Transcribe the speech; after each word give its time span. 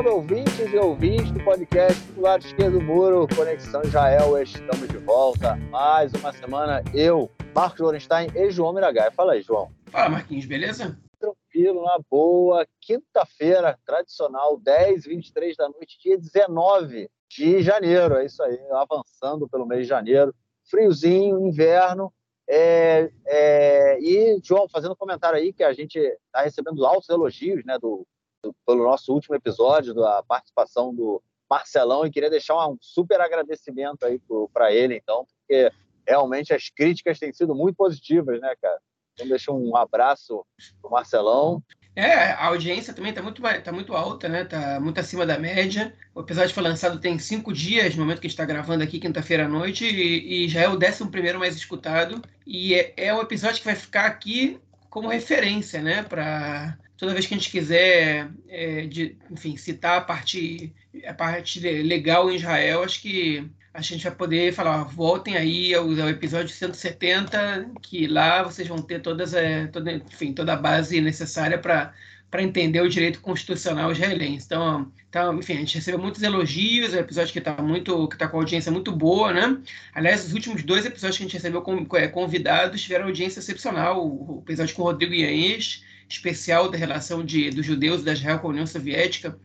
salve, 0.00 0.08
ouvintes 0.08 0.72
e 0.72 0.76
ouvintes 0.78 1.30
do 1.30 1.44
podcast 1.44 2.00
do 2.12 2.22
lado 2.22 2.42
esquerdo 2.42 2.78
do 2.78 2.80
muro, 2.80 3.28
Conexão 3.36 3.82
Israel. 3.82 4.40
Estamos 4.40 4.88
de 4.88 4.96
volta. 4.96 5.56
Mais 5.70 6.10
uma 6.14 6.32
semana. 6.32 6.82
Eu, 6.94 7.30
Marcos 7.54 7.80
Lorenstein 7.80 8.28
e 8.34 8.50
João 8.50 8.72
Miragai. 8.72 9.10
Fala 9.10 9.34
aí, 9.34 9.42
João. 9.42 9.70
Fala, 9.90 10.08
Marquinhos, 10.08 10.46
beleza? 10.46 10.98
Tranquilo, 11.18 11.84
na 11.84 11.98
boa. 12.10 12.66
Quinta-feira, 12.80 13.78
tradicional, 13.84 14.58
10, 14.58 15.04
23 15.04 15.56
da 15.56 15.68
noite, 15.68 15.98
dia 16.00 16.16
19 16.16 17.10
de 17.28 17.62
janeiro. 17.62 18.16
É 18.16 18.24
isso 18.24 18.42
aí, 18.42 18.58
avançando 18.70 19.48
pelo 19.50 19.66
mês 19.66 19.82
de 19.82 19.88
janeiro. 19.88 20.34
Friozinho, 20.70 21.46
inverno. 21.46 22.10
É, 22.48 23.10
é, 23.26 24.00
e, 24.00 24.40
João, 24.42 24.66
fazendo 24.66 24.92
um 24.92 24.96
comentário 24.96 25.38
aí 25.38 25.52
que 25.52 25.62
a 25.62 25.74
gente 25.74 25.98
está 25.98 26.40
recebendo 26.42 26.86
altos 26.86 27.08
elogios 27.10 27.64
né, 27.66 27.78
do, 27.78 28.06
do, 28.16 28.19
pelo 28.66 28.84
nosso 28.84 29.12
último 29.12 29.34
episódio, 29.34 29.94
da 29.94 30.22
participação 30.22 30.94
do 30.94 31.22
Marcelão, 31.48 32.06
e 32.06 32.10
queria 32.10 32.30
deixar 32.30 32.66
um 32.68 32.76
super 32.80 33.20
agradecimento 33.20 34.04
aí 34.04 34.20
para 34.52 34.72
ele, 34.72 34.96
então, 34.96 35.26
porque 35.26 35.70
realmente 36.06 36.54
as 36.54 36.68
críticas 36.68 37.18
têm 37.18 37.32
sido 37.32 37.54
muito 37.54 37.76
positivas, 37.76 38.40
né, 38.40 38.54
cara? 38.60 38.78
Então, 39.14 39.28
deixa 39.28 39.52
um 39.52 39.76
abraço 39.76 40.44
pro 40.80 40.90
Marcelão. 40.90 41.62
É, 41.94 42.32
a 42.32 42.46
audiência 42.46 42.94
também 42.94 43.10
está 43.10 43.20
muito, 43.20 43.42
tá 43.42 43.72
muito 43.72 43.94
alta, 43.94 44.28
né? 44.28 44.44
Tá 44.44 44.78
muito 44.80 44.98
acima 45.00 45.26
da 45.26 45.38
média. 45.38 45.94
O 46.14 46.20
episódio 46.20 46.54
foi 46.54 46.62
lançado 46.62 47.00
tem 47.00 47.18
cinco 47.18 47.52
dias, 47.52 47.94
no 47.94 48.02
momento 48.02 48.20
que 48.20 48.26
a 48.26 48.30
gente 48.30 48.38
está 48.40 48.44
gravando 48.44 48.84
aqui, 48.84 49.00
quinta-feira 49.00 49.46
à 49.46 49.48
noite, 49.48 49.84
e, 49.84 50.44
e, 50.44 50.48
já 50.48 50.60
é 50.62 50.68
o 50.68 50.76
décimo 50.76 51.10
primeiro 51.10 51.38
mais 51.38 51.56
escutado. 51.56 52.22
E 52.46 52.74
é, 52.74 52.94
é 52.96 53.14
um 53.14 53.20
episódio 53.20 53.58
que 53.58 53.64
vai 53.64 53.74
ficar 53.74 54.06
aqui 54.06 54.60
como 54.88 55.08
referência, 55.08 55.82
né? 55.82 56.02
Para 56.02 56.78
toda 57.00 57.14
vez 57.14 57.26
que 57.26 57.32
a 57.32 57.36
gente 57.38 57.50
quiser, 57.50 58.30
é, 58.46 58.86
de, 58.86 59.16
enfim, 59.30 59.56
citar 59.56 59.98
a 59.98 60.00
parte, 60.02 60.70
a 61.06 61.14
parte 61.14 61.58
legal 61.58 62.30
em 62.30 62.36
Israel, 62.36 62.82
acho 62.82 63.00
que 63.00 63.50
a 63.72 63.80
gente 63.80 64.04
vai 64.04 64.14
poder 64.14 64.52
falar, 64.52 64.82
ó, 64.82 64.84
voltem 64.84 65.34
aí 65.34 65.74
ao, 65.74 65.84
ao, 65.84 66.10
episódio 66.10 66.50
170, 66.50 67.70
que 67.80 68.06
lá 68.06 68.42
vocês 68.42 68.68
vão 68.68 68.82
ter 68.82 69.00
todas, 69.00 69.32
é, 69.32 69.66
toda, 69.68 69.92
enfim, 69.92 70.34
toda 70.34 70.52
a 70.52 70.56
base 70.56 71.00
necessária 71.00 71.58
para 71.58 71.94
para 72.30 72.42
entender 72.44 72.80
o 72.80 72.88
direito 72.88 73.20
constitucional 73.20 73.90
israelense. 73.90 74.46
Então, 74.46 74.92
então, 75.08 75.36
enfim, 75.36 75.54
a 75.54 75.56
gente 75.56 75.74
recebeu 75.74 76.00
muitos 76.00 76.22
elogios, 76.22 76.94
é 76.94 76.98
um 76.98 77.00
episódio 77.00 77.32
que 77.32 77.40
está 77.40 77.60
muito, 77.60 78.06
que 78.06 78.16
tá 78.16 78.28
com 78.28 78.38
audiência 78.38 78.70
muito 78.70 78.92
boa, 78.92 79.32
né? 79.32 79.58
Aliás, 79.92 80.24
os 80.24 80.32
últimos 80.32 80.62
dois 80.62 80.86
episódios 80.86 81.16
que 81.16 81.24
a 81.24 81.26
gente 81.26 81.34
recebeu 81.34 81.60
com, 81.60 81.84
é, 81.96 82.06
convidados 82.06 82.80
tiveram 82.80 83.06
audiência 83.06 83.40
excepcional. 83.40 84.06
O, 84.06 84.38
o 84.38 84.42
episódio 84.46 84.76
com 84.76 84.82
o 84.82 84.84
Rodrigo 84.84 85.12
Yanes, 85.12 85.82
especial 86.10 86.70
da 86.70 86.76
relação 86.76 87.24
de, 87.24 87.50
dos 87.50 87.64
judeus 87.64 88.02
da 88.02 88.12
Israel 88.12 88.38
com 88.38 88.48
a 88.48 88.50
União 88.50 88.66
Soviética, 88.66 89.38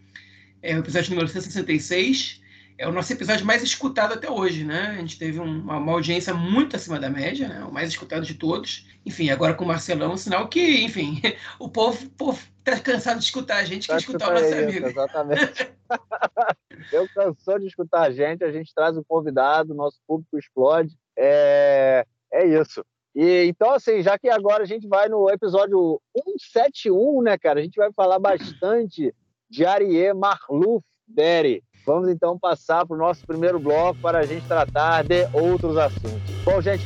é 0.61 0.75
o 0.75 0.79
episódio 0.79 1.11
número 1.11 1.27
166 1.27 2.41
é 2.77 2.87
o 2.87 2.91
nosso 2.91 3.11
episódio 3.13 3.45
mais 3.45 3.63
escutado 3.63 4.13
até 4.13 4.29
hoje, 4.29 4.65
né? 4.65 4.95
A 4.97 4.97
gente 4.97 5.17
teve 5.17 5.39
uma, 5.39 5.77
uma, 5.77 5.91
audiência 5.93 6.33
muito 6.33 6.75
acima 6.75 6.99
da 6.99 7.09
média, 7.09 7.47
né? 7.47 7.63
O 7.63 7.71
mais 7.71 7.89
escutado 7.89 8.25
de 8.25 8.33
todos. 8.33 8.85
Enfim, 9.05 9.29
agora 9.29 9.53
com 9.53 9.63
o 9.63 9.67
Marcelão, 9.67 10.17
sinal 10.17 10.49
que, 10.49 10.83
enfim, 10.83 11.21
o 11.57 11.69
povo, 11.69 12.09
povo 12.11 12.41
tá 12.63 12.77
cansado 12.79 13.19
de 13.19 13.25
escutar 13.25 13.57
a 13.57 13.63
gente, 13.63 13.87
quer 13.87 13.97
escutar 13.97 14.29
o 14.29 14.33
nosso 14.33 14.45
isso, 14.45 14.57
amigo. 14.57 14.87
Exatamente. 14.87 15.73
Eu 16.91 17.07
cansou 17.13 17.59
de 17.59 17.67
escutar 17.67 18.01
a 18.01 18.11
gente, 18.11 18.43
a 18.43 18.51
gente 18.51 18.73
traz 18.75 18.97
um 18.97 19.03
convidado, 19.03 19.73
nosso 19.73 19.99
público 20.05 20.37
explode. 20.37 20.93
É, 21.17 22.05
é 22.33 22.45
isso. 22.45 22.83
E, 23.15 23.45
então, 23.45 23.71
assim, 23.71 24.01
já 24.01 24.19
que 24.19 24.27
agora 24.27 24.63
a 24.63 24.65
gente 24.65 24.89
vai 24.89 25.07
no 25.07 25.29
episódio 25.29 26.01
171, 26.17 27.21
né, 27.21 27.37
cara? 27.37 27.61
A 27.61 27.63
gente 27.63 27.77
vai 27.77 27.89
falar 27.93 28.19
bastante 28.19 29.15
de 29.49 29.65
Arié 29.65 30.13
Marluf 30.13 30.83
Berry. 31.07 31.63
Vamos 31.85 32.09
então 32.09 32.37
passar 32.37 32.85
para 32.85 32.93
o 32.93 32.99
nosso 32.99 33.25
primeiro 33.25 33.57
bloco 33.57 34.01
para 34.01 34.19
a 34.19 34.25
gente 34.25 34.45
tratar 34.45 35.05
de 35.05 35.29
outros 35.31 35.77
assuntos. 35.77 36.29
Bom, 36.43 36.59
gente. 36.59 36.83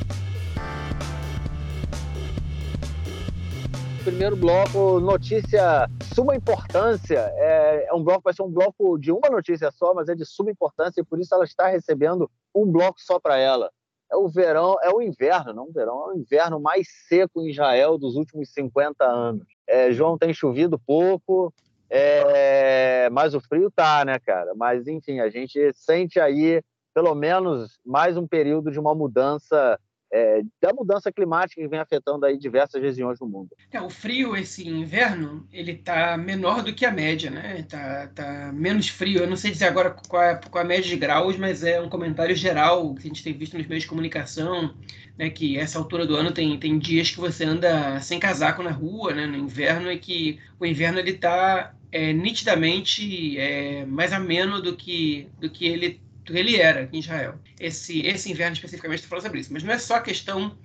Primeiro 4.04 4.36
bloco, 4.36 5.00
notícia 5.00 5.90
suma 6.14 6.36
importância. 6.36 7.32
É, 7.38 7.88
é 7.90 7.94
um 7.94 8.04
bloco, 8.04 8.22
vai 8.26 8.34
ser 8.36 8.44
um 8.44 8.52
bloco 8.52 9.00
de 9.00 9.12
uma 9.12 9.30
notícia 9.32 9.72
só, 9.72 9.96
mas 9.96 10.10
é 10.10 10.16
de 10.16 10.26
suma 10.26 10.52
importância 10.52 11.02
e 11.02 11.04
por 11.04 11.20
isso 11.20 11.34
ela 11.34 11.44
está 11.44 11.68
recebendo 11.68 12.30
um 12.54 12.72
bloco 12.72 13.02
só 13.02 13.20
para 13.20 13.38
ela. 13.38 13.72
É 14.12 14.16
o 14.16 14.28
verão, 14.28 14.76
é 14.82 14.90
o 14.90 15.02
inverno, 15.02 15.54
não 15.54 15.66
o 15.66 15.72
verão, 15.72 16.10
é 16.10 16.14
o 16.14 16.18
inverno 16.18 16.60
mais 16.60 16.88
seco 17.08 17.42
em 17.42 17.50
Israel 17.50 17.98
dos 17.98 18.16
últimos 18.16 18.50
50 18.50 19.06
anos. 19.06 19.48
É, 19.68 19.92
João 19.92 20.18
tem 20.18 20.34
chovido 20.34 20.80
pouco, 20.80 21.54
é, 21.90 23.10
mas 23.12 23.34
o 23.36 23.40
frio 23.40 23.72
tá, 23.72 24.04
né, 24.06 24.18
cara? 24.20 24.54
Mas, 24.56 24.88
enfim, 24.88 25.20
a 25.20 25.30
gente 25.30 25.72
sente 25.74 26.20
aí, 26.20 26.62
pelo 26.94 27.14
menos, 27.14 27.80
mais 27.86 28.18
um 28.18 28.28
período 28.28 28.72
de 28.72 28.80
uma 28.80 28.96
mudança 28.96 29.80
é, 30.12 30.42
da 30.62 30.74
mudança 30.74 31.12
climática 31.12 31.62
que 31.62 31.68
vem 31.68 31.80
afetando 31.80 32.26
aí 32.26 32.38
diversas 32.38 32.82
regiões 32.82 33.20
do 33.20 33.28
mundo. 33.28 33.50
É, 33.72 33.82
o 33.82 33.90
frio 33.90 34.36
esse 34.36 34.68
inverno 34.68 35.48
ele 35.52 35.74
está 35.74 36.18
menor 36.18 36.64
do 36.64 36.74
que 36.74 36.86
a 36.86 36.92
média, 36.92 37.30
né? 37.30 37.64
Tá, 37.64 38.08
tá 38.08 38.52
menos 38.54 38.90
frio. 38.90 39.20
Eu 39.20 39.30
não 39.30 39.36
sei 39.36 39.52
dizer 39.52 39.66
agora 39.66 39.92
qual 40.08 40.24
é, 40.24 40.36
qual 40.36 40.62
é 40.62 40.66
a 40.66 40.68
média 40.68 40.90
de 40.90 40.98
graus, 40.98 41.38
mas 41.38 41.64
é 41.64 41.80
um 41.80 41.90
comentário 41.90 42.36
geral 42.36 42.94
que 42.96 43.02
a 43.02 43.08
gente 43.08 43.24
tem 43.24 43.34
visto 43.34 43.58
nos 43.58 43.68
meios 43.68 43.84
de 43.84 43.90
comunicação, 43.90 44.74
né? 45.18 45.30
Que 45.30 45.58
essa 45.58 45.78
altura 45.78 46.06
do 46.06 46.16
ano 46.16 46.32
tem, 46.32 46.58
tem 46.58 46.80
dias 46.80 47.12
que 47.12 47.20
você 47.20 47.44
anda 47.46 48.00
sem 48.02 48.20
casaco 48.20 48.64
na 48.64 48.72
rua, 48.72 49.14
né? 49.14 49.28
No 49.28 49.38
inverno 49.38 49.90
é 49.90 49.98
que 49.98 50.40
o 50.60 50.66
inverno 50.66 51.00
ele 51.00 51.12
está 51.12 51.74
é, 51.92 52.14
nitidamente 52.14 53.38
é, 53.40 53.86
mais 53.86 54.12
ameno 54.14 54.62
do 54.62 54.76
que 54.76 55.28
do 55.40 55.50
que 55.50 55.66
ele 55.66 56.02
que 56.34 56.40
ele 56.40 56.58
era 56.58 56.90
em 56.92 57.00
Israel. 57.00 57.40
Esse, 57.60 58.02
esse 58.06 58.32
inverno 58.32 58.54
especificamente 58.54 59.00
está 59.00 59.10
falando 59.10 59.24
sobre 59.24 59.40
isso. 59.40 59.54
Mas 59.54 59.64
não 59.64 59.74
é 59.74 59.80
só 59.80 59.96
a 59.96 60.02
questão 60.02 60.58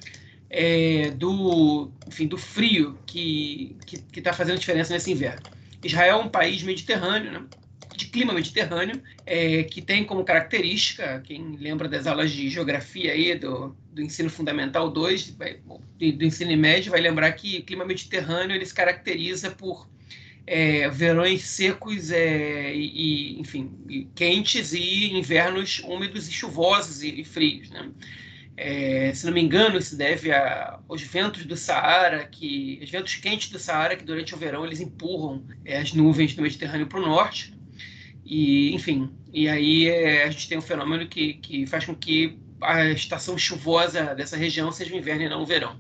é, 0.51 1.11
do, 1.11 1.91
enfim, 2.07 2.27
do 2.27 2.39
frio 2.39 2.99
que 3.07 3.77
está 4.15 4.33
fazendo 4.33 4.59
diferença 4.59 4.93
nesse 4.93 5.11
inverno. 5.11 5.43
Israel 5.83 6.21
é 6.21 6.23
um 6.23 6.29
país 6.29 6.63
mediterrâneo, 6.63 7.33
né? 7.33 7.45
de 7.97 8.07
clima 8.07 8.33
mediterrâneo, 8.33 9.01
é, 9.25 9.63
que 9.63 9.81
tem 9.81 10.05
como 10.05 10.25
característica, 10.25 11.21
quem 11.25 11.57
lembra 11.57 11.89
das 11.89 12.07
aulas 12.07 12.31
de 12.31 12.51
geografia 12.51 13.13
aí, 13.13 13.39
do, 13.39 13.77
do 13.93 14.03
ensino 14.03 14.29
fundamental 14.29 14.91
2, 14.91 15.31
do, 15.31 16.13
do 16.13 16.25
ensino 16.25 16.57
médio, 16.57 16.91
vai 16.91 17.01
lembrar 17.01 17.31
que 17.33 17.59
o 17.59 17.65
clima 17.65 17.85
mediterrâneo 17.85 18.57
ele 18.57 18.67
se 18.67 18.75
caracteriza 18.75 19.51
por 19.51 19.89
é, 20.47 20.89
verões 20.91 21.45
secos 21.45 22.11
é, 22.11 22.75
e, 22.75 23.41
enfim, 23.41 23.71
e 23.89 24.05
quentes 24.15 24.73
e 24.73 25.13
invernos 25.13 25.81
úmidos 25.85 26.29
e 26.29 26.33
chuvosos 26.33 27.03
e, 27.03 27.21
e 27.21 27.25
frios, 27.25 27.71
né? 27.71 27.91
É, 28.57 29.13
se 29.13 29.27
não 29.27 29.33
me 29.33 29.43
engano, 29.43 29.79
isso 29.79 29.97
deve 29.97 30.31
a, 30.31 30.79
aos 30.89 31.03
ventos 31.03 31.45
do 31.45 31.57
Saara, 31.57 32.25
que 32.25 32.79
os 32.83 32.89
ventos 32.89 33.17
quentes 33.17 33.51
do 33.51 33.59
Saara, 33.59 33.97
que 33.97 34.05
durante 34.05 34.33
o 34.33 34.39
verão 34.39 34.65
eles 34.65 34.81
empurram 34.81 35.45
é, 35.65 35.79
as 35.79 35.93
nuvens 35.93 36.35
do 36.35 36.43
Mediterrâneo 36.43 36.87
para 36.87 37.01
o 37.01 37.03
norte. 37.03 37.53
E, 38.25 38.73
enfim, 38.73 39.11
e 39.33 39.49
aí 39.49 39.89
é, 39.89 40.25
a 40.25 40.31
gente 40.31 40.49
tem 40.49 40.57
um 40.57 40.63
fenômeno 40.63 41.07
que, 41.09 41.35
que 41.35 41.67
faz 41.67 41.85
com 41.85 41.95
que 41.95 42.39
a 42.61 42.85
estação 42.91 43.37
chuvosa 43.37 44.15
dessa 44.15 44.37
região 44.37 44.71
seja 44.71 44.95
o 44.95 44.99
inverno 44.99 45.23
e 45.23 45.29
não 45.29 45.43
o 45.43 45.47
verão. 45.47 45.77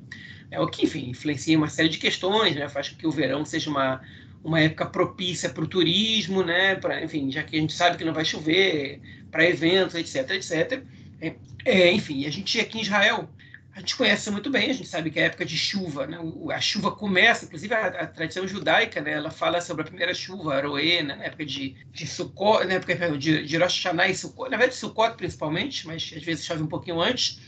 É 0.50 0.60
o 0.60 0.66
que, 0.66 0.84
enfim, 0.84 1.10
influencia 1.10 1.56
uma 1.56 1.68
série 1.68 1.88
de 1.88 1.98
questões, 1.98 2.54
né? 2.56 2.68
faz 2.68 2.88
com 2.88 2.96
que 2.96 3.06
o 3.06 3.10
verão 3.10 3.44
seja 3.44 3.70
uma, 3.70 4.02
uma 4.44 4.60
época 4.60 4.84
propícia 4.84 5.48
para 5.48 5.64
o 5.64 5.66
turismo, 5.66 6.44
né? 6.44 6.76
Pra, 6.76 7.02
enfim, 7.02 7.32
já 7.32 7.42
que 7.42 7.56
a 7.56 7.60
gente 7.60 7.72
sabe 7.72 7.96
que 7.96 8.04
não 8.04 8.12
vai 8.12 8.24
chover, 8.24 9.00
para 9.30 9.48
eventos, 9.48 9.94
etc, 9.94 10.30
etc. 10.30 10.82
É, 11.20 11.34
é, 11.64 11.92
enfim, 11.92 12.26
a 12.26 12.30
gente 12.30 12.60
aqui 12.60 12.78
em 12.78 12.82
Israel, 12.82 13.28
a 13.74 13.80
gente 13.80 13.96
conhece 13.96 14.30
muito 14.30 14.50
bem, 14.50 14.70
a 14.70 14.74
gente 14.74 14.88
sabe 14.88 15.10
que 15.10 15.18
é 15.18 15.24
época 15.24 15.44
de 15.44 15.56
chuva, 15.56 16.06
né? 16.06 16.18
a 16.52 16.60
chuva 16.60 16.92
começa, 16.92 17.46
inclusive 17.46 17.74
a, 17.74 17.86
a, 17.86 18.06
tradição 18.06 18.46
judaica, 18.46 19.00
né? 19.00 19.14
ela 19.14 19.30
fala 19.30 19.60
sobre 19.60 19.82
a 19.82 19.86
primeira 19.86 20.14
chuva, 20.14 20.54
Aroê, 20.54 21.02
né? 21.02 21.16
na 21.16 21.24
época 21.24 21.44
de, 21.44 21.74
de 21.90 22.06
Sukkot, 22.06 22.66
na 22.66 22.74
época 22.74 22.94
de, 23.18 23.44
de 23.44 23.56
Rosh 23.56 23.82
Hashanah 23.82 24.08
e 24.08 24.14
Sukkot, 24.14 24.50
na 24.50 24.56
verdade 24.56 24.78
Sukkot 24.78 25.16
principalmente, 25.16 25.86
mas 25.86 26.12
às 26.14 26.22
vezes 26.22 26.44
chove 26.44 26.62
um 26.62 26.68
pouquinho 26.68 27.00
antes, 27.00 27.40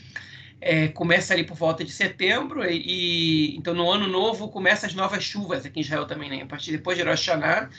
é, 0.59 0.87
começa 0.87 1.33
ali 1.33 1.43
por 1.43 1.55
volta 1.55 1.83
de 1.83 1.91
setembro 1.91 2.65
e, 2.65 2.77
e, 3.53 3.57
então 3.57 3.73
no 3.73 3.89
ano 3.91 4.07
novo 4.07 4.49
começa 4.49 4.87
as 4.87 4.93
novas 4.93 5.23
chuvas 5.23 5.65
aqui 5.65 5.79
em 5.79 5.83
Israel 5.83 6.05
também, 6.05 6.29
né? 6.29 6.41
A 6.41 6.45
partir 6.45 6.71
depois 6.71 6.97
de 6.97 7.03
Rosh 7.03 7.27
Hashanah 7.27 7.69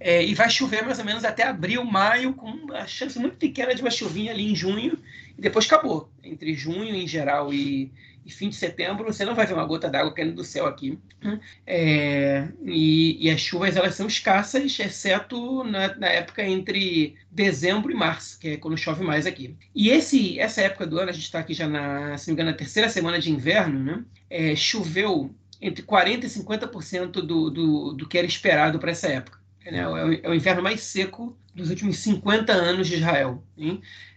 é, 0.00 0.24
e 0.24 0.34
vai 0.34 0.48
chover 0.48 0.84
mais 0.84 0.98
ou 0.98 1.04
menos 1.04 1.24
até 1.24 1.42
abril, 1.42 1.84
maio, 1.84 2.32
com 2.34 2.46
uma 2.50 2.86
chance 2.86 3.18
muito 3.18 3.36
pequena 3.36 3.74
de 3.74 3.82
uma 3.82 3.90
chuvinha 3.90 4.32
ali 4.32 4.50
em 4.50 4.54
junho 4.54 4.98
e 5.36 5.40
depois 5.40 5.66
acabou. 5.66 6.08
Entre 6.22 6.54
junho 6.54 6.94
em 6.94 7.06
geral 7.06 7.52
e, 7.52 7.90
e 8.28 8.30
fim 8.30 8.50
de 8.50 8.56
setembro, 8.56 9.06
você 9.06 9.24
não 9.24 9.34
vai 9.34 9.46
ver 9.46 9.54
uma 9.54 9.64
gota 9.64 9.88
d'água 9.88 10.12
caindo 10.12 10.34
do 10.34 10.44
céu 10.44 10.66
aqui. 10.66 10.98
É, 11.66 12.46
e, 12.62 13.26
e, 13.26 13.30
as 13.30 13.40
chuvas 13.40 13.74
elas 13.74 13.94
são 13.94 14.06
escassas, 14.06 14.78
exceto 14.78 15.64
na, 15.64 15.96
na, 15.96 16.08
época 16.08 16.44
entre 16.44 17.16
dezembro 17.30 17.90
e 17.90 17.94
março, 17.94 18.38
que 18.38 18.48
é 18.48 18.56
quando 18.58 18.76
chove 18.76 19.02
mais 19.02 19.26
aqui. 19.26 19.56
E 19.74 19.88
esse, 19.88 20.38
essa 20.38 20.60
época 20.60 20.86
do 20.86 20.98
ano, 20.98 21.08
a 21.08 21.12
gente 21.12 21.24
está 21.24 21.38
aqui 21.38 21.54
já 21.54 21.66
na, 21.66 22.18
se 22.18 22.28
não 22.28 22.34
me 22.34 22.42
engano, 22.42 22.50
na 22.50 22.56
terceira 22.56 22.90
semana 22.90 23.18
de 23.18 23.32
inverno, 23.32 23.82
né? 23.82 24.04
É, 24.28 24.54
choveu 24.54 25.34
entre 25.58 25.82
40% 25.82 26.24
e 26.24 26.26
50% 26.26 27.10
do, 27.12 27.50
do, 27.50 27.92
do 27.94 28.06
que 28.06 28.18
era 28.18 28.26
esperado 28.26 28.78
para 28.78 28.90
essa 28.90 29.08
época. 29.08 29.38
Né, 29.70 29.80
é 30.22 30.28
o 30.28 30.34
inverno 30.34 30.62
mais 30.62 30.80
seco 30.80 31.36
dos 31.54 31.70
últimos 31.70 31.98
50 31.98 32.52
anos 32.52 32.86
de 32.86 32.94
Israel. 32.94 33.42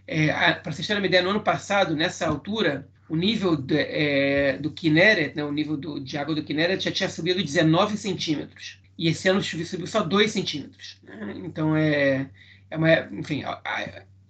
É, 0.06 0.52
Para 0.54 0.72
vocês 0.72 0.86
terem 0.86 1.02
uma 1.02 1.06
ideia, 1.06 1.22
no 1.22 1.30
ano 1.30 1.40
passado, 1.42 1.96
nessa 1.96 2.26
altura, 2.26 2.88
o 3.08 3.16
nível 3.16 3.56
de, 3.56 3.76
é, 3.76 4.56
do 4.58 4.70
Kinneret, 4.70 5.36
né, 5.36 5.44
o 5.44 5.52
nível 5.52 5.76
do, 5.76 6.00
de 6.00 6.16
água 6.16 6.34
do 6.34 6.42
Kinneret 6.42 6.82
já 6.82 6.90
tinha 6.90 7.08
subido 7.08 7.42
19 7.42 7.96
centímetros. 7.96 8.78
E 8.96 9.08
esse 9.08 9.28
ano 9.28 9.42
subiu 9.42 9.86
só 9.86 10.02
2 10.02 10.30
centímetros. 10.30 10.98
Né? 11.02 11.34
Então, 11.44 11.76
é, 11.76 12.28
é 12.70 12.76
uma, 12.76 12.90
enfim, 13.12 13.42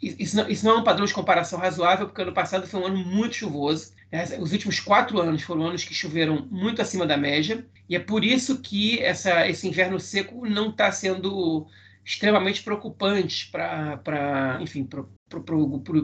isso, 0.02 0.36
não, 0.36 0.48
isso 0.50 0.64
não 0.66 0.72
é 0.72 0.78
um 0.78 0.84
padrão 0.84 1.06
de 1.06 1.14
comparação 1.14 1.60
razoável, 1.60 2.06
porque 2.06 2.22
ano 2.22 2.32
passado 2.32 2.66
foi 2.66 2.80
um 2.80 2.86
ano 2.86 2.98
muito 2.98 3.36
chuvoso. 3.36 3.92
Né? 4.10 4.24
Os 4.40 4.52
últimos 4.52 4.80
quatro 4.80 5.20
anos 5.20 5.42
foram 5.42 5.66
anos 5.66 5.84
que 5.84 5.94
choveram 5.94 6.48
muito 6.50 6.82
acima 6.82 7.06
da 7.06 7.16
média. 7.16 7.64
E 7.88 7.94
é 7.94 8.00
por 8.00 8.24
isso 8.24 8.60
que 8.60 9.00
essa, 9.00 9.48
esse 9.48 9.68
inverno 9.68 10.00
seco 10.00 10.44
não 10.44 10.70
está 10.70 10.90
sendo 10.90 11.68
extremamente 12.04 12.64
preocupante 12.64 13.48
para, 13.50 14.58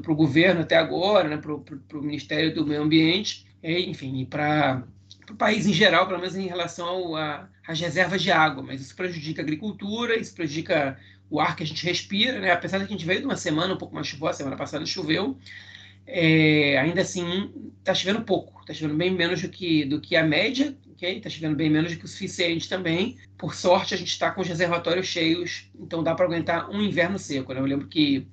o 0.08 0.14
governo 0.14 0.60
até 0.60 0.76
agora, 0.76 1.28
né, 1.28 1.36
para 1.36 1.98
o 1.98 2.02
Ministério 2.02 2.54
do 2.54 2.64
Meio 2.64 2.82
Ambiente, 2.82 3.46
e, 3.60 3.90
enfim, 3.90 4.20
e 4.20 4.26
para 4.26 4.84
o 5.28 5.34
país 5.34 5.66
em 5.66 5.72
geral, 5.72 6.06
pelo 6.06 6.20
menos 6.20 6.36
em 6.36 6.46
relação 6.46 7.16
às 7.66 7.80
reservas 7.80 8.22
de 8.22 8.30
água. 8.30 8.62
Mas 8.62 8.80
isso 8.80 8.94
prejudica 8.94 9.42
a 9.42 9.44
agricultura, 9.44 10.16
isso 10.16 10.34
prejudica 10.34 10.96
o 11.30 11.40
ar 11.40 11.56
que 11.56 11.62
a 11.62 11.66
gente 11.66 11.84
respira, 11.84 12.40
né? 12.40 12.50
apesar 12.50 12.78
de 12.78 12.86
que 12.86 12.94
a 12.94 12.96
gente 12.96 13.06
veio 13.06 13.20
de 13.20 13.26
uma 13.26 13.36
semana 13.36 13.74
um 13.74 13.78
pouco 13.78 13.94
mais 13.94 14.06
chuvosa, 14.06 14.38
semana 14.38 14.56
passada 14.56 14.84
choveu, 14.86 15.36
é, 16.06 16.78
ainda 16.78 17.02
assim 17.02 17.52
está 17.80 17.94
chovendo 17.94 18.22
pouco, 18.22 18.60
está 18.62 18.72
chovendo 18.72 18.96
bem 18.96 19.10
menos 19.10 19.42
do 19.42 19.48
que, 19.48 19.84
do 19.84 20.00
que 20.00 20.16
a 20.16 20.24
média, 20.24 20.74
ok? 20.92 21.18
Está 21.18 21.28
chovendo 21.28 21.54
bem 21.54 21.70
menos 21.70 21.92
do 21.92 21.98
que 21.98 22.04
o 22.04 22.08
suficiente 22.08 22.68
também. 22.68 23.16
Por 23.36 23.54
sorte, 23.54 23.94
a 23.94 23.96
gente 23.96 24.08
está 24.08 24.30
com 24.30 24.40
os 24.40 24.48
reservatórios 24.48 25.06
cheios, 25.06 25.70
então 25.78 26.02
dá 26.02 26.14
para 26.14 26.24
aguentar 26.24 26.70
um 26.70 26.82
inverno 26.82 27.18
seco. 27.18 27.52
Né? 27.52 27.60
Eu 27.60 27.66
lembro 27.66 27.86
que 27.86 28.26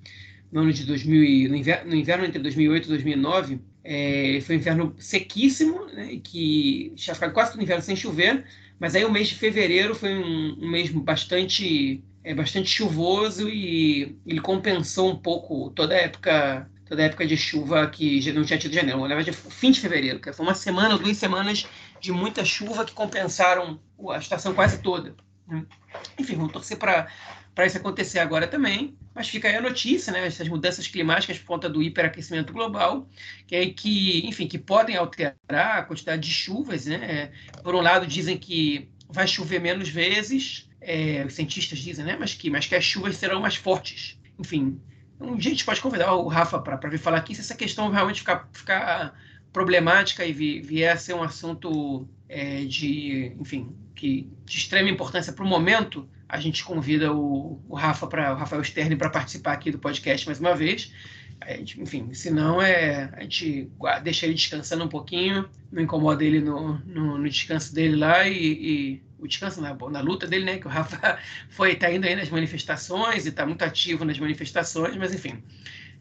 no 0.51 0.61
ano 0.61 0.71
de 0.71 0.85
2000, 0.85 1.49
no 1.49 1.55
inverno, 1.55 1.89
no 1.89 1.95
inverno 1.95 2.25
entre 2.25 2.39
2008 2.39 2.85
e 2.85 2.87
2009, 2.87 3.59
é, 3.83 4.39
foi 4.41 4.55
um 4.55 4.59
inverno 4.59 4.95
sequíssimo, 4.97 5.85
né? 5.87 6.19
que 6.23 6.91
tinha 6.95 7.13
ficado 7.13 7.33
quase 7.33 7.51
todo 7.51 7.61
inverno 7.61 7.83
sem 7.83 7.95
chover, 7.95 8.45
mas 8.79 8.95
aí 8.95 9.05
o 9.05 9.11
mês 9.11 9.27
de 9.27 9.35
fevereiro 9.35 9.93
foi 9.93 10.15
um, 10.15 10.57
um 10.59 10.69
mês 10.69 10.89
bastante, 10.89 12.01
é, 12.25 12.33
bastante 12.33 12.69
chuvoso 12.69 13.47
e 13.47 14.17
ele 14.25 14.41
compensou 14.41 15.11
um 15.11 15.15
pouco 15.15 15.69
toda 15.69 15.93
a 15.93 15.99
época 15.99 16.67
toda 16.87 17.01
a 17.01 17.05
época 17.05 17.25
de 17.25 17.37
chuva 17.37 17.87
que 17.87 18.31
não 18.31 18.43
tinha 18.43 18.59
tido 18.59 18.73
janeiro, 18.73 18.99
na 19.07 19.15
verdade, 19.15 19.31
fim 19.33 19.71
de 19.71 19.79
fevereiro, 19.79 20.19
que 20.19 20.31
foi 20.31 20.45
uma 20.45 20.53
semana 20.53 20.97
duas 20.97 21.17
semanas 21.17 21.65
de 21.99 22.11
muita 22.11 22.45
chuva 22.45 22.85
que 22.85 22.93
compensaram 22.93 23.79
a 24.11 24.17
estação 24.17 24.53
quase 24.53 24.79
toda. 24.83 25.15
Né? 25.47 25.65
Enfim, 26.19 26.35
vamos 26.35 26.51
torcer 26.51 26.77
para 26.77 27.07
isso 27.65 27.77
acontecer 27.77 28.19
agora 28.19 28.45
também, 28.45 28.95
mas 29.15 29.27
fica 29.27 29.47
aí 29.47 29.55
a 29.55 29.61
notícia, 29.61 30.13
né, 30.13 30.27
essas 30.27 30.47
mudanças 30.47 30.87
climáticas 30.87 31.39
por 31.39 31.47
conta 31.47 31.67
do 31.67 31.81
hiperaquecimento 31.81 32.53
global, 32.53 33.07
que, 33.47 33.55
é 33.55 33.67
que, 33.71 34.27
enfim, 34.27 34.47
que 34.47 34.59
podem 34.59 34.95
alterar 34.95 35.79
a 35.79 35.83
quantidade 35.83 36.21
de 36.21 36.31
chuvas. 36.31 36.85
Né? 36.85 37.31
Por 37.63 37.73
um 37.73 37.81
lado, 37.81 38.05
dizem 38.05 38.37
que 38.37 38.91
vai 39.09 39.27
chover 39.27 39.59
menos 39.59 39.89
vezes, 39.89 40.69
é, 40.85 41.25
os 41.25 41.33
cientistas 41.33 41.79
dizem, 41.79 42.05
né, 42.05 42.15
mas, 42.19 42.33
que, 42.35 42.49
mas 42.49 42.67
que 42.67 42.75
as 42.75 42.83
chuvas 42.83 43.17
serão 43.17 43.41
mais 43.41 43.55
fortes. 43.55 44.19
Enfim, 44.39 44.79
um 45.19 45.35
dia 45.35 45.49
a 45.51 45.53
gente 45.53 45.65
pode 45.65 45.81
convidar 45.81 46.13
o 46.13 46.27
Rafa 46.27 46.59
para 46.59 46.89
vir 46.89 46.99
falar 46.99 47.17
aqui 47.17 47.33
se 47.33 47.41
essa 47.41 47.55
questão 47.55 47.89
realmente 47.89 48.19
ficar, 48.19 48.47
ficar 48.53 49.19
problemática 49.51 50.23
e 50.25 50.31
vier 50.31 50.93
a 50.93 50.97
ser 50.97 51.13
um 51.13 51.23
assunto 51.23 52.07
é, 52.29 52.65
de, 52.65 53.35
enfim, 53.39 53.75
que, 53.95 54.29
de 54.45 54.57
extrema 54.57 54.89
importância 54.89 55.33
para 55.33 55.43
o 55.43 55.47
momento, 55.47 56.07
a 56.29 56.39
gente 56.39 56.63
convida 56.63 57.13
o, 57.13 57.61
o 57.67 57.75
Rafa 57.75 58.05
para 58.05 58.33
o 58.33 58.35
Rafael 58.35 58.63
Stern 58.63 58.95
para 58.95 59.09
participar 59.09 59.53
aqui 59.53 59.71
do 59.71 59.79
podcast 59.79 60.25
mais 60.27 60.39
uma 60.39 60.55
vez. 60.55 60.91
Gente, 61.47 61.81
enfim, 61.81 62.13
se 62.13 62.31
não 62.31 62.61
é 62.61 63.09
a 63.13 63.21
gente 63.21 63.69
deixa 64.03 64.25
ele 64.25 64.35
descansando 64.35 64.83
um 64.83 64.87
pouquinho, 64.87 65.47
não 65.71 65.83
incomoda 65.83 66.23
ele 66.23 66.39
no, 66.39 66.79
no, 66.79 67.17
no 67.17 67.29
descanso 67.29 67.73
dele 67.73 67.95
lá 67.97 68.27
e, 68.27 68.35
e 68.35 69.03
o 69.19 69.27
descanso 69.27 69.61
na, 69.61 69.73
na, 69.73 70.01
luta 70.01 70.27
dele, 70.27 70.45
né? 70.45 70.57
Que 70.57 70.67
o 70.67 70.69
Rafa 70.69 71.19
foi 71.49 71.75
tá 71.75 71.91
indo 71.91 72.05
aí 72.05 72.15
nas 72.15 72.29
manifestações 72.29 73.25
e 73.25 73.29
está 73.29 73.45
muito 73.45 73.63
ativo 73.63 74.05
nas 74.05 74.19
manifestações, 74.19 74.95
mas 74.95 75.13
enfim, 75.13 75.41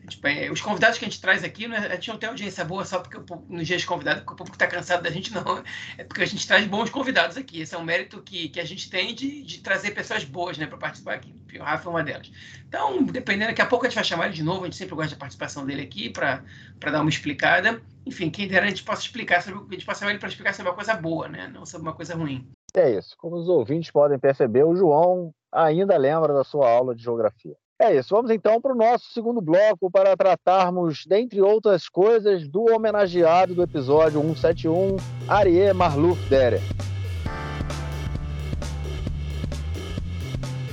Tipo, 0.08 0.26
é, 0.26 0.50
os 0.50 0.60
convidados 0.60 0.98
que 0.98 1.04
a 1.04 1.08
gente 1.08 1.20
traz 1.20 1.42
aqui, 1.42 1.66
né, 1.66 1.78
a 1.78 1.94
gente 1.94 2.08
não 2.08 2.18
tem 2.18 2.28
audiência 2.28 2.64
boa 2.64 2.84
só 2.84 2.98
porque 2.98 3.18
nos 3.48 3.66
dias 3.66 3.80
de 3.80 3.86
convidado, 3.86 4.20
porque 4.20 4.34
o 4.34 4.36
público 4.36 4.54
está 4.54 4.66
cansado 4.66 5.02
da 5.02 5.10
gente, 5.10 5.32
não. 5.34 5.62
É 5.96 6.04
porque 6.04 6.22
a 6.22 6.26
gente 6.26 6.46
traz 6.46 6.66
bons 6.66 6.90
convidados 6.90 7.36
aqui. 7.36 7.60
Esse 7.62 7.74
é 7.74 7.78
um 7.78 7.84
mérito 7.84 8.20
que, 8.22 8.48
que 8.50 8.60
a 8.60 8.64
gente 8.64 8.90
tem 8.90 9.14
de, 9.14 9.42
de 9.42 9.58
trazer 9.60 9.92
pessoas 9.92 10.24
boas 10.24 10.58
né, 10.58 10.66
para 10.66 10.76
participar 10.76 11.14
aqui. 11.14 11.34
O 11.58 11.62
Rafa 11.62 11.88
é 11.88 11.90
uma 11.90 12.02
delas. 12.02 12.30
Então, 12.68 13.02
dependendo, 13.04 13.50
daqui 13.50 13.62
a 13.62 13.66
pouco 13.66 13.86
a 13.86 13.88
gente 13.88 13.94
vai 13.94 14.04
chamar 14.04 14.26
ele 14.26 14.34
de 14.34 14.42
novo. 14.42 14.62
A 14.62 14.64
gente 14.64 14.76
sempre 14.76 14.94
gosta 14.94 15.12
da 15.12 15.18
participação 15.18 15.64
dele 15.64 15.82
aqui 15.82 16.10
para 16.10 16.42
dar 16.80 17.00
uma 17.00 17.10
explicada. 17.10 17.80
Enfim, 18.04 18.28
quem 18.28 18.46
dera 18.46 18.66
a 18.66 18.68
gente 18.68 18.82
possa 18.82 19.02
explicar 19.02 19.42
sobre, 19.42 19.60
a 19.60 19.72
gente 19.72 19.86
possa 19.86 20.08
ele 20.10 20.18
para 20.18 20.28
explicar 20.28 20.52
sobre 20.52 20.70
uma 20.70 20.74
coisa 20.74 20.94
boa, 20.94 21.28
né? 21.28 21.48
Não 21.48 21.64
sobre 21.64 21.88
uma 21.88 21.94
coisa 21.94 22.14
ruim. 22.14 22.46
É 22.76 22.90
isso. 22.90 23.14
Como 23.16 23.36
os 23.36 23.48
ouvintes 23.48 23.90
podem 23.90 24.18
perceber, 24.18 24.64
o 24.64 24.74
João 24.74 25.32
ainda 25.52 25.96
lembra 25.96 26.34
da 26.34 26.42
sua 26.42 26.68
aula 26.68 26.94
de 26.94 27.02
geografia. 27.02 27.56
É 27.80 27.94
isso. 27.94 28.14
Vamos 28.14 28.30
então 28.30 28.60
para 28.60 28.72
o 28.72 28.76
nosso 28.76 29.12
segundo 29.12 29.40
bloco 29.40 29.90
para 29.90 30.16
tratarmos, 30.16 31.04
dentre 31.06 31.40
outras 31.40 31.88
coisas, 31.88 32.48
do 32.48 32.64
homenageado 32.72 33.54
do 33.54 33.62
episódio 33.62 34.20
171, 34.20 34.96
Arie 35.28 35.72
Marluf 35.72 36.28
Dere. 36.28 36.58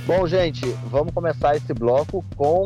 Bom, 0.04 0.26
gente, 0.26 0.66
vamos 0.90 1.14
começar 1.14 1.54
esse 1.54 1.72
bloco 1.72 2.24
com 2.36 2.64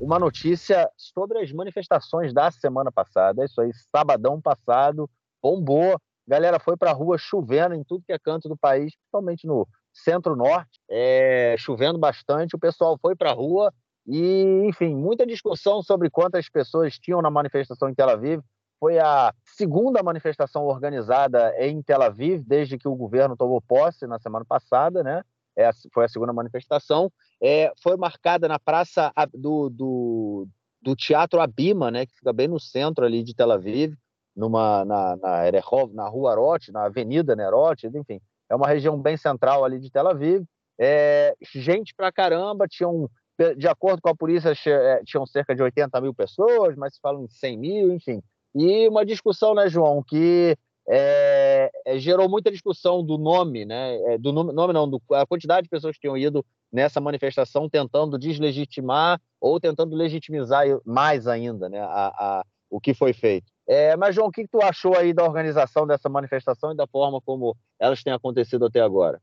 uma 0.00 0.18
notícia 0.18 0.90
sobre 0.96 1.38
as 1.38 1.52
manifestações 1.52 2.34
da 2.34 2.50
semana 2.50 2.90
passada. 2.90 3.44
Isso 3.44 3.60
aí, 3.60 3.70
sabadão 3.94 4.40
passado, 4.40 5.08
bombou. 5.40 5.96
Galera 6.26 6.58
foi 6.58 6.76
para 6.76 6.90
a 6.90 6.94
rua 6.94 7.18
chovendo 7.18 7.74
em 7.74 7.84
tudo 7.84 8.04
que 8.06 8.12
é 8.12 8.18
canto 8.18 8.48
do 8.48 8.56
país, 8.56 8.94
principalmente 8.96 9.46
no 9.46 9.68
centro-norte, 9.92 10.80
é, 10.90 11.54
chovendo 11.58 11.98
bastante, 11.98 12.56
o 12.56 12.58
pessoal 12.58 12.98
foi 13.00 13.14
para 13.14 13.30
a 13.30 13.34
rua 13.34 13.72
e, 14.06 14.64
enfim, 14.66 14.94
muita 14.94 15.26
discussão 15.26 15.82
sobre 15.82 16.10
quantas 16.10 16.48
pessoas 16.48 16.98
tinham 16.98 17.22
na 17.22 17.30
manifestação 17.30 17.88
em 17.88 17.94
Tel 17.94 18.08
Aviv. 18.08 18.42
Foi 18.78 18.98
a 18.98 19.32
segunda 19.56 20.02
manifestação 20.02 20.64
organizada 20.66 21.54
em 21.58 21.80
Tel 21.82 22.02
Aviv 22.02 22.42
desde 22.44 22.76
que 22.76 22.88
o 22.88 22.96
governo 22.96 23.36
tomou 23.36 23.62
posse 23.62 24.06
na 24.06 24.18
semana 24.18 24.44
passada, 24.44 25.02
né? 25.02 25.22
É, 25.56 25.70
foi 25.92 26.04
a 26.04 26.08
segunda 26.08 26.32
manifestação. 26.32 27.10
É, 27.40 27.72
foi 27.82 27.96
marcada 27.96 28.48
na 28.48 28.58
praça 28.58 29.12
do, 29.32 29.70
do, 29.70 30.48
do 30.82 30.96
Teatro 30.96 31.40
Abima, 31.40 31.90
né? 31.90 32.04
Que 32.04 32.14
fica 32.14 32.32
bem 32.32 32.48
no 32.48 32.60
centro 32.60 33.06
ali 33.06 33.22
de 33.22 33.34
Tel 33.34 33.52
Aviv, 33.52 33.94
numa, 34.34 34.84
na, 34.84 35.16
na 35.16 35.46
Erechov, 35.46 35.92
na 35.94 36.08
Rua 36.08 36.32
Arot, 36.32 36.72
na 36.72 36.84
Avenida 36.84 37.36
Nerot, 37.36 37.86
enfim, 37.86 38.20
é 38.48 38.54
uma 38.54 38.66
região 38.66 39.00
bem 39.00 39.16
central 39.16 39.64
ali 39.64 39.78
de 39.78 39.90
Tel 39.90 40.08
Aviv. 40.08 40.44
É, 40.78 41.34
gente 41.54 41.94
pra 41.94 42.10
caramba, 42.10 42.66
tinham, 42.66 43.08
de 43.56 43.68
acordo 43.68 44.02
com 44.02 44.08
a 44.08 44.16
polícia, 44.16 44.52
é, 44.66 45.02
tinham 45.04 45.24
cerca 45.26 45.54
de 45.54 45.62
80 45.62 46.00
mil 46.00 46.12
pessoas, 46.12 46.74
mas 46.76 46.94
se 46.94 47.00
falam 47.00 47.24
em 47.24 47.28
100 47.28 47.58
mil, 47.58 47.92
enfim. 47.92 48.20
E 48.54 48.88
uma 48.88 49.04
discussão, 49.04 49.54
né, 49.54 49.68
João, 49.68 50.02
que 50.02 50.56
é, 50.88 51.70
é, 51.86 51.98
gerou 51.98 52.28
muita 52.28 52.50
discussão 52.50 53.04
do 53.04 53.16
nome, 53.16 53.64
né? 53.64 53.96
É, 54.12 54.18
do 54.18 54.32
nome, 54.32 54.52
nome 54.52 54.72
não, 54.72 54.88
do, 54.88 55.00
a 55.12 55.26
quantidade 55.26 55.64
de 55.64 55.70
pessoas 55.70 55.94
que 55.94 56.02
tinham 56.02 56.16
ido 56.16 56.44
nessa 56.70 57.00
manifestação 57.00 57.68
tentando 57.68 58.18
deslegitimar 58.18 59.20
ou 59.40 59.58
tentando 59.58 59.96
legitimizar 59.96 60.66
mais 60.84 61.26
ainda, 61.26 61.68
né? 61.68 61.80
A, 61.80 62.08
a, 62.08 62.44
o 62.68 62.80
que 62.80 62.92
foi 62.92 63.12
feito. 63.12 63.53
É, 63.66 63.96
mas, 63.96 64.14
João, 64.14 64.28
o 64.28 64.30
que, 64.30 64.46
tu 64.46 64.60
achou 64.62 64.96
aí 64.96 65.12
da 65.12 65.24
organização 65.24 65.86
dessa 65.86 66.08
manifestação 66.08 66.72
e 66.72 66.76
da 66.76 66.86
forma 66.86 67.20
como 67.20 67.56
elas 67.78 68.02
têm 68.02 68.12
acontecido 68.12 68.66
até 68.66 68.80
agora? 68.80 69.20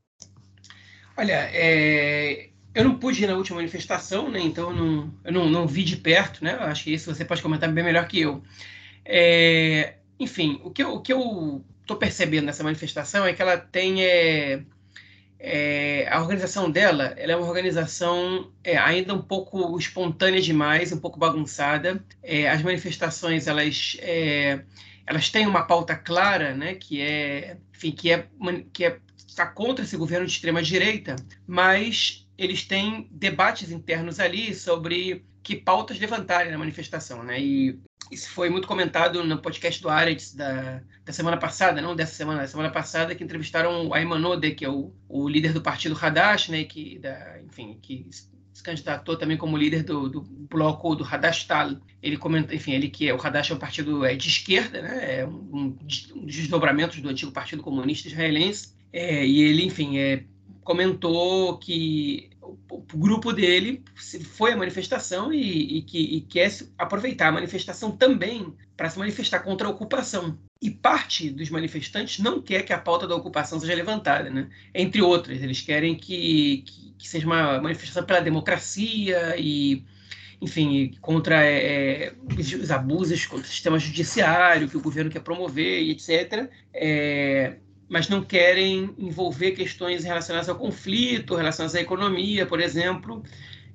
Olha, 1.18 1.50
é, 1.54 2.50
eu 2.74 2.84
não 2.84 2.98
pude 2.98 3.24
ir 3.24 3.28
na 3.28 3.36
última 3.36 3.58
manifestação, 3.58 4.30
né? 4.30 4.40
Então 4.40 4.74
não, 4.74 5.14
eu 5.24 5.32
não, 5.32 5.50
não 5.50 5.68
vi 5.68 5.84
de 5.84 5.98
perto, 5.98 6.44
né? 6.44 6.54
Acho 6.54 6.86
que 6.86 6.94
isso 6.94 7.14
você 7.14 7.24
pode 7.24 7.42
comentar 7.42 7.72
bem 7.72 7.84
melhor 7.84 8.08
que 8.08 8.22
eu. 8.22 8.42
É, 9.06 9.96
enfim, 10.20 10.60
o 10.64 10.72
que 10.72 10.82
eu, 10.82 10.96
o 10.96 11.02
que 11.02 11.14
eu 11.14 11.64
percebendo 12.00 12.46
nessa 12.46 12.64
manifestação 12.64 13.26
é 13.26 13.34
que 13.34 13.42
ela 13.42 13.58
tem 13.58 14.02
é, 14.04 14.64
é, 15.44 16.08
a 16.10 16.22
organização 16.22 16.70
dela 16.70 17.16
ela 17.18 17.32
é 17.32 17.36
uma 17.36 17.48
organização 17.48 18.52
é, 18.64 18.78
ainda 18.78 19.14
um 19.16 19.22
pouco 19.22 19.78
espontânea 19.78 20.40
demais, 20.40 20.92
um 20.92 21.00
pouco 21.00 21.18
bagunçada. 21.18 22.04
É, 22.22 22.48
as 22.48 22.62
manifestações 22.62 23.48
elas 23.48 23.98
é, 24.00 24.64
elas 25.06 25.30
têm 25.30 25.48
uma 25.48 25.64
pauta 25.64 25.96
clara, 25.96 26.54
né, 26.54 26.76
que 26.76 27.02
é, 27.02 27.58
enfim, 27.74 27.92
que 27.92 28.12
é 28.12 28.28
que 28.72 28.86
é 28.86 29.00
está 29.28 29.48
contra 29.48 29.84
esse 29.84 29.98
governo 29.98 30.28
de 30.28 30.34
extrema 30.34 30.62
direita, 30.62 31.16
mas 31.48 32.28
eles 32.38 32.64
têm 32.66 33.08
debates 33.12 33.72
internos 33.72 34.20
ali 34.20 34.54
sobre 34.54 35.26
que 35.42 35.56
pautas 35.56 35.98
levantarem 36.00 36.52
na 36.52 36.58
manifestação, 36.58 37.24
né? 37.24 37.40
E 37.40 37.80
isso 38.10 38.30
foi 38.30 38.50
muito 38.50 38.68
comentado 38.68 39.24
no 39.24 39.38
podcast 39.38 39.82
do 39.82 39.90
Aretz 39.90 40.34
da, 40.34 40.82
da 41.06 41.14
semana 41.14 41.38
passada, 41.38 41.82
não 41.82 41.96
dessa 41.96 42.14
semana, 42.14 42.42
da 42.42 42.48
semana 42.48 42.70
passada, 42.70 43.16
que 43.16 43.24
entrevistaram 43.24 43.88
o 43.88 43.94
Ayman 43.94 44.26
Ode, 44.26 44.52
que 44.52 44.66
é 44.66 44.70
o, 44.70 44.94
o 45.08 45.30
líder 45.30 45.54
do 45.54 45.62
partido 45.62 45.98
Hadash, 46.00 46.50
né? 46.50 46.64
Que, 46.64 47.00
da, 47.00 47.40
enfim, 47.42 47.78
que 47.82 48.08
se 48.12 48.64
candidatou 48.64 49.16
também 49.16 49.38
como 49.38 49.58
líder 49.58 49.84
do, 49.84 50.10
do 50.10 50.22
bloco 50.22 50.96
do 50.96 51.06
Hadash-Tal. 51.06 51.78
Ele 52.02 52.18
comenta, 52.18 52.54
enfim, 52.54 52.74
ele 52.74 52.90
que 52.90 53.08
é 53.08 53.14
o 53.14 53.22
Hadash 53.22 53.52
é 53.52 53.54
um 53.54 53.60
partido 53.60 54.06
é, 54.06 54.16
de 54.16 54.28
esquerda, 54.28 54.82
né? 54.82 55.20
É 55.20 55.26
um, 55.26 55.48
um, 55.54 55.70
dos 55.70 56.36
desdobramentos 56.36 57.00
do 57.00 57.10
antigo 57.10 57.32
Partido 57.32 57.64
Comunista 57.64 58.08
Israelense. 58.08 58.74
É, 58.92 59.26
e 59.26 59.42
ele, 59.42 59.66
enfim, 59.66 59.98
é, 59.98 60.26
comentou 60.64 61.58
que 61.60 62.31
o, 62.70 62.98
grupo 62.98 63.32
dele 63.32 63.84
foi 64.36 64.54
à 64.54 64.58
manifestação 64.58 65.34
e, 65.34 65.78
e, 65.78 65.82
que, 65.82 66.00
e 66.00 66.22
quer 66.22 66.52
aproveitar 66.78 67.28
a 67.28 67.32
manifestação 67.32 67.92
também 67.92 68.54
para 68.76 68.90
se 68.90 68.98
manifestar 68.98 69.40
contra 69.40 69.68
a 69.68 69.72
ocupação. 69.72 70.38
E 70.62 70.70
parte 70.70 71.30
dos 71.30 71.50
manifestantes 71.50 72.20
não 72.20 72.42
quer 72.42 72.64
que 72.64 72.74
a 72.74 72.78
pauta 72.78 73.08
da 73.08 73.16
ocupação 73.16 73.60
seja 73.60 73.76
levantada, 73.76 74.30
né? 74.30 74.50
entre 74.74 75.02
outras. 75.02 75.42
Eles 75.42 75.62
querem 75.62 75.96
que, 75.96 76.64
que, 76.66 76.94
que 76.98 77.08
seja 77.08 77.26
uma 77.26 77.62
manifestação 77.62 78.04
pela 78.04 78.22
democracia 78.22 79.36
e 79.38 79.84
enfim, 80.42 80.96
contra 81.00 81.46
é, 81.46 82.06
é 82.06 82.14
os 82.28 82.72
abusos 82.72 83.28
contra 83.28 83.46
o 83.46 83.50
sistema 83.50 83.78
judiciário 83.78 84.68
que 84.68 84.76
o 84.76 84.82
governo 84.82 85.12
quer 85.12 85.22
promover 85.22 85.84
e 85.84 85.92
etc. 85.92 86.50
É, 86.74 87.58
mas 87.92 88.08
não 88.08 88.24
querem 88.24 88.96
envolver 88.98 89.52
questões 89.52 90.06
relacionadas 90.06 90.48
ao 90.48 90.56
conflito, 90.56 91.36
relacionadas 91.36 91.76
à 91.76 91.82
economia, 91.82 92.46
por 92.46 92.62
exemplo, 92.62 93.22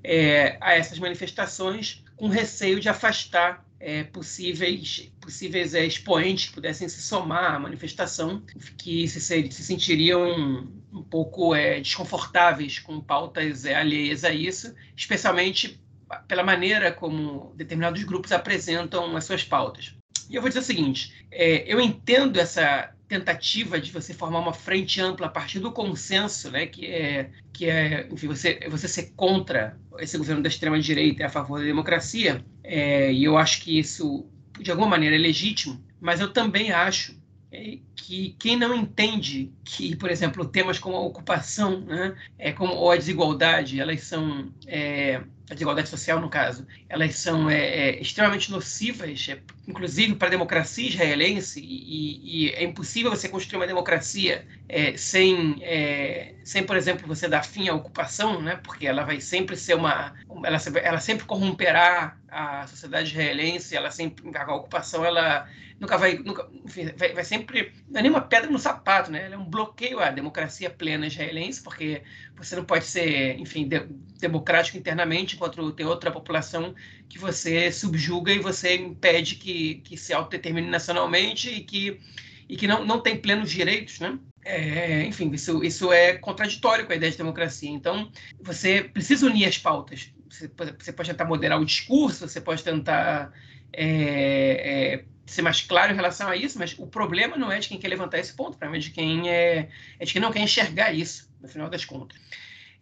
é, 0.03 0.57
a 0.59 0.73
essas 0.73 0.99
manifestações, 0.99 2.03
com 2.17 2.27
receio 2.27 2.81
de 2.81 2.89
afastar 2.89 3.63
é, 3.79 4.05
possíveis, 4.05 5.13
possíveis 5.21 5.75
é, 5.75 5.85
expoentes 5.85 6.47
que 6.47 6.55
pudessem 6.55 6.89
se 6.89 7.03
somar 7.03 7.57
à 7.57 7.59
manifestação, 7.59 8.43
que 8.79 9.07
se, 9.07 9.21
se 9.21 9.63
sentiriam 9.63 10.67
um 10.91 11.03
pouco 11.03 11.55
é, 11.55 11.79
desconfortáveis 11.79 12.79
com 12.79 12.99
pautas 12.99 13.67
é, 13.67 13.75
alheias 13.75 14.25
a 14.25 14.33
isso, 14.33 14.75
especialmente 14.97 15.79
pela 16.27 16.43
maneira 16.43 16.91
como 16.91 17.53
determinados 17.55 18.03
grupos 18.03 18.33
apresentam 18.33 19.15
as 19.15 19.27
suas 19.27 19.45
pautas. 19.45 19.95
E 20.31 20.37
eu 20.37 20.41
vou 20.41 20.49
dizer 20.49 20.61
o 20.61 20.65
seguinte: 20.65 21.27
é, 21.31 21.71
eu 21.71 21.79
entendo 21.79 22.41
essa 22.41 22.96
tentativa 23.09 23.81
de 23.81 23.93
você 23.93 24.13
formar 24.13 24.41
uma 24.41 24.53
frente 24.53 25.01
ampla 25.01 25.27
a 25.27 25.31
partir 25.31 25.61
do 25.61 25.73
consenso, 25.73 26.51
né, 26.51 26.67
que 26.67 26.87
é 26.87 27.31
que 27.53 27.69
é, 27.69 28.09
enfim, 28.11 28.27
você 28.27 28.61
você 28.69 28.89
ser 28.89 29.13
contra 29.17 29.79
esse 29.99 30.19
governo 30.19 30.43
da 30.43 30.49
extrema 30.49 30.79
direita 30.79 31.23
e 31.23 31.25
a 31.25 31.31
favor 31.31 31.59
da 31.59 31.65
democracia, 31.65 32.45
é, 32.63 33.13
e 33.13 33.25
eu 33.25 33.39
acho 33.39 33.63
que 33.63 33.79
isso 33.79 34.27
de 34.61 34.71
alguma 34.71 34.89
maneira 34.89 35.15
é 35.15 35.19
legítimo, 35.19 35.83
mas 36.01 36.21
eu 36.21 36.33
também 36.33 36.73
acho 36.73 37.17
é, 37.53 37.79
que 37.95 38.35
quem 38.39 38.57
não 38.57 38.75
entende 38.75 39.53
que, 39.65 39.95
por 39.97 40.11
exemplo, 40.11 40.45
temas 40.45 40.79
como 40.79 40.97
a 40.97 41.01
ocupação, 41.01 41.81
né, 41.81 42.15
é 42.39 42.53
como 42.53 42.75
ou 42.75 42.91
a 42.91 42.97
desigualdade, 42.97 43.81
elas 43.81 44.03
são 44.03 44.53
é, 44.67 45.23
a 45.49 45.55
desigualdade 45.55 45.89
social, 45.89 46.21
no 46.21 46.29
caso, 46.29 46.67
elas 46.89 47.15
são 47.15 47.49
é, 47.49 47.59
é, 47.59 48.01
extremamente 48.01 48.51
nocivas, 48.51 49.29
é, 49.31 49.39
inclusive 49.69 50.17
para 50.17 50.27
a 50.29 50.31
democracia 50.31 50.89
israelense, 50.89 51.61
e, 51.61 52.47
e, 52.47 52.51
é 52.51 52.65
impossível 52.65 53.11
você 53.11 53.29
construir 53.29 53.61
uma 53.61 53.67
democracia 53.67 54.45
é, 54.69 54.97
sem, 54.97 55.59
é, 55.63 56.35
sem, 56.43 56.65
por 56.65 56.77
exemplo, 56.77 57.07
você 57.07 57.29
dar 57.29 57.45
fim 57.45 57.69
à 57.69 57.75
ocupação, 57.75 58.43
né? 58.43 58.59
porque 58.63 58.87
ela 58.87 59.05
vai 59.05 59.21
sempre 59.21 59.57
ser 59.57 59.75
uma. 59.75 60.15
Ela, 60.45 60.59
ela 60.83 61.01
sempre 61.01 61.25
corromperá 61.25 62.17
a 62.29 62.67
sociedade 62.67 63.11
israelense, 63.11 63.77
ela 63.77 63.91
sempre. 63.91 64.25
A 64.37 64.55
ocupação, 64.55 65.05
ela 65.05 65.49
nunca 65.81 65.97
vai. 65.97 66.19
Nunca, 66.19 66.49
enfim, 66.65 66.91
vai, 66.97 67.13
vai 67.13 67.25
sempre. 67.25 67.73
Não 67.89 68.01
é 68.01 68.03
nenhuma 68.03 68.21
pedra 68.21 68.51
no 68.51 68.59
sapato, 68.59 69.11
né? 69.11 69.27
Ela 69.27 69.35
é 69.35 69.39
um 69.39 69.45
bloqueio 69.45 70.01
à 70.01 70.11
democracia 70.11 70.71
plena 70.71 71.07
israelense, 71.07 71.63
porque 71.63 72.03
você 72.37 72.57
não 72.57 72.65
pode 72.65 72.85
ser, 72.85 73.39
enfim, 73.39 73.69
de, 73.69 73.81
democrático 74.19 74.79
internamente, 74.79 75.37
enquanto 75.37 75.73
tem 75.73 75.87
outra 75.87 76.11
população 76.11 76.75
que 77.09 77.19
você 77.19 77.71
subjuga 77.71 78.33
e 78.33 78.39
você 78.39 78.77
impede 78.77 79.37
que, 79.37 79.77
que 79.77 79.97
se 79.97 80.13
autodetermine 80.13 80.69
nacionalmente 80.69 81.51
e 81.51 81.61
que, 81.61 82.01
e 82.49 82.57
que 82.57 82.67
não, 82.67 82.85
não 82.85 83.01
tem 83.01 83.17
plenos 83.17 83.51
direitos, 83.51 84.01
né? 84.01 84.19
É, 84.45 85.05
enfim, 85.05 85.31
isso, 85.33 85.65
isso 85.65 85.93
é 85.93 86.17
contraditório 86.19 86.87
com 86.87 86.93
a 86.93 86.97
ideia 86.97 87.11
de 87.11 87.19
democracia. 87.19 87.69
Então, 87.69 88.11
você 88.41 88.83
precisa 88.83 89.27
unir 89.27 89.47
as 89.47 89.59
pautas. 89.59 90.13
Você, 90.31 90.51
você 90.79 90.93
pode 90.93 91.11
tentar 91.11 91.25
moderar 91.25 91.61
o 91.61 91.65
discurso, 91.65 92.29
você 92.29 92.41
pode 92.41 92.63
tentar 92.63 93.33
é, 93.73 94.95
é, 94.95 95.05
ser 95.27 95.43
mais 95.43 95.61
claro 95.61 95.93
em 95.93 95.97
relação 95.97 96.29
a 96.29 96.37
isso, 96.37 96.59
mas 96.59 96.75
o 96.79 96.87
problema 96.87 97.37
não 97.37 97.51
é 97.51 97.59
de 97.59 97.69
quem 97.69 97.79
quer 97.79 97.89
levantar 97.89 98.19
esse 98.19 98.33
ponto, 98.33 98.55
o 98.55 98.59
problema 98.59 98.77
é 98.77 98.81
de 98.81 98.91
quem, 98.91 99.29
é, 99.29 99.69
é 99.99 100.05
de 100.05 100.13
quem 100.13 100.23
não 100.23 100.33
quer 100.33 100.41
enxergar 100.41 100.93
isso, 100.93 101.31
no 101.41 101.49
final 101.49 101.69
das 101.69 101.85
contas. 101.85 102.19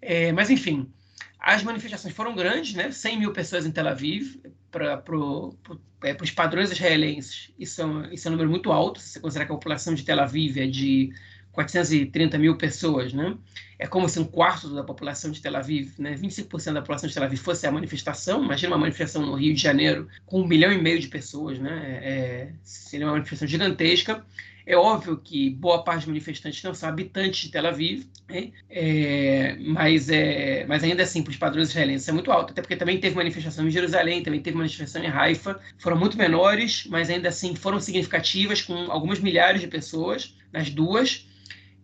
É, 0.00 0.32
mas, 0.32 0.50
enfim, 0.50 0.92
as 1.38 1.62
manifestações 1.62 2.14
foram 2.14 2.34
grandes, 2.34 2.74
né? 2.74 2.90
100 2.90 3.18
mil 3.18 3.32
pessoas 3.32 3.66
em 3.66 3.70
Tel 3.70 3.88
Aviv, 3.88 4.36
para 4.70 4.98
pro, 4.98 5.56
pro, 5.62 5.80
é, 6.02 6.16
os 6.20 6.30
padrões 6.30 6.70
israelenses, 6.70 7.52
isso 7.58 7.80
é, 7.80 7.86
um, 7.86 8.12
isso 8.12 8.26
é 8.26 8.30
um 8.30 8.32
número 8.32 8.50
muito 8.50 8.72
alto, 8.72 9.00
se 9.00 9.12
você 9.12 9.20
considerar 9.20 9.46
que 9.46 9.52
a 9.52 9.54
população 9.54 9.94
de 9.94 10.04
Tel 10.04 10.20
Aviv 10.20 10.58
é 10.58 10.66
de 10.66 11.12
430 11.54 12.37
mil 12.37 12.56
pessoas, 12.56 13.12
né? 13.12 13.37
É 13.78 13.87
como 13.87 14.08
se 14.08 14.18
um 14.18 14.25
quarto 14.25 14.75
da 14.75 14.82
população 14.82 15.30
de 15.30 15.40
Tel 15.40 15.56
Aviv, 15.56 15.92
né? 15.99 16.14
25% 16.14 16.73
da 16.73 16.80
população 16.80 17.08
de 17.08 17.14
Tel 17.14 17.25
Aviv 17.25 17.38
fosse 17.38 17.66
a 17.66 17.73
manifestação. 17.73 18.44
Imagina 18.44 18.75
uma 18.75 18.80
manifestação 18.80 19.25
no 19.25 19.34
Rio 19.34 19.54
de 19.54 19.61
Janeiro 19.61 20.08
com 20.26 20.40
um 20.42 20.46
milhão 20.46 20.73
e 20.73 20.80
meio 20.80 20.99
de 20.99 21.08
pessoas, 21.08 21.58
né? 21.58 22.00
É, 22.02 22.52
seria 22.62 23.06
uma 23.06 23.12
manifestação 23.12 23.46
gigantesca. 23.46 24.25
É 24.66 24.76
óbvio 24.76 25.18
que 25.18 25.50
boa 25.50 25.84
parte 25.84 26.00
dos 26.00 26.08
manifestantes 26.08 26.62
não 26.62 26.73
são 26.73 26.88
habitantes 26.88 27.44
de 27.44 27.50
Tel 27.50 27.66
Aviv, 27.66 28.06
né? 28.26 28.50
é, 28.70 29.56
mas, 29.61 30.08
é, 30.08 30.64
mas 30.66 30.82
ainda 30.82 31.02
assim, 31.02 31.23
para 31.23 31.32
os 31.32 31.37
padrões 31.37 31.68
israelenses, 31.68 32.08
é 32.08 32.12
muito 32.12 32.32
alto. 32.32 32.52
Até 32.52 32.62
porque 32.62 32.75
também 32.75 32.99
teve 32.99 33.14
manifestação 33.14 33.66
em 33.66 33.70
Jerusalém, 33.70 34.23
também 34.23 34.40
teve 34.40 34.56
manifestação 34.56 35.04
em 35.04 35.08
Haifa. 35.08 35.61
Foram 35.78 35.99
muito 35.99 36.16
menores, 36.16 36.87
mas 36.88 37.11
ainda 37.11 37.28
assim 37.28 37.54
foram 37.54 37.78
significativas, 37.78 38.62
com 38.62 38.90
algumas 38.90 39.20
milhares 39.20 39.61
de 39.61 39.68
pessoas 39.68 40.34
nas 40.50 40.70
duas. 40.70 41.26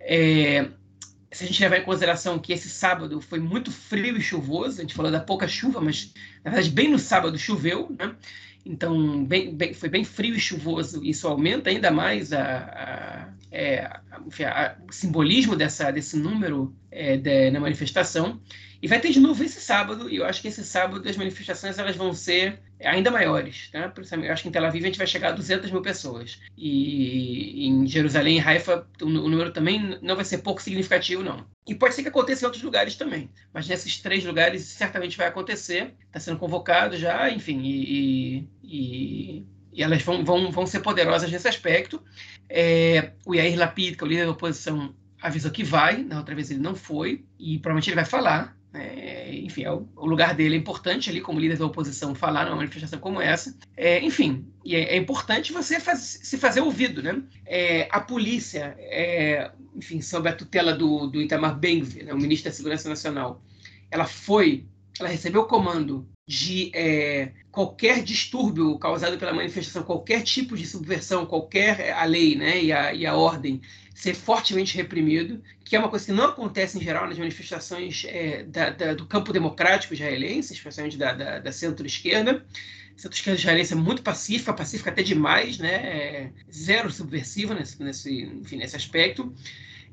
É, 0.00 0.68
se 1.32 1.44
a 1.44 1.46
gente 1.46 1.60
levar 1.62 1.78
em 1.78 1.84
consideração 1.84 2.38
que 2.38 2.52
esse 2.52 2.68
sábado 2.68 3.20
foi 3.20 3.38
muito 3.38 3.70
frio 3.70 4.16
e 4.16 4.20
chuvoso, 4.20 4.78
a 4.78 4.82
gente 4.82 4.94
falou 4.94 5.12
da 5.12 5.20
pouca 5.20 5.46
chuva, 5.46 5.80
mas 5.80 6.12
na 6.44 6.50
verdade 6.50 6.70
bem 6.70 6.90
no 6.90 6.98
sábado 6.98 7.38
choveu, 7.38 7.94
né? 7.98 8.16
Então 8.64 9.24
bem, 9.24 9.54
bem, 9.54 9.72
foi 9.72 9.88
bem 9.88 10.04
frio 10.04 10.34
e 10.34 10.40
chuvoso. 10.40 11.04
Isso 11.04 11.28
aumenta 11.28 11.70
ainda 11.70 11.90
mais 11.90 12.32
a, 12.32 12.42
a, 12.42 13.28
é, 13.50 13.84
a, 13.84 14.76
o 14.88 14.92
simbolismo 14.92 15.54
dessa, 15.54 15.90
desse 15.90 16.16
número 16.16 16.74
é, 16.90 17.16
de, 17.16 17.50
na 17.50 17.60
manifestação. 17.60 18.40
E 18.82 18.88
vai 18.88 18.98
ter 19.00 19.10
de 19.10 19.20
novo 19.20 19.44
esse 19.44 19.60
sábado, 19.60 20.08
e 20.08 20.16
eu 20.16 20.24
acho 20.24 20.40
que 20.40 20.48
esse 20.48 20.64
sábado 20.64 21.06
as 21.08 21.16
manifestações 21.16 21.78
elas 21.78 21.96
vão 21.96 22.12
ser 22.12 22.60
ainda 22.84 23.10
maiores. 23.10 23.70
Né? 23.72 23.92
Eu 24.22 24.32
acho 24.32 24.42
que 24.42 24.48
em 24.48 24.52
Tel 24.52 24.64
Aviv 24.64 24.82
a 24.82 24.86
gente 24.86 24.98
vai 24.98 25.06
chegar 25.06 25.28
a 25.28 25.32
200 25.32 25.70
mil 25.70 25.82
pessoas. 25.82 26.40
E 26.56 27.66
em 27.66 27.86
Jerusalém 27.86 28.38
e 28.38 28.40
Haifa 28.40 28.86
o 29.02 29.08
número 29.08 29.52
também 29.52 29.98
não 30.02 30.16
vai 30.16 30.24
ser 30.24 30.38
pouco 30.38 30.62
significativo, 30.62 31.22
não. 31.22 31.46
E 31.66 31.74
pode 31.74 31.94
ser 31.94 32.02
que 32.02 32.08
aconteça 32.08 32.44
em 32.44 32.46
outros 32.46 32.62
lugares 32.62 32.96
também. 32.96 33.30
Mas 33.52 33.68
nesses 33.68 33.98
três 33.98 34.24
lugares 34.24 34.62
certamente 34.62 35.16
vai 35.16 35.28
acontecer. 35.28 35.94
Está 36.06 36.18
sendo 36.20 36.38
convocado 36.38 36.96
já, 36.96 37.30
enfim, 37.30 37.60
e, 37.62 38.48
e, 38.62 39.46
e 39.72 39.82
elas 39.82 40.02
vão, 40.02 40.24
vão, 40.24 40.50
vão 40.50 40.66
ser 40.66 40.80
poderosas 40.80 41.30
nesse 41.30 41.48
aspecto. 41.48 42.02
É, 42.48 43.12
o 43.24 43.34
Yair 43.34 43.58
Lapid, 43.58 43.96
que 43.96 44.02
é 44.02 44.06
o 44.06 44.08
líder 44.08 44.24
da 44.24 44.32
oposição, 44.32 44.94
avisou 45.20 45.50
que 45.50 45.62
vai, 45.62 46.02
na 46.02 46.18
outra 46.18 46.34
vez 46.34 46.50
ele 46.50 46.60
não 46.60 46.74
foi, 46.74 47.24
e 47.38 47.58
provavelmente 47.58 47.90
ele 47.90 47.96
vai 47.96 48.04
falar. 48.04 48.56
É, 48.72 49.34
enfim, 49.34 49.64
é 49.64 49.72
o, 49.72 49.88
o, 49.96 50.06
lugar 50.06 50.32
dele 50.34 50.54
é 50.54 50.58
importante 50.58 51.10
ali, 51.10 51.20
como 51.20 51.40
líder 51.40 51.58
da 51.58 51.66
oposição, 51.66 52.14
falar 52.14 52.44
numa 52.44 52.56
manifestação 52.56 53.00
como 53.00 53.20
essa. 53.20 53.56
É, 53.76 54.00
enfim, 54.00 54.46
e 54.64 54.76
é, 54.76 54.94
é, 54.94 54.96
importante 54.96 55.52
você 55.52 55.80
faz, 55.80 56.20
se 56.22 56.38
fazer 56.38 56.60
ouvido, 56.60 57.02
né? 57.02 57.20
É, 57.44 57.88
a 57.90 58.00
polícia, 58.00 58.76
é, 58.78 59.50
enfim, 59.74 60.00
sob 60.00 60.28
a 60.28 60.32
tutela 60.32 60.72
do, 60.72 61.08
do 61.08 61.20
Itamar 61.20 61.58
ben 61.58 61.82
né, 61.82 62.12
o 62.12 62.18
ministro 62.18 62.48
da 62.48 62.54
Segurança 62.54 62.88
Nacional, 62.88 63.42
ela 63.90 64.06
foi, 64.06 64.66
ela 65.00 65.08
recebeu 65.08 65.42
o 65.42 65.48
comando 65.48 66.08
de 66.28 66.70
é, 66.72 67.32
qualquer 67.50 68.04
distúrbio 68.04 68.78
causado 68.78 69.18
pela 69.18 69.32
manifestação, 69.32 69.82
qualquer 69.82 70.22
tipo 70.22 70.56
de 70.56 70.64
subversão, 70.64 71.26
qualquer 71.26 71.92
a 71.92 72.04
lei 72.04 72.36
né, 72.36 72.62
e, 72.62 72.72
a, 72.72 72.94
e 72.94 73.04
a 73.04 73.16
ordem 73.16 73.60
ser 73.92 74.14
fortemente 74.14 74.76
reprimido, 74.76 75.42
que 75.70 75.76
é 75.76 75.78
uma 75.78 75.88
coisa 75.88 76.04
que 76.04 76.10
não 76.10 76.24
acontece 76.24 76.76
em 76.76 76.82
geral 76.82 77.06
nas 77.06 77.16
manifestações 77.16 78.04
é, 78.08 78.42
da, 78.42 78.70
da, 78.70 78.92
do 78.92 79.06
campo 79.06 79.32
democrático 79.32 79.94
israelense, 79.94 80.52
especialmente 80.52 80.98
da, 80.98 81.12
da 81.38 81.52
centro-esquerda. 81.52 82.44
Centro-esquerda 82.96 83.38
israelense 83.38 83.72
é 83.72 83.76
muito 83.76 84.02
pacífica, 84.02 84.52
pacífica 84.52 84.90
até 84.90 85.04
demais, 85.04 85.58
né? 85.58 85.74
É 85.74 86.32
zero 86.52 86.90
subversiva 86.90 87.54
nesse, 87.54 87.80
nesse, 87.80 88.22
enfim, 88.42 88.56
nesse 88.56 88.74
aspecto. 88.74 89.32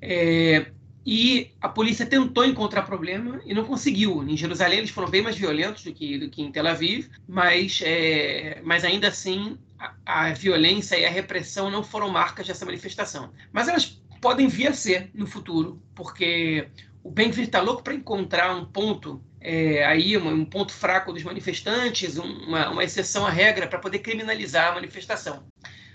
É, 0.01 0.71
E 1.05 1.53
a 1.61 1.69
polícia 1.69 2.05
tentou 2.05 2.43
encontrar 2.43 2.81
problema 2.81 3.41
e 3.45 3.53
não 3.53 3.63
conseguiu. 3.63 4.21
Em 4.27 4.35
Jerusalém 4.35 4.79
eles 4.79 4.89
foram 4.89 5.09
bem 5.09 5.21
mais 5.21 5.37
violentos 5.37 5.83
do 5.85 5.93
que, 5.93 6.17
do 6.17 6.29
que 6.29 6.41
em 6.41 6.51
Tel 6.51 6.67
Aviv, 6.67 7.07
mas, 7.25 7.79
é, 7.81 8.59
mas 8.65 8.83
ainda 8.83 9.07
assim 9.07 9.57
a, 9.79 9.95
a 10.05 10.33
violência 10.33 10.97
e 10.97 11.05
a 11.05 11.09
repressão 11.09 11.71
não 11.71 11.81
foram 11.81 12.09
marcas 12.09 12.45
dessa 12.47 12.65
manifestação. 12.65 13.31
Mas 13.53 13.69
elas 13.69 14.01
podem 14.21 14.47
vir 14.47 14.67
a 14.67 14.73
ser 14.73 15.09
no 15.13 15.25
futuro, 15.25 15.81
porque 15.95 16.67
o 17.03 17.11
Ben-Gvir 17.11 17.45
está 17.45 17.61
louco 17.61 17.83
para 17.83 17.93
encontrar 17.93 18.55
um 18.55 18.65
ponto 18.65 19.23
é, 19.39 19.85
aí 19.85 20.17
um, 20.17 20.27
um, 20.27 20.45
ponto 20.45 20.73
fraco 20.73 21.13
dos 21.13 21.23
manifestantes, 21.23 22.17
uma, 22.17 22.69
uma 22.69 22.83
exceção 22.83 23.25
à 23.25 23.29
regra 23.29 23.67
para 23.67 23.79
poder 23.79 23.99
criminalizar 23.99 24.71
a 24.71 24.75
manifestação. 24.75 25.47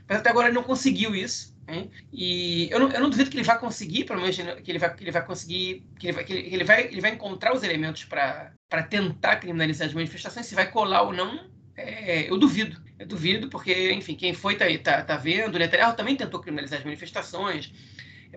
Mas 0.08 0.18
até 0.18 0.30
agora 0.30 0.48
ele 0.48 0.54
não 0.54 0.62
conseguiu 0.62 1.14
isso. 1.14 1.52
Né? 1.66 1.88
E 2.12 2.68
eu 2.70 2.80
não, 2.80 2.90
eu 2.90 3.00
não, 3.00 3.10
duvido 3.10 3.30
que 3.30 3.36
ele 3.36 3.44
vai 3.44 3.58
conseguir, 3.58 4.04
pelo 4.04 4.20
menos 4.20 4.36
que 4.36 4.70
ele 4.70 4.78
vai, 4.78 4.94
que 4.94 5.04
ele 5.04 5.10
vai 5.10 5.24
conseguir, 5.24 5.86
que 5.98 6.06
ele 6.06 6.12
vai, 6.12 6.24
que 6.24 6.32
ele, 6.32 6.64
vai, 6.64 6.86
ele 6.86 7.00
vai 7.00 7.10
encontrar 7.12 7.54
os 7.54 7.62
elementos 7.62 8.04
para 8.04 8.82
tentar 8.88 9.36
criminalizar 9.36 9.88
as 9.88 9.94
manifestações, 9.94 10.46
se 10.46 10.54
vai 10.54 10.70
colar 10.70 11.02
ou 11.02 11.12
não, 11.12 11.50
é, 11.76 12.28
eu 12.30 12.38
duvido. 12.38 12.80
Eu 12.98 13.06
duvido, 13.06 13.48
porque, 13.48 13.92
enfim, 13.92 14.14
quem 14.14 14.32
foi 14.32 14.54
tá, 14.54 14.64
tá, 14.82 15.02
tá 15.02 15.16
vendo. 15.16 15.56
O 15.56 15.58
Netanyahu 15.58 15.94
também 15.96 16.16
tentou 16.16 16.40
criminalizar 16.40 16.78
as 16.78 16.84
manifestações 16.84 17.72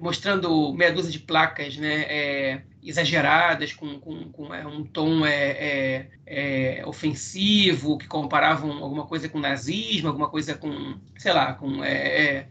mostrando 0.02 0.74
meia 0.74 0.92
dúzia 0.92 1.12
de 1.12 1.20
placas 1.20 1.78
né, 1.78 2.02
é, 2.08 2.62
exageradas, 2.84 3.74
com, 3.74 4.00
com, 4.00 4.30
com 4.32 4.54
é, 4.54 4.66
um 4.66 4.84
tom 4.84 5.26
é, 5.26 5.52
é, 5.52 6.08
é, 6.80 6.86
ofensivo, 6.86 7.98
que 7.98 8.08
comparavam 8.08 8.72
alguma 8.84 9.06
coisa 9.06 9.30
com 9.30 9.40
nazismo, 9.40 10.08
alguma 10.08 10.30
coisa 10.30 10.56
com, 10.56 11.00
sei 11.18 11.34
lá, 11.34 11.54
com 11.54 11.84
é, 11.84 12.48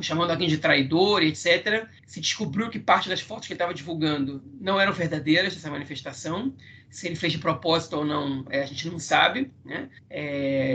chamando 0.00 0.30
alguém 0.30 0.48
de 0.48 0.58
traidor, 0.58 1.22
etc. 1.22 1.86
Se 2.06 2.20
descobriu 2.20 2.70
que 2.70 2.78
parte 2.78 3.08
das 3.08 3.20
fotos 3.20 3.46
que 3.46 3.52
ele 3.52 3.56
estava 3.56 3.74
divulgando 3.74 4.42
não 4.60 4.80
eram 4.80 4.92
verdadeiras 4.92 5.54
dessa 5.54 5.70
manifestação. 5.70 6.54
Se 6.88 7.06
ele 7.06 7.16
fez 7.16 7.32
de 7.32 7.38
propósito 7.38 7.96
ou 7.96 8.04
não, 8.04 8.44
a 8.48 8.64
gente 8.64 8.88
não 8.88 8.98
sabe, 8.98 9.50
né? 9.64 9.90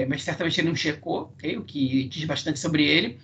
mas 0.08 0.22
certamente 0.24 0.60
ele 0.60 0.68
não 0.68 0.76
checou, 0.76 1.34
okay? 1.34 1.58
o 1.58 1.64
que 1.64 2.04
diz 2.04 2.26
bastante 2.26 2.60
sobre 2.60 2.84
ele. 2.84 3.18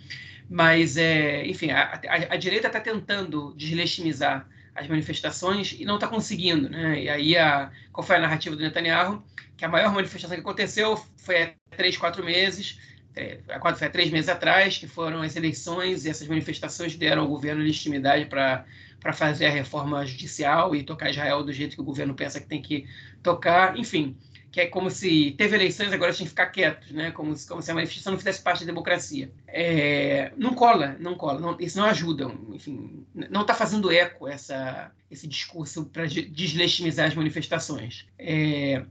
Mas, 0.49 0.97
é, 0.97 1.45
enfim, 1.45 1.71
a, 1.71 1.99
a, 2.07 2.33
a 2.33 2.37
direita 2.37 2.67
está 2.67 2.79
tentando 2.79 3.53
deslegitimizar 3.55 4.47
as 4.73 4.87
manifestações 4.87 5.75
e 5.77 5.83
não 5.83 5.95
está 5.95 6.07
conseguindo. 6.07 6.69
Né? 6.69 7.03
E 7.03 7.09
aí, 7.09 7.37
a, 7.37 7.71
qual 7.91 8.05
foi 8.05 8.15
a 8.15 8.19
narrativa 8.19 8.55
do 8.55 8.61
Netanyahu? 8.61 9.23
Que 9.57 9.65
a 9.65 9.67
maior 9.69 9.93
manifestação 9.93 10.35
que 10.35 10.41
aconteceu 10.41 11.03
foi 11.17 11.43
há 11.43 11.53
três, 11.71 11.97
quatro 11.97 12.23
meses, 12.23 12.79
é, 13.15 13.39
quatro, 13.59 13.79
foi 13.79 13.87
há 13.87 13.91
três 13.91 14.11
meses 14.11 14.29
atrás, 14.29 14.77
que 14.77 14.87
foram 14.87 15.21
as 15.21 15.35
eleições, 15.35 16.05
e 16.05 16.09
essas 16.09 16.27
manifestações 16.27 16.95
deram 16.95 17.23
ao 17.23 17.27
governo 17.27 17.63
legitimidade 17.63 18.25
para 18.25 18.65
para 18.99 19.13
fazer 19.13 19.45
a 19.45 19.49
reforma 19.49 20.05
judicial 20.05 20.75
e 20.75 20.83
tocar 20.83 21.09
Israel 21.09 21.43
do 21.43 21.53
jeito 21.53 21.75
que 21.75 21.81
o 21.81 21.85
governo 21.85 22.13
pensa 22.13 22.39
que 22.39 22.47
tem 22.47 22.61
que 22.61 22.85
tocar. 23.21 23.77
Enfim, 23.77 24.17
que 24.51 24.61
é 24.61 24.67
como 24.67 24.89
se 24.89 25.35
teve 25.37 25.55
eleições, 25.55 25.91
agora 25.91 26.13
tinha 26.13 26.25
que 26.25 26.31
ficar 26.31 26.47
quietos, 26.47 26.91
né? 26.91 27.11
Como, 27.11 27.35
se, 27.35 27.47
como 27.47 27.61
se 27.61 27.69
a 27.69 27.73
manifestação 27.73 28.13
não 28.13 28.17
fizesse 28.17 28.41
parte 28.41 28.61
da 28.61 28.67
democracia. 28.67 29.31
É, 29.47 30.31
não 30.37 30.53
cola, 30.53 30.95
não 30.99 31.15
cola, 31.15 31.39
não, 31.39 31.57
isso 31.59 31.77
não 31.77 31.85
ajuda, 31.85 32.25
enfim, 32.53 33.05
não 33.13 33.41
está 33.41 33.53
fazendo 33.53 33.91
eco 33.91 34.27
essa, 34.27 34.91
esse 35.11 35.27
discurso 35.27 35.85
para 35.85 36.05
deslegitimizar 36.05 37.07
as 37.07 37.15
manifestações. 37.15 38.05
É, 38.17 38.83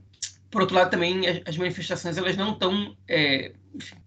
por 0.49 0.61
outro 0.61 0.75
lado, 0.75 0.91
também 0.91 1.23
as 1.45 1.57
manifestações 1.57 2.17
elas 2.17 2.37
não 2.37 2.53
estão, 2.53 2.95
é, 3.07 3.51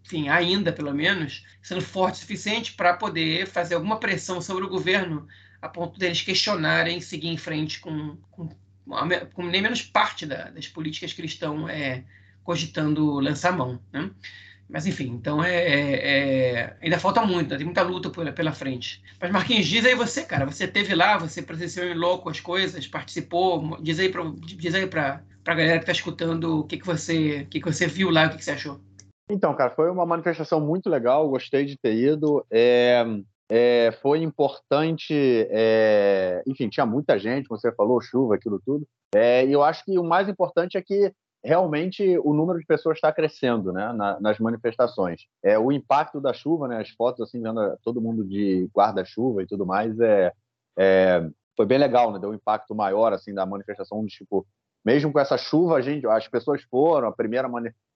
enfim, 0.02 0.28
ainda 0.28 0.72
pelo 0.72 0.94
menos, 0.94 1.44
sendo 1.62 1.82
fortes 1.82 2.20
o 2.20 2.22
suficiente 2.22 2.72
para 2.72 2.94
poder 2.94 3.46
fazer 3.46 3.74
alguma 3.74 3.98
pressão 3.98 4.40
sobre 4.40 4.64
o 4.64 4.68
governo 4.68 5.26
a 5.60 5.68
ponto 5.68 5.98
deles 5.98 6.22
questionarem 6.22 7.02
seguir 7.02 7.28
em 7.28 7.36
frente 7.36 7.80
com 7.80 8.16
com 8.30 8.48
nem 9.38 9.62
menos 9.62 9.82
parte 9.82 10.26
da, 10.26 10.50
das 10.50 10.68
políticas 10.68 11.12
que 11.12 11.20
eles 11.20 11.32
estão 11.32 11.68
é, 11.68 12.04
cogitando 12.42 13.20
lançar 13.20 13.56
mão. 13.56 13.80
Né? 13.92 14.10
Mas, 14.68 14.86
enfim, 14.86 15.08
então 15.08 15.42
é, 15.42 15.54
é, 15.54 16.08
é 16.08 16.76
ainda 16.80 16.98
falta 16.98 17.24
muito, 17.24 17.50
né? 17.50 17.56
tem 17.56 17.64
muita 17.64 17.82
luta 17.82 18.08
pela, 18.10 18.32
pela 18.32 18.52
frente. 18.52 19.02
Mas, 19.20 19.30
Marquinhos, 19.30 19.66
diz 19.66 19.84
aí 19.84 19.94
você, 19.94 20.24
cara, 20.24 20.44
você 20.44 20.66
teve 20.68 20.94
lá, 20.94 21.18
você 21.18 21.42
presenciou 21.42 21.86
em 21.86 21.94
louco 21.94 22.30
as 22.30 22.40
coisas, 22.40 22.86
participou, 22.86 23.76
diz 23.80 23.98
aí 23.98 24.08
para 24.08 24.22
diz 24.40 24.74
aí 24.74 24.86
galera 25.54 25.78
que 25.78 25.82
está 25.82 25.92
escutando 25.92 26.60
o 26.60 26.64
que, 26.64 26.78
que, 26.78 26.86
você, 26.86 27.46
que, 27.50 27.60
que 27.60 27.66
você 27.66 27.86
viu 27.86 28.10
lá, 28.10 28.26
o 28.26 28.30
que, 28.30 28.36
que 28.36 28.44
você 28.44 28.52
achou. 28.52 28.80
Então, 29.28 29.54
cara, 29.54 29.70
foi 29.70 29.90
uma 29.90 30.04
manifestação 30.04 30.60
muito 30.60 30.90
legal, 30.90 31.28
gostei 31.28 31.64
de 31.64 31.76
ter 31.76 31.94
ido. 31.94 32.44
É, 32.50 33.04
é, 33.50 33.90
foi 34.00 34.22
importante, 34.22 35.12
é, 35.50 36.40
enfim, 36.46 36.68
tinha 36.68 36.86
muita 36.86 37.18
gente, 37.18 37.48
como 37.48 37.60
você 37.60 37.72
falou, 37.72 38.00
chuva, 38.00 38.36
aquilo 38.36 38.62
tudo. 38.64 38.86
É, 39.12 39.44
e 39.44 39.52
eu 39.52 39.64
acho 39.64 39.84
que 39.84 39.98
o 39.98 40.04
mais 40.04 40.28
importante 40.28 40.78
é 40.78 40.82
que 40.82 41.12
realmente 41.42 42.16
o 42.18 42.32
número 42.32 42.60
de 42.60 42.66
pessoas 42.66 42.98
está 42.98 43.12
crescendo 43.12 43.72
né, 43.72 43.92
na, 43.92 44.20
nas 44.20 44.38
manifestações. 44.38 45.22
É, 45.42 45.58
o 45.58 45.72
impacto 45.72 46.20
da 46.20 46.32
chuva, 46.32 46.68
né, 46.68 46.80
as 46.80 46.90
fotos, 46.90 47.22
assim, 47.22 47.42
vendo 47.42 47.76
todo 47.82 48.00
mundo 48.00 48.24
de 48.24 48.70
guarda-chuva 48.72 49.42
e 49.42 49.46
tudo 49.46 49.66
mais, 49.66 49.98
é, 49.98 50.32
é, 50.78 51.28
foi 51.56 51.66
bem 51.66 51.78
legal, 51.78 52.12
né, 52.12 52.20
deu 52.20 52.30
um 52.30 52.34
impacto 52.34 52.72
maior 52.72 53.12
assim, 53.12 53.34
da 53.34 53.44
manifestação, 53.44 54.04
de, 54.04 54.12
tipo, 54.12 54.46
mesmo 54.84 55.12
com 55.12 55.18
essa 55.18 55.36
chuva, 55.36 55.74
a 55.74 55.80
gente, 55.80 56.06
as 56.06 56.28
pessoas 56.28 56.62
foram, 56.70 57.08
a 57.08 57.12
primeira, 57.12 57.50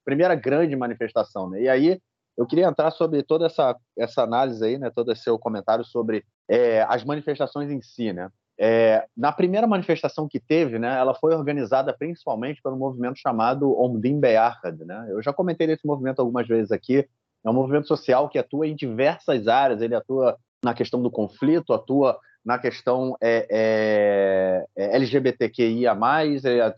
primeira 0.04 0.34
grande 0.34 0.74
manifestação. 0.74 1.48
Né, 1.48 1.62
e 1.62 1.68
aí 1.68 2.00
eu 2.36 2.46
queria 2.46 2.66
entrar 2.66 2.90
sobre 2.90 3.22
toda 3.22 3.46
essa, 3.46 3.76
essa 3.96 4.22
análise 4.22 4.64
aí, 4.64 4.78
né, 4.78 4.90
todo 4.90 5.12
esse 5.12 5.22
seu 5.22 5.38
comentário 5.38 5.84
sobre 5.84 6.24
é, 6.48 6.82
as 6.82 7.04
manifestações 7.04 7.70
em 7.70 7.80
si, 7.80 8.12
né? 8.12 8.28
É, 8.56 9.04
na 9.16 9.32
primeira 9.32 9.66
manifestação 9.66 10.28
que 10.28 10.38
teve, 10.38 10.78
né, 10.78 10.96
ela 10.98 11.12
foi 11.14 11.34
organizada 11.34 11.92
principalmente 11.92 12.62
pelo 12.62 12.76
movimento 12.76 13.18
chamado 13.18 13.76
Omdim 13.80 14.20
Beyachad, 14.20 14.84
né? 14.84 15.06
Eu 15.10 15.22
já 15.22 15.32
comentei 15.32 15.66
desse 15.66 15.86
movimento 15.86 16.20
algumas 16.20 16.46
vezes 16.46 16.70
aqui. 16.70 17.08
É 17.44 17.50
um 17.50 17.54
movimento 17.54 17.88
social 17.88 18.28
que 18.28 18.38
atua 18.38 18.66
em 18.66 18.74
diversas 18.74 19.48
áreas. 19.48 19.82
Ele 19.82 19.94
atua 19.94 20.36
na 20.64 20.72
questão 20.72 21.02
do 21.02 21.10
conflito, 21.10 21.72
atua 21.72 22.18
na 22.44 22.58
questão 22.58 23.16
é, 23.20 23.46
é, 23.50 24.66
é 24.76 24.96
LGBTQIA+, 24.96 25.96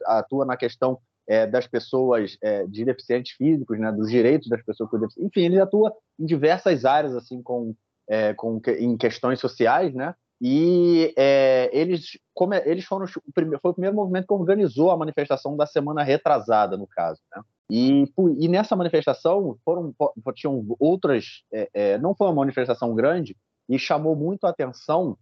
atua 0.07 0.45
na 0.45 0.57
questão 0.57 0.99
é, 1.29 1.47
das 1.47 1.67
pessoas 1.67 2.37
é, 2.43 2.67
de 2.67 2.85
deficientes 2.85 3.33
físicos, 3.33 3.79
né, 3.79 3.91
dos 3.93 4.11
direitos 4.11 4.49
das 4.49 4.63
pessoas 4.63 4.89
com 4.89 4.99
deficiência. 4.99 5.27
Enfim, 5.27 5.47
ele 5.47 5.61
atua 5.61 5.93
em 6.19 6.25
diversas 6.25 6.85
áreas, 6.85 7.15
assim, 7.15 7.43
com, 7.43 7.75
é, 8.09 8.33
com 8.35 8.61
em 8.79 8.97
questões 8.97 9.41
sociais, 9.41 9.93
né? 9.95 10.15
E 10.41 11.15
é, 11.17 11.71
eles, 11.73 12.19
como 12.35 12.53
eles 12.55 12.85
foram 12.85 13.07
o 13.07 13.33
primeiro, 13.33 13.59
foi 13.61 13.71
o 13.71 13.75
primeiro 13.75 13.97
movimento 13.97 14.27
que 14.27 14.35
organizou 14.35 14.91
a 14.91 14.97
manifestação 14.97 15.57
da 15.57 15.67
semana 15.67 16.03
retrasada, 16.03 16.77
no 16.77 16.87
caso, 16.87 17.21
né? 17.35 17.43
E, 17.71 18.05
e 18.39 18.47
nessa 18.47 18.77
manifestação 18.77 19.59
foram 19.65 19.93
tinham 20.35 20.65
outras, 20.79 21.43
é, 21.53 21.69
é, 21.75 21.99
não 21.99 22.15
foi 22.15 22.29
uma 22.29 22.35
manifestação 22.35 22.95
grande 22.95 23.37
e 23.69 23.79
chamou 23.79 24.15
muito 24.15 24.47
a 24.47 24.51
atenção 24.51 25.19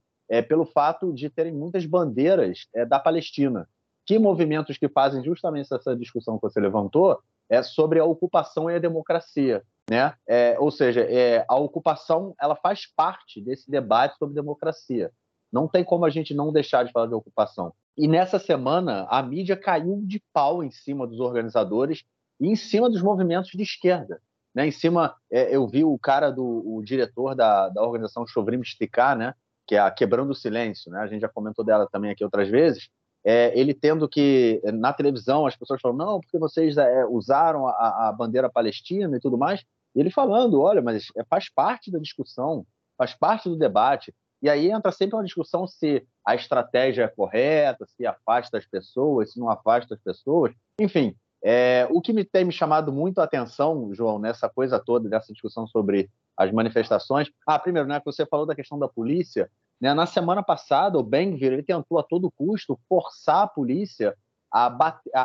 pelo 0.48 0.64
fato 0.64 1.12
de 1.12 1.28
terem 1.28 1.52
muitas 1.52 1.84
bandeiras 1.84 2.66
da 2.88 2.98
Palestina 2.98 3.68
que 4.06 4.18
movimentos 4.18 4.76
que 4.76 4.88
fazem 4.88 5.24
justamente 5.24 5.72
essa 5.72 5.96
discussão 5.96 6.36
que 6.36 6.42
você 6.42 6.60
levantou 6.60 7.18
é 7.48 7.62
sobre 7.62 7.98
a 7.98 8.04
ocupação 8.04 8.70
e 8.70 8.74
a 8.74 8.78
democracia, 8.78 9.62
né? 9.88 10.14
É, 10.26 10.56
ou 10.58 10.70
seja, 10.70 11.02
é, 11.02 11.44
a 11.48 11.56
ocupação 11.56 12.34
ela 12.40 12.56
faz 12.56 12.86
parte 12.86 13.40
desse 13.40 13.70
debate 13.70 14.16
sobre 14.18 14.34
democracia. 14.34 15.10
Não 15.52 15.68
tem 15.68 15.84
como 15.84 16.04
a 16.04 16.10
gente 16.10 16.34
não 16.34 16.52
deixar 16.52 16.84
de 16.84 16.92
falar 16.92 17.06
de 17.06 17.14
ocupação. 17.14 17.72
E 17.96 18.08
nessa 18.08 18.38
semana 18.38 19.06
a 19.08 19.22
mídia 19.22 19.56
caiu 19.56 20.02
de 20.04 20.22
pau 20.32 20.64
em 20.64 20.70
cima 20.70 21.06
dos 21.06 21.20
organizadores 21.20 22.02
e 22.40 22.48
em 22.48 22.56
cima 22.56 22.90
dos 22.90 23.02
movimentos 23.02 23.50
de 23.50 23.62
esquerda. 23.62 24.20
Né? 24.54 24.66
Em 24.66 24.70
cima, 24.70 25.14
é, 25.30 25.54
eu 25.54 25.66
vi 25.66 25.84
o 25.84 25.98
cara 25.98 26.30
do 26.30 26.44
o 26.44 26.82
diretor 26.82 27.34
da, 27.34 27.68
da 27.68 27.82
organização 27.82 28.26
Chovrim 28.26 28.60
Esticar, 28.60 29.16
né? 29.16 29.34
que 29.66 29.74
é 29.74 29.78
a 29.78 29.90
Quebrando 29.90 30.30
o 30.30 30.34
Silêncio, 30.34 30.90
né? 30.90 31.00
a 31.00 31.06
gente 31.06 31.22
já 31.22 31.28
comentou 31.28 31.64
dela 31.64 31.88
também 31.90 32.10
aqui 32.10 32.22
outras 32.22 32.48
vezes, 32.48 32.88
é, 33.24 33.58
ele 33.58 33.72
tendo 33.72 34.08
que, 34.08 34.60
na 34.74 34.92
televisão, 34.92 35.46
as 35.46 35.56
pessoas 35.56 35.80
falam, 35.80 35.96
não, 35.96 36.20
porque 36.20 36.38
vocês 36.38 36.76
é, 36.76 37.06
usaram 37.06 37.66
a, 37.66 38.08
a, 38.08 38.12
bandeira 38.12 38.50
palestina 38.50 39.16
e 39.16 39.20
tudo 39.20 39.38
mais, 39.38 39.64
e 39.94 40.00
ele 40.00 40.10
falando, 40.10 40.60
olha, 40.60 40.82
mas 40.82 41.06
é, 41.16 41.24
faz 41.24 41.48
parte 41.48 41.90
da 41.90 41.98
discussão, 41.98 42.66
faz 42.98 43.14
parte 43.14 43.48
do 43.48 43.56
debate, 43.56 44.14
e 44.42 44.50
aí 44.50 44.70
entra 44.70 44.92
sempre 44.92 45.16
uma 45.16 45.24
discussão 45.24 45.66
se 45.66 46.06
a 46.24 46.34
estratégia 46.34 47.04
é 47.04 47.08
correta, 47.08 47.86
se 47.86 48.06
afasta 48.06 48.58
as 48.58 48.66
pessoas, 48.66 49.32
se 49.32 49.40
não 49.40 49.48
afasta 49.48 49.94
as 49.94 50.00
pessoas, 50.00 50.52
enfim, 50.78 51.16
é, 51.42 51.86
o 51.90 52.00
que 52.00 52.12
me 52.12 52.24
tem 52.24 52.44
me 52.44 52.52
chamado 52.52 52.92
muito 52.92 53.20
a 53.20 53.24
atenção, 53.24 53.90
João, 53.94 54.18
nessa 54.18 54.50
coisa 54.50 54.78
toda, 54.78 55.08
dessa 55.08 55.32
discussão 55.32 55.66
sobre 55.66 56.10
as 56.36 56.50
manifestações, 56.52 57.30
ah, 57.46 57.58
primeiro, 57.58 57.88
né, 57.88 57.98
que 58.00 58.06
você 58.06 58.26
falou 58.26 58.44
da 58.44 58.54
questão 58.54 58.78
da 58.78 58.88
polícia, 58.88 59.50
né? 59.84 59.92
Na 59.92 60.06
semana 60.06 60.42
passada, 60.42 60.98
o 60.98 61.02
Ben-Gvir 61.02 61.52
ele 61.52 61.62
tentou 61.62 61.98
a 61.98 62.02
todo 62.02 62.30
custo 62.30 62.80
forçar 62.88 63.42
a 63.42 63.46
polícia 63.46 64.16
a, 64.50 64.74
a, 65.14 65.20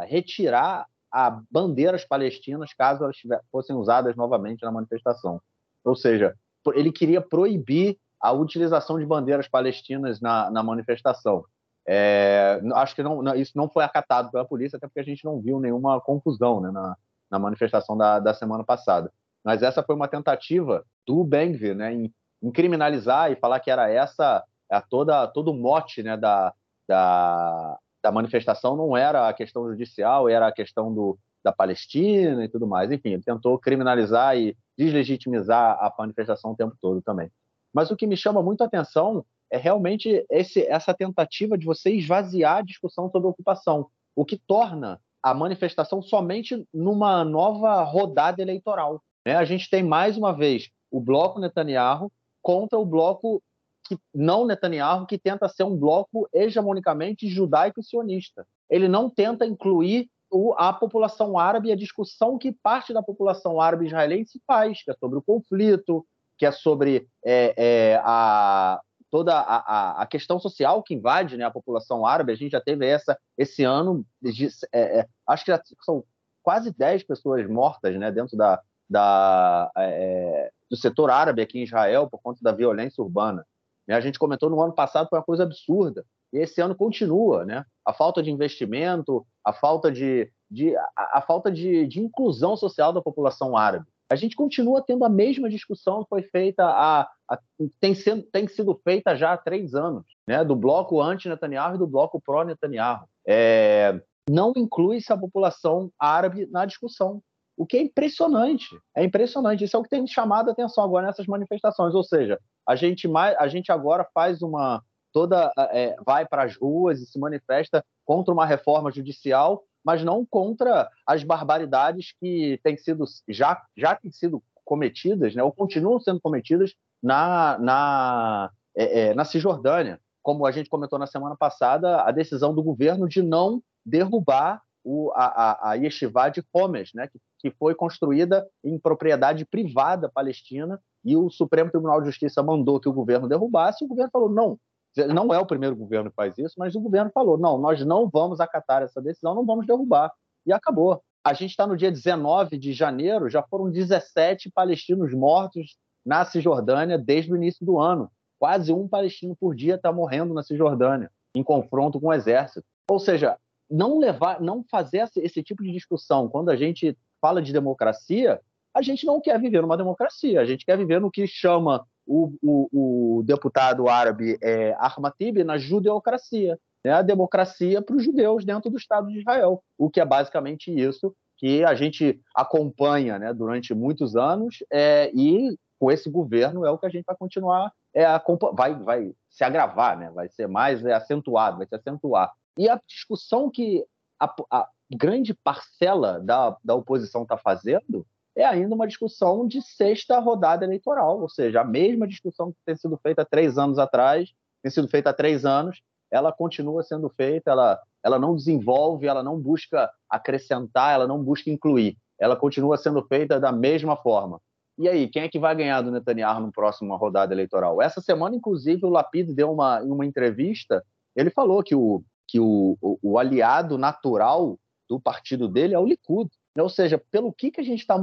a 0.00 0.04
retirar 0.06 0.86
a 1.12 1.42
bandeiras 1.50 2.06
palestinas 2.06 2.72
caso 2.72 3.04
elas 3.04 3.18
fossem 3.52 3.76
usadas 3.76 4.16
novamente 4.16 4.62
na 4.62 4.72
manifestação. 4.72 5.42
Ou 5.84 5.94
seja, 5.94 6.34
ele 6.74 6.90
queria 6.90 7.20
proibir 7.20 7.98
a 8.18 8.32
utilização 8.32 8.98
de 8.98 9.04
bandeiras 9.04 9.46
palestinas 9.46 10.22
na, 10.22 10.50
na 10.50 10.62
manifestação. 10.62 11.44
É, 11.86 12.62
acho 12.76 12.94
que 12.94 13.02
não, 13.02 13.22
isso 13.34 13.52
não 13.56 13.68
foi 13.68 13.84
acatado 13.84 14.30
pela 14.30 14.44
polícia, 14.46 14.78
até 14.78 14.86
porque 14.86 15.00
a 15.00 15.04
gente 15.04 15.22
não 15.22 15.38
viu 15.38 15.60
nenhuma 15.60 16.00
confusão 16.00 16.62
né, 16.62 16.70
na, 16.70 16.96
na 17.30 17.38
manifestação 17.38 17.94
da, 17.94 18.18
da 18.18 18.32
semana 18.32 18.64
passada. 18.64 19.12
Mas 19.44 19.62
essa 19.62 19.82
foi 19.82 19.94
uma 19.94 20.08
tentativa 20.08 20.82
do 21.06 21.22
Bengvir 21.24 21.74
né, 21.74 21.92
em, 21.92 22.12
em 22.42 22.50
criminalizar 22.50 23.30
e 23.30 23.36
falar 23.36 23.60
que 23.60 23.70
era 23.70 23.90
essa 23.90 24.44
a 24.70 24.80
toda 24.82 25.26
todo 25.26 25.50
o 25.50 25.54
mote 25.54 26.02
né, 26.02 26.16
da, 26.16 26.52
da, 26.86 27.78
da 28.02 28.12
manifestação 28.12 28.76
não 28.76 28.96
era 28.96 29.28
a 29.28 29.32
questão 29.32 29.68
judicial, 29.68 30.28
era 30.28 30.46
a 30.46 30.52
questão 30.52 30.92
do, 30.92 31.18
da 31.42 31.52
Palestina 31.52 32.44
e 32.44 32.48
tudo 32.48 32.66
mais. 32.66 32.90
Enfim, 32.90 33.10
ele 33.10 33.22
tentou 33.22 33.58
criminalizar 33.58 34.36
e 34.36 34.56
deslegitimizar 34.76 35.72
a 35.80 35.92
manifestação 35.98 36.52
o 36.52 36.56
tempo 36.56 36.76
todo 36.80 37.00
também. 37.02 37.30
Mas 37.72 37.90
o 37.90 37.96
que 37.96 38.06
me 38.06 38.16
chama 38.16 38.42
muito 38.42 38.62
a 38.62 38.66
atenção 38.66 39.24
é 39.50 39.56
realmente 39.56 40.24
esse, 40.30 40.66
essa 40.68 40.92
tentativa 40.92 41.56
de 41.56 41.64
você 41.64 41.90
esvaziar 41.90 42.58
a 42.58 42.62
discussão 42.62 43.10
sobre 43.10 43.26
a 43.26 43.30
ocupação, 43.30 43.88
o 44.14 44.24
que 44.24 44.36
torna 44.36 45.00
a 45.22 45.34
manifestação 45.34 46.02
somente 46.02 46.64
numa 46.72 47.24
nova 47.24 47.82
rodada 47.82 48.42
eleitoral. 48.42 49.02
Né? 49.26 49.34
A 49.36 49.44
gente 49.44 49.68
tem 49.68 49.82
mais 49.82 50.16
uma 50.16 50.32
vez 50.32 50.68
o 50.90 51.00
bloco 51.00 51.40
Netanyahu 51.40 52.10
contra 52.48 52.78
o 52.78 52.86
bloco 52.86 53.42
que, 53.84 53.98
não 54.14 54.46
Netanyahu, 54.46 55.04
que 55.04 55.18
tenta 55.18 55.46
ser 55.50 55.64
um 55.64 55.76
bloco 55.76 56.26
hegemonicamente 56.32 57.28
judaico 57.28 57.78
e 57.78 57.84
sionista. 57.84 58.46
Ele 58.70 58.88
não 58.88 59.10
tenta 59.10 59.44
incluir 59.44 60.08
o, 60.30 60.54
a 60.56 60.72
população 60.72 61.38
árabe 61.38 61.70
a 61.70 61.76
discussão 61.76 62.38
que 62.38 62.50
parte 62.50 62.94
da 62.94 63.02
população 63.02 63.60
árabe 63.60 63.84
israelense 63.84 64.40
faz, 64.46 64.82
que 64.82 64.90
é 64.90 64.94
sobre 64.94 65.18
o 65.18 65.22
conflito, 65.22 66.06
que 66.38 66.46
é 66.46 66.50
sobre 66.50 67.06
é, 67.22 67.52
é, 67.54 68.00
a, 68.02 68.80
toda 69.10 69.38
a, 69.38 70.00
a, 70.00 70.06
questão 70.06 70.40
social 70.40 70.82
que 70.82 70.94
invade 70.94 71.36
né, 71.36 71.44
a 71.44 71.50
população 71.50 72.06
árabe. 72.06 72.32
A 72.32 72.34
gente 72.34 72.52
já 72.52 72.62
teve 72.62 72.86
essa 72.86 73.18
esse 73.36 73.62
ano, 73.62 74.06
de, 74.22 74.48
é, 74.72 75.00
é 75.00 75.06
acho 75.26 75.44
que 75.44 75.52
são 75.82 76.02
quase 76.42 76.72
10 76.72 77.02
pessoas 77.02 77.46
mortas 77.46 77.94
né, 77.98 78.10
dentro 78.10 78.38
da, 78.38 78.58
da, 78.88 79.70
é, 79.76 80.50
do 80.70 80.76
setor 80.76 81.10
árabe 81.10 81.42
aqui 81.42 81.58
em 81.58 81.64
Israel 81.64 82.08
por 82.08 82.20
conta 82.20 82.40
da 82.42 82.52
violência 82.52 83.02
urbana. 83.02 83.46
Né, 83.86 83.94
a 83.94 84.00
gente 84.00 84.18
comentou 84.18 84.50
no 84.50 84.60
ano 84.60 84.72
passado, 84.72 85.08
foi 85.08 85.18
uma 85.18 85.24
coisa 85.24 85.44
absurda. 85.44 86.04
E 86.32 86.38
esse 86.38 86.60
ano 86.60 86.74
continua, 86.74 87.44
né? 87.46 87.64
A 87.86 87.92
falta 87.94 88.22
de 88.22 88.30
investimento, 88.30 89.26
a 89.42 89.50
falta 89.50 89.90
de, 89.90 90.30
de 90.50 90.76
a, 90.76 91.18
a 91.18 91.22
falta 91.22 91.50
de, 91.50 91.86
de 91.86 92.00
inclusão 92.00 92.54
social 92.54 92.92
da 92.92 93.00
população 93.00 93.56
árabe 93.56 93.86
a 94.10 94.16
gente 94.16 94.34
continua 94.34 94.82
tendo 94.82 95.04
a 95.04 95.08
mesma 95.08 95.50
discussão 95.50 96.02
que 96.02 96.08
foi 96.08 96.22
feita 96.22 96.64
a, 96.64 97.08
a 97.28 97.38
tem, 97.78 97.94
sendo, 97.94 98.22
tem 98.22 98.48
sido 98.48 98.74
feita 98.82 99.14
já 99.14 99.34
há 99.34 99.36
três 99.36 99.74
anos, 99.74 100.04
né? 100.26 100.44
do 100.44 100.56
bloco 100.56 101.00
anti-Netanyahu 101.00 101.74
e 101.74 101.78
do 101.78 101.86
bloco 101.86 102.20
pró-Netanyahu. 102.20 103.06
É, 103.26 104.00
não 104.28 104.52
inclui-se 104.56 105.12
a 105.12 105.16
população 105.16 105.90
árabe 105.98 106.46
na 106.50 106.64
discussão, 106.64 107.22
o 107.58 107.66
que 107.66 107.76
é 107.76 107.82
impressionante. 107.82 108.68
É 108.96 109.04
impressionante. 109.04 109.64
Isso 109.64 109.76
é 109.76 109.80
o 109.80 109.82
que 109.82 109.90
tem 109.90 110.06
chamado 110.06 110.48
a 110.48 110.52
atenção 110.52 110.84
agora 110.84 111.06
nessas 111.06 111.26
manifestações. 111.26 111.94
Ou 111.94 112.04
seja, 112.04 112.38
a 112.66 112.76
gente, 112.76 113.08
mais, 113.08 113.36
a 113.38 113.48
gente 113.48 113.72
agora 113.72 114.06
faz 114.14 114.40
uma 114.42 114.82
toda 115.12 115.50
é, 115.72 115.96
vai 116.04 116.26
para 116.26 116.44
as 116.44 116.56
ruas 116.56 117.00
e 117.00 117.06
se 117.06 117.18
manifesta 117.18 117.84
contra 118.04 118.32
uma 118.32 118.44
reforma 118.44 118.92
judicial 118.92 119.64
mas 119.84 120.04
não 120.04 120.22
contra 120.22 120.86
as 121.06 121.22
barbaridades 121.24 122.12
que 122.20 122.60
têm 122.62 122.76
sido 122.76 123.04
já 123.26 123.62
já 123.74 123.94
têm 123.94 124.10
sido 124.10 124.42
cometidas, 124.62 125.34
né, 125.34 125.42
ou 125.42 125.50
continuam 125.50 125.98
sendo 125.98 126.20
cometidas 126.20 126.74
na 127.02 127.58
na 127.58 128.50
é, 128.76 129.00
é, 129.00 129.14
na 129.14 129.24
Cisjordânia, 129.24 129.98
como 130.22 130.44
a 130.44 130.50
gente 130.50 130.68
comentou 130.68 130.98
na 130.98 131.06
semana 131.06 131.34
passada, 131.34 132.02
a 132.02 132.10
decisão 132.10 132.54
do 132.54 132.62
governo 132.62 133.08
de 133.08 133.22
não 133.22 133.62
derrubar 133.84 134.60
o, 134.84 135.10
a, 135.14 135.70
a, 135.70 135.74
Yeshiva 135.74 136.28
de 136.28 136.44
Homes, 136.52 136.92
né, 136.94 137.08
que, 137.08 137.18
que 137.38 137.50
foi 137.50 137.74
construída 137.74 138.46
em 138.64 138.78
propriedade 138.78 139.44
privada 139.44 140.08
palestina, 140.08 140.80
e 141.04 141.16
o 141.16 141.30
Supremo 141.30 141.70
Tribunal 141.70 142.00
de 142.00 142.06
Justiça 142.06 142.42
mandou 142.42 142.80
que 142.80 142.88
o 142.88 142.92
governo 142.92 143.28
derrubasse, 143.28 143.82
e 143.82 143.86
o 143.86 143.88
governo 143.88 144.10
falou: 144.10 144.28
não, 144.28 144.58
não 145.06 145.32
é 145.32 145.38
o 145.38 145.46
primeiro 145.46 145.76
governo 145.76 146.10
que 146.10 146.16
faz 146.16 146.36
isso, 146.38 146.54
mas 146.58 146.74
o 146.74 146.80
governo 146.80 147.10
falou: 147.12 147.38
não, 147.38 147.58
nós 147.58 147.84
não 147.84 148.08
vamos 148.08 148.40
acatar 148.40 148.82
essa 148.82 149.00
decisão, 149.00 149.34
não 149.34 149.46
vamos 149.46 149.66
derrubar. 149.66 150.12
E 150.44 150.52
acabou. 150.52 151.02
A 151.24 151.32
gente 151.32 151.50
está 151.50 151.66
no 151.66 151.76
dia 151.76 151.90
19 151.90 152.56
de 152.58 152.72
janeiro, 152.72 153.28
já 153.28 153.42
foram 153.42 153.70
17 153.70 154.50
palestinos 154.50 155.12
mortos 155.12 155.76
na 156.04 156.24
Cisjordânia 156.24 156.96
desde 156.96 157.32
o 157.32 157.36
início 157.36 157.66
do 157.66 157.78
ano. 157.78 158.10
Quase 158.38 158.72
um 158.72 158.88
palestino 158.88 159.36
por 159.36 159.54
dia 159.54 159.74
está 159.74 159.92
morrendo 159.92 160.32
na 160.32 160.42
Cisjordânia, 160.42 161.10
em 161.34 161.42
confronto 161.42 162.00
com 162.00 162.06
o 162.06 162.12
exército. 162.12 162.64
Ou 162.88 162.98
seja, 162.98 163.36
não 163.70 163.98
levar, 163.98 164.40
não 164.40 164.64
fazer 164.70 164.98
esse, 164.98 165.20
esse 165.20 165.42
tipo 165.42 165.62
de 165.62 165.72
discussão 165.72 166.28
quando 166.28 166.50
a 166.50 166.56
gente 166.56 166.96
fala 167.20 167.42
de 167.42 167.52
democracia, 167.52 168.40
a 168.74 168.82
gente 168.82 169.06
não 169.06 169.20
quer 169.20 169.40
viver 169.40 169.62
numa 169.62 169.76
democracia, 169.76 170.40
a 170.40 170.44
gente 170.44 170.64
quer 170.64 170.76
viver 170.76 171.00
no 171.00 171.10
que 171.10 171.26
chama 171.26 171.84
o, 172.06 172.32
o, 172.42 173.18
o 173.18 173.22
deputado 173.22 173.88
árabe 173.88 174.38
é, 174.42 174.74
Ahmatib 174.78 175.42
na 175.44 175.58
judeocracia, 175.58 176.58
né? 176.84 176.92
a 176.92 177.02
democracia 177.02 177.82
para 177.82 177.96
os 177.96 178.04
judeus 178.04 178.44
dentro 178.44 178.70
do 178.70 178.76
Estado 178.76 179.08
de 179.08 179.18
Israel, 179.18 179.62
o 179.76 179.90
que 179.90 180.00
é 180.00 180.04
basicamente 180.04 180.70
isso 180.70 181.14
que 181.36 181.64
a 181.64 181.74
gente 181.74 182.20
acompanha 182.34 183.18
né, 183.18 183.32
durante 183.32 183.72
muitos 183.72 184.16
anos 184.16 184.56
é, 184.72 185.10
e 185.14 185.56
com 185.78 185.90
esse 185.90 186.10
governo 186.10 186.66
é 186.66 186.70
o 186.70 186.78
que 186.78 186.86
a 186.86 186.88
gente 186.88 187.04
vai 187.04 187.16
continuar 187.16 187.72
é, 187.94 188.04
vai, 188.52 188.74
vai 188.74 189.14
se 189.30 189.44
agravar, 189.44 189.96
né? 189.96 190.10
vai 190.10 190.28
ser 190.28 190.46
mais 190.46 190.84
é, 190.84 190.92
acentuado, 190.92 191.58
vai 191.58 191.66
se 191.66 191.74
acentuar. 191.74 192.32
E 192.56 192.68
a 192.68 192.80
discussão 192.86 193.50
que 193.50 193.84
a, 194.20 194.34
a 194.50 194.68
grande 194.96 195.34
parcela 195.34 196.20
da, 196.20 196.56
da 196.64 196.74
oposição 196.74 197.22
está 197.22 197.36
fazendo 197.36 198.06
é 198.36 198.44
ainda 198.44 198.74
uma 198.74 198.86
discussão 198.86 199.46
de 199.46 199.60
sexta 199.60 200.18
rodada 200.20 200.64
eleitoral, 200.64 201.20
ou 201.20 201.28
seja, 201.28 201.60
a 201.60 201.64
mesma 201.64 202.06
discussão 202.06 202.52
que 202.52 202.58
tem 202.64 202.76
sido 202.76 202.96
feita 203.02 203.24
três 203.24 203.58
anos 203.58 203.78
atrás, 203.78 204.32
tem 204.62 204.70
sido 204.70 204.88
feita 204.88 205.10
há 205.10 205.12
três 205.12 205.44
anos, 205.44 205.80
ela 206.10 206.32
continua 206.32 206.82
sendo 206.82 207.08
feita, 207.08 207.50
ela, 207.50 207.80
ela 208.02 208.18
não 208.18 208.36
desenvolve, 208.36 209.06
ela 209.06 209.22
não 209.22 209.38
busca 209.38 209.90
acrescentar, 210.08 210.94
ela 210.94 211.06
não 211.06 211.22
busca 211.22 211.50
incluir, 211.50 211.96
ela 212.18 212.36
continua 212.36 212.76
sendo 212.76 213.02
feita 213.02 213.40
da 213.40 213.50
mesma 213.50 213.96
forma. 213.96 214.40
E 214.78 214.88
aí, 214.88 215.08
quem 215.08 215.22
é 215.22 215.28
que 215.28 215.40
vai 215.40 215.56
ganhar 215.56 215.82
do 215.82 215.90
Netanyahu 215.90 216.40
no 216.40 216.52
próximo 216.52 216.94
rodada 216.96 217.34
eleitoral? 217.34 217.82
Essa 217.82 218.00
semana, 218.00 218.36
inclusive, 218.36 218.86
o 218.86 218.88
Lapid 218.88 219.34
deu 219.34 219.50
uma, 219.50 219.80
uma 219.80 220.06
entrevista, 220.06 220.84
ele 221.16 221.30
falou 221.30 221.64
que 221.64 221.74
o, 221.74 222.04
que 222.28 222.38
o, 222.38 222.78
o, 222.80 222.98
o 223.02 223.18
aliado 223.18 223.76
natural 223.76 224.56
do 224.88 224.98
partido 224.98 225.48
dele 225.48 225.74
é 225.74 225.78
o 225.78 225.86
Likud. 225.86 226.30
Ou 226.58 226.68
seja, 226.68 227.00
pelo 227.10 227.32
que, 227.32 227.50
que 227.50 227.60
a 227.60 227.64
gente 227.64 227.80
está 227.80 227.96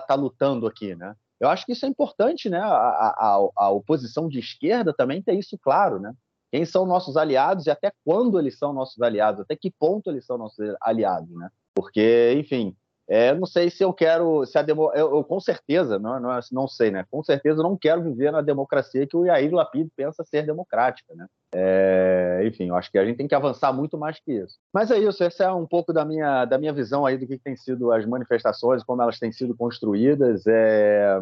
tá 0.00 0.14
lutando 0.14 0.66
aqui, 0.66 0.94
né? 0.96 1.14
Eu 1.38 1.48
acho 1.48 1.64
que 1.64 1.72
isso 1.72 1.86
é 1.86 1.88
importante, 1.88 2.50
né? 2.50 2.58
A, 2.58 2.66
a, 2.66 3.48
a, 3.56 3.70
oposição 3.70 4.28
de 4.28 4.38
esquerda 4.38 4.92
também 4.92 5.22
ter 5.22 5.34
isso 5.34 5.56
claro, 5.58 5.98
né? 5.98 6.12
Quem 6.52 6.64
são 6.64 6.84
nossos 6.84 7.16
aliados 7.16 7.66
e 7.66 7.70
até 7.70 7.92
quando 8.04 8.38
eles 8.38 8.58
são 8.58 8.72
nossos 8.72 9.00
aliados, 9.00 9.40
até 9.40 9.54
que 9.56 9.70
ponto 9.70 10.10
eles 10.10 10.26
são 10.26 10.36
nossos 10.36 10.74
aliados, 10.82 11.30
né? 11.30 11.48
Porque, 11.74 12.34
enfim, 12.36 12.76
é, 13.10 13.34
não 13.34 13.44
sei 13.44 13.68
se 13.68 13.82
eu 13.82 13.92
quero, 13.92 14.46
se 14.46 14.56
a 14.56 14.62
demo, 14.62 14.92
eu, 14.94 15.16
eu, 15.16 15.24
com 15.24 15.40
certeza, 15.40 15.98
não, 15.98 16.20
não, 16.20 16.38
não 16.52 16.68
sei, 16.68 16.92
né? 16.92 17.04
Com 17.10 17.24
certeza 17.24 17.60
não 17.60 17.76
quero 17.76 18.04
viver 18.04 18.30
na 18.30 18.40
democracia 18.40 19.04
que 19.04 19.16
o 19.16 19.26
Yair 19.26 19.52
Lapid 19.52 19.88
pensa 19.96 20.22
ser 20.22 20.46
democrática, 20.46 21.12
né? 21.16 21.26
É, 21.52 22.44
enfim, 22.46 22.68
eu 22.68 22.76
acho 22.76 22.88
que 22.88 22.96
a 22.96 23.04
gente 23.04 23.16
tem 23.16 23.26
que 23.26 23.34
avançar 23.34 23.72
muito 23.72 23.98
mais 23.98 24.20
que 24.20 24.30
isso. 24.34 24.56
Mas 24.72 24.92
é 24.92 24.98
isso, 25.00 25.24
essa 25.24 25.42
é 25.42 25.52
um 25.52 25.66
pouco 25.66 25.92
da 25.92 26.04
minha, 26.04 26.44
da 26.44 26.56
minha 26.56 26.72
visão 26.72 27.04
aí 27.04 27.18
do 27.18 27.26
que 27.26 27.36
tem 27.36 27.56
sido 27.56 27.90
as 27.90 28.06
manifestações, 28.06 28.84
como 28.84 29.02
elas 29.02 29.18
têm 29.18 29.32
sido 29.32 29.56
construídas. 29.56 30.46
É, 30.46 31.18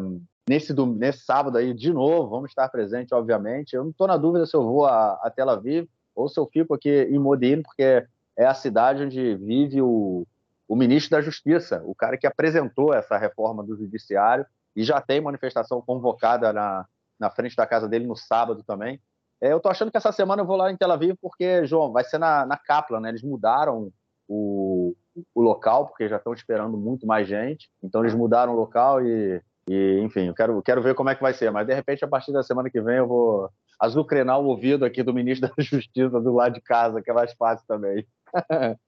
nesse, 0.47 0.75
nesse 0.75 1.25
sábado 1.25 1.57
aí, 1.57 1.73
de 1.73 1.91
novo, 1.91 2.29
vamos 2.29 2.51
estar 2.51 2.69
presente, 2.69 3.15
obviamente. 3.15 3.73
Eu 3.73 3.81
não 3.81 3.89
estou 3.89 4.05
na 4.05 4.15
dúvida 4.15 4.45
se 4.45 4.55
eu 4.55 4.61
vou 4.61 4.85
a, 4.85 5.13
a 5.23 5.31
Tel 5.35 5.49
Aviv 5.49 5.87
ou 6.15 6.29
se 6.29 6.39
eu 6.39 6.45
fico 6.53 6.75
aqui 6.75 7.07
em 7.09 7.17
Modin, 7.17 7.63
porque 7.63 8.05
é 8.37 8.45
a 8.45 8.53
cidade 8.53 9.01
onde 9.01 9.35
vive 9.37 9.81
o 9.81 10.27
o 10.69 10.75
ministro 10.75 11.17
da 11.17 11.21
Justiça, 11.21 11.81
o 11.83 11.95
cara 11.95 12.15
que 12.15 12.27
apresentou 12.27 12.93
essa 12.93 13.17
reforma 13.17 13.63
do 13.63 13.75
judiciário 13.75 14.45
e 14.75 14.83
já 14.83 15.01
tem 15.01 15.19
manifestação 15.19 15.81
convocada 15.81 16.53
na, 16.53 16.85
na 17.19 17.31
frente 17.31 17.55
da 17.55 17.65
casa 17.65 17.89
dele 17.89 18.05
no 18.05 18.15
sábado 18.15 18.63
também. 18.63 19.01
É, 19.41 19.51
eu 19.51 19.57
estou 19.57 19.71
achando 19.71 19.89
que 19.89 19.97
essa 19.97 20.11
semana 20.11 20.43
eu 20.43 20.45
vou 20.45 20.55
lá 20.55 20.71
em 20.71 20.77
Tel 20.77 20.91
Aviv 20.91 21.15
porque, 21.19 21.65
João, 21.65 21.91
vai 21.91 22.03
ser 22.03 22.19
na, 22.19 22.45
na 22.45 22.55
Kaplan, 22.55 22.99
né? 22.99 23.09
Eles 23.09 23.23
mudaram 23.23 23.91
o, 24.27 24.95
o 25.33 25.41
local 25.41 25.87
porque 25.87 26.07
já 26.07 26.17
estão 26.17 26.33
esperando 26.33 26.77
muito 26.77 27.07
mais 27.07 27.27
gente. 27.27 27.67
Então 27.81 28.01
eles 28.01 28.13
mudaram 28.13 28.53
o 28.53 28.55
local 28.55 29.03
e, 29.03 29.41
e, 29.67 29.99
enfim, 30.03 30.27
eu 30.27 30.35
quero, 30.35 30.61
quero 30.61 30.83
ver 30.83 30.93
como 30.93 31.09
é 31.09 31.15
que 31.15 31.21
vai 31.21 31.33
ser. 31.33 31.51
Mas 31.51 31.65
de 31.65 31.73
repente, 31.73 32.05
a 32.05 32.07
partir 32.07 32.31
da 32.31 32.43
semana 32.43 32.69
que 32.69 32.79
vem, 32.79 32.97
eu 32.97 33.07
vou 33.07 33.49
azucrenar 33.79 34.39
o 34.39 34.45
ouvido 34.45 34.85
aqui 34.85 35.01
do 35.01 35.15
ministro 35.15 35.49
da 35.49 35.53
Justiça 35.63 36.21
do 36.21 36.31
lado 36.31 36.53
de 36.53 36.61
casa, 36.61 37.01
que 37.01 37.09
é 37.09 37.13
mais 37.13 37.33
fácil 37.33 37.65
também. 37.65 38.05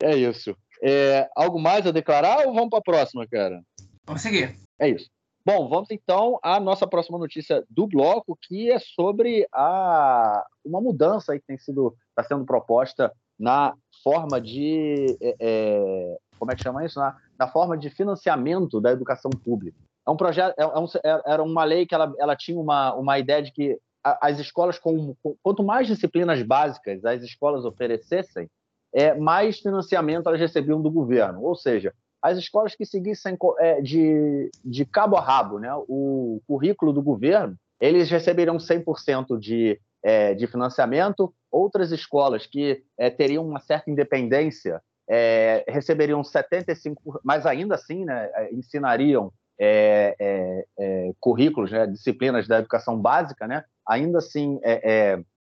é 0.00 0.16
isso. 0.16 0.56
É, 0.82 1.28
algo 1.34 1.58
mais 1.58 1.86
a 1.86 1.90
declarar 1.90 2.46
ou 2.46 2.54
vamos 2.54 2.70
para 2.70 2.78
a 2.78 2.82
próxima, 2.82 3.26
cara? 3.26 3.62
Vamos 4.06 4.22
seguir. 4.22 4.56
É 4.78 4.88
isso. 4.88 5.08
Bom, 5.44 5.68
vamos 5.68 5.90
então 5.90 6.38
à 6.42 6.60
nossa 6.60 6.86
próxima 6.86 7.18
notícia 7.18 7.64
do 7.70 7.86
bloco, 7.86 8.38
que 8.42 8.70
é 8.70 8.78
sobre 8.78 9.48
a, 9.52 10.44
uma 10.64 10.80
mudança 10.80 11.32
aí 11.32 11.40
que 11.40 11.46
tem 11.46 11.56
sido 11.56 11.96
está 12.10 12.22
sendo 12.22 12.44
proposta 12.44 13.12
na 13.38 13.74
forma 14.02 14.40
de 14.40 15.16
é, 15.22 15.36
é, 15.40 16.16
como 16.38 16.52
é 16.52 16.56
que 16.56 16.62
chama 16.62 16.84
isso? 16.84 16.98
Na, 16.98 17.16
na, 17.38 17.48
forma 17.48 17.78
de 17.78 17.88
financiamento 17.88 18.80
da 18.80 18.92
educação 18.92 19.30
pública. 19.30 19.78
É 20.06 20.10
um 20.10 20.16
projeto, 20.16 20.54
é, 20.58 20.62
é 20.62 20.78
um, 20.78 20.84
é, 20.84 21.22
era 21.32 21.42
uma 21.42 21.64
lei 21.64 21.86
que 21.86 21.94
ela, 21.94 22.12
ela 22.18 22.36
tinha 22.36 22.58
uma, 22.58 22.94
uma 22.94 23.18
ideia 23.18 23.42
de 23.42 23.52
que 23.52 23.78
as 24.02 24.38
escolas, 24.38 24.78
com, 24.78 25.14
com, 25.22 25.36
quanto 25.42 25.62
mais 25.62 25.86
disciplinas 25.86 26.42
básicas 26.42 27.04
as 27.04 27.22
escolas 27.22 27.64
oferecessem, 27.64 28.48
é, 28.92 29.14
mais 29.14 29.58
financiamento 29.58 30.28
elas 30.28 30.40
recebiam 30.40 30.80
do 30.80 30.90
governo. 30.90 31.42
Ou 31.42 31.54
seja, 31.54 31.92
as 32.22 32.36
escolas 32.38 32.74
que 32.74 32.84
seguissem 32.84 33.36
é, 33.58 33.80
de, 33.80 34.50
de 34.64 34.84
cabo 34.84 35.16
a 35.16 35.20
rabo 35.20 35.58
né, 35.58 35.70
o 35.88 36.40
currículo 36.46 36.92
do 36.92 37.02
governo, 37.02 37.56
eles 37.80 38.10
receberiam 38.10 38.56
100% 38.56 39.38
de, 39.38 39.80
é, 40.02 40.34
de 40.34 40.46
financiamento. 40.46 41.32
Outras 41.50 41.92
escolas 41.92 42.46
que 42.46 42.82
é, 42.98 43.08
teriam 43.08 43.46
uma 43.46 43.60
certa 43.60 43.90
independência 43.90 44.82
é, 45.08 45.64
receberiam 45.68 46.20
75%, 46.22 46.96
mas 47.24 47.46
ainda 47.46 47.76
assim 47.76 48.04
né, 48.04 48.30
é, 48.34 48.54
ensinariam 48.54 49.32
currículos, 51.18 51.72
né, 51.72 51.84
disciplinas 51.84 52.46
da 52.46 52.60
educação 52.60 52.96
básica, 52.96 53.44
né, 53.48 53.64
ainda 53.84 54.18
assim 54.18 54.60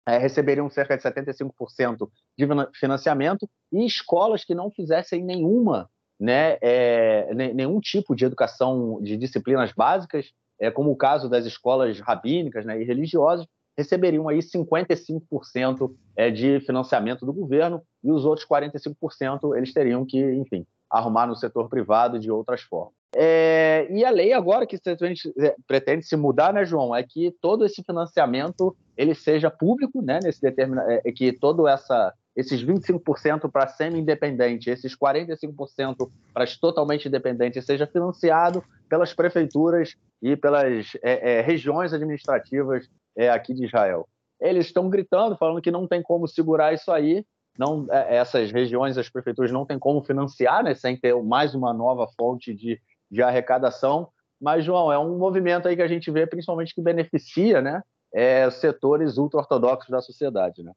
receberiam 0.07 0.69
cerca 0.71 0.97
de 0.97 1.03
75% 1.03 2.09
de 2.37 2.47
financiamento, 2.79 3.49
e 3.73 3.85
escolas 3.87 4.45
que 4.45 4.55
não 4.55 4.71
fizessem 4.71 5.25
nenhuma 5.25 5.89
né, 6.19 6.57
é, 6.61 7.35
nenhum 7.35 7.81
tipo 7.81 8.15
de 8.15 8.25
educação 8.25 9.01
de 9.03 9.17
disciplinas 9.17 9.73
básicas, 9.73 10.31
é, 10.61 10.71
como 10.71 10.91
o 10.91 10.97
caso 10.97 11.29
das 11.29 11.45
escolas 11.45 11.99
rabínicas 12.01 12.65
né, 12.65 12.81
e 12.81 12.85
religiosas, 12.85 13.47
receberiam 13.77 14.29
aí 14.29 14.39
55% 14.39 15.93
é, 16.17 16.31
de 16.31 16.61
financiamento 16.61 17.27
do 17.27 17.33
governo 17.33 17.83
e 18.03 18.11
os 18.11 18.25
outros 18.25 18.47
45% 18.47 19.57
eles 19.57 19.73
teriam 19.73 20.07
que, 20.07 20.19
enfim, 20.35 20.65
arrumar 20.89 21.27
no 21.27 21.35
setor 21.35 21.69
privado 21.69 22.19
de 22.19 22.31
outras 22.31 22.63
formas. 22.63 22.95
É, 23.17 23.87
e 23.91 24.05
a 24.05 24.11
lei 24.11 24.33
agora 24.33 24.67
que 24.67 24.77
é, 24.77 25.55
pretende 25.67 26.07
se 26.07 26.17
mudar, 26.17 26.53
né, 26.53 26.65
João, 26.65 26.95
é 26.95 27.03
que 27.03 27.33
todo 27.41 27.65
esse 27.65 27.83
financiamento 27.83 28.77
ele 28.97 29.15
seja 29.15 29.51
público, 29.51 30.03
né, 30.03 30.21
nesse 30.23 30.41
determina, 30.41 30.85
é, 30.89 31.03
é 31.05 31.13
que 31.13 31.33
todo 31.33 31.67
essa 31.67 32.13
esses 32.37 32.65
25% 32.65 33.51
para 33.51 33.69
semi-independente, 33.69 34.69
esses 34.69 34.97
45% 34.97 36.11
para 36.33 36.45
totalmente 36.61 37.07
independente, 37.07 37.63
seja 37.63 37.87
financiado 37.87 38.63
pelas 38.89 39.15
prefeituras 39.15 39.95
e 40.21 40.37
pelas 40.37 40.97
é, 41.03 41.39
é, 41.39 41.41
regiões 41.43 41.93
administrativas 41.93 42.89
é, 43.17 43.31
aqui 43.31 43.55
de 43.55 43.67
Israel. 43.67 44.09
Eles 44.41 44.67
estão 44.67 44.91
gritando, 44.91 45.37
falando 45.37 45.63
que 45.63 45.71
não 45.71 45.87
tem 45.87 46.03
como 46.03 46.27
segurar 46.27 46.75
isso 46.75 46.91
aí, 46.91 47.25
não, 47.57 47.87
é, 47.89 48.17
essas 48.17 48.51
regiões, 48.51 48.99
as 48.99 49.09
prefeituras 49.09 49.53
não 49.53 49.65
têm 49.65 49.79
como 49.79 50.03
financiar, 50.03 50.65
né, 50.65 50.75
sem 50.75 50.97
ter 50.97 51.15
mais 51.23 51.55
uma 51.55 51.73
nova 51.73 52.09
fonte 52.17 52.53
de, 52.53 52.81
de 53.09 53.23
arrecadação. 53.23 54.09
Mas, 54.41 54.65
João, 54.65 54.93
é 54.93 54.99
um 54.99 55.17
movimento 55.17 55.69
aí 55.69 55.77
que 55.77 55.83
a 55.83 55.89
gente 55.89 56.11
vê, 56.11 56.27
principalmente, 56.27 56.75
que 56.75 56.83
beneficia 56.83 57.63
né, 57.63 57.81
é, 58.15 58.49
setores 58.51 59.19
ultra-ortodoxos 59.19 59.91
da 59.91 60.01
sociedade. 60.01 60.63
Né? 60.63 60.73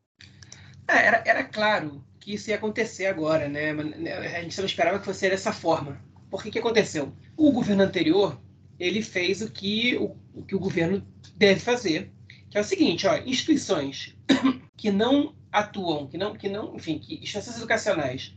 É, 0.88 1.06
era, 1.06 1.24
era 1.26 1.44
claro 1.44 2.04
que 2.20 2.34
isso 2.34 2.50
ia 2.50 2.56
acontecer 2.56 3.06
agora, 3.06 3.48
né? 3.48 3.72
A 3.72 4.42
gente 4.42 4.58
não 4.58 4.66
esperava 4.66 5.00
que 5.00 5.06
fosse 5.06 5.30
dessa 5.30 5.54
forma. 5.54 6.02
Por 6.30 6.42
que, 6.42 6.50
que 6.50 6.60
aconteceu? 6.60 7.14
O 7.38 7.52
governo 7.52 7.84
anterior 7.84 8.38
ele 8.80 9.02
fez 9.02 9.42
o 9.42 9.50
que 9.50 9.96
o, 9.96 10.16
o 10.34 10.44
que 10.44 10.56
o 10.56 10.60
governo 10.60 11.06
deve 11.36 11.60
fazer, 11.60 12.12
que 12.50 12.58
é 12.58 12.62
o 12.62 12.64
seguinte: 12.64 13.08
ó, 13.08 13.16
instituições 13.18 14.16
que 14.76 14.92
não 14.92 15.36
atuam, 15.52 16.08
que 16.08 16.18
não, 16.18 16.34
que 16.34 16.50
não, 16.50 16.76
enfim, 16.76 17.00
que 17.00 17.16
instituições 17.16 17.58
educacionais 17.58 18.36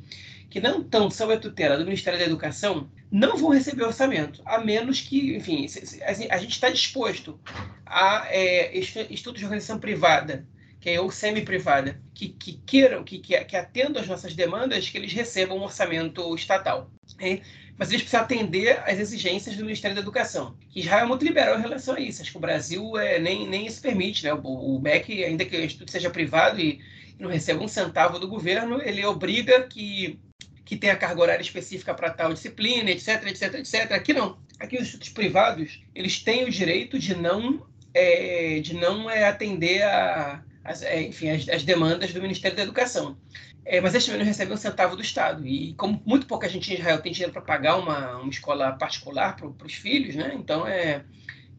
que 0.50 0.60
não 0.60 0.80
estão 0.80 1.08
sob 1.10 1.32
a 1.32 1.38
tutela 1.38 1.78
do 1.78 1.84
Ministério 1.84 2.18
da 2.18 2.26
Educação 2.26 2.90
não 3.10 3.36
vão 3.36 3.50
receber 3.50 3.84
orçamento, 3.84 4.40
a 4.44 4.58
menos 4.58 5.00
que, 5.00 5.36
enfim, 5.36 5.66
a 6.30 6.38
gente 6.38 6.52
está 6.52 6.70
disposto 6.70 7.40
a 7.84 8.26
é, 8.28 8.78
institutos 8.78 9.40
de 9.40 9.44
organização 9.44 9.78
privada 9.78 10.46
que 10.80 10.88
é 10.88 11.00
ou 11.00 11.10
semi-privada, 11.10 12.00
que, 12.14 12.30
que 12.30 12.54
queiram, 12.66 13.04
que, 13.04 13.18
que, 13.18 13.38
que 13.44 13.56
atendam 13.56 14.00
às 14.00 14.08
nossas 14.08 14.34
demandas, 14.34 14.88
que 14.88 14.96
eles 14.96 15.12
recebam 15.12 15.58
um 15.58 15.62
orçamento 15.62 16.34
estatal. 16.34 16.90
Hein? 17.20 17.42
Mas 17.76 17.90
eles 17.90 18.02
precisam 18.02 18.24
atender 18.24 18.82
às 18.86 18.98
exigências 18.98 19.56
do 19.56 19.64
Ministério 19.64 19.94
da 19.94 20.00
Educação. 20.00 20.56
Que 20.70 20.80
Israel 20.80 21.04
é 21.04 21.08
muito 21.08 21.24
liberal 21.24 21.58
em 21.58 21.62
relação 21.62 21.94
a 21.94 22.00
isso. 22.00 22.22
Acho 22.22 22.30
que 22.30 22.36
o 22.36 22.40
Brasil 22.40 22.96
é, 22.96 23.18
nem, 23.18 23.46
nem 23.46 23.66
isso 23.66 23.80
permite. 23.82 24.24
Né? 24.24 24.32
O, 24.32 24.38
o 24.38 24.80
MEC, 24.80 25.22
ainda 25.22 25.44
que 25.44 25.56
o 25.56 25.64
instituto 25.64 25.90
seja 25.90 26.08
privado 26.08 26.58
e 26.58 26.80
não 27.18 27.28
receba 27.28 27.62
um 27.62 27.68
centavo 27.68 28.18
do 28.18 28.28
governo, 28.28 28.80
ele 28.82 29.04
obriga 29.04 29.62
que, 29.64 30.18
que 30.70 30.76
tenha 30.76 30.94
carga 30.94 31.20
horária 31.20 31.42
específica 31.42 31.92
para 31.92 32.10
tal 32.10 32.32
disciplina, 32.32 32.92
etc, 32.92 33.26
etc, 33.26 33.54
etc. 33.54 33.90
Aqui 33.90 34.12
não. 34.12 34.38
Aqui 34.60 34.76
os 34.76 34.82
institutos 34.82 35.08
privados, 35.08 35.82
eles 35.92 36.20
têm 36.22 36.44
o 36.44 36.50
direito 36.50 36.96
de 36.96 37.12
não, 37.12 37.66
é, 37.92 38.60
de 38.60 38.74
não 38.74 39.10
é, 39.10 39.24
atender 39.24 39.82
a 39.82 40.44
as, 40.62 40.82
é, 40.82 41.02
enfim, 41.02 41.30
as, 41.30 41.48
as, 41.48 41.64
demandas 41.64 42.12
do 42.12 42.22
Ministério 42.22 42.56
da 42.56 42.62
Educação. 42.62 43.16
É, 43.64 43.80
mas 43.80 43.94
eles 43.94 44.06
também 44.06 44.20
não 44.20 44.26
recebem 44.26 44.54
um 44.54 44.56
centavo 44.56 44.94
do 44.94 45.02
Estado. 45.02 45.44
E 45.44 45.74
como 45.74 46.00
muito 46.06 46.28
pouca 46.28 46.48
gente 46.48 46.70
em 46.72 46.76
Israel 46.76 47.02
tem 47.02 47.10
dinheiro 47.10 47.32
para 47.32 47.42
pagar 47.42 47.76
uma, 47.76 48.18
uma 48.18 48.30
escola 48.30 48.70
particular 48.74 49.34
para 49.34 49.66
os 49.66 49.74
filhos, 49.74 50.14
né? 50.14 50.30
então 50.36 50.68
é, 50.68 51.02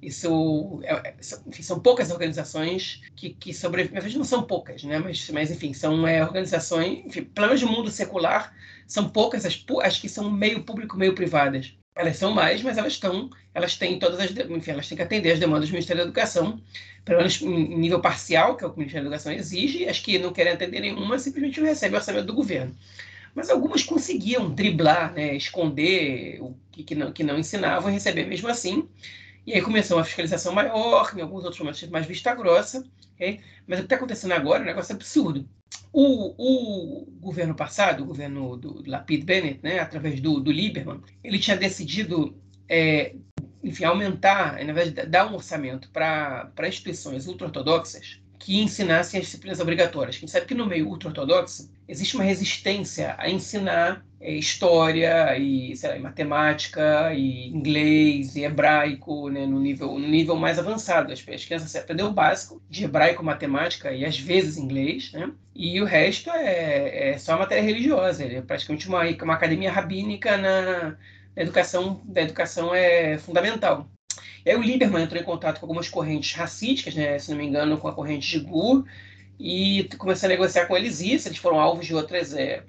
isso 0.02 0.80
é, 0.84 1.10
é 1.10 1.16
enfim, 1.48 1.64
são 1.64 1.80
poucas 1.80 2.12
organizações 2.12 3.02
que, 3.16 3.32
que 3.32 3.54
sobrevivem. 3.54 4.18
Não 4.18 4.24
são 4.24 4.44
poucas, 4.44 4.84
né? 4.84 5.00
mas, 5.00 5.30
mas 5.30 5.52
enfim, 5.52 5.74
são 5.74 6.08
é, 6.08 6.24
organizações, 6.24 7.06
enfim, 7.06 7.24
pelo 7.24 7.48
menos 7.48 7.62
no 7.62 7.70
mundo 7.70 7.92
secular, 7.92 8.54
são 8.88 9.10
poucas 9.10 9.46
as, 9.46 9.64
as 9.84 9.98
que 10.00 10.10
são 10.10 10.30
meio 10.30 10.64
público, 10.64 10.98
meio 10.98 11.14
privadas. 11.14 11.74
Elas 11.96 12.18
são 12.18 12.32
mais, 12.32 12.62
mas 12.62 12.78
elas 12.78 12.94
estão, 12.94 13.30
elas 13.54 13.76
têm 13.76 14.00
todas 14.00 14.20
as, 14.20 14.32
enfim, 14.32 14.72
elas 14.72 14.88
têm 14.88 14.96
que 14.96 15.04
atender 15.04 15.34
as 15.34 15.40
demandas 15.40 15.70
do 15.70 15.74
Ministério 15.74 16.04
da 16.04 16.08
Educação, 16.08 16.62
pelo 17.04 17.18
menos 17.18 17.42
em 17.42 17.78
nível 17.78 18.00
parcial, 18.00 18.56
que 18.56 18.64
é 18.64 18.68
o 18.68 18.70
que 18.70 18.78
o 18.78 18.80
Ministério 18.80 19.10
da 19.10 19.16
Educação 19.16 19.34
exige, 19.34 19.88
as 19.88 20.00
que 20.00 20.18
não 20.18 20.32
querem 20.32 20.54
atender 20.54 20.80
nenhuma 20.80 21.20
simplesmente 21.20 21.60
não 21.60 21.68
recebem 21.68 21.96
o 21.96 21.98
orçamento 21.98 22.26
do 22.26 22.34
governo. 22.34 22.76
Mas 23.36 23.50
algumas 23.50 23.84
conseguiam 23.84 24.50
driblar, 24.50 25.14
né, 25.14 25.36
esconder 25.36 26.42
o 26.42 26.56
que, 26.72 26.84
que, 26.84 26.96
não, 26.96 27.12
que 27.12 27.24
não 27.24 27.40
ensinavam 27.40 27.90
e 27.90 27.94
receber 27.94 28.26
mesmo 28.26 28.48
assim. 28.48 28.88
E 29.46 29.54
aí 29.54 29.62
começou 29.62 29.98
uma 29.98 30.04
fiscalização 30.04 30.54
maior, 30.54 31.14
em 31.16 31.22
alguns 31.22 31.44
outros 31.44 31.60
momentos 31.60 31.88
mais 31.90 32.06
vista 32.06 32.34
grossa. 32.36 32.86
Okay? 33.16 33.40
Mas 33.68 33.80
o 33.80 33.82
que 33.82 33.86
está 33.86 33.96
acontecendo 33.96 34.34
agora 34.34 34.60
é 34.60 34.64
um 34.64 34.68
negócio 34.68 34.96
absurdo. 34.96 35.48
O, 35.94 36.34
o, 36.38 37.06
governo 37.20 37.54
passado, 37.54 38.04
o 38.04 38.06
governo 38.06 38.56
do, 38.56 38.84
Lapid 38.90 39.26
Bennett, 39.26 39.60
né, 39.62 39.80
através 39.80 40.22
do, 40.22 40.40
do 40.40 40.52
Lieberman, 40.52 41.02
ele 41.24 41.38
tinha 41.38 41.58
decidido 41.58 42.34
é, 42.70 43.14
enfim, 43.64 43.84
aumentar, 43.84 44.64
na 44.64 44.74
verdade, 44.74 45.10
dar 45.10 45.30
um 45.30 45.36
orçamento 45.36 45.90
para 45.92 46.52
instituições 46.68 47.28
ultra-ortodoxas 47.28 48.20
que 48.40 48.60
ensinassem 48.60 49.20
as 49.20 49.28
disciplinas 49.28 49.60
obrigatórias. 49.60 50.16
A 50.16 50.20
gente 50.20 50.32
sabe 50.32 50.48
que 50.48 50.56
no 50.56 50.66
meio 50.66 50.88
ultra-ortodoxo 50.88 51.72
existe 51.88 52.16
uma 52.16 52.24
resistência 52.24 53.16
a 53.18 53.30
ensinar 53.30 54.04
história 54.22 55.38
e, 55.38 55.74
lá, 55.84 56.00
matemática 56.00 57.14
e 57.14 57.48
inglês 57.48 58.36
e 58.36 58.44
hebraico 58.44 59.30
né, 59.30 59.46
no, 59.46 59.60
nível, 59.60 59.98
no 59.98 60.08
nível 60.08 60.36
mais 60.36 60.60
avançado. 60.60 61.12
As, 61.12 61.26
as 61.28 61.46
crianças 61.46 61.76
aprendem 61.76 62.06
o 62.06 62.12
básico 62.12 62.62
de 62.70 62.84
hebraico, 62.84 63.24
matemática 63.24 63.92
e 63.92 64.06
às 64.06 64.20
vezes 64.20 64.58
inglês, 64.58 65.12
né? 65.12 65.32
e 65.56 65.82
o 65.82 65.86
resto 65.86 66.30
é, 66.32 67.12
é 67.12 67.18
só 67.18 67.38
matéria 67.38 67.64
religiosa. 67.64 68.24
É 68.24 68.42
praticamente 68.42 68.88
uma, 68.88 69.02
uma 69.24 69.34
academia 69.34 69.72
rabínica 69.72 70.38
na, 70.38 70.98
da 71.36 71.42
educação, 71.42 72.02
da 72.06 72.22
educação 72.22 72.74
é 72.74 73.18
fundamental. 73.18 73.90
E 74.46 74.50
aí 74.50 74.56
o 74.56 74.62
Lieberman 74.62 75.04
entrou 75.04 75.22
em 75.22 75.26
contato 75.26 75.60
com 75.60 75.66
algumas 75.66 75.90
correntes 75.90 76.34
racísticas, 76.36 76.96
né, 76.96 77.18
se 77.20 77.30
não 77.32 77.38
me 77.38 77.46
engano, 77.46 77.78
com 77.78 77.88
a 77.88 77.94
corrente 77.94 78.40
de 78.40 78.40
Gur, 78.46 78.86
e 79.40 79.88
começou 79.98 80.28
a 80.28 80.30
negociar 80.30 80.66
com 80.66 80.76
eles 80.78 81.00
isso. 81.02 81.28
Eles 81.28 81.38
foram 81.38 81.60
alvos 81.60 81.86
de 81.86 81.96
outras, 81.96 82.34
é, 82.34 82.64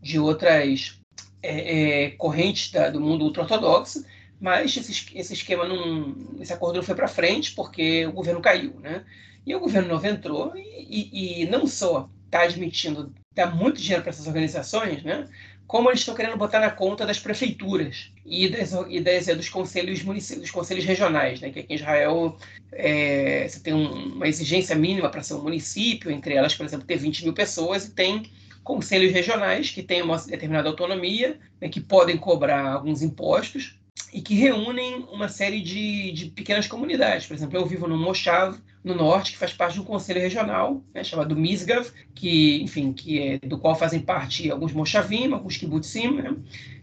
de 0.00 0.18
outras 0.18 0.98
é, 1.42 2.04
é, 2.04 2.10
correntes 2.10 2.70
da, 2.70 2.90
do 2.90 3.00
mundo 3.00 3.24
ultra-ortodoxo, 3.24 4.04
mas 4.40 4.76
esse, 4.76 5.06
esse 5.14 5.34
esquema, 5.34 5.68
não, 5.68 6.14
esse 6.40 6.52
acordo 6.52 6.76
não 6.76 6.82
foi 6.82 6.94
para 6.94 7.06
frente 7.08 7.52
porque 7.54 8.06
o 8.06 8.12
governo 8.12 8.40
caiu. 8.40 8.74
Né? 8.80 9.04
E 9.46 9.54
o 9.54 9.60
governo 9.60 9.88
novo 9.88 10.06
entrou 10.06 10.52
e, 10.56 11.10
e, 11.12 11.42
e 11.42 11.46
não 11.46 11.66
só 11.66 12.08
está 12.24 12.42
admitindo 12.42 13.12
dar 13.34 13.54
muito 13.54 13.80
dinheiro 13.80 14.02
para 14.02 14.10
essas 14.10 14.26
organizações, 14.26 15.02
né? 15.02 15.28
como 15.66 15.88
eles 15.88 16.00
estão 16.00 16.14
querendo 16.14 16.36
botar 16.36 16.58
na 16.58 16.70
conta 16.70 17.06
das 17.06 17.20
prefeituras 17.20 18.10
e, 18.26 18.48
das, 18.48 18.72
e 18.88 19.00
das, 19.00 19.26
dos 19.26 19.48
conselhos 19.48 20.02
dos 20.02 20.50
conselhos 20.50 20.84
regionais, 20.84 21.40
né? 21.40 21.50
que 21.50 21.60
aqui 21.60 21.72
em 21.72 21.76
Israel 21.76 22.36
é, 22.72 23.46
você 23.46 23.60
tem 23.60 23.74
um, 23.74 24.14
uma 24.14 24.26
exigência 24.26 24.74
mínima 24.74 25.08
para 25.10 25.22
ser 25.22 25.34
um 25.34 25.42
município, 25.42 26.10
entre 26.10 26.34
elas, 26.34 26.54
por 26.54 26.66
exemplo, 26.66 26.86
ter 26.86 26.96
20 26.96 27.24
mil 27.24 27.32
pessoas, 27.32 27.86
e 27.86 27.90
tem 27.92 28.30
conselhos 28.62 29.12
regionais 29.12 29.70
que 29.70 29.82
têm 29.82 30.02
uma 30.02 30.16
determinada 30.18 30.68
autonomia, 30.68 31.38
né, 31.60 31.68
que 31.68 31.80
podem 31.80 32.16
cobrar 32.16 32.72
alguns 32.72 33.02
impostos, 33.02 33.78
e 34.12 34.20
que 34.20 34.34
reúnem 34.34 35.06
uma 35.12 35.28
série 35.28 35.60
de, 35.60 36.12
de 36.12 36.26
pequenas 36.26 36.66
comunidades. 36.66 37.26
Por 37.26 37.34
exemplo, 37.34 37.56
eu 37.56 37.66
vivo 37.66 37.86
no 37.86 37.96
Moshav, 37.96 38.58
no 38.82 38.94
norte, 38.94 39.32
que 39.32 39.38
faz 39.38 39.52
parte 39.52 39.74
de 39.74 39.80
um 39.80 39.84
conselho 39.84 40.20
regional, 40.20 40.82
né, 40.94 41.04
chamado 41.04 41.36
Misgav, 41.36 41.90
que, 42.14 42.62
enfim, 42.62 42.92
que 42.92 43.20
é, 43.20 43.38
do 43.38 43.58
qual 43.58 43.74
fazem 43.74 44.00
parte 44.00 44.50
alguns 44.50 44.72
Moshavim, 44.72 45.32
alguns 45.32 45.56
kibbutzim, 45.56 46.14
né, 46.14 46.34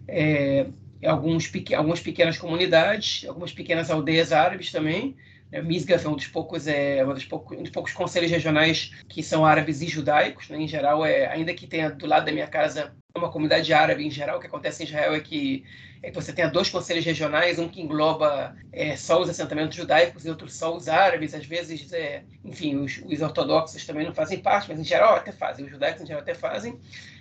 é, 0.08 0.68
alguns, 1.06 1.52
algumas 1.76 2.00
pequenas 2.00 2.38
comunidades, 2.38 3.26
algumas 3.28 3.52
pequenas 3.52 3.90
aldeias 3.90 4.32
árabes 4.32 4.72
também. 4.72 5.16
Né, 5.52 5.62
Misgav 5.62 6.04
é 6.04 6.10
um 6.10 6.16
dos 6.16 6.28
poucos, 6.28 6.68
é, 6.68 7.06
um 7.06 7.14
dos 7.14 7.26
poucos, 7.26 7.58
um 7.58 7.62
dos 7.62 7.72
poucos 7.72 7.94
conselhos 7.94 8.32
regionais 8.32 8.92
que 9.08 9.24
são 9.24 9.46
árabes 9.46 9.82
e 9.82 9.88
judaicos. 9.88 10.50
Né, 10.50 10.58
em 10.62 10.68
geral, 10.68 11.06
é, 11.06 11.28
ainda 11.28 11.54
que 11.54 11.68
tenha 11.68 11.90
do 11.90 12.06
lado 12.06 12.26
da 12.26 12.32
minha 12.32 12.48
casa 12.48 12.94
uma 13.16 13.32
comunidade 13.32 13.74
árabe 13.74 14.06
em 14.06 14.12
geral, 14.12 14.38
o 14.38 14.40
que 14.40 14.48
acontece 14.48 14.84
em 14.84 14.86
Israel 14.86 15.16
é 15.16 15.20
que 15.20 15.66
é 16.02 16.10
que 16.10 16.16
você 16.16 16.32
tenha 16.32 16.48
dois 16.48 16.70
conselhos 16.70 17.04
regionais, 17.04 17.58
um 17.58 17.68
que 17.68 17.82
engloba 17.82 18.56
é, 18.72 18.96
só 18.96 19.20
os 19.20 19.30
assentamentos 19.30 19.76
judaicos 19.76 20.26
e 20.26 20.30
outro 20.30 20.50
só 20.50 20.76
os 20.76 20.88
árabes. 20.88 21.34
Às 21.34 21.46
vezes, 21.46 21.92
é, 21.92 22.24
enfim, 22.46 22.76
os, 22.76 23.02
os, 23.06 23.22
ortodoxos 23.22 23.86
também 23.86 24.06
não 24.06 24.14
fazem 24.14 24.40
parte, 24.40 24.70
mas 24.70 24.80
em 24.80 24.84
geral 24.84 25.16
até 25.16 25.32
fazem. 25.32 25.66
Os 25.66 25.72
judaicos 25.72 26.02
em 26.02 26.06
geral 26.06 26.22
até 26.22 26.34
fazem. 26.34 26.80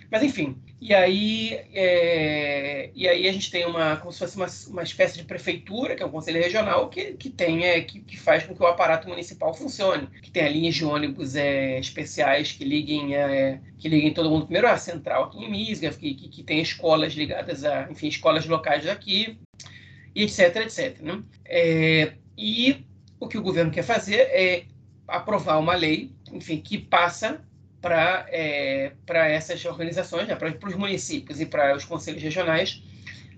Mas 0.09 0.23
enfim, 0.23 0.55
e 0.79 0.93
aí, 0.93 1.53
é, 1.73 2.91
e 2.93 3.07
aí 3.07 3.27
a 3.27 3.31
gente 3.33 3.49
tem 3.49 3.65
uma, 3.65 3.97
como 3.97 4.11
se 4.11 4.19
fosse 4.19 4.37
uma, 4.37 4.47
uma 4.69 4.83
espécie 4.83 5.17
de 5.17 5.23
prefeitura, 5.23 5.95
que 5.95 6.03
é 6.03 6.05
um 6.05 6.11
conselho 6.11 6.41
regional, 6.41 6.87
que, 6.87 7.13
que, 7.13 7.29
tem, 7.29 7.65
é, 7.65 7.81
que, 7.81 7.99
que 7.99 8.15
faz 8.15 8.45
com 8.45 8.55
que 8.55 8.61
o 8.61 8.67
aparato 8.67 9.09
municipal 9.09 9.53
funcione, 9.53 10.07
que 10.21 10.29
tenha 10.29 10.47
linhas 10.47 10.75
de 10.75 10.85
ônibus 10.85 11.35
é, 11.35 11.79
especiais 11.79 12.51
que 12.51 12.63
liguem, 12.63 13.15
é, 13.15 13.59
que 13.77 13.89
liguem 13.89 14.13
todo 14.13 14.29
mundo 14.29 14.45
primeiro 14.45 14.67
à 14.67 14.77
central 14.77 15.25
aqui 15.25 15.43
em 15.43 15.49
Misga, 15.49 15.89
que, 15.89 16.13
que, 16.13 16.29
que 16.29 16.43
tem 16.43 16.61
escolas 16.61 17.13
ligadas 17.13 17.65
a, 17.65 17.87
enfim, 17.91 18.07
escolas 18.07 18.45
locais 18.45 18.85
daqui, 18.85 19.37
e 20.15 20.23
etc, 20.23 20.57
etc. 20.57 20.99
Né? 21.01 21.23
É, 21.43 22.13
e 22.37 22.85
o 23.19 23.27
que 23.27 23.37
o 23.37 23.41
governo 23.41 23.71
quer 23.71 23.83
fazer 23.83 24.19
é 24.29 24.65
aprovar 25.07 25.59
uma 25.59 25.75
lei, 25.75 26.11
enfim, 26.31 26.57
que 26.61 26.77
passa 26.77 27.41
para 27.81 28.25
é, 28.29 28.93
essas 29.07 29.63
organizações, 29.65 30.27
né, 30.27 30.35
para 30.35 30.67
os 30.67 30.75
municípios 30.75 31.39
e 31.39 31.45
para 31.45 31.75
os 31.75 31.85
conselhos 31.85 32.21
regionais, 32.21 32.81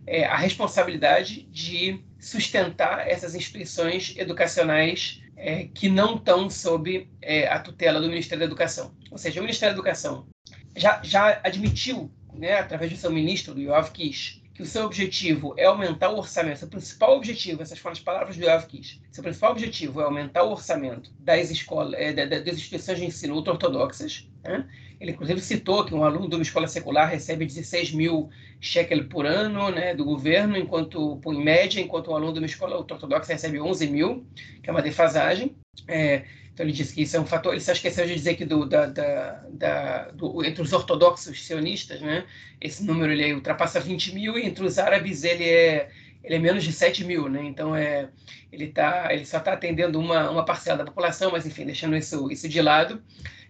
é, 0.07 0.25
a 0.25 0.37
responsabilidade 0.37 1.43
de 1.43 2.03
sustentar 2.19 3.07
essas 3.07 3.35
instituições 3.35 4.15
educacionais 4.17 5.21
é, 5.35 5.65
que 5.65 5.87
não 5.87 6.15
estão 6.15 6.49
sob 6.49 7.09
é, 7.21 7.47
a 7.47 7.59
tutela 7.59 8.01
do 8.01 8.09
Ministério 8.09 8.39
da 8.39 8.45
Educação. 8.45 8.93
Ou 9.11 9.17
seja, 9.17 9.39
o 9.39 9.43
Ministério 9.43 9.75
da 9.75 9.79
Educação 9.79 10.27
já, 10.75 11.01
já 11.03 11.39
admitiu, 11.43 12.11
né, 12.33 12.59
através 12.59 12.91
do 12.91 12.97
seu 12.97 13.11
ministro, 13.11 13.53
do 13.53 13.61
Yoav 13.61 13.91
Kish, 13.91 14.38
que 14.59 14.63
o 14.63 14.65
seu 14.65 14.83
objetivo 14.83 15.53
é 15.55 15.63
aumentar 15.63 16.09
o 16.09 16.17
orçamento, 16.17 16.59
seu 16.59 16.67
principal 16.67 17.15
objetivo, 17.15 17.61
essas 17.61 17.79
foram 17.79 17.93
as 17.93 18.01
palavras 18.01 18.35
do 18.35 18.43
Yoav 18.43 18.67
Kish, 18.67 18.99
seu 19.09 19.23
principal 19.23 19.53
objetivo 19.53 20.01
é 20.01 20.03
aumentar 20.03 20.43
o 20.43 20.51
orçamento 20.51 21.09
das 21.17 21.49
escolas, 21.49 21.93
é, 21.93 22.11
das 22.11 22.55
instituições 22.55 22.99
de 22.99 23.05
ensino 23.05 23.35
ultra-ortodoxas. 23.35 24.27
Né? 24.43 24.67
Ele, 24.99 25.11
inclusive, 25.11 25.39
citou 25.39 25.85
que 25.85 25.95
um 25.95 26.03
aluno 26.03 26.27
de 26.27 26.35
uma 26.35 26.41
escola 26.41 26.67
secular 26.67 27.09
recebe 27.09 27.45
16 27.45 27.93
mil 27.93 28.29
shekel 28.59 29.07
por 29.07 29.25
ano 29.25 29.71
né, 29.71 29.95
do 29.95 30.03
governo, 30.03 30.57
enquanto, 30.57 31.21
em 31.25 31.41
média, 31.41 31.79
enquanto 31.79 32.11
um 32.11 32.15
aluno 32.17 32.33
de 32.33 32.39
uma 32.39 32.45
escola 32.45 32.75
ultra-ortodoxa 32.75 33.31
recebe 33.31 33.61
11 33.61 33.87
mil, 33.87 34.27
que 34.61 34.69
é 34.69 34.73
uma 34.73 34.81
defasagem. 34.81 35.55
É, 35.87 36.23
então 36.53 36.65
ele 36.65 36.73
disse 36.73 36.93
que 36.93 37.03
isso 37.03 37.15
é 37.15 37.19
um 37.19 37.25
fator. 37.25 37.53
Ele 37.53 37.61
só 37.61 37.71
esqueceu 37.71 38.05
de 38.05 38.13
dizer 38.13 38.35
que 38.35 38.45
do, 38.45 38.65
da, 38.65 38.85
da, 38.85 39.45
da, 39.49 40.11
do, 40.11 40.43
entre 40.43 40.61
os 40.61 40.73
ortodoxos 40.73 41.45
sionistas, 41.45 42.01
né, 42.01 42.25
esse 42.59 42.83
número 42.83 43.11
ele 43.11 43.33
ultrapassa 43.33 43.79
20 43.79 44.13
mil 44.13 44.37
e 44.37 44.45
entre 44.45 44.65
os 44.65 44.77
árabes 44.77 45.23
ele 45.23 45.45
é 45.45 45.89
ele 46.21 46.35
é 46.35 46.39
menos 46.39 46.65
de 46.65 46.73
7 46.73 47.05
mil, 47.05 47.29
né? 47.29 47.41
Então 47.45 47.73
é 47.73 48.09
ele 48.51 48.67
tá 48.67 49.07
ele 49.11 49.25
só 49.25 49.37
está 49.37 49.53
atendendo 49.53 49.99
uma, 49.99 50.29
uma 50.29 50.43
parcela 50.43 50.79
da 50.79 50.85
população, 50.85 51.31
mas 51.31 51.45
enfim 51.45 51.65
deixando 51.65 51.95
isso 51.95 52.29
isso 52.29 52.49
de 52.49 52.61
lado. 52.61 53.01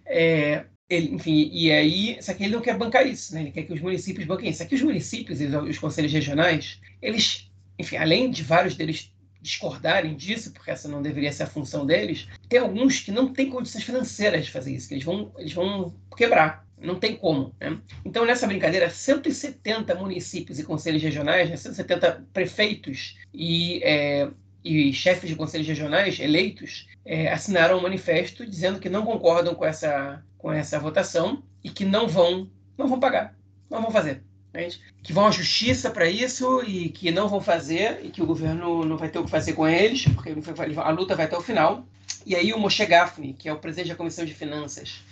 É, 0.06 0.66
ele, 0.90 1.14
enfim, 1.14 1.48
e 1.52 1.70
aí, 1.70 2.18
só 2.20 2.34
que 2.34 2.42
ele 2.42 2.54
não 2.54 2.60
quer 2.60 2.76
bancar 2.76 3.06
isso, 3.06 3.32
né? 3.32 3.42
Ele 3.42 3.52
quer 3.52 3.62
que 3.62 3.72
os 3.72 3.80
municípios 3.80 4.26
banquem 4.26 4.50
isso. 4.50 4.58
Só 4.58 4.64
que 4.68 4.74
os 4.74 4.82
municípios 4.82 5.40
e 5.40 5.46
os 5.46 5.78
conselhos 5.78 6.12
regionais, 6.12 6.80
eles, 7.00 7.48
enfim, 7.78 7.96
além 7.96 8.28
de 8.28 8.42
vários 8.42 8.74
deles 8.74 9.12
discordarem 9.40 10.14
disso, 10.14 10.52
porque 10.52 10.70
essa 10.70 10.88
não 10.88 11.02
deveria 11.02 11.32
ser 11.32 11.44
a 11.44 11.46
função 11.46 11.86
deles, 11.86 12.28
tem 12.48 12.58
alguns 12.58 13.00
que 13.00 13.10
não 13.10 13.32
têm 13.32 13.48
condições 13.48 13.84
financeiras 13.84 14.44
de 14.44 14.50
fazer 14.50 14.72
isso, 14.72 14.88
que 14.88 14.94
eles 14.94 15.04
vão, 15.04 15.32
eles 15.38 15.52
vão 15.52 15.94
quebrar. 16.16 16.66
Não 16.78 16.98
tem 16.98 17.14
como. 17.14 17.54
Né? 17.60 17.78
Então, 18.04 18.24
nessa 18.24 18.46
brincadeira, 18.46 18.88
170 18.88 19.94
municípios 19.96 20.58
e 20.58 20.64
conselhos 20.64 21.02
regionais, 21.02 21.50
né, 21.50 21.56
170 21.56 22.24
prefeitos 22.32 23.18
e, 23.34 23.82
é, 23.84 24.28
e 24.64 24.92
chefes 24.92 25.28
de 25.28 25.36
conselhos 25.36 25.66
regionais 25.66 26.18
eleitos 26.18 26.86
é, 27.04 27.30
assinaram 27.30 27.78
um 27.78 27.82
manifesto 27.82 28.46
dizendo 28.46 28.80
que 28.80 28.88
não 28.88 29.04
concordam 29.04 29.54
com 29.54 29.64
essa, 29.66 30.24
com 30.38 30.50
essa 30.50 30.78
votação 30.78 31.42
e 31.62 31.68
que 31.68 31.84
não 31.84 32.08
vão, 32.08 32.50
não 32.78 32.88
vão 32.88 32.98
pagar, 32.98 33.36
não 33.68 33.82
vão 33.82 33.90
fazer 33.90 34.22
que 35.02 35.12
vão 35.12 35.26
à 35.26 35.30
justiça 35.30 35.90
para 35.90 36.08
isso 36.08 36.62
e 36.66 36.88
que 36.88 37.10
não 37.10 37.28
vão 37.28 37.40
fazer 37.40 38.00
e 38.02 38.10
que 38.10 38.22
o 38.22 38.26
governo 38.26 38.84
não 38.84 38.96
vai 38.96 39.08
ter 39.08 39.18
o 39.18 39.24
que 39.24 39.30
fazer 39.30 39.52
com 39.52 39.66
eles, 39.66 40.04
porque 40.08 40.34
a 40.76 40.90
luta 40.90 41.14
vai 41.14 41.26
até 41.26 41.36
o 41.36 41.42
final. 41.42 41.84
E 42.26 42.34
aí 42.34 42.52
o 42.52 42.58
Moshe 42.58 42.84
Gafni, 42.84 43.32
que 43.32 43.48
é 43.48 43.52
o 43.52 43.58
presidente 43.58 43.88
da 43.88 43.94
Comissão 43.94 44.24
de 44.24 44.34
Finanças 44.34 45.02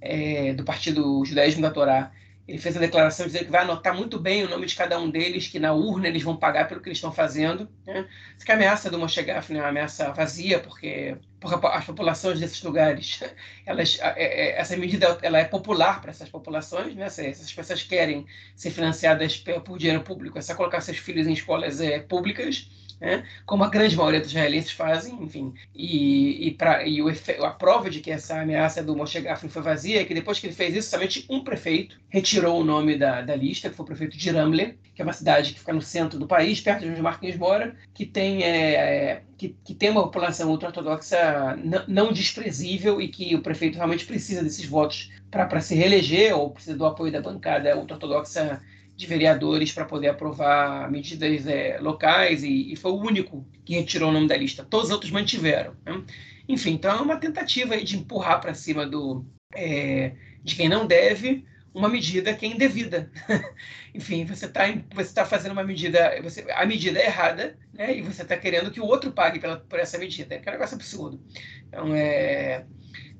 é, 0.00 0.52
do 0.52 0.64
Partido 0.64 1.24
Judaísmo 1.24 1.62
da 1.62 1.70
Torá, 1.70 2.10
ele 2.48 2.56
fez 2.56 2.74
a 2.78 2.80
declaração 2.80 3.26
dizendo 3.26 3.44
que 3.44 3.50
vai 3.50 3.60
anotar 3.60 3.94
muito 3.94 4.18
bem 4.18 4.42
o 4.42 4.48
nome 4.48 4.64
de 4.64 4.74
cada 4.74 4.98
um 4.98 5.10
deles, 5.10 5.46
que 5.48 5.58
na 5.58 5.74
urna 5.74 6.08
eles 6.08 6.22
vão 6.22 6.34
pagar 6.34 6.66
pelo 6.66 6.80
que 6.80 6.88
eles 6.88 6.96
estão 6.96 7.12
fazendo. 7.12 7.68
Né? 7.86 8.08
É 8.48 8.52
a 8.52 8.54
ameaça 8.54 8.90
do 8.90 8.98
Moshe 8.98 9.22
Gafni 9.22 9.58
é 9.58 9.60
uma 9.60 9.68
ameaça 9.68 10.10
vazia, 10.12 10.58
porque, 10.58 11.18
porque 11.38 11.66
as 11.66 11.84
populações 11.84 12.40
desses 12.40 12.62
lugares, 12.62 13.20
elas, 13.66 13.98
é, 14.00 14.14
é, 14.16 14.58
essa 14.58 14.74
medida 14.78 15.18
ela 15.20 15.38
é 15.38 15.44
popular 15.44 16.00
para 16.00 16.10
essas 16.10 16.30
populações, 16.30 16.96
né? 16.96 17.04
Essas 17.04 17.52
pessoas 17.52 17.82
querem 17.82 18.26
ser 18.56 18.70
financiadas 18.70 19.36
por 19.66 19.76
dinheiro 19.76 20.02
público, 20.02 20.38
é 20.38 20.40
só 20.40 20.54
colocar 20.54 20.80
seus 20.80 20.96
filhos 20.96 21.26
em 21.26 21.34
escolas 21.34 21.82
é, 21.82 21.98
públicas 21.98 22.70
né? 23.00 23.24
como 23.46 23.64
a 23.64 23.68
grande 23.68 23.96
maioria 23.96 24.20
dos 24.20 24.30
israelenses 24.30 24.72
fazem, 24.72 25.22
enfim. 25.22 25.54
E, 25.74 26.48
e, 26.48 26.50
pra, 26.52 26.86
e 26.86 27.00
o 27.02 27.08
a 27.44 27.50
prova 27.50 27.90
de 27.90 28.00
que 28.00 28.10
essa 28.10 28.40
ameaça 28.40 28.82
do 28.82 28.96
Moshe 28.96 29.22
foi 29.48 29.62
vazia 29.62 30.00
é 30.00 30.04
que 30.04 30.14
depois 30.14 30.38
que 30.38 30.46
ele 30.46 30.54
fez 30.54 30.74
isso, 30.74 30.90
somente 30.90 31.24
um 31.28 31.42
prefeito 31.42 31.98
retirou 32.08 32.60
o 32.60 32.64
nome 32.64 32.96
da, 32.96 33.22
da 33.22 33.36
lista, 33.36 33.68
que 33.68 33.76
foi 33.76 33.84
o 33.84 33.86
prefeito 33.86 34.16
de 34.16 34.30
Ramle, 34.30 34.78
que 34.94 35.02
é 35.02 35.04
uma 35.04 35.12
cidade 35.12 35.52
que 35.52 35.60
fica 35.60 35.72
no 35.72 35.82
centro 35.82 36.18
do 36.18 36.26
país, 36.26 36.60
perto 36.60 36.80
de 36.80 36.90
onde 36.90 37.00
Marquinhos 37.00 37.36
mora, 37.36 37.76
que 37.94 38.04
tem, 38.04 38.42
é 38.42 39.22
que, 39.36 39.56
que, 39.64 39.74
tem 39.74 39.90
uma 39.90 40.02
população 40.02 40.50
ultra-ortodoxa 40.50 41.56
não 41.86 42.12
desprezível 42.12 43.00
e 43.00 43.08
que 43.08 43.34
o 43.36 43.40
prefeito 43.40 43.76
realmente 43.76 44.04
precisa 44.04 44.42
desses 44.42 44.66
votos 44.66 45.12
para 45.30 45.60
se 45.60 45.74
reeleger 45.74 46.36
ou 46.36 46.50
precisa 46.50 46.76
do 46.76 46.84
apoio 46.84 47.12
da 47.12 47.20
bancada 47.20 47.76
ultra-ortodoxa 47.76 48.60
de 48.98 49.06
vereadores 49.06 49.70
para 49.70 49.84
poder 49.84 50.08
aprovar 50.08 50.90
medidas 50.90 51.46
é, 51.46 51.78
locais 51.80 52.42
e, 52.42 52.72
e, 52.72 52.74
foi 52.74 52.90
o 52.90 53.00
único 53.00 53.46
que 53.64 53.74
retirou 53.76 54.08
o 54.10 54.12
nome 54.12 54.26
da 54.26 54.36
lista. 54.36 54.64
Todos 54.64 54.86
os 54.86 54.92
outros 54.92 55.12
mantiveram. 55.12 55.76
Né? 55.86 56.02
Enfim, 56.48 56.72
então 56.72 56.98
é 56.98 57.00
uma 57.00 57.16
tentativa 57.16 57.76
de 57.76 57.96
empurrar 57.96 58.40
para 58.40 58.54
cima 58.54 58.84
do, 58.84 59.24
é, 59.54 60.16
de 60.42 60.56
quem 60.56 60.68
não 60.68 60.84
deve 60.84 61.46
uma 61.72 61.88
medida 61.88 62.34
que 62.34 62.44
é 62.44 62.48
indevida. 62.48 63.08
Enfim, 63.94 64.24
você 64.24 64.46
está 64.46 64.64
você 64.92 65.14
tá 65.14 65.24
fazendo 65.24 65.52
uma 65.52 65.62
medida, 65.62 66.20
você, 66.20 66.44
a 66.50 66.66
medida 66.66 66.98
é 66.98 67.06
errada, 67.06 67.56
né? 67.72 67.96
e 67.96 68.02
você 68.02 68.22
está 68.22 68.36
querendo 68.36 68.72
que 68.72 68.80
o 68.80 68.84
outro 68.84 69.12
pague 69.12 69.38
pela, 69.38 69.60
por 69.60 69.78
essa 69.78 69.96
medida, 69.96 70.40
que 70.40 70.48
é 70.48 70.50
um 70.50 70.54
negócio 70.56 70.74
absurdo. 70.74 71.22
Então, 71.68 71.94
é, 71.94 72.64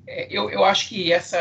é 0.05 0.27
eu, 0.29 0.49
eu 0.49 0.65
acho 0.65 0.89
que 0.89 1.13
essa. 1.13 1.37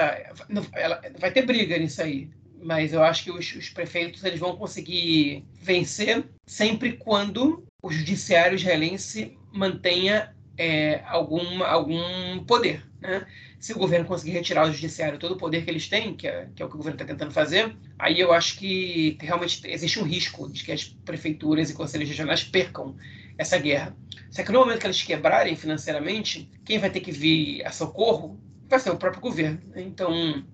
Ela, 0.75 1.03
vai 1.19 1.33
ter 1.33 1.43
briga 1.43 1.77
nisso 1.77 2.01
aí 2.01 2.31
mas 2.63 2.93
eu 2.93 3.03
acho 3.03 3.25
que 3.25 3.31
os, 3.31 3.55
os, 3.55 3.69
prefeitos 3.69 4.25
eles 4.25 4.41
vão 4.41 4.57
conseguir 4.57 5.45
vencer 5.61 6.25
sempre 6.47 6.93
quando 6.93 7.65
o 7.83 7.91
judiciário 7.91 8.57
israelense 8.57 9.37
mantenha 9.53 10.35
é, 10.57 11.03
algum, 11.07 11.63
algum 11.63 12.45
poder. 12.45 12.85
Né? 13.01 13.27
Se 13.61 13.73
o 13.73 13.79
governo 13.79 14.07
conseguir 14.07 14.33
retirar 14.33 14.67
do 14.67 14.73
judiciário 14.73 15.19
todo 15.19 15.33
o 15.33 15.39
poder 15.39 15.65
que 15.65 15.71
eles 15.71 15.89
têm, 15.89 16.17
que 16.17 16.27
é, 16.27 16.49
que 16.55 16.63
é 16.63 16.67
o 16.67 16.69
que 16.69 16.75
o 16.75 16.79
governo 16.79 16.97
está 17.01 17.05
tentando 17.05 17.33
fazer, 17.33 17.77
aí 17.99 18.19
eu 18.19 18.33
acho 18.33 18.59
que 18.59 19.17
realmente 19.21 19.61
existe 19.67 19.99
um 19.99 20.05
risco 20.05 20.51
de 20.51 20.65
que 20.65 20.73
as 20.73 20.85
prefeituras 20.85 21.71
e 21.71 21.75
conselhos 21.75 22.09
regionais 22.09 22.45
percam 22.45 22.97
essa 23.37 23.59
guerra. 23.59 23.97
Só 24.31 24.43
que 24.43 24.53
no 24.53 24.61
momento 24.61 24.81
que 24.81 24.87
eles 24.87 25.03
quebrarem 25.03 25.57
financeiramente, 25.57 26.51
quem 26.65 26.79
vai 26.79 26.91
ter 26.91 27.01
que 27.01 27.13
vir 27.13 27.65
a 27.65 27.71
socorro 27.71 28.39
vai 28.69 28.79
ser 28.79 28.91
o 28.91 28.97
próprio 28.97 29.23
governo. 29.23 29.61
Então, 29.77 30.45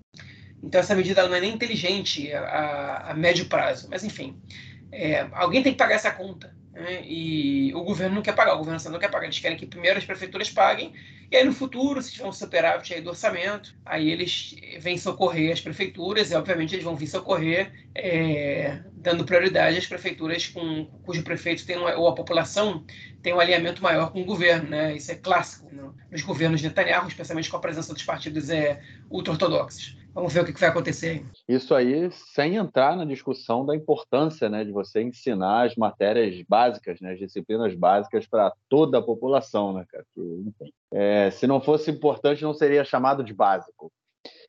então 0.63 0.79
essa 0.79 0.95
medida 0.95 1.27
não 1.27 1.35
é 1.35 1.41
nem 1.41 1.53
inteligente 1.53 2.31
a, 2.33 3.11
a 3.11 3.13
médio 3.13 3.45
prazo. 3.45 3.87
Mas 3.89 4.03
enfim, 4.03 4.39
é, 4.91 5.27
alguém 5.31 5.61
tem 5.61 5.73
que 5.73 5.77
pagar 5.77 5.95
essa 5.95 6.11
conta. 6.11 6.55
Né? 6.71 7.03
E 7.05 7.73
o 7.73 7.83
governo 7.83 8.15
não 8.15 8.21
quer 8.21 8.35
pagar, 8.35 8.55
o 8.55 8.57
governo 8.57 8.79
não 8.91 8.99
quer 8.99 9.09
pagar. 9.09 9.25
Eles 9.25 9.39
querem 9.39 9.57
que 9.57 9.65
primeiro 9.65 9.97
as 9.97 10.05
prefeituras 10.05 10.49
paguem, 10.49 10.93
e 11.31 11.35
aí 11.35 11.43
no 11.43 11.53
futuro, 11.53 12.01
se 12.01 12.11
tiver 12.11 12.27
um 12.27 12.31
superávit 12.31 12.93
aí 12.93 13.01
do 13.01 13.09
orçamento, 13.09 13.75
aí 13.83 14.09
eles 14.11 14.55
vêm 14.79 14.97
socorrer 14.97 15.51
as 15.51 15.61
prefeituras, 15.61 16.31
e 16.31 16.35
obviamente 16.35 16.75
eles 16.75 16.83
vão 16.83 16.95
vir 16.95 17.07
socorrer 17.07 17.71
é, 17.95 18.79
dando 18.93 19.23
prioridade 19.23 19.77
às 19.77 19.87
prefeituras 19.87 20.47
com, 20.47 20.85
cujo 21.03 21.23
prefeito 21.23 21.65
tem 21.65 21.77
uma, 21.77 21.95
ou 21.95 22.07
a 22.07 22.13
população 22.13 22.83
tem 23.21 23.33
um 23.33 23.39
alinhamento 23.39 23.81
maior 23.81 24.11
com 24.11 24.21
o 24.21 24.25
governo, 24.25 24.69
né? 24.69 24.95
Isso 24.95 25.11
é 25.11 25.15
clássico 25.15 25.73
né? 25.73 25.89
nos 26.11 26.21
governos 26.21 26.61
de 26.61 26.67
Netanyahu, 26.67 27.07
especialmente 27.07 27.49
com 27.49 27.57
a 27.57 27.61
presença 27.61 27.93
dos 27.93 28.03
partidos 28.03 28.49
é, 28.49 28.79
ultra-ortodoxos. 29.09 29.97
Vamos 30.15 30.33
ver 30.33 30.43
o 30.43 30.45
que 30.45 30.57
vai 30.57 30.69
acontecer. 30.69 31.25
Isso 31.45 31.75
aí, 31.75 32.09
sem 32.09 32.55
entrar 32.55 32.95
na 32.95 33.03
discussão 33.03 33.65
da 33.65 33.75
importância 33.75 34.47
né, 34.47 34.63
de 34.63 34.71
você 34.71 35.01
ensinar 35.01 35.65
as 35.65 35.75
matérias 35.75 36.41
básicas, 36.47 37.01
né, 37.01 37.11
as 37.11 37.19
disciplinas 37.19 37.75
básicas 37.75 38.25
para 38.25 38.53
toda 38.69 38.99
a 38.99 39.01
população, 39.01 39.73
né, 39.73 39.85
cara? 39.89 40.05
Que, 40.15 40.71
é, 40.93 41.29
se 41.31 41.45
não 41.45 41.59
fosse 41.59 41.91
importante, 41.91 42.43
não 42.43 42.53
seria 42.53 42.85
chamado 42.85 43.25
de 43.25 43.33
básico. 43.33 43.91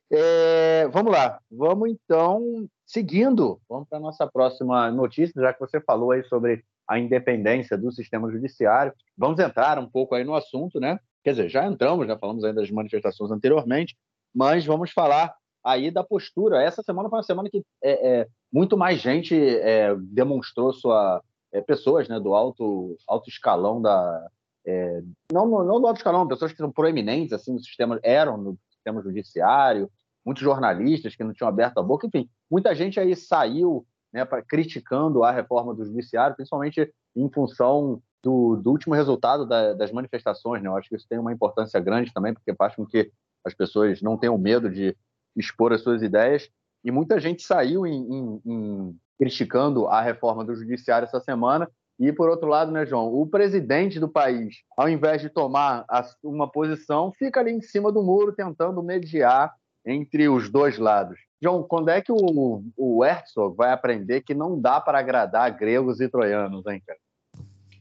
É, 0.09 0.87
vamos 0.87 1.11
lá, 1.11 1.41
vamos 1.51 1.89
então 1.89 2.65
seguindo, 2.85 3.59
vamos 3.67 3.89
para 3.89 3.97
a 3.97 4.01
nossa 4.01 4.25
próxima 4.25 4.89
notícia, 4.89 5.41
já 5.41 5.51
que 5.51 5.59
você 5.59 5.81
falou 5.81 6.11
aí 6.11 6.23
sobre 6.23 6.63
a 6.87 6.97
independência 6.97 7.77
do 7.77 7.91
sistema 7.91 8.31
judiciário. 8.31 8.93
Vamos 9.17 9.37
entrar 9.37 9.77
um 9.79 9.89
pouco 9.89 10.15
aí 10.15 10.23
no 10.23 10.33
assunto, 10.33 10.79
né? 10.79 10.97
Quer 11.25 11.31
dizer, 11.31 11.49
já 11.49 11.67
entramos, 11.67 12.07
já 12.07 12.17
falamos 12.17 12.45
aí 12.45 12.53
das 12.53 12.71
manifestações 12.71 13.31
anteriormente, 13.31 13.97
mas 14.33 14.65
vamos 14.65 14.91
falar 14.91 15.35
aí 15.67 15.91
da 15.91 16.03
postura. 16.03 16.63
Essa 16.63 16.81
semana 16.81 17.09
foi 17.09 17.17
uma 17.17 17.23
semana 17.23 17.49
que 17.49 17.63
é, 17.83 18.19
é 18.19 18.27
muito 18.51 18.77
mais 18.77 18.99
gente 18.99 19.35
é, 19.35 19.93
demonstrou 19.95 20.73
sua 20.73 21.21
é, 21.51 21.61
pessoas, 21.61 22.07
né, 22.07 22.19
do 22.19 22.33
alto 22.33 22.95
alto 23.07 23.29
escalão 23.29 23.81
da 23.81 24.27
é, 24.65 25.01
não, 25.31 25.47
não 25.47 25.79
do 25.79 25.87
alto 25.87 25.97
escalão, 25.97 26.27
pessoas 26.27 26.51
que 26.51 26.57
são 26.57 26.71
proeminentes 26.71 27.33
assim 27.33 27.53
no 27.53 27.59
sistema 27.59 27.99
eram 28.01 28.37
no 28.37 28.57
sistema 28.71 29.01
judiciário, 29.01 29.89
muitos 30.25 30.43
jornalistas 30.43 31.15
que 31.15 31.23
não 31.23 31.33
tinham 31.33 31.49
aberto 31.49 31.77
a 31.77 31.83
boca, 31.83 32.07
enfim, 32.07 32.29
muita 32.49 32.73
gente 32.73 32.99
aí 32.99 33.15
saiu 33.15 33.85
né, 34.11 34.25
pra, 34.25 34.41
criticando 34.41 35.23
a 35.23 35.31
reforma 35.31 35.73
do 35.73 35.85
judiciário, 35.85 36.35
principalmente 36.35 36.91
em 37.15 37.29
função 37.29 38.01
do, 38.23 38.55
do 38.57 38.71
último 38.71 38.93
resultado 38.93 39.45
da, 39.45 39.73
das 39.73 39.91
manifestações. 39.91 40.61
Né? 40.61 40.69
Eu 40.69 40.75
acho 40.75 40.89
que 40.89 40.95
isso 40.95 41.07
tem 41.07 41.19
uma 41.19 41.31
importância 41.31 41.79
grande 41.79 42.13
também, 42.13 42.33
porque 42.33 42.53
faz 42.53 42.75
com 42.75 42.85
que 42.85 43.11
as 43.45 43.53
pessoas 43.53 44.01
não 44.01 44.17
tenham 44.17 44.37
medo 44.37 44.69
de 44.69 44.95
expor 45.37 45.71
as 45.71 45.81
suas 45.81 46.01
ideias. 46.01 46.49
E 46.83 46.91
muita 46.91 47.19
gente 47.19 47.43
saiu 47.43 47.85
em, 47.85 47.93
em, 47.93 48.41
em 48.45 48.95
criticando 49.17 49.87
a 49.87 50.01
reforma 50.01 50.43
do 50.43 50.55
judiciário 50.55 51.05
essa 51.05 51.19
semana. 51.19 51.69
E, 51.99 52.11
por 52.11 52.29
outro 52.29 52.47
lado, 52.47 52.71
né, 52.71 52.85
João, 52.85 53.07
o 53.07 53.25
presidente 53.25 53.99
do 53.99 54.07
país, 54.07 54.57
ao 54.77 54.87
invés 54.87 55.21
de 55.21 55.29
tomar 55.29 55.85
uma 56.23 56.49
posição, 56.49 57.11
fica 57.17 57.39
ali 57.39 57.51
em 57.51 57.61
cima 57.61 57.91
do 57.91 58.03
muro 58.03 58.31
tentando 58.31 58.83
mediar 58.83 59.51
entre 59.85 60.29
os 60.29 60.49
dois 60.49 60.77
lados. 60.77 61.17
João, 61.41 61.63
quando 61.63 61.89
é 61.89 62.01
que 62.01 62.11
o, 62.11 62.63
o 62.75 63.05
Herzog 63.05 63.55
vai 63.55 63.71
aprender 63.71 64.21
que 64.21 64.33
não 64.33 64.59
dá 64.59 64.79
para 64.79 64.99
agradar 64.99 65.55
gregos 65.57 65.99
e 65.99 66.09
troianos, 66.09 66.65
hein, 66.67 66.81
cara? 66.85 66.99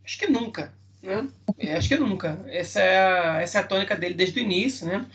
Acho 0.05 0.19
que 0.19 0.27
nunca, 0.27 0.73
né? 1.03 1.29
É, 1.59 1.77
acho 1.77 1.89
que 1.89 1.97
nunca. 1.97 2.39
Essa 2.47 2.81
é, 2.81 2.99
a, 2.99 3.43
essa 3.43 3.59
é 3.59 3.61
a 3.61 3.67
tônica 3.67 3.97
dele 3.97 4.15
desde 4.15 4.39
o 4.39 4.43
início, 4.43 4.87
né? 4.87 5.07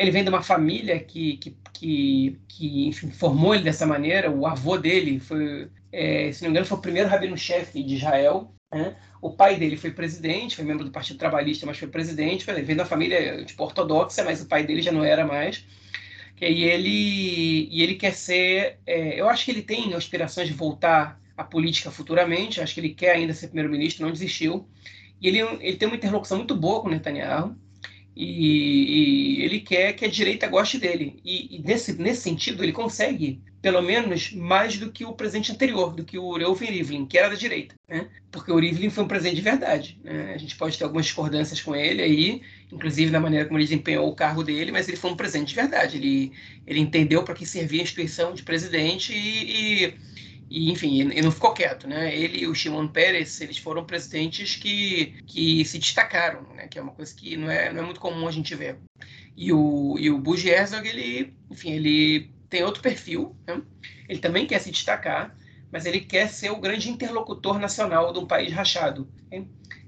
Ele 0.00 0.10
vem 0.10 0.24
de 0.24 0.30
uma 0.30 0.42
família 0.42 0.98
que, 0.98 1.36
que, 1.36 1.56
que, 1.74 2.40
que 2.48 2.88
enfim, 2.88 3.10
formou 3.10 3.54
ele 3.54 3.64
dessa 3.64 3.86
maneira. 3.86 4.30
O 4.30 4.46
avô 4.46 4.78
dele 4.78 5.20
foi, 5.20 5.68
é, 5.92 6.32
se 6.32 6.40
não 6.40 6.48
me 6.48 6.52
engano, 6.52 6.64
foi 6.64 6.78
o 6.78 6.80
primeiro 6.80 7.06
rabino-chefe 7.06 7.82
de 7.82 7.96
Israel. 7.96 8.50
Né? 8.72 8.96
O 9.20 9.30
pai 9.30 9.56
dele 9.58 9.76
foi 9.76 9.90
presidente, 9.90 10.56
foi 10.56 10.64
membro 10.64 10.86
do 10.86 10.90
Partido 10.90 11.18
Trabalhista, 11.18 11.66
mas 11.66 11.76
foi 11.76 11.86
presidente. 11.86 12.48
Ele 12.48 12.62
veio 12.62 12.78
da 12.78 12.86
família 12.86 13.44
tipo, 13.44 13.62
ortodoxa, 13.62 14.24
mas 14.24 14.40
o 14.40 14.46
pai 14.46 14.64
dele 14.64 14.80
já 14.80 14.90
não 14.90 15.04
era 15.04 15.26
mais. 15.26 15.66
E 16.40 16.64
ele, 16.64 17.68
e 17.70 17.82
ele 17.82 17.96
quer 17.96 18.14
ser. 18.14 18.78
É, 18.86 19.20
eu 19.20 19.28
acho 19.28 19.44
que 19.44 19.50
ele 19.50 19.60
tem 19.60 19.92
aspirações 19.92 20.48
de 20.48 20.54
voltar 20.54 21.20
à 21.36 21.44
política 21.44 21.90
futuramente. 21.90 22.62
Acho 22.62 22.72
que 22.72 22.80
ele 22.80 22.94
quer 22.94 23.16
ainda 23.16 23.34
ser 23.34 23.48
primeiro-ministro, 23.48 24.06
não 24.06 24.12
desistiu. 24.12 24.66
E 25.20 25.28
ele, 25.28 25.40
ele 25.60 25.76
tem 25.76 25.86
uma 25.86 25.96
interlocução 25.96 26.38
muito 26.38 26.56
boa 26.56 26.80
com 26.80 26.88
o 26.88 26.90
Netanyahu. 26.90 27.54
E, 28.22 29.38
e, 29.38 29.42
ele 29.42 29.60
quer 29.60 29.94
que 29.94 30.04
a 30.04 30.08
direita 30.08 30.46
goste 30.46 30.76
dele. 30.76 31.18
E, 31.24 31.56
e, 31.56 31.62
nesse, 31.62 31.94
nesse 31.94 32.20
sentido, 32.20 32.62
ele 32.62 32.70
consegue, 32.70 33.40
pelo 33.62 33.80
menos, 33.80 34.30
mais 34.34 34.76
do 34.76 34.92
que 34.92 35.06
o 35.06 35.14
presidente 35.14 35.50
anterior, 35.50 35.94
do 35.94 36.04
que 36.04 36.18
o 36.18 36.36
Reuven 36.36 36.70
Rivlin, 36.70 37.06
que 37.06 37.16
era 37.16 37.30
da 37.30 37.34
direita. 37.34 37.74
Né? 37.88 38.10
Porque 38.30 38.52
o 38.52 38.58
Rivlin 38.58 38.90
foi 38.90 39.04
um 39.04 39.08
presidente 39.08 39.36
de 39.36 39.40
verdade. 39.40 39.98
Né? 40.04 40.34
A 40.34 40.36
gente 40.38 40.54
pode 40.54 40.76
ter 40.76 40.84
algumas 40.84 41.06
discordâncias 41.06 41.62
com 41.62 41.74
ele 41.74 42.02
aí, 42.02 42.42
inclusive 42.70 43.10
na 43.10 43.20
maneira 43.20 43.46
como 43.46 43.56
ele 43.56 43.64
desempenhou 43.64 44.06
o 44.06 44.14
cargo 44.14 44.44
dele, 44.44 44.70
mas 44.70 44.86
ele 44.86 44.98
foi 44.98 45.10
um 45.10 45.16
presidente 45.16 45.48
de 45.48 45.54
verdade. 45.54 45.96
Ele, 45.96 46.32
ele 46.66 46.80
entendeu 46.80 47.22
para 47.22 47.34
que 47.34 47.46
servia 47.46 47.80
a 47.80 47.84
instituição 47.84 48.34
de 48.34 48.42
presidente 48.42 49.14
e, 49.14 49.86
e 49.86 49.94
e, 50.50 50.72
enfim, 50.72 51.00
ele 51.00 51.22
não 51.22 51.30
ficou 51.30 51.54
quieto, 51.54 51.86
né? 51.86 52.12
Ele 52.12 52.40
e 52.40 52.46
o 52.48 52.54
Shimon 52.54 52.88
Peres, 52.88 53.40
eles 53.40 53.56
foram 53.56 53.84
presidentes 53.84 54.56
que, 54.56 55.22
que 55.24 55.64
se 55.64 55.78
destacaram, 55.78 56.42
né? 56.54 56.66
Que 56.66 56.76
é 56.76 56.82
uma 56.82 56.90
coisa 56.90 57.14
que 57.14 57.36
não 57.36 57.48
é, 57.48 57.72
não 57.72 57.84
é 57.84 57.86
muito 57.86 58.00
comum 58.00 58.26
a 58.26 58.32
gente 58.32 58.52
ver. 58.56 58.76
E 59.36 59.52
o, 59.52 59.96
e 59.96 60.10
o 60.10 60.18
Bush 60.18 60.44
Herzog, 60.44 60.86
ele, 60.88 61.32
enfim, 61.48 61.70
ele 61.70 62.32
tem 62.48 62.64
outro 62.64 62.82
perfil, 62.82 63.36
né? 63.46 63.62
Ele 64.08 64.18
também 64.18 64.44
quer 64.44 64.58
se 64.58 64.72
destacar, 64.72 65.36
mas 65.70 65.86
ele 65.86 66.00
quer 66.00 66.28
ser 66.28 66.50
o 66.50 66.60
grande 66.60 66.90
interlocutor 66.90 67.60
nacional 67.60 68.12
de 68.12 68.18
um 68.18 68.26
país 68.26 68.52
rachado. 68.52 69.08
Né? 69.30 69.44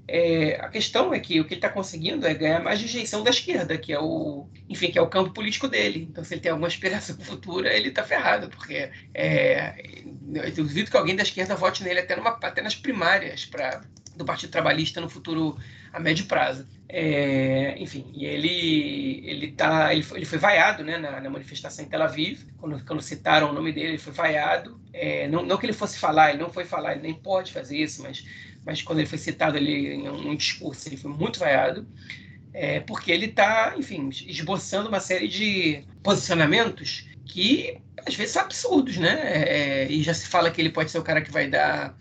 É, 0.07 0.55
a 0.59 0.67
questão 0.67 1.13
é 1.13 1.19
que 1.19 1.39
o 1.39 1.45
que 1.45 1.53
ele 1.53 1.59
está 1.59 1.69
conseguindo 1.69 2.27
é 2.27 2.33
ganhar 2.33 2.61
mais 2.61 2.81
rejeição 2.81 3.23
da 3.23 3.29
esquerda, 3.29 3.77
que 3.77 3.93
é 3.93 3.99
o, 3.99 4.47
enfim, 4.67 4.91
que 4.91 4.99
é 4.99 5.01
o 5.01 5.07
campo 5.07 5.31
político 5.31 5.67
dele. 5.67 6.07
Então, 6.09 6.23
se 6.23 6.33
ele 6.33 6.41
tem 6.41 6.51
alguma 6.51 6.67
esperança 6.67 7.13
futura, 7.21 7.73
ele 7.73 7.89
está 7.89 8.03
ferrado, 8.03 8.49
porque 8.49 8.89
é, 9.13 10.03
eu 10.33 10.51
duvido 10.51 10.91
que 10.91 10.97
alguém 10.97 11.15
da 11.15 11.23
esquerda 11.23 11.55
vote 11.55 11.83
nele 11.83 11.99
até, 11.99 12.15
numa, 12.15 12.31
até 12.31 12.61
nas 12.61 12.75
primárias 12.75 13.45
para 13.45 13.81
do 14.15 14.25
Partido 14.25 14.51
Trabalhista 14.51 15.01
no 15.01 15.09
futuro 15.09 15.57
a 15.91 15.99
médio 15.99 16.25
prazo. 16.25 16.67
É, 16.87 17.75
enfim, 17.79 18.11
e 18.13 18.25
ele 18.25 19.23
ele 19.25 19.51
tá 19.51 19.91
ele 19.93 20.03
foi, 20.03 20.19
ele 20.19 20.25
foi 20.25 20.37
vaiado, 20.37 20.83
né, 20.83 20.97
na, 20.97 21.19
na, 21.19 21.29
manifestação 21.29 21.83
em 21.83 21.87
Tel 21.87 22.03
Aviv, 22.03 22.45
quando, 22.57 22.85
quando 22.85 23.01
citaram 23.01 23.49
o 23.49 23.53
nome 23.53 23.71
dele, 23.71 23.89
ele 23.89 23.97
foi 23.97 24.13
vaiado. 24.13 24.79
É, 24.91 25.27
não, 25.27 25.43
não 25.43 25.57
que 25.57 25.65
ele 25.65 25.73
fosse 25.73 25.97
falar, 25.97 26.29
ele 26.29 26.43
não 26.43 26.51
foi 26.51 26.65
falar, 26.65 26.93
ele 26.93 27.01
nem 27.01 27.13
pode 27.13 27.51
fazer 27.51 27.77
isso, 27.77 28.03
mas 28.03 28.23
mas 28.65 28.81
quando 28.81 28.99
ele 28.99 29.07
foi 29.07 29.17
citado 29.17 29.57
ali 29.57 29.93
em 29.93 30.09
um 30.09 30.35
discurso, 30.35 30.87
ele 30.87 30.97
foi 30.97 31.11
muito 31.11 31.39
vaiado, 31.39 31.87
é, 32.53 32.79
porque 32.81 33.11
ele 33.11 33.25
está, 33.25 33.73
enfim, 33.77 34.09
esboçando 34.27 34.89
uma 34.89 34.99
série 34.99 35.27
de 35.27 35.83
posicionamentos 36.01 37.07
que 37.25 37.77
às 38.05 38.15
vezes 38.15 38.33
são 38.33 38.43
absurdos, 38.43 38.97
né? 38.97 39.19
É, 39.33 39.87
e 39.91 40.03
já 40.03 40.13
se 40.13 40.27
fala 40.27 40.51
que 40.51 40.61
ele 40.61 40.69
pode 40.69 40.91
ser 40.91 40.99
o 40.99 41.03
cara 41.03 41.21
que 41.21 41.31
vai 41.31 41.49
dar 41.49 41.97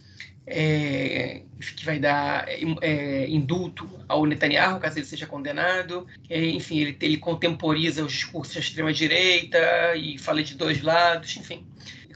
é, 0.46 1.42
que 1.76 1.84
vai 1.84 1.98
dar 1.98 2.44
é, 2.48 3.26
indulto 3.28 3.88
ao 4.08 4.26
Netanyahu, 4.26 4.80
caso 4.80 4.98
ele 4.98 5.06
seja 5.06 5.26
condenado. 5.26 6.06
É, 6.28 6.44
enfim, 6.44 6.80
ele, 6.80 6.96
ele 7.00 7.16
contemporiza 7.16 8.04
os 8.04 8.12
discursos 8.12 8.54
da 8.54 8.60
extrema-direita 8.60 9.94
e 9.96 10.18
fala 10.18 10.42
de 10.42 10.54
dois 10.54 10.82
lados, 10.82 11.36
enfim 11.36 11.64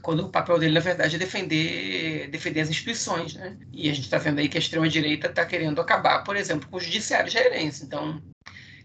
quando 0.07 0.21
o 0.21 0.29
papel 0.29 0.57
dele, 0.57 0.73
na 0.73 0.79
verdade, 0.79 1.17
é 1.17 1.19
defender, 1.19 2.29
defender 2.29 2.61
as 2.61 2.69
instituições, 2.69 3.33
né? 3.33 3.57
E 3.73 3.89
a 3.89 3.93
gente 3.93 4.05
está 4.05 4.17
vendo 4.17 4.39
aí 4.39 4.47
que 4.47 4.55
a 4.55 4.59
extrema-direita 4.61 5.27
está 5.27 5.45
querendo 5.45 5.81
acabar, 5.81 6.23
por 6.23 6.37
exemplo, 6.37 6.69
com 6.69 6.77
o 6.77 6.79
judiciário 6.79 7.27
israelense. 7.27 7.83
Então, 7.83 8.21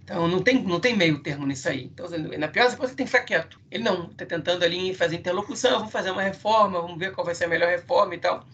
então 0.03 0.27
não 0.27 0.43
tem, 0.43 0.61
não 0.65 0.81
tem 0.81 0.97
meio 0.97 1.23
termo 1.23 1.47
nisso 1.47 1.69
aí. 1.69 1.85
Então, 1.85 2.09
na 2.09 2.49
pior 2.49 2.65
das 2.65 2.75
você 2.75 2.97
tem 2.97 3.07
que 3.07 3.13
ficar 3.13 3.23
quieto. 3.23 3.61
Ele 3.71 3.85
não, 3.85 4.11
está 4.11 4.27
tentando 4.27 4.65
ali 4.65 4.93
fazer 4.95 5.15
interlocução, 5.15 5.79
vamos 5.79 5.93
fazer 5.93 6.11
uma 6.11 6.23
reforma, 6.23 6.83
vamos 6.83 6.99
ver 6.99 7.13
qual 7.13 7.25
vai 7.25 7.37
ser 7.37 7.45
a 7.45 7.49
melhor 7.49 7.69
reforma 7.69 8.17
e 8.17 8.19
tal. 8.19 8.45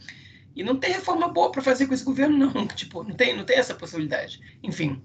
E 0.58 0.62
não 0.64 0.76
tem 0.76 0.92
reforma 0.92 1.28
boa 1.28 1.52
para 1.52 1.62
fazer 1.62 1.86
com 1.86 1.94
esse 1.94 2.04
governo, 2.04 2.36
não. 2.36 2.66
Tipo, 2.74 3.04
não 3.04 3.14
tem, 3.14 3.34
não 3.34 3.44
tem 3.44 3.56
essa 3.56 3.74
possibilidade. 3.74 4.40
Enfim, 4.60 5.00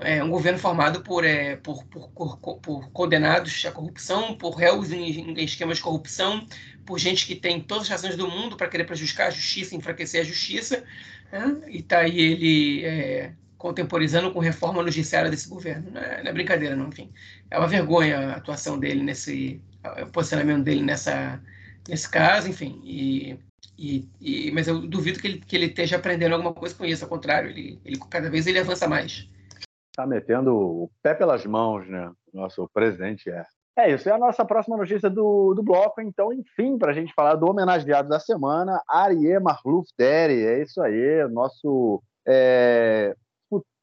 é 0.00 0.22
um 0.22 0.30
governo 0.30 0.58
formado 0.58 1.02
por, 1.02 1.24
é, 1.24 1.56
por, 1.56 1.84
por, 1.86 2.10
por, 2.10 2.58
por 2.58 2.90
condenados 2.92 3.64
à 3.64 3.72
corrupção, 3.72 4.36
por 4.36 4.50
réus 4.50 4.92
em, 4.92 5.02
em, 5.02 5.42
esquemas 5.42 5.78
de 5.78 5.82
corrupção, 5.82 6.46
por 6.84 6.98
gente 6.98 7.26
que 7.26 7.34
tem 7.34 7.60
todas 7.60 7.84
as 7.84 7.88
razões 7.88 8.16
do 8.16 8.28
mundo 8.28 8.56
para 8.56 8.68
querer 8.68 8.84
prejudicar 8.84 9.28
a 9.28 9.30
justiça, 9.30 9.74
enfraquecer 9.74 10.20
a 10.20 10.24
justiça. 10.24 10.84
Né? 11.32 11.60
E 11.68 11.78
está 11.78 12.00
aí 12.00 12.18
ele 12.18 12.84
é, 12.84 13.32
contemporizando 13.56 14.32
com 14.32 14.40
reforma 14.40 14.82
no 14.82 14.90
judiciário 14.90 15.30
desse 15.30 15.48
governo. 15.48 15.90
Não 15.90 16.00
é, 16.00 16.22
não 16.22 16.30
é, 16.30 16.32
brincadeira, 16.32 16.76
não. 16.76 16.88
Enfim, 16.88 17.10
é 17.50 17.58
uma 17.58 17.68
vergonha 17.68 18.18
a 18.18 18.36
atuação 18.36 18.78
dele 18.78 19.02
nesse, 19.02 19.60
o 20.02 20.06
posicionamento 20.06 20.64
dele 20.64 20.82
nessa, 20.82 21.40
nesse 21.88 22.08
caso, 22.08 22.48
enfim. 22.48 22.80
E 22.84 23.38
e, 23.80 24.06
e, 24.20 24.50
mas 24.52 24.68
eu 24.68 24.86
duvido 24.86 25.18
que 25.18 25.26
ele, 25.26 25.40
que 25.40 25.56
ele 25.56 25.64
esteja 25.64 25.96
aprendendo 25.96 26.34
alguma 26.34 26.52
coisa 26.52 26.74
com 26.74 26.84
isso, 26.84 27.02
ao 27.02 27.08
contrário, 27.08 27.48
ele, 27.48 27.80
ele 27.82 27.98
cada 28.10 28.28
vez 28.28 28.46
ele 28.46 28.58
avança 28.58 28.86
mais. 28.86 29.26
Está 29.90 30.06
metendo 30.06 30.54
o 30.54 30.90
pé 31.02 31.14
pelas 31.14 31.46
mãos, 31.46 31.88
né? 31.88 32.12
Nosso 32.32 32.68
presidente 32.74 33.30
é. 33.30 33.46
É 33.80 33.92
isso, 33.92 34.10
é 34.10 34.12
a 34.12 34.18
nossa 34.18 34.44
próxima 34.44 34.76
notícia 34.76 35.08
do, 35.08 35.54
do 35.54 35.62
bloco. 35.62 36.02
Então, 36.02 36.30
enfim, 36.34 36.76
para 36.76 36.90
a 36.90 36.94
gente 36.94 37.14
falar 37.14 37.34
do 37.34 37.48
homenageado 37.48 38.10
da 38.10 38.20
semana, 38.20 38.82
Arie 38.86 39.38
Marluf 39.40 39.88
Deri. 39.96 40.44
É 40.44 40.62
isso 40.62 40.82
aí, 40.82 41.26
nosso, 41.30 42.02
é, 42.28 43.16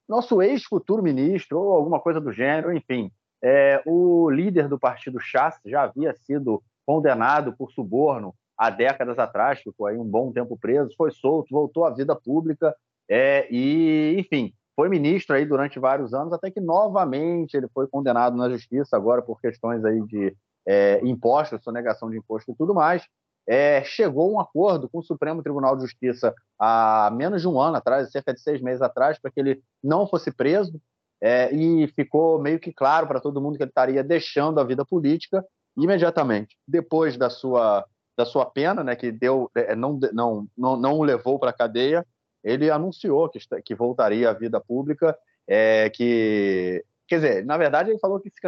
nosso 0.08 0.40
ex-futuro 0.40 1.02
ministro, 1.02 1.60
ou 1.60 1.74
alguma 1.74 2.00
coisa 2.00 2.22
do 2.22 2.32
gênero, 2.32 2.72
enfim. 2.78 3.12
É, 3.44 3.82
o 3.88 4.30
líder 4.30 4.68
do 4.68 4.78
partido 4.78 5.20
Chas 5.20 5.56
já 5.66 5.84
havia 5.84 6.14
sido 6.14 6.62
condenado 6.86 7.54
por 7.58 7.72
suborno 7.72 8.36
há 8.56 8.70
décadas 8.70 9.18
atrás, 9.18 9.62
ficou 9.62 9.88
aí 9.88 9.98
um 9.98 10.06
bom 10.06 10.32
tempo 10.32 10.56
preso, 10.60 10.94
foi 10.96 11.10
solto, 11.10 11.50
voltou 11.50 11.86
à 11.86 11.90
vida 11.90 12.16
pública 12.16 12.76
é, 13.10 13.48
e, 13.50 14.16
enfim, 14.20 14.54
foi 14.78 14.90
ministro 14.90 15.36
aí 15.36 15.44
durante 15.44 15.80
vários 15.80 16.14
anos, 16.14 16.32
até 16.32 16.52
que 16.52 16.62
novamente 16.62 17.58
ele 17.58 17.68
foi 17.74 17.88
condenado 17.88 18.38
na 18.38 18.48
justiça 18.48 18.96
agora 18.96 19.24
por 19.24 19.42
questões 19.42 19.84
aí 19.84 20.00
de 20.06 20.38
é, 20.68 21.00
impostos, 21.04 21.64
sonegação 21.64 22.12
de 22.12 22.18
imposto 22.18 22.52
e 22.52 22.56
tudo 22.56 22.76
mais. 22.76 23.04
É, 23.50 23.84
chegou 23.84 24.32
um 24.32 24.40
acordo 24.40 24.88
com 24.88 25.00
o 25.00 25.04
Supremo 25.04 25.42
Tribunal 25.42 25.76
de 25.76 25.82
Justiça 25.82 26.32
há 26.60 27.10
menos 27.12 27.42
de 27.42 27.48
um 27.48 27.60
ano 27.60 27.78
atrás, 27.78 28.12
cerca 28.12 28.32
de 28.32 28.40
seis 28.40 28.62
meses 28.62 28.82
atrás, 28.84 29.18
para 29.18 29.32
que 29.32 29.40
ele 29.40 29.64
não 29.84 30.06
fosse 30.06 30.32
preso, 30.32 30.80
é, 31.20 31.52
e 31.52 31.88
ficou 31.88 32.40
meio 32.40 32.60
que 32.60 32.72
claro 32.72 33.08
para 33.08 33.20
todo 33.20 33.42
mundo 33.42 33.58
que 33.58 33.64
ele 33.64 33.72
estaria 33.72 34.04
deixando 34.04 34.60
a 34.60 34.64
vida 34.64 34.86
política 34.86 35.44
imediatamente 35.76 36.56
depois 36.68 37.18
da 37.18 37.32
sua 37.32 37.84
da 38.16 38.26
sua 38.26 38.48
pena, 38.48 38.84
né, 38.84 38.96
que 38.96 39.12
deu 39.12 39.50
é, 39.56 39.76
não 39.76 40.00
não 40.14 40.48
não, 40.56 40.78
não 40.78 40.94
o 41.00 41.04
levou 41.04 41.40
para 41.40 41.50
a 41.52 41.54
cadeia, 41.54 42.06
ele 42.44 42.70
anunciou 42.70 43.30
que, 43.30 43.40
que 43.64 43.76
voltaria 43.76 44.30
à 44.30 44.34
vida 44.34 44.60
pública, 44.60 45.18
é, 45.48 45.90
que 45.90 46.84
quer 47.08 47.16
dizer, 47.16 47.46
na 47.46 47.58
verdade 47.58 47.90
ele 47.90 48.00
falou 48.00 48.20
que 48.20 48.30
se 48.30 48.42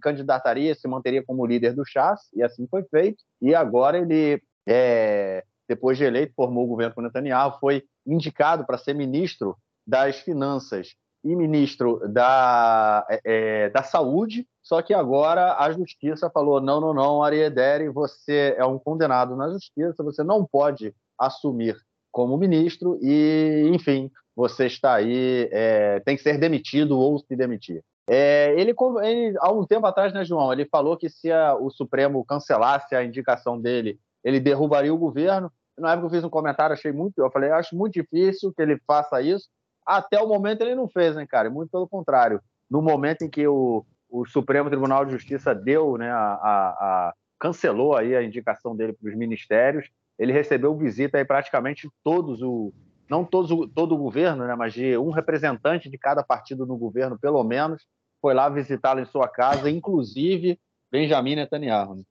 candidataria, 0.00 0.74
se 0.74 0.88
manteria 0.88 1.22
como 1.24 1.46
líder 1.46 1.74
do 1.74 1.84
Chas 1.84 2.20
e 2.34 2.42
assim 2.42 2.66
foi 2.68 2.82
feito. 2.84 3.22
E 3.40 3.54
agora 3.54 3.98
ele 3.98 4.42
é, 4.66 5.44
depois 5.68 5.96
de 5.96 6.04
eleito 6.04 6.34
formou 6.34 6.64
o 6.64 6.68
governo 6.68 6.94
com 6.94 7.00
Netanyahu, 7.00 7.58
foi 7.60 7.84
indicado 8.06 8.66
para 8.66 8.76
ser 8.76 8.94
ministro 8.94 9.56
das 9.86 10.18
Finanças 10.18 10.96
e 11.22 11.36
ministro 11.36 12.00
da, 12.08 13.06
é, 13.08 13.20
é, 13.24 13.70
da 13.70 13.82
Saúde, 13.82 14.46
só 14.62 14.80
que 14.82 14.94
agora 14.94 15.56
a 15.58 15.70
Justiça 15.70 16.30
falou: 16.30 16.60
não, 16.60 16.80
não, 16.80 16.94
não, 16.94 17.22
Ariedere, 17.22 17.88
você 17.88 18.54
é 18.56 18.64
um 18.64 18.78
condenado 18.78 19.36
na 19.36 19.48
Justiça, 19.50 20.02
você 20.02 20.24
não 20.24 20.44
pode 20.44 20.94
assumir 21.18 21.76
como 22.10 22.36
ministro 22.36 22.98
e, 23.02 23.70
enfim, 23.72 24.10
você 24.34 24.66
está 24.66 24.94
aí, 24.94 25.48
é, 25.52 26.00
tem 26.00 26.16
que 26.16 26.22
ser 26.22 26.38
demitido 26.38 26.98
ou 26.98 27.18
se 27.18 27.36
demitir. 27.36 27.82
É, 28.08 28.54
ele, 28.58 28.74
ele, 29.04 29.36
há 29.38 29.52
um 29.52 29.64
tempo 29.64 29.86
atrás, 29.86 30.12
né, 30.12 30.24
João, 30.24 30.52
ele 30.52 30.66
falou 30.66 30.96
que 30.96 31.08
se 31.08 31.30
a, 31.30 31.54
o 31.54 31.70
Supremo 31.70 32.24
cancelasse 32.24 32.94
a 32.94 33.04
indicação 33.04 33.60
dele, 33.60 33.98
ele 34.24 34.40
derrubaria 34.40 34.92
o 34.92 34.98
governo. 34.98 35.52
Na 35.78 35.92
época 35.92 36.06
eu 36.06 36.10
fiz 36.10 36.24
um 36.24 36.30
comentário, 36.30 36.74
achei 36.74 36.92
muito, 36.92 37.18
eu 37.18 37.30
falei, 37.30 37.50
acho 37.50 37.76
muito 37.76 37.94
difícil 37.94 38.52
que 38.52 38.60
ele 38.60 38.80
faça 38.86 39.22
isso, 39.22 39.48
até 39.86 40.20
o 40.20 40.28
momento 40.28 40.62
ele 40.62 40.74
não 40.74 40.88
fez, 40.88 41.14
né, 41.14 41.26
cara? 41.26 41.48
Muito 41.48 41.70
pelo 41.70 41.88
contrário. 41.88 42.40
No 42.70 42.82
momento 42.82 43.22
em 43.22 43.30
que 43.30 43.46
o, 43.46 43.84
o 44.08 44.26
Supremo 44.26 44.68
Tribunal 44.68 45.04
de 45.04 45.12
Justiça 45.12 45.54
deu, 45.54 45.96
né, 45.96 46.10
a, 46.10 46.16
a, 46.16 46.68
a 47.08 47.14
cancelou 47.38 47.96
aí 47.96 48.14
a 48.14 48.22
indicação 48.22 48.76
dele 48.76 48.92
para 48.92 49.08
os 49.08 49.16
ministérios, 49.16 49.88
ele 50.20 50.32
recebeu 50.34 50.76
visita 50.76 51.16
aí 51.16 51.24
praticamente 51.24 51.88
todos 52.04 52.42
o 52.42 52.72
não 53.08 53.24
todos 53.24 53.50
todo 53.74 53.94
o 53.94 53.98
governo, 53.98 54.46
né, 54.46 54.54
mas 54.54 54.72
de 54.72 54.96
um 54.96 55.10
representante 55.10 55.90
de 55.90 55.98
cada 55.98 56.22
partido 56.22 56.64
no 56.64 56.76
governo, 56.76 57.18
pelo 57.18 57.42
menos, 57.42 57.84
foi 58.20 58.34
lá 58.34 58.48
visitá-lo 58.48 59.00
em 59.00 59.06
sua 59.06 59.26
casa, 59.26 59.68
inclusive 59.68 60.60
Benjamin 60.92 61.34
Netanyahu. 61.34 62.04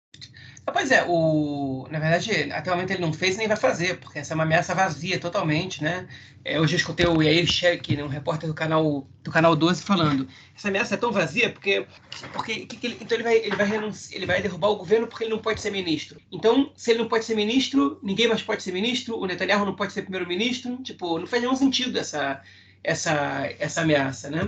Né? 0.69 0.73
Pois 0.73 0.91
é, 0.91 1.03
o... 1.07 1.87
na 1.89 1.99
verdade, 1.99 2.51
até 2.51 2.71
o 2.71 2.75
momento 2.75 2.91
ele 2.91 3.01
não 3.01 3.13
fez 3.13 3.37
nem 3.37 3.47
vai 3.47 3.57
fazer, 3.57 3.99
porque 3.99 4.19
essa 4.19 4.33
é 4.33 4.35
uma 4.35 4.43
ameaça 4.43 4.75
vazia 4.75 5.19
totalmente, 5.19 5.83
né? 5.83 6.07
É, 6.45 6.59
hoje 6.59 6.75
eu 6.75 6.77
escutei 6.77 7.05
o 7.05 7.21
Yair 7.21 7.45
Sheik, 7.45 7.97
né, 7.97 8.03
um 8.03 8.07
repórter 8.07 8.47
do 8.47 8.55
canal, 8.55 9.07
do 9.23 9.31
canal 9.31 9.55
12, 9.55 9.83
falando 9.83 10.27
essa 10.55 10.69
ameaça 10.69 10.95
é 10.95 10.97
tão 10.97 11.11
vazia 11.11 11.51
porque, 11.51 11.85
porque 12.31 12.65
que 12.65 12.77
que 12.77 12.87
ele, 12.87 12.97
então 13.01 13.17
ele 13.17 13.23
vai, 13.23 13.35
ele, 13.37 13.55
vai 13.55 13.69
ele 14.11 14.25
vai 14.25 14.41
derrubar 14.41 14.69
o 14.69 14.77
governo 14.77 15.07
porque 15.07 15.25
ele 15.25 15.31
não 15.31 15.39
pode 15.39 15.59
ser 15.59 15.71
ministro. 15.71 16.21
Então, 16.31 16.71
se 16.75 16.91
ele 16.91 16.99
não 16.99 17.09
pode 17.09 17.25
ser 17.25 17.35
ministro, 17.35 17.99
ninguém 18.01 18.27
mais 18.27 18.41
pode 18.41 18.63
ser 18.63 18.71
ministro, 18.71 19.17
o 19.17 19.25
Netanyahu 19.25 19.65
não 19.65 19.75
pode 19.75 19.91
ser 19.91 20.03
primeiro-ministro, 20.03 20.77
tipo, 20.83 21.19
não 21.19 21.27
faz 21.27 21.41
nenhum 21.41 21.55
sentido 21.55 21.97
essa, 21.99 22.41
essa, 22.83 23.53
essa 23.59 23.81
ameaça, 23.81 24.29
né? 24.29 24.47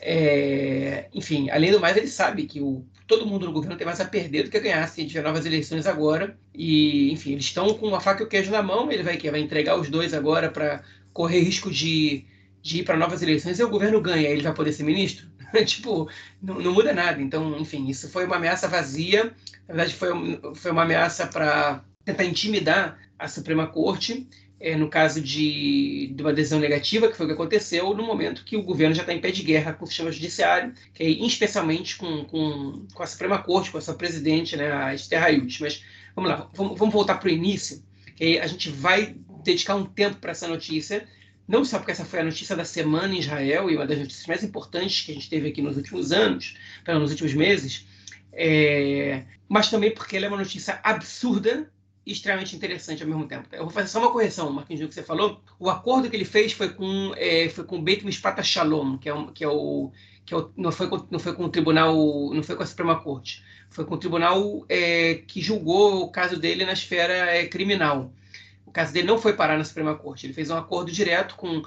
É, 0.00 1.08
enfim, 1.14 1.48
além 1.50 1.72
do 1.72 1.80
mais, 1.80 1.96
ele 1.96 2.08
sabe 2.08 2.44
que 2.46 2.60
o, 2.60 2.84
todo 3.06 3.26
mundo 3.26 3.46
no 3.46 3.52
governo 3.52 3.76
tem 3.76 3.86
mais 3.86 4.00
a 4.00 4.04
perder 4.04 4.44
do 4.44 4.50
que 4.50 4.56
a 4.56 4.60
ganhar 4.60 4.86
se 4.88 5.06
tiver 5.06 5.22
novas 5.22 5.44
eleições 5.44 5.86
agora. 5.86 6.36
E, 6.54 7.12
enfim, 7.12 7.32
eles 7.32 7.44
estão 7.44 7.74
com 7.74 7.94
a 7.94 8.00
faca 8.00 8.22
e 8.22 8.26
o 8.26 8.28
queijo 8.28 8.50
na 8.50 8.62
mão. 8.62 8.90
Ele 8.90 9.02
vai, 9.02 9.18
vai 9.18 9.40
entregar 9.40 9.78
os 9.78 9.90
dois 9.90 10.14
agora 10.14 10.50
para 10.50 10.82
correr 11.12 11.40
risco 11.40 11.70
de, 11.70 12.24
de 12.62 12.80
ir 12.80 12.84
para 12.84 12.96
novas 12.96 13.22
eleições. 13.22 13.58
E 13.58 13.64
o 13.64 13.68
governo 13.68 14.00
ganha, 14.00 14.28
ele 14.28 14.42
vai 14.42 14.54
poder 14.54 14.72
ser 14.72 14.84
ministro? 14.84 15.26
tipo, 15.66 16.08
não, 16.42 16.60
não, 16.60 16.72
muda 16.72 16.92
nada. 16.92 17.20
Então, 17.20 17.58
enfim, 17.58 17.88
isso 17.88 18.08
foi 18.08 18.24
uma 18.24 18.36
ameaça 18.36 18.68
vazia. 18.68 19.34
Na 19.68 19.74
verdade, 19.74 19.94
foi, 19.94 20.10
foi 20.54 20.70
uma 20.70 20.82
ameaça 20.82 21.26
para 21.26 21.84
tentar 22.04 22.24
intimidar 22.24 22.98
a 23.18 23.28
Suprema 23.28 23.66
Corte 23.66 24.26
é, 24.60 24.76
no 24.76 24.88
caso 24.88 25.20
de, 25.20 26.12
de, 26.14 26.22
uma 26.22 26.32
decisão 26.32 26.58
negativa, 26.58 27.08
que 27.08 27.16
foi 27.16 27.26
o 27.26 27.28
que 27.28 27.34
aconteceu, 27.34 27.94
no 27.94 28.02
momento 28.02 28.44
que 28.44 28.56
o 28.56 28.62
governo 28.62 28.94
já 28.94 29.02
está 29.02 29.12
em 29.12 29.20
pé 29.20 29.30
de 29.30 29.42
guerra 29.42 29.72
com 29.72 29.84
o 29.84 29.88
sistema 29.88 30.10
judiciário, 30.10 30.72
que 30.92 31.02
é, 31.02 31.08
especialmente 31.08 31.96
com, 31.96 32.24
com, 32.24 32.86
com, 32.92 33.02
a 33.02 33.06
Suprema 33.06 33.42
Corte, 33.42 33.70
com 33.70 33.78
a 33.78 33.80
sua 33.80 33.94
presidente, 33.94 34.56
né, 34.56 34.72
a 34.72 34.94
Esther 34.94 35.22
Hayut. 35.22 35.60
Mas 35.60 35.84
vamos 36.14 36.30
lá, 36.30 36.48
vamos, 36.54 36.78
vamos 36.78 36.94
voltar 36.94 37.16
para 37.16 37.28
o 37.28 37.32
início, 37.32 37.82
que 38.16 38.24
aí 38.24 38.38
a 38.38 38.46
gente 38.46 38.70
vai 38.70 39.14
dedicar 39.42 39.74
um 39.74 39.84
tempo 39.84 40.16
para 40.16 40.30
essa 40.30 40.48
notícia, 40.48 41.06
não 41.46 41.64
só 41.64 41.78
porque 41.78 41.92
essa 41.92 42.04
foi 42.04 42.20
a 42.20 42.24
notícia 42.24 42.56
da 42.56 42.64
semana 42.64 43.14
em 43.14 43.18
Israel 43.18 43.70
e 43.70 43.76
uma 43.76 43.86
das 43.86 43.98
notícias 43.98 44.26
mais 44.26 44.42
importantes 44.42 45.04
que 45.04 45.12
a 45.12 45.14
gente 45.14 45.28
teve 45.28 45.48
aqui 45.48 45.60
nos 45.60 45.76
últimos 45.76 46.10
anos, 46.10 46.56
nos 46.86 47.10
últimos 47.10 47.34
meses, 47.34 47.86
é, 48.32 49.24
mas 49.46 49.70
também 49.70 49.92
porque 49.92 50.16
ela 50.16 50.26
é 50.26 50.28
uma 50.28 50.38
notícia 50.38 50.80
absurda 50.82 51.70
extremamente 52.06 52.54
interessante 52.54 53.02
ao 53.02 53.08
mesmo 53.08 53.26
tempo. 53.26 53.48
Eu 53.52 53.64
vou 53.64 53.70
fazer 53.70 53.88
só 53.88 53.98
uma 53.98 54.12
correção, 54.12 54.50
Marquinhos, 54.52 54.80
do 54.80 54.88
que 54.88 54.94
você 54.94 55.02
falou. 55.02 55.40
O 55.58 55.70
acordo 55.70 56.08
que 56.08 56.16
ele 56.16 56.24
fez 56.24 56.52
foi 56.52 56.70
com 56.70 57.12
é, 57.16 57.48
foi 57.48 57.64
com 57.64 57.82
Beit 57.82 58.04
Mishpat 58.04 58.42
Shalom, 58.42 58.98
que 58.98 59.08
é, 59.08 59.14
um, 59.14 59.26
que 59.28 59.44
é 59.44 59.48
o 59.48 59.90
que 60.24 60.32
é 60.32 60.36
o, 60.36 60.50
não 60.56 60.72
foi 60.72 60.88
com, 60.88 61.06
não 61.10 61.18
foi 61.18 61.34
com 61.34 61.44
o 61.44 61.48
tribunal, 61.48 61.94
não 62.32 62.42
foi 62.42 62.56
com 62.56 62.62
a 62.62 62.66
Suprema 62.66 63.00
Corte, 63.00 63.44
foi 63.68 63.84
com 63.84 63.94
o 63.94 63.98
tribunal 63.98 64.64
é, 64.68 65.22
que 65.26 65.40
julgou 65.40 66.02
o 66.02 66.08
caso 66.10 66.38
dele 66.38 66.64
na 66.64 66.72
esfera 66.72 67.12
é, 67.12 67.46
criminal. 67.46 68.12
O 68.64 68.70
caso 68.70 68.92
dele 68.92 69.06
não 69.06 69.18
foi 69.18 69.34
parar 69.34 69.58
na 69.58 69.64
Suprema 69.64 69.94
Corte. 69.94 70.26
Ele 70.26 70.32
fez 70.32 70.50
um 70.50 70.56
acordo 70.56 70.90
direto 70.90 71.36
com 71.36 71.62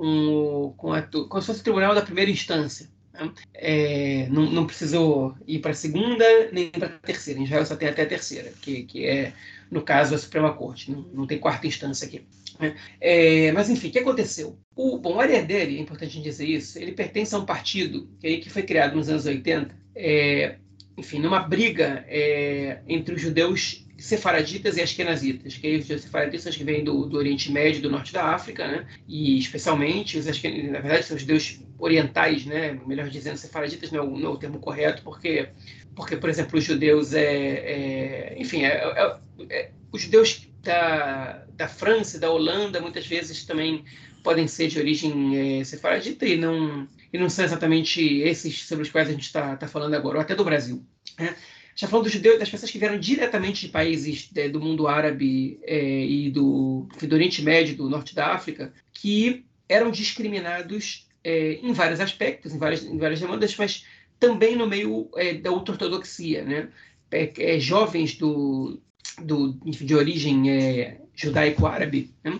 com, 0.00 0.72
com, 0.78 0.92
a, 0.94 1.02
com 1.02 1.40
se 1.40 1.46
fosse 1.46 1.60
o 1.60 1.62
tribunal 1.62 1.94
da 1.94 2.00
primeira 2.00 2.30
instância. 2.30 2.88
Né? 3.12 3.30
É, 3.52 4.26
não, 4.30 4.50
não, 4.50 4.66
precisou 4.66 5.34
ir 5.46 5.58
para 5.58 5.72
a 5.72 5.74
segunda 5.74 6.24
nem 6.52 6.70
para 6.70 6.86
a 6.86 6.98
terceira. 6.98 7.38
Em 7.38 7.44
Israel 7.44 7.66
só 7.66 7.76
tem 7.76 7.88
até 7.88 8.02
a 8.02 8.08
terceira, 8.08 8.50
que, 8.62 8.84
que 8.84 9.04
é 9.04 9.34
no 9.70 9.82
caso, 9.82 10.14
a 10.14 10.18
Suprema 10.18 10.52
Corte. 10.52 10.90
Não, 10.90 11.02
não 11.12 11.26
tem 11.26 11.38
quarta 11.38 11.66
instância 11.66 12.06
aqui. 12.06 12.26
Né? 12.58 12.76
É, 13.00 13.52
mas, 13.52 13.70
enfim, 13.70 13.88
o 13.88 13.90
que 13.90 13.98
aconteceu? 13.98 14.58
O, 14.74 14.98
bom, 14.98 15.14
o 15.14 15.20
Ariadne, 15.20 15.78
é 15.78 15.80
importante 15.80 16.20
dizer 16.20 16.46
isso, 16.46 16.78
ele 16.78 16.92
pertence 16.92 17.34
a 17.34 17.38
um 17.38 17.46
partido 17.46 18.08
que, 18.20 18.38
que 18.38 18.50
foi 18.50 18.62
criado 18.62 18.96
nos 18.96 19.08
anos 19.08 19.26
80, 19.26 19.74
é, 19.94 20.56
enfim, 20.96 21.18
numa 21.18 21.40
briga 21.40 22.04
é, 22.08 22.80
entre 22.86 23.14
os 23.14 23.20
judeus 23.20 23.86
sefaraditas 24.00 24.76
e 24.76 24.82
askenazitas, 24.82 25.56
que 25.56 25.76
os 25.76 25.82
judeus 25.82 26.02
sefaraditas 26.02 26.56
que 26.56 26.64
vêm 26.64 26.82
do, 26.82 27.04
do, 27.04 27.18
Oriente 27.18 27.52
Médio, 27.52 27.82
do 27.82 27.90
Norte 27.90 28.12
da 28.12 28.24
África, 28.24 28.66
né? 28.66 28.86
e 29.06 29.38
especialmente 29.38 30.18
os 30.18 30.24
na 30.24 30.80
verdade 30.80 31.04
são 31.04 31.16
os 31.16 31.20
judeus 31.20 31.60
orientais, 31.78 32.46
né? 32.46 32.78
melhor 32.86 33.08
dizendo, 33.10 33.36
sefaraditas 33.36 33.90
não 33.90 34.02
é 34.02 34.06
não 34.06 34.30
é 34.30 34.32
o 34.32 34.38
termo 34.38 34.58
correto, 34.58 35.02
porque 35.02 35.50
porque, 35.94 36.16
por 36.16 36.30
exemplo, 36.30 36.58
os 36.58 36.64
judeus 36.64 37.12
é, 37.12 37.24
é 37.24 38.36
enfim, 38.38 38.64
é, 38.64 38.68
é, 38.68 39.18
é, 39.50 39.70
os 39.92 40.02
judeus 40.02 40.48
da, 40.62 41.44
da 41.54 41.68
França, 41.68 42.18
da 42.18 42.30
Holanda, 42.30 42.80
muitas 42.80 43.06
vezes 43.06 43.44
também 43.44 43.84
podem 44.22 44.46
ser 44.46 44.68
de 44.68 44.78
origem 44.78 45.60
é, 45.60 45.64
sefaradita 45.64 46.26
e 46.26 46.36
não 46.36 46.86
e 47.12 47.18
não 47.18 47.28
são 47.28 47.44
exatamente 47.44 48.20
esses 48.20 48.66
sobre 48.66 48.84
os 48.84 48.90
quais 48.90 49.08
a 49.08 49.12
gente 49.12 49.24
está 49.24 49.56
tá 49.56 49.66
falando 49.66 49.94
agora, 49.94 50.18
ou 50.18 50.22
até 50.22 50.34
do 50.34 50.44
Brasil. 50.44 50.84
Né? 51.18 51.34
Já 51.74 51.88
falando 51.88 52.04
dos 52.04 52.12
judeus, 52.12 52.38
das 52.38 52.48
pessoas 52.48 52.70
que 52.70 52.78
vieram 52.78 52.98
diretamente 52.98 53.66
de 53.66 53.72
países 53.72 54.30
é, 54.36 54.48
do 54.48 54.60
mundo 54.60 54.86
árabe 54.86 55.58
é, 55.64 56.04
e 56.04 56.30
do, 56.30 56.86
do 57.02 57.14
Oriente 57.14 57.42
Médio, 57.42 57.76
do 57.76 57.88
Norte 57.88 58.14
da 58.14 58.28
África, 58.28 58.72
que 58.92 59.44
eram 59.68 59.90
discriminados 59.90 61.08
é, 61.24 61.54
em 61.54 61.72
vários 61.72 62.00
aspectos, 62.00 62.54
em 62.54 62.58
várias, 62.58 62.84
em 62.84 62.98
várias 62.98 63.20
demandas, 63.20 63.56
mas 63.56 63.84
também 64.20 64.54
no 64.54 64.66
meio 64.66 65.08
é, 65.16 65.34
da 65.34 65.50
ultra-ortodoxia. 65.50 66.44
Né? 66.44 66.68
É, 67.10 67.54
é, 67.54 67.58
jovens 67.58 68.14
do, 68.16 68.80
do, 69.24 69.54
de 69.64 69.94
origem 69.94 70.50
é, 70.50 71.00
judaico-árabe 71.14 72.14
né? 72.22 72.38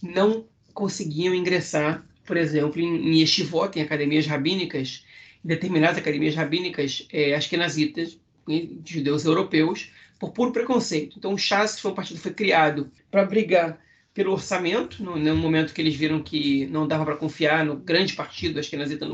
não 0.00 0.46
conseguiam 0.72 1.34
ingressar, 1.34 2.06
por 2.24 2.36
exemplo, 2.36 2.80
em, 2.80 3.10
em 3.10 3.20
yeshivot, 3.20 3.76
em 3.76 3.82
academias 3.82 4.26
rabínicas, 4.26 5.04
em 5.44 5.48
determinadas 5.48 5.98
academias 5.98 6.34
rabínicas 6.34 7.06
é, 7.12 7.34
askenazitas, 7.34 8.18
de 8.48 8.78
judeus 8.84 9.24
europeus, 9.24 9.90
por 10.20 10.30
puro 10.30 10.52
preconceito. 10.52 11.18
Então, 11.18 11.34
o 11.34 11.38
Chas 11.38 11.80
foi 11.80 11.90
um 11.90 11.94
partido 11.94 12.20
foi 12.20 12.32
criado 12.32 12.90
para 13.10 13.24
brigar 13.24 13.78
pelo 14.14 14.32
orçamento, 14.32 15.02
no, 15.02 15.16
no, 15.16 15.36
momento 15.36 15.74
que 15.74 15.80
eles 15.82 15.94
viram 15.94 16.22
que 16.22 16.64
não 16.68 16.88
dava 16.88 17.04
para 17.04 17.16
confiar 17.16 17.64
no 17.64 17.76
grande 17.76 18.14
partido 18.14 18.58
askenazita 18.58 19.06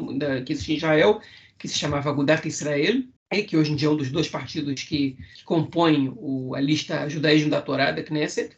que 0.46 0.52
existia 0.52 0.74
em 0.74 0.78
Israel, 0.78 1.20
que 1.62 1.68
se 1.68 1.78
chamava 1.78 2.10
Agudat 2.10 2.44
Israel, 2.44 3.04
é, 3.30 3.40
que 3.40 3.56
hoje 3.56 3.70
em 3.70 3.76
dia 3.76 3.86
é 3.86 3.90
um 3.92 3.96
dos 3.96 4.10
dois 4.10 4.28
partidos 4.28 4.82
que, 4.82 5.16
que 5.36 5.44
compõem 5.44 6.12
o, 6.16 6.56
a 6.56 6.60
lista 6.60 7.08
Judaísmo 7.08 7.50
da 7.50 7.62
Torá 7.62 7.92
da 7.92 8.02
Knesset. 8.02 8.56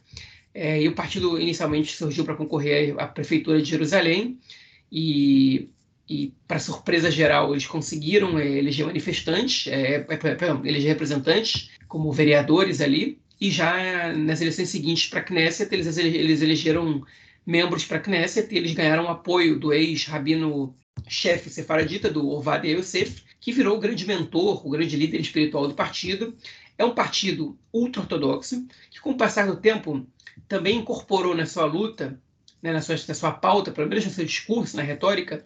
É, 0.55 0.81
e 0.81 0.89
o 0.89 0.95
partido 0.95 1.39
inicialmente 1.39 1.95
surgiu 1.95 2.25
para 2.25 2.35
concorrer 2.35 2.95
à 2.99 3.07
prefeitura 3.07 3.61
de 3.61 3.69
Jerusalém 3.69 4.39
e, 4.91 5.69
e 6.09 6.33
para 6.49 6.59
surpresa 6.59 7.11
geral, 7.11 7.53
eles 7.53 7.67
conseguiram 7.67 8.39
é, 8.39 8.49
eleger 8.49 8.87
manifestantes, 8.87 9.67
é, 9.67 9.97
é, 9.97 10.17
perdão, 10.17 10.65
eleger 10.65 10.93
representantes 10.93 11.73
como 11.87 12.11
vereadores 12.11 12.81
ali. 12.81 13.21
E 13.39 13.51
já 13.51 14.15
nas 14.15 14.41
eleições 14.41 14.71
seguintes 14.71 15.11
para 15.11 15.21
a 15.21 15.25
Knesset, 15.25 15.75
eles, 15.75 15.99
eles 15.99 16.41
elegeram 16.41 17.05
membros 17.45 17.85
para 17.85 17.99
a 17.99 18.01
Knesset 18.01 18.55
e 18.55 18.57
eles 18.57 18.73
ganharam 18.73 19.11
apoio 19.11 19.59
do 19.59 19.75
ex-rabino 19.75 20.75
chefe 21.07 21.51
sefaradita 21.51 22.11
do 22.11 22.29
Ovadia 22.29 22.77
Yosef, 22.77 23.23
que 23.41 23.53
virou 23.53 23.77
o 23.77 23.81
grande 23.81 24.07
mentor, 24.07 24.67
o 24.67 24.71
grande 24.71 24.97
líder 24.97 25.21
espiritual 25.21 25.69
do 25.69 25.75
partido. 25.75 26.35
É 26.77 26.85
um 26.85 26.95
partido 26.95 27.59
ultra-ortodoxo, 27.73 28.67
que 28.91 29.01
com 29.01 29.11
o 29.11 29.17
passar 29.17 29.47
do 29.47 29.57
tempo 29.57 30.07
também 30.49 30.79
incorporou 30.79 31.35
na 31.35 31.47
sua 31.47 31.65
luta, 31.65 32.19
né, 32.63 32.73
na, 32.73 32.81
sua, 32.81 32.97
na 33.07 33.15
sua 33.15 33.31
pauta, 33.31 33.71
pelo 33.71 33.89
menos 33.89 34.05
no 34.05 34.11
seu 34.11 34.25
discurso, 34.25 34.77
na 34.77 34.83
retórica, 34.83 35.45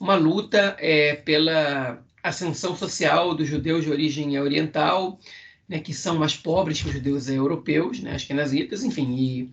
uma 0.00 0.14
luta 0.16 0.76
é, 0.78 1.14
pela 1.14 2.02
ascensão 2.22 2.74
social 2.74 3.34
dos 3.34 3.48
judeus 3.48 3.84
de 3.84 3.90
origem 3.90 4.38
oriental, 4.40 5.20
né, 5.68 5.78
que 5.78 5.92
são 5.92 6.18
mais 6.18 6.36
pobres 6.36 6.80
que 6.80 6.88
os 6.88 6.94
judeus 6.94 7.28
europeus, 7.28 8.00
né, 8.00 8.14
as 8.14 8.24
kenazitas, 8.24 8.82
enfim, 8.82 9.14
e, 9.14 9.50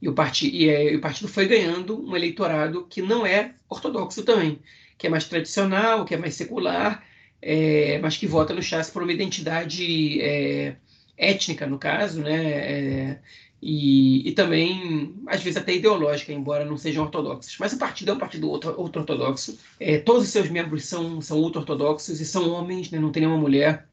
e, 0.00 0.08
o 0.08 0.14
parti, 0.14 0.48
e, 0.48 0.68
é, 0.68 0.92
e 0.92 0.96
o 0.96 1.00
partido 1.00 1.28
foi 1.28 1.46
ganhando 1.46 2.00
um 2.00 2.16
eleitorado 2.16 2.86
que 2.88 3.02
não 3.02 3.26
é 3.26 3.54
ortodoxo 3.68 4.22
também, 4.22 4.60
que 4.98 5.06
é 5.06 5.10
mais 5.10 5.24
tradicional, 5.24 6.04
que 6.04 6.14
é 6.14 6.18
mais 6.18 6.34
secular, 6.34 7.04
é, 7.40 7.98
mas 7.98 8.16
que 8.16 8.26
vota 8.26 8.54
no 8.54 8.62
Chas 8.62 8.90
por 8.90 9.02
uma 9.02 9.12
identidade 9.12 10.20
é, 10.20 10.76
étnica, 11.16 11.66
no 11.66 11.78
caso, 11.78 12.20
né? 12.22 12.44
É, 12.44 13.18
e, 13.60 14.28
e, 14.28 14.32
também, 14.32 15.14
às 15.28 15.40
vezes, 15.40 15.56
até 15.56 15.72
ideológica, 15.74 16.32
embora 16.32 16.64
não 16.64 16.76
sejam 16.76 17.04
ortodoxos. 17.04 17.56
Mas 17.60 17.72
o 17.72 17.78
partido 17.78 18.10
é 18.10 18.14
um 18.14 18.18
partido 18.18 18.48
ultra-ortodoxo. 18.50 19.56
É, 19.78 19.98
todos 19.98 20.24
os 20.24 20.30
seus 20.30 20.50
membros 20.50 20.84
são, 20.84 21.20
são 21.20 21.38
ultra-ortodoxos 21.38 22.20
e 22.20 22.26
são 22.26 22.50
homens, 22.50 22.90
né? 22.90 22.98
não 22.98 23.12
tem 23.12 23.20
nenhuma 23.20 23.40
mulher. 23.40 23.86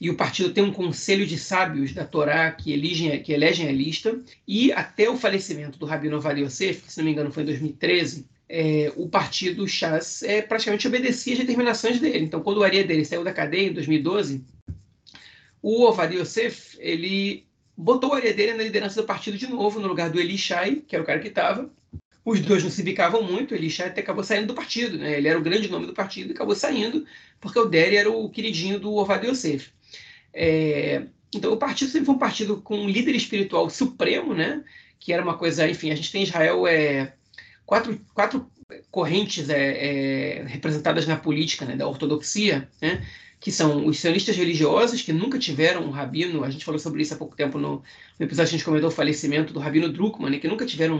E 0.00 0.10
o 0.10 0.16
partido 0.16 0.52
tem 0.52 0.64
um 0.64 0.72
conselho 0.72 1.24
de 1.24 1.38
sábios 1.38 1.92
da 1.92 2.04
Torá 2.04 2.50
que 2.50 2.72
elegem, 2.72 3.22
que 3.22 3.32
elegem 3.32 3.68
a 3.68 3.72
lista. 3.72 4.20
E 4.46 4.72
até 4.72 5.08
o 5.08 5.16
falecimento 5.16 5.78
do 5.78 5.86
Rabino 5.86 6.16
Ovad 6.16 6.40
Yosef, 6.40 6.82
que 6.82 6.92
se 6.92 6.98
não 6.98 7.04
me 7.04 7.12
engano 7.12 7.30
foi 7.30 7.44
em 7.44 7.46
2013, 7.46 8.26
é, 8.48 8.92
o 8.96 9.08
partido 9.08 9.66
Chas 9.66 10.22
é, 10.22 10.42
praticamente 10.42 10.86
obedecia 10.86 11.32
às 11.34 11.38
determinações 11.38 11.98
dele. 11.98 12.24
Então, 12.24 12.40
quando 12.40 12.58
o 12.58 12.64
Aria 12.64 12.84
dele 12.84 13.04
saiu 13.04 13.24
da 13.24 13.32
cadeia 13.32 13.68
em 13.68 13.72
2012, 13.72 14.44
o 15.62 15.84
Ovad 15.84 16.14
Yosef, 16.14 16.76
ele 16.80 17.46
botou 17.76 18.10
o 18.10 18.14
Aria 18.14 18.34
dele 18.34 18.54
na 18.54 18.62
liderança 18.62 19.00
do 19.00 19.06
partido 19.06 19.38
de 19.38 19.46
novo, 19.46 19.80
no 19.80 19.88
lugar 19.88 20.10
do 20.10 20.20
Elishai, 20.20 20.82
que 20.86 20.94
era 20.94 21.02
o 21.02 21.06
cara 21.06 21.20
que 21.20 21.28
estava. 21.28 21.70
Os 22.24 22.40
dois 22.40 22.62
não 22.62 22.70
se 22.70 22.82
bicavam 22.82 23.22
muito, 23.22 23.52
o 23.52 23.56
Elishai 23.56 23.88
até 23.88 24.00
acabou 24.00 24.22
saindo 24.22 24.48
do 24.48 24.54
partido, 24.54 24.96
né? 24.96 25.18
ele 25.18 25.28
era 25.28 25.38
o 25.38 25.42
grande 25.42 25.68
nome 25.68 25.86
do 25.86 25.92
partido 25.92 26.30
e 26.30 26.32
acabou 26.34 26.54
saindo, 26.54 27.04
porque 27.40 27.58
o 27.58 27.64
Deri 27.64 27.96
era 27.96 28.10
o 28.10 28.30
queridinho 28.30 28.78
do 28.78 28.94
Ovad 28.94 29.26
Yosef. 29.26 29.70
É, 30.32 31.04
então, 31.34 31.52
o 31.52 31.56
partido 31.56 31.90
sempre 31.90 32.06
foi 32.06 32.14
um 32.14 32.18
partido 32.18 32.60
com 32.60 32.78
um 32.78 32.88
líder 32.88 33.16
espiritual 33.16 33.68
supremo, 33.70 34.34
né? 34.34 34.62
que 35.02 35.12
era 35.12 35.22
uma 35.22 35.36
coisa, 35.36 35.68
enfim, 35.68 35.90
a 35.90 35.96
gente 35.96 36.12
tem 36.12 36.20
em 36.20 36.24
Israel 36.24 36.64
é, 36.64 37.14
quatro, 37.66 38.00
quatro 38.14 38.50
correntes 38.90 39.48
é, 39.48 40.40
é, 40.40 40.42
representadas 40.44 41.06
na 41.06 41.16
política 41.16 41.64
né, 41.64 41.76
da 41.76 41.86
ortodoxia, 41.86 42.68
né, 42.80 43.06
que 43.40 43.50
são 43.50 43.86
os 43.86 43.98
sionistas 43.98 44.36
religiosos, 44.36 45.02
que 45.02 45.12
nunca 45.12 45.38
tiveram 45.38 45.84
um 45.84 45.90
rabino, 45.90 46.44
a 46.44 46.50
gente 46.50 46.64
falou 46.64 46.78
sobre 46.78 47.02
isso 47.02 47.14
há 47.14 47.16
pouco 47.16 47.36
tempo 47.36 47.58
no, 47.58 47.82
no 48.18 48.26
episódio 48.26 48.50
que 48.50 48.54
a 48.54 48.58
gente 48.58 48.64
comentou 48.64 48.88
o 48.88 48.92
falecimento 48.92 49.52
do 49.52 49.60
rabino 49.60 49.92
Druckmann, 49.92 50.30
né, 50.30 50.38
que 50.38 50.48
nunca 50.48 50.64
tiveram 50.64 50.96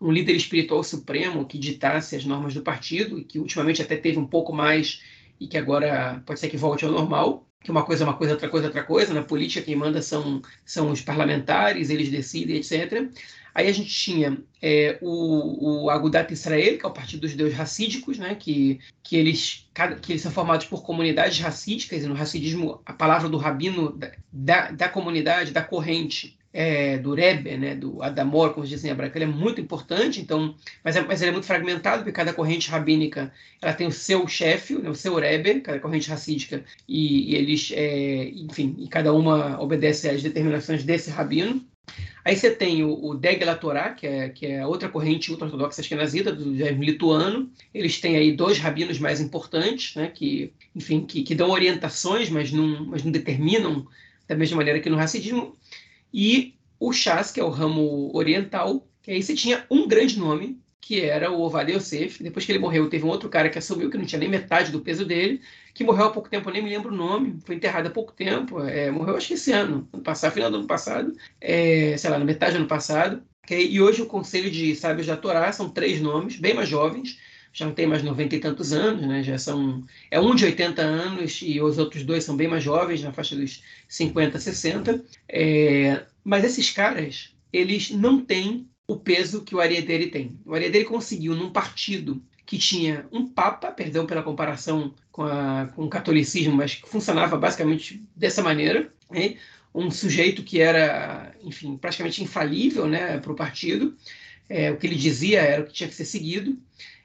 um, 0.00 0.08
um 0.08 0.12
líder 0.12 0.34
espiritual 0.34 0.82
supremo 0.84 1.46
que 1.46 1.58
ditasse 1.58 2.16
as 2.16 2.24
normas 2.24 2.54
do 2.54 2.62
partido, 2.62 3.18
e 3.18 3.24
que 3.24 3.38
ultimamente 3.38 3.82
até 3.82 3.96
teve 3.96 4.18
um 4.18 4.26
pouco 4.26 4.52
mais, 4.52 5.02
e 5.40 5.46
que 5.46 5.56
agora 5.56 6.22
pode 6.26 6.38
ser 6.38 6.48
que 6.48 6.56
volte 6.56 6.84
ao 6.84 6.92
normal, 6.92 7.46
que 7.62 7.70
uma 7.70 7.84
coisa 7.84 8.04
é 8.04 8.06
uma 8.06 8.16
coisa, 8.16 8.34
outra 8.34 8.48
coisa 8.48 8.66
é 8.66 8.68
outra 8.68 8.82
coisa, 8.82 9.14
na 9.14 9.22
política 9.22 9.64
quem 9.64 9.76
manda 9.76 10.00
são, 10.00 10.40
são 10.64 10.90
os 10.90 11.00
parlamentares, 11.02 11.90
eles 11.90 12.10
decidem, 12.10 12.56
etc. 12.56 13.10
Aí 13.54 13.68
a 13.68 13.72
gente 13.72 13.90
tinha 13.90 14.38
é, 14.62 14.98
o, 15.00 15.84
o 15.84 15.90
Agudat 15.90 16.32
Israel, 16.32 16.78
que 16.78 16.84
é 16.84 16.88
o 16.88 16.92
partido 16.92 17.20
dos 17.20 17.34
deuses 17.34 17.56
racídicos, 17.56 18.18
né, 18.18 18.34
que, 18.34 18.80
que, 19.02 19.16
eles, 19.16 19.68
que 20.02 20.12
eles 20.12 20.22
são 20.22 20.32
formados 20.32 20.66
por 20.66 20.82
comunidades 20.82 21.38
racídicas, 21.38 22.04
e 22.04 22.06
no 22.06 22.14
racidismo 22.14 22.80
a 22.84 22.92
palavra 22.92 23.28
do 23.28 23.36
rabino 23.36 23.92
da, 23.92 24.12
da, 24.32 24.70
da 24.70 24.88
comunidade, 24.88 25.52
da 25.52 25.62
corrente, 25.62 26.38
é, 26.52 26.98
do 26.98 27.14
Rebbe, 27.14 27.56
né, 27.56 27.74
do 27.74 28.02
Adamor, 28.02 28.52
como 28.52 28.66
dizem 28.66 28.90
em 28.90 28.92
hebraico, 28.92 29.16
ele 29.16 29.24
é 29.24 29.28
muito 29.28 29.60
importante, 29.60 30.20
então, 30.20 30.54
mas, 30.82 30.96
é, 30.96 31.00
mas 31.00 31.20
ele 31.20 31.30
é 31.30 31.32
muito 31.32 31.46
fragmentado, 31.46 31.98
porque 31.98 32.12
cada 32.12 32.32
corrente 32.32 32.68
rabínica 32.68 33.32
ela 33.62 33.72
tem 33.72 33.86
o 33.86 33.92
seu 33.92 34.26
chefe, 34.26 34.74
né, 34.74 34.90
o 34.90 34.94
seu 34.94 35.14
Rebbe, 35.14 35.60
cada 35.60 35.78
corrente 35.78 36.10
racídica, 36.10 36.64
e, 36.88 37.32
e 37.32 37.34
eles, 37.36 37.70
é, 37.72 38.24
enfim, 38.30 38.74
e 38.78 38.88
cada 38.88 39.12
uma 39.12 39.60
obedece 39.60 40.08
às 40.08 40.22
determinações 40.22 40.82
desse 40.82 41.10
rabino. 41.10 41.64
Aí 42.24 42.36
você 42.36 42.50
tem 42.50 42.84
o, 42.84 43.06
o 43.06 43.14
Degla 43.14 43.56
Torá, 43.56 43.90
que 43.90 44.06
é, 44.06 44.28
que 44.28 44.46
é 44.46 44.66
outra 44.66 44.88
corrente 44.88 45.30
ultra-ortodoxa 45.30 45.80
esquenazita, 45.80 46.32
do 46.32 46.44
judaísmo 46.44 46.84
lituano. 46.84 47.50
Eles 47.72 48.00
têm 48.00 48.16
aí 48.16 48.32
dois 48.32 48.58
rabinos 48.58 48.98
mais 48.98 49.20
importantes, 49.20 49.94
né, 49.96 50.08
que, 50.08 50.52
enfim, 50.74 51.04
que, 51.04 51.22
que 51.22 51.34
dão 51.34 51.50
orientações, 51.50 52.28
mas 52.28 52.52
não, 52.52 52.86
mas 52.86 53.02
não 53.02 53.10
determinam 53.10 53.86
da 54.28 54.36
mesma 54.36 54.58
maneira 54.58 54.80
que 54.80 54.90
no 54.90 54.96
racidismo. 54.96 55.56
E 56.12 56.54
o 56.78 56.92
Chas, 56.92 57.30
que 57.32 57.40
é 57.40 57.44
o 57.44 57.50
ramo 57.50 58.10
oriental, 58.14 58.86
que 59.02 59.10
aí 59.10 59.22
você 59.22 59.34
tinha 59.34 59.64
um 59.70 59.88
grande 59.88 60.18
nome, 60.18 60.58
que 60.80 61.00
era 61.00 61.30
o 61.30 61.40
Ovadia 61.40 61.76
Yosef. 61.76 62.22
Depois 62.22 62.44
que 62.44 62.52
ele 62.52 62.58
morreu, 62.58 62.88
teve 62.88 63.04
um 63.04 63.08
outro 63.08 63.28
cara 63.28 63.50
que 63.50 63.58
assumiu, 63.58 63.90
que 63.90 63.98
não 63.98 64.04
tinha 64.04 64.18
nem 64.18 64.28
metade 64.28 64.72
do 64.72 64.80
peso 64.80 65.04
dele, 65.04 65.40
que 65.74 65.84
morreu 65.84 66.06
há 66.06 66.10
pouco 66.10 66.28
tempo, 66.28 66.48
eu 66.48 66.52
nem 66.52 66.62
me 66.62 66.70
lembro 66.70 66.92
o 66.92 66.96
nome, 66.96 67.38
foi 67.44 67.54
enterrado 67.56 67.86
há 67.86 67.90
pouco 67.90 68.12
tempo, 68.12 68.60
é, 68.62 68.90
morreu 68.90 69.16
acho 69.16 69.28
que 69.28 69.34
esse 69.34 69.52
ano, 69.52 69.88
ano 69.92 70.02
passado, 70.02 70.32
final 70.32 70.50
do 70.50 70.58
ano 70.58 70.66
passado, 70.66 71.14
é, 71.40 71.96
sei 71.96 72.10
lá, 72.10 72.18
na 72.18 72.24
metade 72.24 72.52
do 72.52 72.58
ano 72.58 72.68
passado. 72.68 73.22
Okay? 73.44 73.68
E 73.70 73.80
hoje 73.80 74.02
o 74.02 74.06
Conselho 74.06 74.50
de 74.50 74.74
Sábios 74.74 75.06
da 75.06 75.16
Torá 75.16 75.52
são 75.52 75.70
três 75.70 76.00
nomes, 76.00 76.36
bem 76.36 76.54
mais 76.54 76.68
jovens, 76.68 77.18
já 77.52 77.66
não 77.66 77.74
tem 77.74 77.86
mais 77.86 78.02
90 78.02 78.36
e 78.36 78.40
tantos 78.40 78.72
anos, 78.72 79.06
né? 79.06 79.22
já 79.22 79.36
são. 79.38 79.84
É 80.10 80.20
um 80.20 80.34
de 80.34 80.44
80 80.44 80.80
anos 80.82 81.40
e 81.42 81.60
os 81.60 81.78
outros 81.78 82.04
dois 82.04 82.24
são 82.24 82.36
bem 82.36 82.48
mais 82.48 82.62
jovens, 82.62 83.02
na 83.02 83.12
faixa 83.12 83.34
dos 83.34 83.62
50, 83.88 84.38
60. 84.38 85.04
É, 85.28 86.04
mas 86.22 86.44
esses 86.44 86.70
caras, 86.70 87.34
eles 87.52 87.90
não 87.90 88.24
têm 88.24 88.68
o 88.90 88.98
peso 88.98 89.42
que 89.42 89.54
o 89.54 89.60
Ariadne 89.60 90.08
tem. 90.08 90.40
O 90.44 90.52
Ariadne 90.52 90.84
conseguiu, 90.84 91.34
num 91.34 91.50
partido 91.50 92.20
que 92.44 92.58
tinha 92.58 93.06
um 93.12 93.28
papa, 93.28 93.70
perdão 93.70 94.04
pela 94.04 94.22
comparação 94.22 94.92
com, 95.12 95.22
a, 95.22 95.70
com 95.76 95.84
o 95.84 95.88
catolicismo, 95.88 96.56
mas 96.56 96.74
que 96.74 96.88
funcionava 96.88 97.36
basicamente 97.36 98.04
dessa 98.16 98.42
maneira, 98.42 98.92
né? 99.08 99.36
um 99.72 99.88
sujeito 99.92 100.42
que 100.42 100.60
era, 100.60 101.32
enfim, 101.44 101.76
praticamente 101.76 102.20
infalível 102.24 102.88
né, 102.88 103.18
para 103.18 103.30
o 103.30 103.36
partido, 103.36 103.96
é, 104.48 104.72
o 104.72 104.76
que 104.76 104.88
ele 104.88 104.96
dizia 104.96 105.40
era 105.40 105.62
o 105.62 105.66
que 105.66 105.72
tinha 105.72 105.88
que 105.88 105.94
ser 105.94 106.04
seguido. 106.04 106.58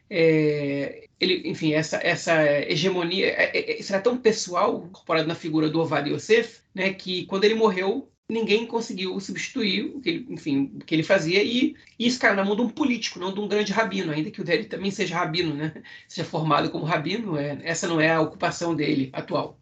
É, 0.09 1.07
ele, 1.19 1.47
enfim, 1.47 1.73
essa, 1.73 1.97
essa 1.97 2.43
hegemonia, 2.67 3.27
é, 3.27 3.55
é, 3.55 3.79
isso 3.79 3.93
era 3.93 4.01
tão 4.01 4.17
pessoal, 4.17 4.83
incorporado 4.87 5.27
na 5.27 5.35
figura 5.35 5.69
do 5.69 5.79
Ovad 5.79 6.09
Yosef, 6.09 6.61
né, 6.73 6.91
que 6.91 7.27
quando 7.27 7.43
ele 7.43 7.53
morreu, 7.53 8.09
ninguém 8.29 8.65
conseguiu 8.65 9.19
substituir 9.19 9.85
o 9.95 10.01
que 10.01 10.09
ele, 10.09 10.27
enfim, 10.29 10.71
o 10.75 10.79
que 10.79 10.95
ele 10.95 11.03
fazia 11.03 11.43
e, 11.43 11.75
isso 11.97 12.19
caiu 12.19 12.35
na 12.35 12.43
mão 12.43 12.55
de 12.55 12.61
um 12.61 12.69
político, 12.69 13.19
não 13.19 13.33
de 13.33 13.39
um 13.39 13.47
grande 13.47 13.71
rabino, 13.71 14.11
ainda 14.11 14.31
que 14.31 14.41
o 14.41 14.43
dele 14.43 14.65
também 14.65 14.91
seja 14.91 15.15
rabino, 15.15 15.53
né? 15.53 15.73
Seja 16.07 16.27
formado 16.27 16.69
como 16.69 16.85
rabino, 16.85 17.37
é, 17.37 17.59
essa 17.63 17.87
não 17.87 18.01
é 18.01 18.11
a 18.11 18.21
ocupação 18.21 18.75
dele 18.75 19.09
atual. 19.13 19.59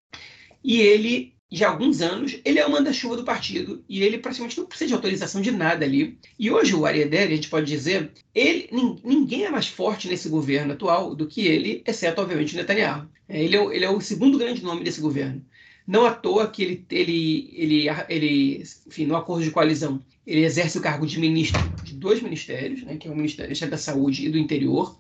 E 0.64 0.80
ele, 0.80 1.36
já 1.52 1.68
há 1.68 1.72
alguns 1.72 2.02
anos, 2.02 2.40
ele 2.46 2.60
é 2.60 2.66
o 2.66 2.72
manda-chuva 2.72 3.18
do 3.18 3.26
partido 3.26 3.84
e 3.88 4.02
ele 4.02 4.18
praticamente 4.18 4.58
não 4.58 4.66
precisa 4.66 4.88
de 4.88 4.94
autorização 4.94 5.42
de 5.42 5.52
nada 5.52 5.86
ali. 5.86 6.18
E 6.40 6.50
hoje 6.50 6.74
o 6.74 6.86
Ariadne, 6.86 7.18
a 7.34 7.36
gente 7.36 7.50
pode 7.50 7.66
dizer, 7.66 8.12
ele 8.34 8.70
ninguém 9.04 9.44
é 9.46 9.50
mais 9.50 9.68
forte 9.68 10.08
nesse 10.08 10.30
governo 10.30 10.74
atual 10.74 11.14
do 11.16 11.28
que 11.28 11.46
ele, 11.46 11.84
exceto 11.86 12.22
obviamente 12.22 12.54
o 12.54 12.58
Netanyahu. 12.58 13.10
É, 13.28 13.44
ele 13.44 13.58
é, 13.58 13.76
ele 13.76 13.86
é 13.86 13.90
o 13.90 14.02
segundo 14.02 14.38
grande 14.38 14.64
nome 14.64 14.84
desse 14.84 15.02
governo. 15.02 15.44
Não 15.86 16.06
à 16.06 16.14
toa 16.14 16.48
que 16.48 16.64
ele, 16.64 16.86
ele, 16.90 17.50
ele, 17.54 17.88
ele 18.08 18.64
enfim, 18.88 19.06
no 19.06 19.16
acordo 19.16 19.44
de 19.44 19.52
coalizão, 19.52 20.02
ele 20.26 20.46
exerce 20.46 20.78
o 20.78 20.82
cargo 20.82 21.06
de 21.06 21.20
ministro 21.20 21.62
de 21.84 21.94
dois 21.94 22.22
ministérios, 22.22 22.84
né, 22.84 22.96
que 22.96 23.08
é 23.08 23.12
o 23.12 23.16
Ministério 23.16 23.70
da 23.70 23.78
Saúde 23.78 24.26
e 24.26 24.30
do 24.30 24.38
Interior, 24.38 24.98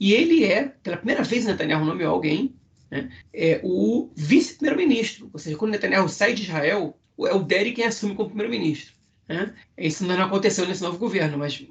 e 0.00 0.12
ele 0.12 0.44
é, 0.44 0.72
pela 0.82 0.96
primeira 0.96 1.22
vez 1.22 1.44
Netanyahu 1.44 1.84
nomeou 1.84 2.12
alguém, 2.12 2.54
né, 2.90 3.10
é 3.32 3.60
o 3.62 4.10
vice-primeiro-ministro, 4.16 5.28
ou 5.32 5.38
seja, 5.38 5.56
quando 5.56 5.72
Netanyahu 5.72 6.08
sai 6.08 6.32
de 6.32 6.42
Israel, 6.42 6.96
é 7.18 7.34
o 7.34 7.42
Deri 7.42 7.72
quem 7.72 7.84
assume 7.84 8.14
como 8.14 8.30
primeiro-ministro. 8.30 8.94
Né? 9.28 9.54
Isso 9.78 10.04
não 10.04 10.20
aconteceu 10.22 10.66
nesse 10.66 10.82
novo 10.82 10.98
governo, 10.98 11.38
mas 11.38 11.64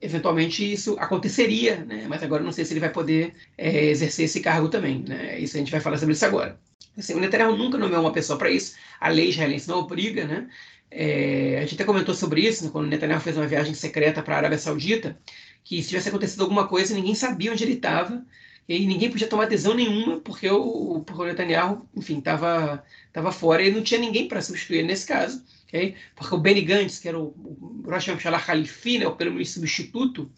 eventualmente 0.00 0.70
isso 0.70 0.96
aconteceria, 0.98 1.84
né? 1.84 2.06
mas 2.08 2.22
agora 2.22 2.42
não 2.42 2.52
sei 2.52 2.64
se 2.64 2.72
ele 2.72 2.80
vai 2.80 2.90
poder 2.90 3.34
é, 3.56 3.86
exercer 3.86 4.26
esse 4.26 4.40
cargo 4.40 4.68
também. 4.68 5.02
Né? 5.06 5.38
Isso 5.38 5.56
a 5.56 5.60
gente 5.60 5.72
vai 5.72 5.80
falar 5.80 5.98
sobre 5.98 6.14
isso 6.14 6.24
agora. 6.24 6.58
Assim, 6.96 7.14
o 7.14 7.20
Netanyahu 7.20 7.56
nunca 7.56 7.78
nomeou 7.78 8.02
uma 8.02 8.12
pessoa 8.12 8.38
para 8.38 8.50
isso, 8.50 8.76
a 9.00 9.08
lei 9.08 9.28
israelense 9.30 9.68
não 9.68 9.78
obriga, 9.78 10.26
né? 10.26 10.48
É, 10.90 11.58
a 11.58 11.60
gente 11.60 11.74
até 11.74 11.84
comentou 11.84 12.14
sobre 12.14 12.40
isso 12.40 12.64
né, 12.64 12.70
quando 12.70 12.86
o 12.86 12.88
Netanyahu 12.88 13.20
fez 13.20 13.36
uma 13.36 13.46
viagem 13.46 13.74
secreta 13.74 14.22
para 14.22 14.34
a 14.34 14.38
Arábia 14.38 14.58
Saudita, 14.58 15.16
que 15.62 15.80
se 15.82 15.88
tivesse 15.90 16.08
acontecido 16.08 16.42
alguma 16.42 16.66
coisa, 16.66 16.94
ninguém 16.94 17.14
sabia 17.14 17.52
onde 17.52 17.62
ele 17.62 17.74
estava, 17.74 18.24
e 18.68 18.86
ninguém 18.86 19.10
podia 19.10 19.26
tomar 19.26 19.46
decisão 19.46 19.74
nenhuma, 19.74 20.20
porque 20.20 20.48
o, 20.48 21.00
porque 21.04 21.22
o 21.22 21.26
Netanyahu, 21.26 21.88
enfim, 21.96 22.18
estava 22.18 22.84
tava 23.12 23.32
fora 23.32 23.62
e 23.62 23.70
não 23.70 23.82
tinha 23.82 23.98
ninguém 23.98 24.28
para 24.28 24.40
substituir 24.40 24.84
nesse 24.84 25.06
caso. 25.06 25.44
Okay? 25.66 25.96
Porque 26.14 26.34
o 26.34 26.38
Benny 26.38 26.62
Gantz, 26.62 26.98
que 26.98 27.08
era 27.08 27.18
o, 27.18 27.28
o 27.28 27.82
Rosh 27.84 28.06
Hashanah 28.06 28.38
Khalifi, 28.38 28.98
né, 28.98 29.06
o 29.06 29.16
primeiro-ministro 29.16 29.60
substituto, 29.60 30.30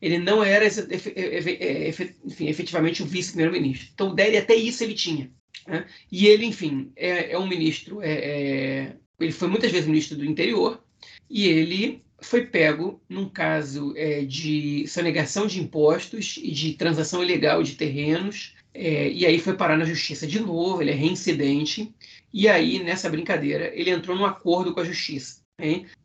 ele 0.00 0.18
não 0.18 0.42
era 0.42 0.66
enfim, 0.66 2.48
efetivamente 2.48 3.02
o 3.02 3.06
vice-primeiro-ministro. 3.06 3.88
Então, 3.92 4.14
Deri 4.14 4.36
até 4.36 4.54
isso 4.54 4.82
ele 4.82 4.94
tinha. 4.94 5.30
Né? 5.66 5.86
E 6.10 6.26
ele, 6.26 6.44
enfim, 6.46 6.92
é, 6.96 7.32
é 7.32 7.38
um 7.38 7.46
ministro, 7.46 8.02
é, 8.02 8.12
é, 8.12 8.96
ele 9.18 9.32
foi 9.32 9.48
muitas 9.48 9.70
vezes 9.70 9.86
ministro 9.86 10.16
do 10.16 10.24
interior, 10.24 10.82
e 11.28 11.46
ele 11.46 12.02
foi 12.20 12.46
pego 12.46 13.00
num 13.08 13.28
caso 13.28 13.92
é, 13.96 14.24
de 14.24 14.86
sonegação 14.86 15.46
de 15.46 15.60
impostos 15.60 16.38
e 16.42 16.50
de 16.50 16.74
transação 16.74 17.22
ilegal 17.22 17.62
de 17.62 17.74
terrenos, 17.74 18.54
é, 18.72 19.10
e 19.10 19.24
aí 19.24 19.38
foi 19.38 19.54
parar 19.56 19.76
na 19.76 19.84
justiça 19.84 20.26
de 20.26 20.40
novo, 20.40 20.82
ele 20.82 20.90
é 20.90 20.94
reincidente, 20.94 21.94
e 22.32 22.48
aí, 22.48 22.82
nessa 22.82 23.08
brincadeira, 23.08 23.70
ele 23.74 23.90
entrou 23.90 24.16
num 24.16 24.24
acordo 24.24 24.74
com 24.74 24.80
a 24.80 24.84
justiça, 24.84 25.40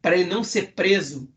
para 0.02 0.16
ele 0.16 0.30
não 0.30 0.44
ser 0.44 0.74
preso, 0.74 1.28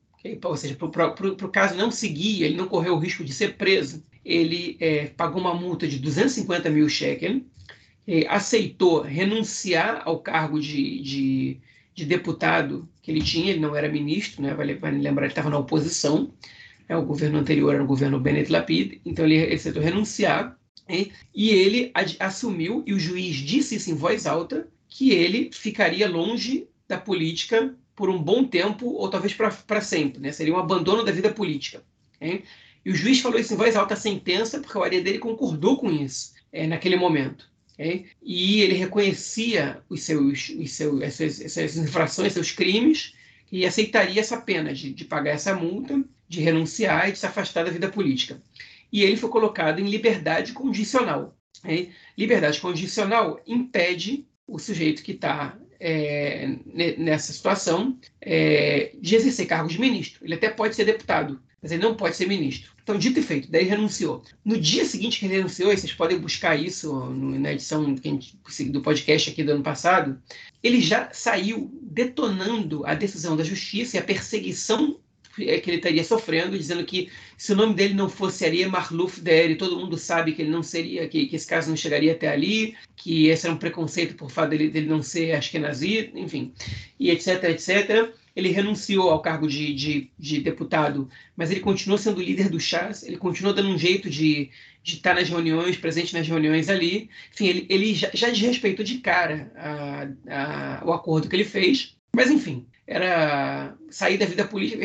ou 0.45 0.57
seja, 0.57 0.77
para 0.77 1.47
o 1.47 1.49
caso 1.49 1.75
não 1.75 1.91
seguir, 1.91 2.43
ele 2.43 2.57
não 2.57 2.69
correr 2.69 2.91
o 2.91 2.99
risco 2.99 3.25
de 3.25 3.33
ser 3.33 3.57
preso, 3.57 4.05
ele 4.25 4.77
é, 4.79 5.07
pagou 5.07 5.41
uma 5.41 5.55
multa 5.55 5.89
de 5.89 5.99
250 5.99 6.71
mil 6.71 6.89
shekels, 8.07 8.27
aceitou 8.29 9.03
renunciar 9.03 10.03
ao 10.05 10.21
cargo 10.21 10.61
de, 10.61 11.01
de, 11.01 11.61
de, 11.95 12.05
deputado 12.05 12.89
que 13.01 13.11
ele 13.11 13.23
tinha, 13.23 13.51
ele 13.51 13.61
não 13.61 13.77
era 13.77 13.89
ministro, 13.89 14.43
né? 14.43 14.55
vale, 14.55 14.75
vale 14.75 14.99
lembrar, 14.99 15.25
ele 15.25 15.33
estava 15.33 15.51
na 15.51 15.59
oposição, 15.59 16.33
né? 16.89 16.97
o 16.97 17.05
governo 17.05 17.39
anterior 17.39 17.75
era 17.75 17.83
o 17.83 17.87
governo 17.87 18.21
Bennett 18.21 18.51
Lapid, 18.51 19.01
então 19.05 19.25
ele 19.25 19.53
aceitou 19.53 19.83
renunciar, 19.83 20.57
e 21.35 21.49
ele 21.51 21.91
assumiu, 22.19 22.83
e 22.87 22.93
o 22.93 22.99
juiz 22.99 23.37
disse 23.37 23.77
isso 23.77 23.91
em 23.91 23.95
voz 23.95 24.27
alta, 24.27 24.69
que 24.89 25.11
ele 25.11 25.51
ficaria 25.53 26.09
longe 26.09 26.69
da 26.87 26.99
política 26.99 27.75
por 27.97 28.11
um 28.11 28.23
bom 28.23 28.45
tempo, 28.45 28.87
ou 28.87 29.09
talvez 29.09 29.33
para 29.35 29.81
sempre, 29.81 30.21
né? 30.21 30.33
seria 30.33 30.53
um 30.53 30.59
abandono 30.59 31.03
da 31.03 31.13
vida 31.13 31.33
política. 31.33 31.83
E 32.85 32.91
o 32.91 32.95
juiz 32.95 33.21
falou 33.21 33.39
isso 33.39 33.55
em 33.55 33.57
voz 33.57 33.77
alta, 33.77 33.97
sentença, 33.97 34.61
porque 34.61 34.77
o 34.77 34.83
área 34.83 35.01
dele 35.01 35.19
concordou 35.19 35.79
com 35.79 35.91
isso 35.91 36.33
é, 36.53 36.67
naquele 36.67 36.97
momento. 36.97 37.52
Okay? 37.83 38.07
E 38.23 38.61
ele 38.61 38.75
reconhecia 38.75 39.83
os 39.89 40.03
seus, 40.05 40.51
os 40.51 40.71
seus, 40.71 41.03
essas, 41.03 41.41
essas 41.41 41.77
infrações, 41.77 42.33
seus 42.33 42.53
crimes, 42.53 43.15
e 43.51 43.67
aceitaria 43.67 44.21
essa 44.21 44.41
pena 44.41 44.73
de, 44.73 44.95
de 44.95 45.05
pagar 45.05 45.33
essa 45.33 45.53
multa, 45.53 46.03
de 46.29 46.41
renunciar 46.41 47.09
e 47.09 47.13
de 47.13 47.19
se 47.19 47.27
afastar 47.27 47.65
da 47.65 47.71
vida 47.73 47.89
política. 47.89 48.41
E 48.93 49.03
ele 49.03 49.17
foi 49.17 49.29
colocado 49.29 49.81
em 49.81 49.91
liberdade 49.91 50.53
condicional. 50.53 51.37
Okay? 51.65 51.91
Liberdade 52.17 52.61
condicional 52.61 53.43
impede 53.47 54.27
o 54.47 54.59
sujeito 54.59 55.03
que 55.03 55.13
está 55.13 55.59
é, 55.81 56.57
nessa 56.97 57.33
situação 57.33 57.99
é, 58.21 58.93
de 59.01 59.17
exercer 59.17 59.47
cargos 59.47 59.73
de 59.73 59.81
ministro. 59.81 60.25
Ele 60.25 60.35
até 60.35 60.49
pode 60.49 60.77
ser 60.77 60.85
deputado, 60.85 61.43
mas 61.63 61.71
ele 61.71 61.83
não 61.83 61.95
pode 61.95 62.17
ser 62.17 62.27
ministro. 62.27 62.73
Então, 62.83 62.99
dito 62.99 63.21
e 63.21 63.23
feito, 63.23 63.51
daí 63.51 63.65
renunciou. 63.65 64.23
No 64.45 64.59
dia 64.59 64.85
seguinte 64.85 65.21
que 65.21 65.27
ele 65.27 65.37
renunciou, 65.37 65.73
e 65.73 65.77
vocês 65.77 65.93
podem 65.93 66.19
buscar 66.19 66.57
isso 66.57 66.93
na 67.11 67.53
edição 67.53 67.95
do 67.95 68.81
podcast 68.81 69.31
aqui 69.31 69.45
do 69.45 69.53
ano 69.53 69.63
passado, 69.63 70.21
ele 70.63 70.81
já 70.81 71.09
saiu 71.13 71.71
detonando 71.81 72.85
a 72.85 72.95
decisão 72.95 73.37
da 73.37 73.45
justiça 73.45 73.97
e 73.97 74.01
a 74.01 74.03
perseguição 74.03 74.99
é, 75.39 75.61
que 75.61 75.71
ele 75.71 75.77
estaria 75.77 76.03
sofrendo, 76.03 76.59
dizendo 76.59 76.85
que 76.85 77.09
se 77.39 77.53
o 77.53 77.57
nome 77.57 77.75
dele 77.75 77.95
não 77.95 78.09
fosse 78.09 78.45
Ariel 78.45 78.69
Marluf 78.69 79.21
Der, 79.21 79.57
todo 79.57 79.79
mundo 79.79 79.97
sabe 79.97 80.33
que 80.33 80.43
ele 80.43 80.51
não 80.51 80.63
seria, 80.63 81.09
que, 81.09 81.27
que, 81.27 81.37
esse 81.37 81.47
caso 81.47 81.71
não 81.71 81.77
chegaria 81.77 82.13
até 82.13 82.29
ali, 82.29 82.75
que 82.97 83.29
esse 83.29 83.47
era 83.47 83.55
um 83.55 83.59
preconceito 83.59 84.15
por 84.17 84.31
fato 84.31 84.51
dele, 84.51 84.69
dele 84.69 84.87
não 84.87 85.01
ser 85.01 85.33
Ashkenazi, 85.33 86.11
enfim, 86.15 86.53
e 86.99 87.11
etc, 87.11 87.45
etc 87.45 88.13
ele 88.35 88.51
renunciou 88.51 89.11
ao 89.11 89.21
cargo 89.21 89.47
de, 89.47 89.75
de, 89.75 90.11
de, 90.19 90.41
deputado, 90.41 91.09
mas 91.37 91.51
ele 91.51 91.61
continuou 91.61 91.99
sendo 91.99 92.23
líder 92.23 92.49
do 92.49 92.59
Chas, 92.59 93.03
ele 93.03 93.17
continuou 93.17 93.55
dando 93.55 93.69
um 93.69 93.79
jeito 93.79 94.09
de, 94.09 94.51
estar 94.85 95.15
nas 95.15 95.29
reuniões, 95.29 95.77
presente 95.77 96.15
nas 96.15 96.27
reuniões 96.27 96.69
ali. 96.69 97.11
Enfim, 97.33 97.47
ele, 97.47 97.67
ele 97.69 97.95
já, 97.95 98.11
já 98.13 98.31
desrespeitou 98.31 98.85
de 98.85 98.99
cara 98.99 99.53
a, 99.57 100.09
a, 100.29 100.85
o 100.85 100.93
acordo 100.93 101.29
que 101.29 101.37
ele 101.37 101.45
fez, 101.45 101.95
mas 102.15 102.31
enfim, 102.31 102.67
era 102.87 103.77
sair 103.91 104.19
da 104.19 104.27
vida 104.27 104.45
política, 104.47 104.83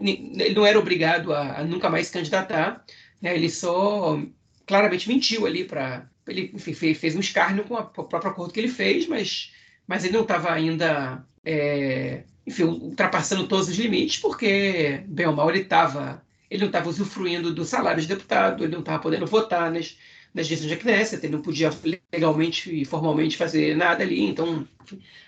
ele 0.00 0.54
não 0.54 0.64
era 0.64 0.78
obrigado 0.78 1.32
a, 1.32 1.60
a, 1.60 1.64
nunca 1.64 1.90
mais 1.90 2.06
se 2.06 2.12
candidatar, 2.12 2.84
né? 3.20 3.34
ele 3.34 3.50
só 3.50 4.20
claramente 4.66 5.08
mentiu 5.08 5.46
ali 5.46 5.64
para. 5.64 6.08
Ele 6.26 6.50
enfim, 6.54 6.74
fez, 6.74 6.98
fez 6.98 7.14
um 7.14 7.20
escárnio 7.20 7.64
com, 7.64 7.76
a, 7.76 7.84
com 7.84 8.02
o 8.02 8.04
próprio 8.04 8.32
acordo 8.32 8.52
que 8.52 8.58
ele 8.58 8.68
fez, 8.68 9.06
mas, 9.06 9.52
mas 9.86 10.04
ele 10.04 10.14
não 10.14 10.22
estava 10.22 10.52
ainda 10.52 11.24
é, 11.46 12.24
enfim, 12.46 12.64
ultrapassando 12.64 13.46
todos 13.46 13.68
os 13.68 13.76
limites, 13.76 14.18
porque, 14.18 15.02
bem 15.06 15.26
ou 15.26 15.34
mal, 15.34 15.48
ele 15.48 15.60
estava 15.60 16.22
ele 16.50 16.60
não 16.60 16.68
estava 16.68 16.88
usufruindo 16.88 17.52
do 17.52 17.64
salário 17.64 18.00
de 18.00 18.08
deputado, 18.08 18.64
ele 18.64 18.72
não 18.72 18.80
estava 18.80 19.02
podendo 19.02 19.26
votar 19.26 19.70
nas, 19.70 19.96
nas 20.32 20.46
decisões 20.48 20.70
da 20.70 20.76
Knesset, 20.76 21.24
ele 21.24 21.34
não 21.34 21.42
podia 21.42 21.70
legalmente 22.12 22.82
e 22.82 22.84
formalmente 22.84 23.36
fazer 23.36 23.76
nada 23.76 24.04
ali, 24.04 24.22
então 24.22 24.66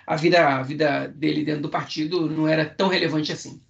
a, 0.07 0.17
vida, 0.17 0.47
a 0.47 0.63
vida 0.63 1.09
dele 1.09 1.45
dentro 1.45 1.63
do 1.63 1.69
partido 1.69 2.29
não 2.29 2.47
era 2.47 2.65
tão 2.65 2.89
relevante 2.89 3.33
assim. 3.33 3.61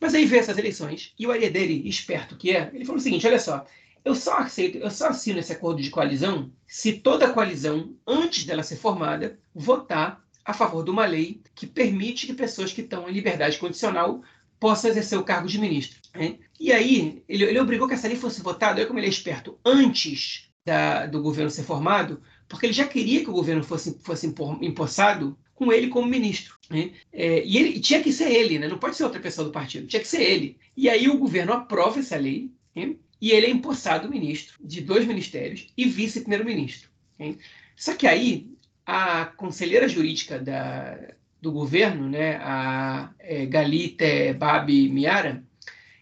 Mas 0.00 0.14
aí 0.14 0.24
veio 0.24 0.40
essas 0.40 0.56
eleições, 0.56 1.12
e 1.18 1.26
o 1.26 1.30
área 1.30 1.50
dele, 1.50 1.86
esperto 1.88 2.36
que 2.36 2.56
é, 2.56 2.70
ele 2.72 2.84
falou 2.84 2.98
o 2.98 3.02
seguinte, 3.02 3.26
olha 3.26 3.38
só, 3.38 3.66
eu 4.04 4.14
só 4.14 4.38
aceito, 4.38 4.78
eu 4.78 4.90
só 4.90 5.08
assino 5.08 5.40
esse 5.40 5.52
acordo 5.52 5.82
de 5.82 5.90
coalizão 5.90 6.50
se 6.66 6.94
toda 6.94 7.26
a 7.26 7.32
coalizão, 7.32 7.94
antes 8.06 8.44
dela 8.44 8.62
ser 8.62 8.76
formada, 8.76 9.38
votar 9.54 10.24
a 10.48 10.54
favor 10.54 10.82
de 10.82 10.90
uma 10.90 11.04
lei 11.04 11.42
que 11.54 11.66
permite 11.66 12.26
que 12.26 12.32
pessoas 12.32 12.72
que 12.72 12.80
estão 12.80 13.06
em 13.06 13.12
liberdade 13.12 13.58
condicional 13.58 14.22
possam 14.58 14.90
exercer 14.90 15.18
o 15.18 15.22
cargo 15.22 15.46
de 15.46 15.60
ministro. 15.60 16.00
Né? 16.14 16.38
E 16.58 16.72
aí, 16.72 17.22
ele, 17.28 17.44
ele, 17.44 17.60
obrigou 17.60 17.86
que 17.86 17.92
essa 17.92 18.08
lei 18.08 18.16
fosse 18.16 18.40
votada, 18.40 18.78
olha 18.78 18.86
como 18.86 18.98
ele 18.98 19.08
é 19.08 19.10
esperto, 19.10 19.58
antes 19.62 20.48
da, 20.64 21.04
do 21.04 21.20
governo 21.20 21.50
ser 21.50 21.64
formado, 21.64 22.22
porque 22.48 22.64
ele 22.64 22.72
já 22.72 22.86
queria 22.86 23.22
que 23.22 23.28
o 23.28 23.34
governo 23.34 23.62
fosse, 23.62 23.98
fosse 24.02 24.26
empossado 24.62 25.38
com 25.54 25.70
ele 25.70 25.88
como 25.88 26.08
ministro. 26.08 26.56
Né? 26.70 26.92
É, 27.12 27.44
e 27.44 27.58
ele 27.58 27.78
tinha 27.78 28.02
que 28.02 28.10
ser 28.10 28.32
ele, 28.32 28.58
né? 28.58 28.68
não 28.68 28.78
pode 28.78 28.96
ser 28.96 29.04
outra 29.04 29.20
pessoa 29.20 29.44
do 29.44 29.52
partido, 29.52 29.86
tinha 29.86 30.00
que 30.00 30.08
ser 30.08 30.22
ele. 30.22 30.56
E 30.74 30.88
aí 30.88 31.10
o 31.10 31.18
governo 31.18 31.52
aprova 31.52 32.00
essa 32.00 32.16
lei 32.16 32.50
né? 32.74 32.94
e 33.20 33.32
ele 33.32 33.44
é 33.44 33.50
empossado 33.50 34.08
ministro 34.08 34.56
de 34.64 34.80
dois 34.80 35.06
ministérios 35.06 35.66
e 35.76 35.84
vice-primeiro-ministro. 35.84 36.88
Né? 37.18 37.36
Só 37.76 37.94
que 37.94 38.06
aí 38.06 38.56
a 38.90 39.26
conselheira 39.26 39.86
jurídica 39.86 40.38
da, 40.38 40.98
do 41.42 41.52
governo, 41.52 42.08
né, 42.08 42.36
a 42.36 43.10
é, 43.18 43.44
Galite 43.44 44.32
Babi 44.32 44.88
Miara, 44.88 45.44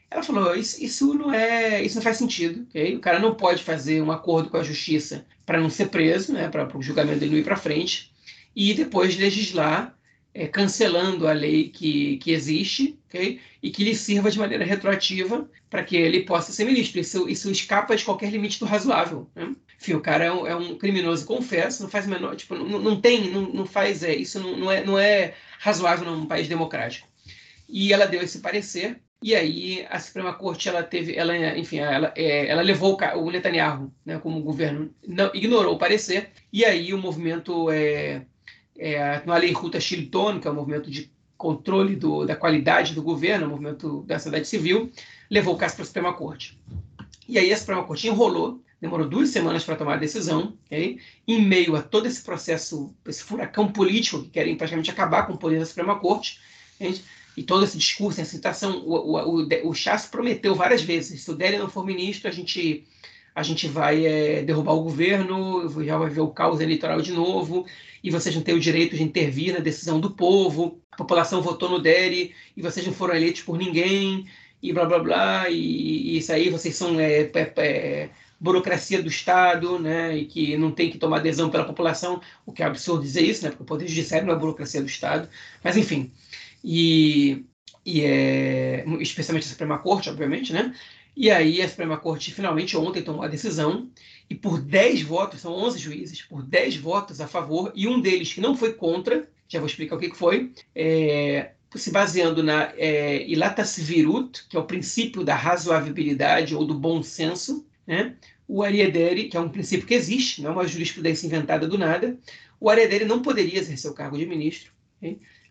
ela 0.09 0.22
falou 0.22 0.55
isso, 0.55 0.80
isso, 0.82 1.12
não 1.12 1.34
é 1.34 1.82
isso 1.82 1.97
não 1.97 2.03
faz 2.03 2.16
sentido, 2.16 2.64
okay? 2.68 2.95
o 2.95 3.01
cara 3.01 3.18
não 3.18 3.34
pode 3.34 3.64
fazer 3.64 4.01
um 4.01 4.12
acordo 4.12 4.51
com 4.51 4.57
a 4.57 4.62
justiça 4.62 5.26
para 5.45 5.61
não 5.61 5.68
ser 5.68 5.87
preso, 5.89 6.32
né, 6.32 6.49
para 6.49 6.78
o 6.78 6.80
julgamento 6.80 7.18
dele 7.18 7.32
não 7.32 7.39
ir 7.41 7.45
para 7.45 7.57
frente, 7.57 8.12
e 8.55 8.72
depois 8.72 9.18
legislar 9.18 9.93
é, 10.32 10.47
cancelando 10.47 11.26
a 11.26 11.32
lei 11.32 11.70
que, 11.70 12.18
que 12.18 12.30
existe 12.30 12.97
okay? 13.09 13.41
e 13.61 13.68
que 13.68 13.82
lhe 13.82 13.97
sirva 13.97 14.30
de 14.30 14.39
maneira 14.39 14.64
retroativa 14.64 15.51
para 15.68 15.82
que 15.82 15.97
ele 15.97 16.22
possa 16.22 16.53
ser 16.53 16.64
ministro. 16.64 17.01
Isso, 17.01 17.28
isso 17.28 17.51
escapa 17.51 17.97
de 17.97 18.05
qualquer 18.05 18.30
limite 18.30 18.61
do 18.61 18.64
razoável. 18.64 19.28
Né? 19.34 19.57
Enfim, 19.79 19.95
o 19.95 20.01
cara 20.01 20.24
é 20.24 20.33
um, 20.33 20.47
é 20.47 20.57
um 20.57 20.77
criminoso, 20.77 21.27
confesso, 21.27 21.83
não 21.83 21.91
faz 21.91 22.07
menor, 22.07 22.35
tipo, 22.35 22.55
não, 22.55 22.79
não 22.79 23.01
tem, 23.01 23.31
não, 23.31 23.43
não 23.43 23.66
faz, 23.66 24.03
é, 24.03 24.14
isso 24.14 24.41
não, 24.41 24.57
não, 24.57 24.70
é, 24.70 24.85
não 24.85 24.99
é 24.99 25.35
razoável 25.59 26.11
num 26.11 26.27
país 26.27 26.49
democrático. 26.49 27.07
E 27.68 27.93
ela 27.93 28.07
deu 28.07 28.22
esse 28.22 28.39
parecer, 28.39 29.01
e 29.22 29.35
aí 29.35 29.87
a 29.91 29.99
Suprema 29.99 30.35
Corte, 30.35 30.68
ela 30.68 30.83
teve, 30.83 31.14
ela, 31.14 31.37
enfim, 31.59 31.79
ela, 31.79 32.12
é, 32.16 32.49
ela 32.49 32.62
levou 32.62 32.97
o, 33.16 33.31
Netanyahu, 33.31 33.93
né, 34.05 34.18
como 34.18 34.41
governo, 34.43 34.95
não, 35.07 35.31
ignorou 35.35 35.74
o 35.74 35.79
parecer, 35.79 36.31
e 36.53 36.64
aí 36.64 36.95
o 36.95 36.99
movimento, 36.99 37.70
é, 37.70 38.22
é, 38.79 39.22
no 39.24 39.59
Ruta 39.59 39.81
Shilton, 39.81 40.41
que 40.41 40.49
é 40.49 40.51
o 40.51 40.55
movimento 40.55 40.91
de 40.91 41.11
controle 41.37 41.95
do, 41.97 42.24
da 42.24 42.35
qualidade 42.35 42.95
do 42.95 43.03
governo, 43.03 43.47
o 43.47 43.51
movimento 43.51 44.03
da 44.03 44.18
sociedade 44.18 44.49
civil, 44.49 44.91
levou 45.31 45.55
o 45.55 45.59
caso 45.59 45.74
para 45.74 45.83
a 45.83 45.87
Suprema 45.87 46.14
Corte. 46.14 46.59
E 47.29 47.39
aí 47.39 47.53
a 47.53 47.57
Suprema 47.57 47.85
Corte 47.85 48.09
enrolou, 48.09 48.62
demorou 48.81 49.09
duas 49.09 49.31
semanas 49.31 49.64
para 49.64 49.77
tomar 49.77 49.95
a 49.95 49.99
decisão, 49.99 50.57
okay? 50.66 50.99
em 51.27 51.43
meio 51.43 51.74
a 51.77 51.83
todo 51.83 52.07
esse 52.07 52.22
processo, 52.22 52.95
esse 53.07 53.22
furacão 53.22 53.72
político 53.72 54.22
que 54.22 54.31
querem 54.31 54.57
praticamente 54.57 54.91
acabar 54.91 55.27
com 55.27 55.33
o 55.33 55.39
poder 55.39 55.59
da 55.59 55.66
Suprema 55.66 55.99
Corte, 55.99 56.41
gente, 56.81 57.03
e 57.37 57.43
todo 57.43 57.64
esse 57.64 57.77
discurso, 57.77 58.20
essa 58.20 58.31
citação, 58.31 58.79
o, 58.79 58.95
o, 58.95 59.43
o, 59.43 59.68
o 59.68 59.74
Chas 59.74 60.07
prometeu 60.07 60.55
várias 60.55 60.83
vezes, 60.83 61.22
se 61.22 61.31
o 61.31 61.35
Délio 61.35 61.59
não 61.59 61.68
for 61.68 61.85
ministro, 61.85 62.29
a 62.29 62.33
gente, 62.33 62.87
a 63.35 63.43
gente 63.43 63.66
vai 63.66 64.07
é, 64.07 64.43
derrubar 64.43 64.72
o 64.72 64.83
governo, 64.83 65.68
já 65.85 65.99
vai 65.99 66.11
ver 66.11 66.20
o 66.20 66.29
caos 66.29 66.61
eleitoral 66.61 67.01
de 67.01 67.12
novo, 67.12 67.66
e 68.03 68.11
vocês 68.11 68.35
não 68.35 68.43
têm 68.43 68.55
o 68.55 68.61
direito 68.61 68.97
de 68.97 69.03
intervir 69.03 69.55
na 69.55 69.61
decisão 69.61 70.01
do 70.01 70.11
povo, 70.11 70.81
a 70.91 70.97
população 70.97 71.43
votou 71.43 71.68
no 71.68 71.81
DERI 71.81 72.35
e 72.57 72.62
vocês 72.62 72.87
não 72.87 72.93
foram 72.93 73.14
eleitos 73.14 73.43
por 73.43 73.59
ninguém, 73.59 74.27
e 74.62 74.72
blá 74.72 74.85
blá 74.85 74.99
blá, 74.99 75.51
e, 75.51 76.14
e 76.14 76.18
isso 76.18 76.33
aí 76.33 76.49
vocês 76.49 76.74
são 76.74 76.99
é, 76.99 77.22
é, 77.22 77.53
é, 77.57 78.11
burocracia 78.39 79.03
do 79.03 79.09
Estado, 79.09 79.78
né, 79.78 80.16
e 80.16 80.26
que 80.26 80.57
não 80.57 80.70
tem 80.70 80.91
que 80.91 80.99
tomar 80.99 81.18
adesão 81.18 81.51
pela 81.51 81.64
população, 81.64 82.20
o 82.45 82.53
que 82.53 82.62
é 82.62 82.66
absurdo 82.66 83.03
dizer 83.03 83.22
isso, 83.22 83.45
né, 83.45 83.51
porque 83.51 83.62
o 83.62 83.66
Poder 83.66 83.89
Judiciário 83.89 84.26
não 84.26 84.34
é 84.34 84.39
burocracia 84.39 84.80
do 84.80 84.87
Estado, 84.87 85.28
mas 85.64 85.76
enfim, 85.76 86.12
e, 86.62 87.47
e 87.84 88.03
é, 88.03 88.84
especialmente 89.01 89.47
a 89.47 89.51
Suprema 89.51 89.78
Corte, 89.78 90.11
obviamente, 90.11 90.53
né, 90.53 90.74
e 91.16 91.30
aí 91.30 91.62
a 91.62 91.68
Suprema 91.68 91.97
Corte 91.97 92.30
finalmente 92.30 92.76
ontem 92.76 93.03
tomou 93.03 93.22
a 93.22 93.28
decisão 93.28 93.91
e 94.28 94.34
por 94.34 94.61
10 94.61 95.03
votos, 95.03 95.41
são 95.41 95.53
11 95.53 95.78
juízes, 95.78 96.20
por 96.22 96.43
10 96.43 96.76
votos 96.76 97.20
a 97.22 97.26
favor 97.26 97.72
e 97.74 97.89
um 97.89 97.99
deles 98.01 98.32
que 98.34 98.41
não 98.41 98.55
foi 98.55 98.74
contra, 98.74 99.26
já 99.49 99.59
vou 99.59 99.66
explicar 99.66 99.97
o 99.97 99.99
que, 99.99 100.11
que 100.11 100.16
foi, 100.16 100.53
é, 100.74 101.53
se 101.74 101.91
baseando 101.91 102.43
na 102.43 102.72
é, 102.76 103.26
Ilatas 103.26 103.78
Virut, 103.78 104.47
que 104.49 104.57
é 104.57 104.61
o 104.61 104.66
princípio 104.66 105.24
da 105.24 105.34
razoabilidade 105.34 106.55
ou 106.55 106.66
do 106.66 106.74
bom 106.74 107.03
senso, 107.03 107.66
né? 107.87 108.16
o 108.49 108.62
Ariederi, 108.62 109.28
que 109.28 109.37
é 109.37 109.41
um 109.41 109.49
princípio 109.49 109.87
que 109.87 109.95
existe, 109.95 110.43
não 110.43 110.51
é 110.51 110.53
uma 110.53 110.68
jurisprudência 110.68 111.26
inventada 111.26 111.66
do 111.66 111.78
nada, 111.78 112.18
o 112.61 112.70
Ariederi 112.70 113.05
não 113.05 113.22
poderia 113.22 113.59
exercer 113.59 113.91
o 113.91 113.95
cargo 113.95 114.16
de 114.16 114.26
ministro, 114.26 114.72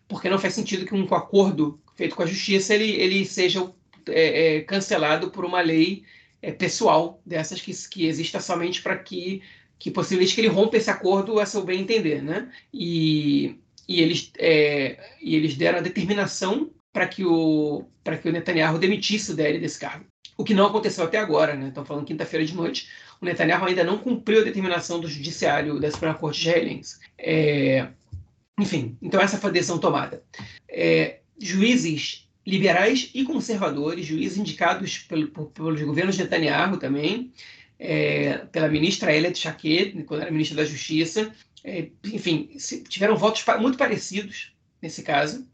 porque 0.08 0.28
não 0.28 0.38
faz 0.38 0.54
sentido 0.54 0.86
que 0.86 0.94
um 0.94 1.02
acordo 1.14 1.80
feito 1.94 2.14
com 2.14 2.22
a 2.22 2.26
justiça 2.26 2.74
ele, 2.74 2.90
ele 2.90 3.24
seja 3.24 3.70
é, 4.08 4.56
é, 4.56 4.60
cancelado 4.62 5.30
por 5.30 5.44
uma 5.44 5.60
lei 5.60 6.04
é, 6.42 6.52
pessoal 6.52 7.20
dessas 7.24 7.60
que, 7.60 7.72
que 7.88 8.06
exista 8.06 8.40
somente 8.40 8.82
para 8.82 8.96
que, 8.96 9.42
que 9.78 9.90
possivelmente 9.90 10.34
que 10.34 10.40
ele 10.40 10.48
rompa 10.48 10.76
esse 10.76 10.90
acordo 10.90 11.40
a 11.40 11.46
seu 11.46 11.64
bem 11.64 11.80
entender, 11.80 12.22
né? 12.22 12.50
E, 12.72 13.58
e, 13.88 14.00
eles, 14.00 14.30
é, 14.38 15.14
e 15.20 15.34
eles 15.34 15.56
deram 15.56 15.78
a 15.78 15.82
determinação 15.82 16.70
para 16.92 17.08
que 17.08 17.24
o 17.24 17.84
para 18.02 18.16
que 18.16 18.28
o 18.28 18.32
Netanyahu 18.32 18.78
demitisse 18.78 19.32
o 19.32 19.34
Deri 19.34 19.58
desse 19.58 19.80
cargo. 19.80 20.06
O 20.36 20.44
que 20.44 20.54
não 20.54 20.66
aconteceu 20.66 21.04
até 21.04 21.18
agora, 21.18 21.54
né? 21.54 21.68
Estão 21.68 21.84
falando 21.84 22.04
quinta-feira 22.04 22.44
de 22.44 22.54
noite. 22.54 22.88
O 23.20 23.24
Netanyahu 23.24 23.66
ainda 23.66 23.82
não 23.82 23.98
cumpriu 23.98 24.40
a 24.40 24.44
determinação 24.44 25.00
do 25.00 25.08
judiciário 25.08 25.80
da 25.80 25.90
Suprema 25.90 26.14
Corte 26.14 26.40
israelense. 26.40 26.98
É, 27.16 27.88
enfim, 28.58 28.96
então 29.00 29.20
essa 29.20 29.38
foi 29.38 29.50
a 29.50 29.52
decisão 29.52 29.78
tomada. 29.78 30.22
É, 30.68 31.20
juízes 31.38 32.28
liberais 32.46 33.10
e 33.14 33.24
conservadores, 33.24 34.06
juízes 34.06 34.38
indicados 34.38 34.98
pelo, 34.98 35.28
pelos 35.28 35.82
governos 35.82 36.16
Netanyahu 36.16 36.76
também, 36.76 37.32
é, 37.78 38.38
pela 38.52 38.68
ministra 38.68 39.14
Elet 39.14 39.38
Shaked, 39.38 40.02
quando 40.04 40.22
era 40.22 40.30
ministra 40.30 40.58
da 40.58 40.64
Justiça. 40.64 41.32
É, 41.64 41.88
enfim, 42.04 42.50
tiveram 42.88 43.16
votos 43.16 43.44
muito 43.58 43.76
parecidos 43.76 44.54
nesse 44.80 45.02
caso. 45.02 45.46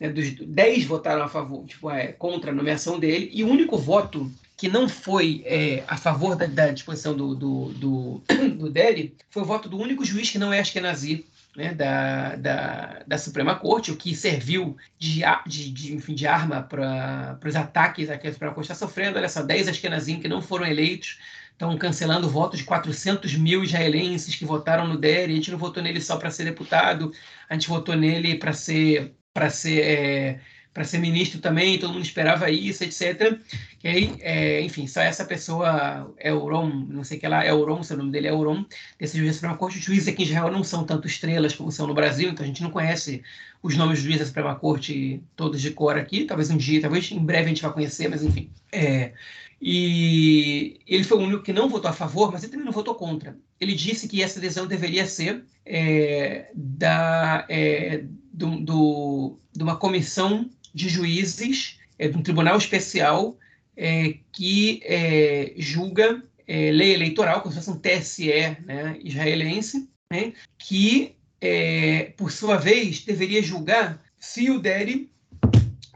Né, 0.00 0.08
dos 0.08 0.34
10 0.34 0.84
votaram 0.86 1.22
a 1.22 1.28
favor, 1.28 1.66
tipo, 1.66 1.90
é, 1.90 2.08
contra 2.08 2.50
a 2.50 2.54
nomeação 2.54 2.98
dele, 2.98 3.30
e 3.32 3.44
o 3.44 3.48
único 3.48 3.76
voto 3.76 4.32
que 4.56 4.68
não 4.68 4.88
foi 4.88 5.42
é, 5.44 5.84
a 5.86 5.96
favor 5.96 6.34
da, 6.34 6.46
da 6.46 6.70
disposição 6.70 7.14
do, 7.14 7.34
do, 7.34 7.64
do, 7.74 8.22
do 8.58 8.70
Deri 8.70 9.14
foi 9.30 9.42
o 9.42 9.46
voto 9.46 9.68
do 9.68 9.78
único 9.78 10.04
juiz 10.04 10.30
que 10.30 10.38
não 10.38 10.52
é 10.52 10.60
Ashkenazi, 10.60 11.26
né, 11.56 11.74
da, 11.74 12.36
da, 12.36 13.02
da, 13.06 13.18
Suprema 13.18 13.56
Corte, 13.56 13.90
o 13.90 13.96
que 13.96 14.14
serviu 14.14 14.76
de, 14.98 15.22
de, 15.46 15.70
de, 15.70 15.94
enfim, 15.94 16.14
de 16.14 16.26
arma 16.26 16.62
para 16.62 17.38
os 17.44 17.56
ataques 17.56 18.08
que 18.20 18.28
a 18.28 18.32
Suprema 18.32 18.54
Corte 18.54 18.70
está 18.70 18.86
sofrendo. 18.86 19.18
Olha 19.18 19.28
só, 19.28 19.42
10 19.42 19.68
Ashkenazim 19.68 20.20
que 20.20 20.28
não 20.28 20.40
foram 20.40 20.66
eleitos 20.66 21.18
estão 21.60 21.76
cancelando 21.76 22.26
o 22.26 22.30
voto 22.30 22.56
de 22.56 22.64
400 22.64 23.34
mil 23.34 23.62
israelenses 23.62 24.34
que 24.34 24.46
votaram 24.46 24.88
no 24.88 24.96
DER. 24.96 25.28
A 25.28 25.32
gente 25.32 25.50
não 25.50 25.58
votou 25.58 25.82
nele 25.82 26.00
só 26.00 26.16
para 26.16 26.30
ser 26.30 26.44
deputado, 26.44 27.12
a 27.48 27.54
gente 27.54 27.68
votou 27.68 27.94
nele 27.94 28.36
para 28.36 28.54
ser, 28.54 29.14
para 29.32 29.50
ser 29.50 29.80
é, 29.80 30.40
para 30.72 30.84
ser 30.84 30.98
ministro 30.98 31.40
também, 31.40 31.78
todo 31.78 31.92
mundo 31.92 32.04
esperava 32.04 32.48
isso, 32.50 32.84
etc. 32.84 33.38
E 33.82 33.88
aí, 33.88 34.14
é, 34.20 34.60
enfim, 34.60 34.86
só 34.86 35.00
essa 35.00 35.24
pessoa, 35.24 36.14
Euron, 36.20 36.68
não 36.88 37.02
sei 37.02 37.18
o 37.18 37.20
que 37.20 37.26
lá, 37.26 37.44
Euron, 37.44 37.82
seu 37.82 37.96
nome 37.96 38.12
dele 38.12 38.28
é 38.28 38.30
Euron, 38.30 38.64
decidiu 38.98 39.28
a 39.28 39.32
Suprema 39.32 39.56
Corte. 39.56 39.78
Os 39.78 39.84
juízes 39.84 40.08
aqui 40.08 40.22
em 40.22 40.26
Israel 40.26 40.50
não 40.50 40.62
são 40.62 40.84
tanto 40.84 41.08
estrelas 41.08 41.54
como 41.54 41.72
são 41.72 41.88
no 41.88 41.94
Brasil, 41.94 42.30
então 42.30 42.44
a 42.44 42.46
gente 42.46 42.62
não 42.62 42.70
conhece 42.70 43.22
os 43.62 43.76
nomes 43.76 43.98
dos 43.98 44.04
juízes 44.04 44.20
da 44.20 44.26
Suprema 44.26 44.54
Corte 44.54 45.20
todos 45.34 45.60
de 45.60 45.72
cor 45.72 45.98
aqui. 45.98 46.24
Talvez 46.24 46.50
um 46.50 46.56
dia, 46.56 46.80
talvez 46.80 47.10
em 47.10 47.18
breve 47.18 47.46
a 47.46 47.48
gente 47.48 47.62
vá 47.62 47.70
conhecer, 47.70 48.08
mas 48.08 48.22
enfim. 48.22 48.48
É, 48.70 49.12
e 49.60 50.80
ele 50.86 51.04
foi 51.04 51.18
o 51.18 51.22
único 51.22 51.42
que 51.42 51.52
não 51.52 51.68
votou 51.68 51.90
a 51.90 51.94
favor, 51.94 52.30
mas 52.32 52.42
ele 52.42 52.52
também 52.52 52.64
não 52.64 52.72
votou 52.72 52.94
contra. 52.94 53.36
Ele 53.60 53.74
disse 53.74 54.08
que 54.08 54.22
essa 54.22 54.40
decisão 54.40 54.66
deveria 54.66 55.04
ser 55.04 55.44
é, 55.66 56.50
da, 56.54 57.44
é, 57.48 58.04
do, 58.32 58.60
do, 58.60 59.38
de 59.52 59.62
uma 59.62 59.76
comissão 59.76 60.48
de 60.72 60.88
juízes 60.88 61.78
é, 61.98 62.08
de 62.08 62.16
um 62.16 62.22
tribunal 62.22 62.56
especial 62.56 63.36
é, 63.76 64.18
que 64.32 64.80
é, 64.84 65.52
julga 65.56 66.22
é, 66.46 66.70
lei 66.70 66.94
eleitoral, 66.94 67.40
como 67.40 67.54
se 67.54 67.60
fosse 67.60 67.70
um 67.70 67.78
TSE 67.78 68.56
né, 68.66 68.98
israelense, 69.02 69.88
né, 70.12 70.32
que, 70.58 71.14
é, 71.40 72.12
por 72.16 72.32
sua 72.32 72.56
vez, 72.56 73.04
deveria 73.04 73.42
julgar 73.42 74.02
se 74.18 74.50
o 74.50 74.58
Deri 74.58 75.10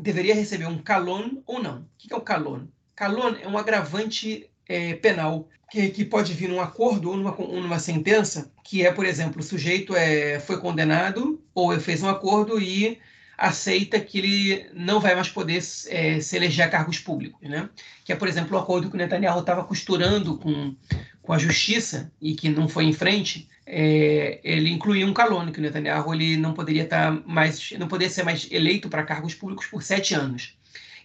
deveria 0.01 0.35
receber 0.35 0.67
um 0.67 0.79
calon 0.79 1.43
ou 1.47 1.63
não. 1.63 1.81
O 1.81 1.87
que 1.99 2.13
é 2.13 2.17
o 2.17 2.21
calon? 2.21 2.67
Calon 2.95 3.35
é 3.41 3.49
um 3.49 3.59
agravante 3.59 4.49
é, 4.69 4.95
penal 4.95 5.49
que, 5.71 5.89
que, 5.91 6.05
pode 6.05 6.33
vir 6.33 6.49
num 6.49 6.61
acordo 6.61 7.11
ou 7.11 7.17
numa, 7.17 7.33
numa, 7.33 7.79
sentença, 7.79 8.51
que 8.63 8.87
é, 8.87 8.93
por 8.93 9.05
exemplo, 9.05 9.41
o 9.41 9.45
sujeito 9.45 9.95
é, 9.97 10.39
foi 10.41 10.59
condenado 10.61 11.43
ou 11.55 11.79
fez 11.81 12.03
um 12.03 12.09
acordo 12.09 12.61
e 12.61 12.99
aceita 13.37 13.99
que 13.99 14.19
ele 14.19 14.67
não 14.73 15.01
vai 15.01 15.15
mais 15.15 15.29
poder 15.29 15.63
é, 15.89 16.21
se 16.21 16.37
eleger 16.37 16.65
a 16.65 16.69
cargos 16.69 16.99
públicos, 16.99 17.41
né? 17.49 17.69
Que 18.05 18.13
é, 18.13 18.17
por 18.17 18.29
exemplo, 18.29 18.57
o 18.57 18.61
acordo 18.61 18.89
que 18.89 18.95
o 18.95 18.99
Netanyahu 18.99 19.41
estava 19.41 19.65
costurando 19.65 20.39
com, 20.39 20.75
com 21.21 21.33
a 21.33 21.39
justiça 21.39 22.13
e 22.21 22.35
que 22.35 22.49
não 22.49 22.69
foi 22.69 22.85
em 22.85 22.93
frente, 22.93 23.49
é, 23.67 24.41
ele 24.45 24.71
incluía 24.71 25.07
um 25.07 25.13
calono 25.13 25.51
que 25.51 25.59
o 25.59 25.63
Netanyahu 25.63 26.15
ele 26.15 26.37
não 26.37 26.55
poderia 26.55 26.85
estar 26.85 27.13
tá 27.13 27.23
mais, 27.27 27.73
não 27.73 27.89
poderia 27.89 28.13
ser 28.13 28.23
mais 28.23 28.47
eleito 28.51 28.89
para 28.89 29.03
cargos 29.03 29.35
públicos 29.35 29.67
por 29.67 29.83
sete 29.83 30.15
anos. 30.15 30.57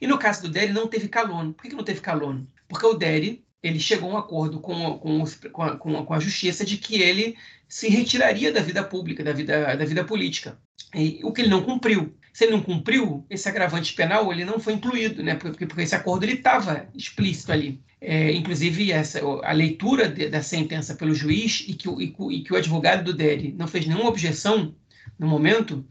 E 0.02 0.08
no 0.08 0.18
caso 0.18 0.44
do 0.44 0.50
Deri 0.50 0.72
não 0.72 0.88
teve 0.88 1.08
calono. 1.08 1.54
Por 1.54 1.64
que, 1.64 1.70
que 1.70 1.76
não 1.76 1.84
teve 1.84 2.00
calono? 2.00 2.48
Porque 2.68 2.86
o 2.86 2.94
Deri 2.94 3.44
ele 3.62 3.80
chegou 3.80 4.12
a 4.12 4.14
um 4.14 4.18
acordo 4.18 4.60
com, 4.60 4.98
com, 4.98 5.24
com, 5.52 5.64
a, 5.64 5.78
com, 5.78 6.14
a, 6.14 6.20
justiça 6.20 6.66
de 6.66 6.78
que 6.78 7.02
ele 7.02 7.36
se 7.68 7.90
retiraria 7.90 8.52
da 8.52 8.62
vida 8.62 8.84
pública, 8.84 9.24
da 9.24 9.34
vida, 9.34 9.76
da 9.76 9.86
vida 9.86 10.04
política. 10.04 10.58
E, 10.96 11.20
o 11.24 11.32
que 11.32 11.42
ele 11.42 11.50
não 11.50 11.64
cumpriu. 11.64 12.16
Se 12.32 12.46
ele 12.46 12.54
não 12.54 12.62
cumpriu, 12.62 13.26
esse 13.30 13.50
agravante 13.50 13.94
penal 13.94 14.32
ele 14.32 14.46
não 14.46 14.60
foi 14.60 14.74
incluído, 14.74 15.22
né? 15.22 15.36
porque, 15.36 15.66
porque 15.66 15.82
esse 15.82 15.96
acordo 15.96 16.26
estava 16.26 16.88
explícito 16.96 17.52
ali. 17.52 17.82
É, 18.02 18.32
inclusive, 18.32 18.94
essa, 18.94 19.20
a 19.44 19.52
leitura 19.52 20.08
de, 20.08 20.30
da 20.30 20.42
sentença 20.42 20.96
pelo 20.96 21.14
juiz 21.14 21.66
e 21.68 21.74
que, 21.74 21.90
e, 21.90 22.16
e 22.32 22.44
que 22.44 22.54
o 22.54 22.56
advogado 22.56 23.04
do 23.04 23.14
Deri 23.14 23.54
não 23.58 23.68
fez 23.68 23.86
nenhuma 23.86 24.08
objeção 24.08 24.74
no 25.18 25.28
momento, 25.28 25.86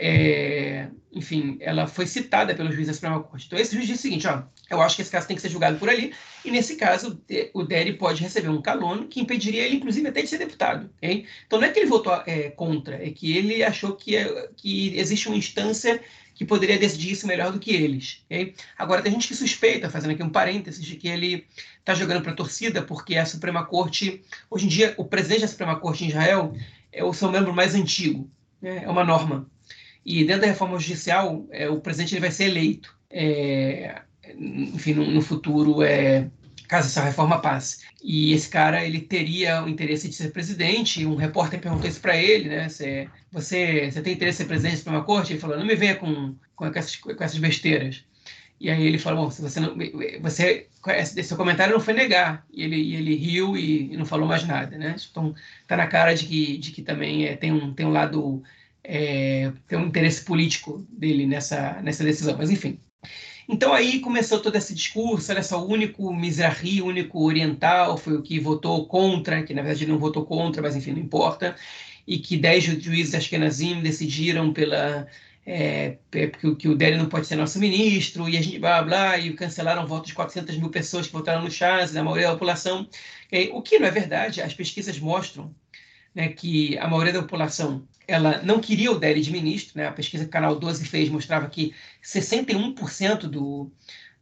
é, 0.00 0.88
enfim, 1.12 1.56
ela 1.60 1.88
foi 1.88 2.06
citada 2.06 2.54
pelo 2.54 2.70
juiz 2.70 2.86
da 2.86 2.94
Suprema 2.94 3.20
Corte. 3.20 3.46
Então, 3.46 3.58
esse 3.58 3.74
juiz 3.74 3.88
disse 3.88 3.98
o 3.98 4.02
seguinte: 4.02 4.28
ó, 4.28 4.42
eu 4.70 4.80
acho 4.80 4.94
que 4.94 5.02
esse 5.02 5.10
caso 5.10 5.26
tem 5.26 5.34
que 5.34 5.42
ser 5.42 5.48
julgado 5.48 5.76
por 5.76 5.88
ali, 5.88 6.14
e 6.44 6.50
nesse 6.52 6.76
caso, 6.76 7.20
o 7.52 7.64
Deri 7.64 7.94
pode 7.94 8.22
receber 8.22 8.48
um 8.48 8.62
calono 8.62 9.08
que 9.08 9.20
impediria 9.20 9.64
ele, 9.64 9.76
inclusive, 9.76 10.06
até 10.06 10.22
de 10.22 10.28
ser 10.28 10.38
deputado. 10.38 10.88
Okay? 10.98 11.26
Então, 11.46 11.58
não 11.58 11.66
é 11.66 11.70
que 11.70 11.80
ele 11.80 11.88
votou 11.88 12.12
é, 12.26 12.50
contra, 12.50 13.04
é 13.04 13.10
que 13.10 13.36
ele 13.36 13.64
achou 13.64 13.96
que, 13.96 14.14
é, 14.14 14.48
que 14.56 14.96
existe 14.96 15.26
uma 15.26 15.36
instância 15.36 16.00
que 16.32 16.44
poderia 16.44 16.78
decidir 16.78 17.10
isso 17.10 17.26
melhor 17.26 17.50
do 17.50 17.58
que 17.58 17.74
eles. 17.74 18.22
Okay? 18.26 18.54
Agora, 18.78 19.02
tem 19.02 19.10
gente 19.10 19.26
que 19.26 19.34
suspeita, 19.34 19.90
fazendo 19.90 20.12
aqui 20.12 20.22
um 20.22 20.30
parênteses, 20.30 20.84
de 20.84 20.94
que 20.94 21.08
ele 21.08 21.44
está 21.80 21.92
jogando 21.92 22.22
para 22.22 22.30
a 22.30 22.36
torcida, 22.36 22.82
porque 22.82 23.16
a 23.16 23.26
Suprema 23.26 23.66
Corte, 23.66 24.22
hoje 24.48 24.66
em 24.66 24.68
dia, 24.68 24.94
o 24.96 25.04
presidente 25.04 25.40
da 25.40 25.48
Suprema 25.48 25.80
Corte 25.80 26.04
em 26.04 26.08
Israel 26.08 26.54
é 26.92 27.02
o 27.02 27.12
seu 27.12 27.32
membro 27.32 27.52
mais 27.52 27.74
antigo, 27.74 28.30
né? 28.62 28.82
é 28.84 28.88
uma 28.88 29.02
norma. 29.02 29.50
E 30.10 30.24
dentro 30.24 30.40
da 30.40 30.46
reforma 30.46 30.78
judicial, 30.78 31.46
é, 31.50 31.68
o 31.68 31.80
presidente 31.80 32.14
ele 32.14 32.22
vai 32.22 32.30
ser 32.30 32.44
eleito, 32.44 32.96
é, 33.10 34.00
enfim, 34.26 34.94
no, 34.94 35.04
no 35.04 35.20
futuro, 35.20 35.82
é, 35.82 36.30
caso 36.66 36.88
essa 36.88 37.04
reforma 37.04 37.42
passe. 37.42 37.84
E 38.02 38.32
esse 38.32 38.48
cara 38.48 38.82
ele 38.82 39.02
teria 39.02 39.62
o 39.62 39.68
interesse 39.68 40.08
de 40.08 40.14
ser 40.14 40.30
presidente. 40.30 41.04
Um 41.04 41.14
repórter 41.14 41.60
perguntou 41.60 41.86
isso 41.86 42.00
para 42.00 42.16
ele, 42.16 42.48
né? 42.48 42.70
Você, 42.70 43.06
você, 43.30 43.90
você 43.90 44.00
tem 44.00 44.14
interesse 44.14 44.36
em 44.36 44.44
ser 44.44 44.48
presidente 44.48 44.72
da 44.72 44.78
Suprema 44.78 45.04
Corte? 45.04 45.34
Ele 45.34 45.40
falou: 45.40 45.58
não 45.58 45.66
me 45.66 45.76
venha 45.76 45.96
com, 45.96 46.34
com, 46.56 46.64
essas, 46.64 46.96
com 46.96 47.22
essas 47.22 47.36
besteiras. 47.36 48.02
E 48.58 48.70
aí 48.70 48.86
ele 48.86 48.98
falou: 48.98 49.24
bom, 49.24 49.30
se 49.30 49.42
você 49.42 49.60
não, 49.60 49.76
você 50.22 50.68
seu 51.22 51.36
comentário 51.36 51.74
não 51.74 51.80
foi 51.80 51.92
negar. 51.92 52.46
E 52.50 52.62
ele, 52.62 52.76
e 52.76 52.96
ele 52.96 53.14
riu 53.14 53.58
e, 53.58 53.92
e, 53.92 53.96
não 53.98 54.06
falou 54.06 54.26
mais 54.26 54.42
nada, 54.46 54.78
né? 54.78 54.96
Então 55.10 55.34
tá 55.66 55.76
na 55.76 55.86
cara 55.86 56.14
de 56.14 56.24
que, 56.24 56.56
de 56.56 56.70
que 56.70 56.80
também 56.80 57.26
é, 57.26 57.36
tem 57.36 57.52
um 57.52 57.74
tem 57.74 57.84
um 57.84 57.92
lado 57.92 58.42
é, 58.90 59.52
tem 59.66 59.78
um 59.78 59.86
interesse 59.86 60.24
político 60.24 60.86
dele 60.90 61.26
nessa, 61.26 61.78
nessa 61.82 62.02
decisão, 62.02 62.36
mas 62.38 62.50
enfim. 62.50 62.80
Então 63.46 63.74
aí 63.74 64.00
começou 64.00 64.40
todo 64.40 64.56
esse 64.56 64.74
discurso, 64.74 65.30
olha 65.30 65.42
só, 65.42 65.62
o 65.62 65.70
único 65.70 66.12
Mizrahi, 66.14 66.80
o 66.80 66.86
único 66.86 67.22
oriental 67.22 67.98
foi 67.98 68.14
o 68.16 68.22
que 68.22 68.40
votou 68.40 68.86
contra, 68.86 69.42
que 69.42 69.52
na 69.52 69.62
verdade 69.62 69.86
não 69.86 69.98
votou 69.98 70.24
contra, 70.24 70.62
mas 70.62 70.74
enfim, 70.74 70.92
não 70.92 71.00
importa, 71.00 71.54
e 72.06 72.18
que 72.18 72.36
dez 72.38 72.64
juízes 72.64 73.14
Ashkenazim 73.14 73.82
decidiram 73.82 74.52
pela 74.54 75.06
é, 75.44 75.98
que, 76.10 76.54
que, 76.56 76.68
o 76.68 76.74
Délio 76.74 76.98
não 76.98 77.06
pode 77.06 77.26
ser 77.26 77.36
nosso 77.36 77.58
ministro, 77.58 78.28
e 78.28 78.36
a 78.38 78.42
gente 78.42 78.58
blá 78.58 78.82
blá, 78.82 79.18
e 79.18 79.32
cancelaram 79.34 79.84
o 79.84 79.86
voto 79.86 80.06
de 80.06 80.14
400 80.14 80.56
mil 80.56 80.70
pessoas 80.70 81.06
que 81.06 81.12
votaram 81.12 81.42
no 81.42 81.50
Chaz, 81.50 81.94
a 81.96 82.02
maioria 82.02 82.26
da 82.28 82.32
população. 82.34 82.88
É, 83.30 83.50
o 83.52 83.62
que 83.62 83.78
não 83.78 83.86
é 83.86 83.90
verdade, 83.90 84.42
as 84.42 84.54
pesquisas 84.54 84.98
mostram 84.98 85.54
né, 86.14 86.28
que 86.28 86.76
a 86.78 86.88
maioria 86.88 87.12
da 87.14 87.22
população 87.22 87.86
ela 88.08 88.40
não 88.42 88.58
queria 88.58 88.90
o 88.90 88.98
Délio 88.98 89.22
de 89.22 89.30
ministro, 89.30 89.76
né, 89.76 89.86
a 89.86 89.92
pesquisa 89.92 90.24
que 90.24 90.30
o 90.30 90.32
Canal 90.32 90.58
12 90.58 90.86
fez 90.86 91.10
mostrava 91.10 91.46
que 91.48 91.74
61% 92.02 93.26
do, 93.26 93.70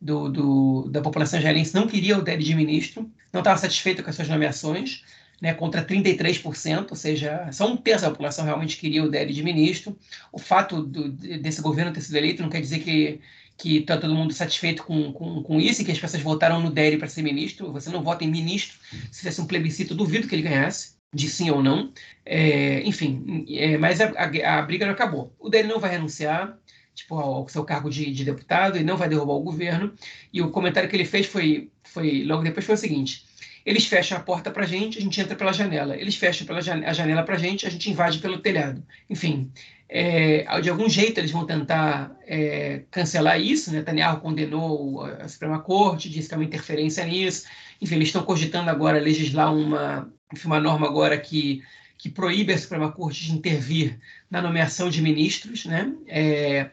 do, 0.00 0.28
do, 0.28 0.88
da 0.90 1.00
população 1.00 1.38
israelense 1.38 1.72
não 1.72 1.86
queria 1.86 2.18
o 2.18 2.22
Délio 2.22 2.44
de 2.44 2.54
ministro, 2.54 3.08
não 3.32 3.40
estava 3.40 3.58
satisfeito 3.58 4.02
com 4.02 4.10
as 4.10 4.16
suas 4.16 4.28
nomeações, 4.28 5.04
né, 5.40 5.54
contra 5.54 5.84
33%, 5.84 6.90
ou 6.90 6.96
seja, 6.96 7.48
só 7.52 7.70
um 7.70 7.76
terço 7.76 8.04
da 8.04 8.10
população 8.10 8.44
realmente 8.44 8.76
queria 8.76 9.04
o 9.04 9.08
Délio 9.08 9.32
de 9.32 9.42
ministro. 9.44 9.96
O 10.32 10.38
fato 10.38 10.82
do, 10.82 11.10
desse 11.10 11.60
governo 11.60 11.92
ter 11.92 12.00
sido 12.00 12.16
eleito 12.16 12.42
não 12.42 12.50
quer 12.50 12.60
dizer 12.60 12.80
que 12.80 13.20
que 13.58 13.78
está 13.78 13.96
todo 13.96 14.14
mundo 14.14 14.34
satisfeito 14.34 14.82
com, 14.82 15.12
com, 15.14 15.42
com, 15.42 15.58
isso 15.58 15.80
e 15.80 15.84
que 15.86 15.90
as 15.90 15.98
pessoas 15.98 16.22
votaram 16.22 16.60
no 16.60 16.70
Délio 16.70 16.98
para 16.98 17.08
ser 17.08 17.22
ministro. 17.22 17.72
Você 17.72 17.88
não 17.88 18.02
vota 18.02 18.22
em 18.22 18.30
ministro. 18.30 18.76
Se 19.10 19.20
fizesse 19.20 19.40
um 19.40 19.46
plebiscito, 19.46 19.94
duvido 19.94 20.28
que 20.28 20.34
ele 20.34 20.42
ganhasse, 20.42 20.95
de 21.12 21.28
sim 21.28 21.50
ou 21.50 21.62
não. 21.62 21.92
É, 22.24 22.82
enfim, 22.82 23.44
é, 23.48 23.78
mas 23.78 24.00
a, 24.00 24.06
a, 24.10 24.58
a, 24.58 24.62
briga 24.62 24.86
não 24.86 24.92
acabou. 24.92 25.34
O 25.38 25.48
Délio 25.48 25.70
não 25.70 25.80
vai 25.80 25.90
renunciar 25.90 26.58
tipo, 26.94 27.14
ao, 27.18 27.48
seu 27.48 27.64
cargo 27.64 27.90
de, 27.90 28.10
de 28.12 28.24
deputado 28.24 28.78
e 28.78 28.84
não 28.84 28.96
vai 28.96 29.08
derrubar 29.08 29.34
o 29.34 29.42
governo. 29.42 29.94
E 30.32 30.42
o 30.42 30.50
comentário 30.50 30.88
que 30.88 30.96
ele 30.96 31.04
fez 31.04 31.26
foi, 31.26 31.70
foi 31.84 32.24
logo 32.24 32.42
depois 32.42 32.64
foi 32.64 32.74
o 32.74 32.78
seguinte 32.78 33.26
eles 33.66 33.84
fecham 33.84 34.16
a 34.16 34.20
porta 34.20 34.48
para 34.48 34.62
a 34.62 34.66
gente, 34.66 34.96
a 34.96 35.00
gente 35.00 35.20
entra 35.20 35.34
pela 35.34 35.52
janela. 35.52 35.96
Eles 35.96 36.14
fecham 36.14 36.46
pela 36.46 36.60
a 36.60 36.92
janela 36.92 37.24
para 37.24 37.34
a 37.34 37.38
gente, 37.38 37.66
a 37.66 37.70
gente 37.70 37.90
invade 37.90 38.20
pelo 38.20 38.38
telhado. 38.38 38.80
Enfim, 39.10 39.50
é, 39.88 40.60
de 40.60 40.70
algum 40.70 40.88
jeito 40.88 41.18
eles 41.18 41.32
vão 41.32 41.44
tentar 41.44 42.16
é, 42.24 42.82
cancelar 42.92 43.40
isso. 43.40 43.72
Né? 43.72 43.78
Netanyahu 43.78 44.20
condenou 44.20 45.04
a 45.04 45.26
Suprema 45.26 45.58
Corte, 45.58 46.08
disse 46.08 46.28
que 46.28 46.34
é 46.34 46.38
uma 46.38 46.44
interferência 46.44 47.04
nisso. 47.04 47.44
Enfim, 47.82 47.96
eles 47.96 48.08
estão 48.08 48.22
cogitando 48.22 48.70
agora 48.70 49.00
legislar 49.00 49.52
uma, 49.52 50.08
enfim, 50.32 50.46
uma 50.46 50.60
norma 50.60 50.86
agora 50.86 51.16
que, 51.18 51.62
que 51.98 52.08
proíbe 52.08 52.52
a 52.52 52.58
Suprema 52.58 52.90
Corte 52.92 53.24
de 53.24 53.32
intervir 53.32 53.98
na 54.30 54.42
nomeação 54.42 54.90
de 54.90 55.02
ministros. 55.02 55.64
Né? 55.64 55.92
É, 56.06 56.70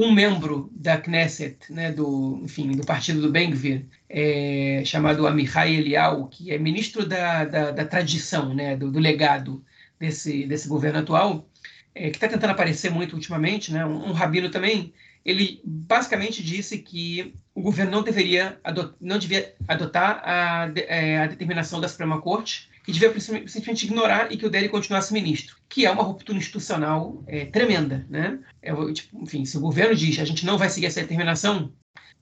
um 0.00 0.12
membro 0.12 0.70
da 0.72 0.96
Knesset, 0.96 1.56
né, 1.70 1.90
do, 1.90 2.40
enfim, 2.44 2.70
do 2.70 2.86
partido 2.86 3.20
do 3.20 3.32
Ben-Gvir, 3.32 3.84
é, 4.08 4.82
chamado 4.84 5.26
Amihai 5.26 5.74
Elial, 5.74 6.28
que 6.28 6.52
é 6.52 6.58
ministro 6.58 7.04
da, 7.04 7.44
da, 7.44 7.70
da 7.72 7.84
tradição, 7.84 8.54
né, 8.54 8.76
do, 8.76 8.92
do, 8.92 9.00
legado 9.00 9.60
desse, 9.98 10.46
desse 10.46 10.68
governo 10.68 11.00
atual, 11.00 11.48
é, 11.96 12.10
que 12.10 12.16
está 12.16 12.28
tentando 12.28 12.50
aparecer 12.50 12.92
muito 12.92 13.14
ultimamente, 13.14 13.72
né, 13.72 13.84
um, 13.84 14.10
um, 14.10 14.12
rabino 14.12 14.48
também, 14.50 14.92
ele 15.24 15.60
basicamente 15.64 16.44
disse 16.44 16.78
que 16.78 17.34
o 17.52 17.60
governo 17.60 17.90
não 17.90 18.02
deveria 18.04 18.56
adot, 18.62 18.94
não 19.00 19.18
devia 19.18 19.52
adotar 19.66 20.22
a, 20.24 20.70
é, 20.76 21.18
a 21.18 21.26
determinação 21.26 21.80
da 21.80 21.88
Suprema 21.88 22.20
Corte 22.20 22.67
que 22.88 22.92
devia 22.92 23.12
simplesmente 23.20 23.84
ignorar 23.84 24.32
e 24.32 24.38
que 24.38 24.46
o 24.46 24.50
dele 24.50 24.70
continuasse 24.70 25.12
ministro, 25.12 25.56
que 25.68 25.84
é 25.84 25.90
uma 25.90 26.02
ruptura 26.02 26.38
institucional 26.38 27.22
é, 27.26 27.44
tremenda, 27.44 28.06
né? 28.08 28.38
É, 28.62 28.72
tipo, 28.94 29.22
enfim, 29.22 29.44
se 29.44 29.58
o 29.58 29.60
governo 29.60 29.94
diz 29.94 30.18
a 30.18 30.24
gente 30.24 30.46
não 30.46 30.56
vai 30.56 30.70
seguir 30.70 30.86
essa 30.86 31.02
determinação, 31.02 31.70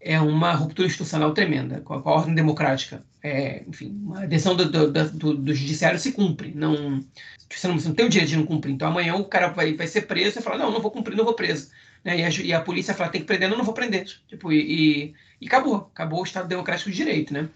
é 0.01 0.21
uma 0.21 0.53
ruptura 0.55 0.89
institucional 0.89 1.33
tremenda 1.33 1.81
com 1.83 1.95
a, 1.95 2.03
com 2.03 2.09
a 2.09 2.15
ordem 2.15 2.35
democrática. 2.35 3.07
É, 3.23 3.63
enfim, 3.65 3.97
a 4.17 4.27
decisão 4.27 4.57
do, 4.57 4.69
do, 4.69 4.91
do, 4.91 5.37
do, 5.37 5.55
judiciário 5.55 6.01
se 6.01 6.11
cumpre, 6.11 6.53
não 6.53 7.01
você, 7.49 7.69
não 7.69 7.79
você 7.79 7.87
não 7.87 7.95
tem 7.95 8.07
o 8.07 8.09
direito 8.09 8.31
de 8.31 8.37
não 8.37 8.45
cumprir. 8.45 8.73
Então 8.73 8.89
amanhã 8.89 9.15
o 9.15 9.25
cara 9.25 9.47
vai, 9.47 9.73
vai 9.77 9.87
ser 9.87 10.03
preso 10.03 10.41
e 10.41 10.43
fala 10.43 10.59
não, 10.59 10.73
não 10.73 10.81
vou 10.81 10.91
cumprir, 10.91 11.17
não 11.17 11.25
vou 11.25 11.35
preso. 11.35 11.71
Né? 12.03 12.19
E, 12.19 12.25
a, 12.25 12.29
e, 12.29 12.53
a, 12.53 12.61
polícia 12.61 12.93
fala 12.93 13.09
tem 13.11 13.21
que 13.21 13.27
prender, 13.29 13.49
não, 13.49 13.57
não 13.57 13.65
vou 13.65 13.75
prender. 13.75 14.05
Tipo, 14.27 14.51
e, 14.51 14.57
e, 14.59 15.15
e 15.41 15.47
acabou, 15.47 15.89
acabou 15.95 16.23
o 16.23 16.25
Estado 16.25 16.49
democrático 16.49 16.91
de 16.91 16.97
direito, 16.97 17.33
né? 17.33 17.49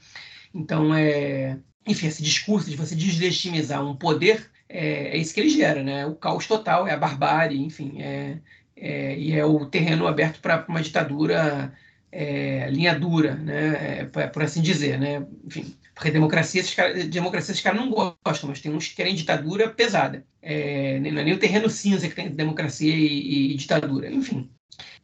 Então 0.54 0.94
é 0.94 1.58
enfim, 1.86 2.06
esse 2.06 2.22
discurso 2.22 2.70
de 2.70 2.76
você 2.76 2.94
deslegitimizar 2.94 3.84
um 3.84 3.96
poder, 3.96 4.50
é, 4.68 5.16
é 5.16 5.16
isso 5.16 5.34
que 5.34 5.40
ele 5.40 5.50
gera, 5.50 5.82
né? 5.82 6.06
O 6.06 6.14
caos 6.14 6.46
total, 6.46 6.86
é 6.86 6.92
a 6.92 6.96
barbárie, 6.96 7.60
enfim, 7.60 8.00
é, 8.00 8.38
é 8.76 9.18
e 9.18 9.32
é 9.32 9.44
o 9.44 9.66
terreno 9.66 10.06
aberto 10.06 10.40
para 10.40 10.64
uma 10.68 10.82
ditadura 10.82 11.72
é, 12.12 12.68
linha 12.70 12.98
dura, 12.98 13.34
né? 13.34 14.00
É, 14.14 14.26
por 14.28 14.42
assim 14.42 14.62
dizer, 14.62 14.98
né? 14.98 15.26
Enfim, 15.44 15.76
porque 15.94 16.10
democracia, 16.10 16.60
esses 16.60 16.74
caras, 16.74 17.06
democracia 17.08 17.52
esses 17.52 17.62
caras 17.62 17.80
não 17.80 17.90
gostam, 17.90 18.48
mas 18.48 18.60
tem 18.60 18.72
uns 18.72 18.88
que 18.88 18.96
querem 18.96 19.14
ditadura 19.14 19.68
pesada. 19.68 20.24
É, 20.42 20.98
não 21.00 21.20
é 21.20 21.24
nem 21.24 21.34
o 21.34 21.38
terreno 21.38 21.68
cinza 21.68 22.08
que 22.08 22.14
tem 22.14 22.30
democracia 22.30 22.94
e, 22.94 23.52
e 23.52 23.54
ditadura. 23.56 24.10
Enfim, 24.10 24.50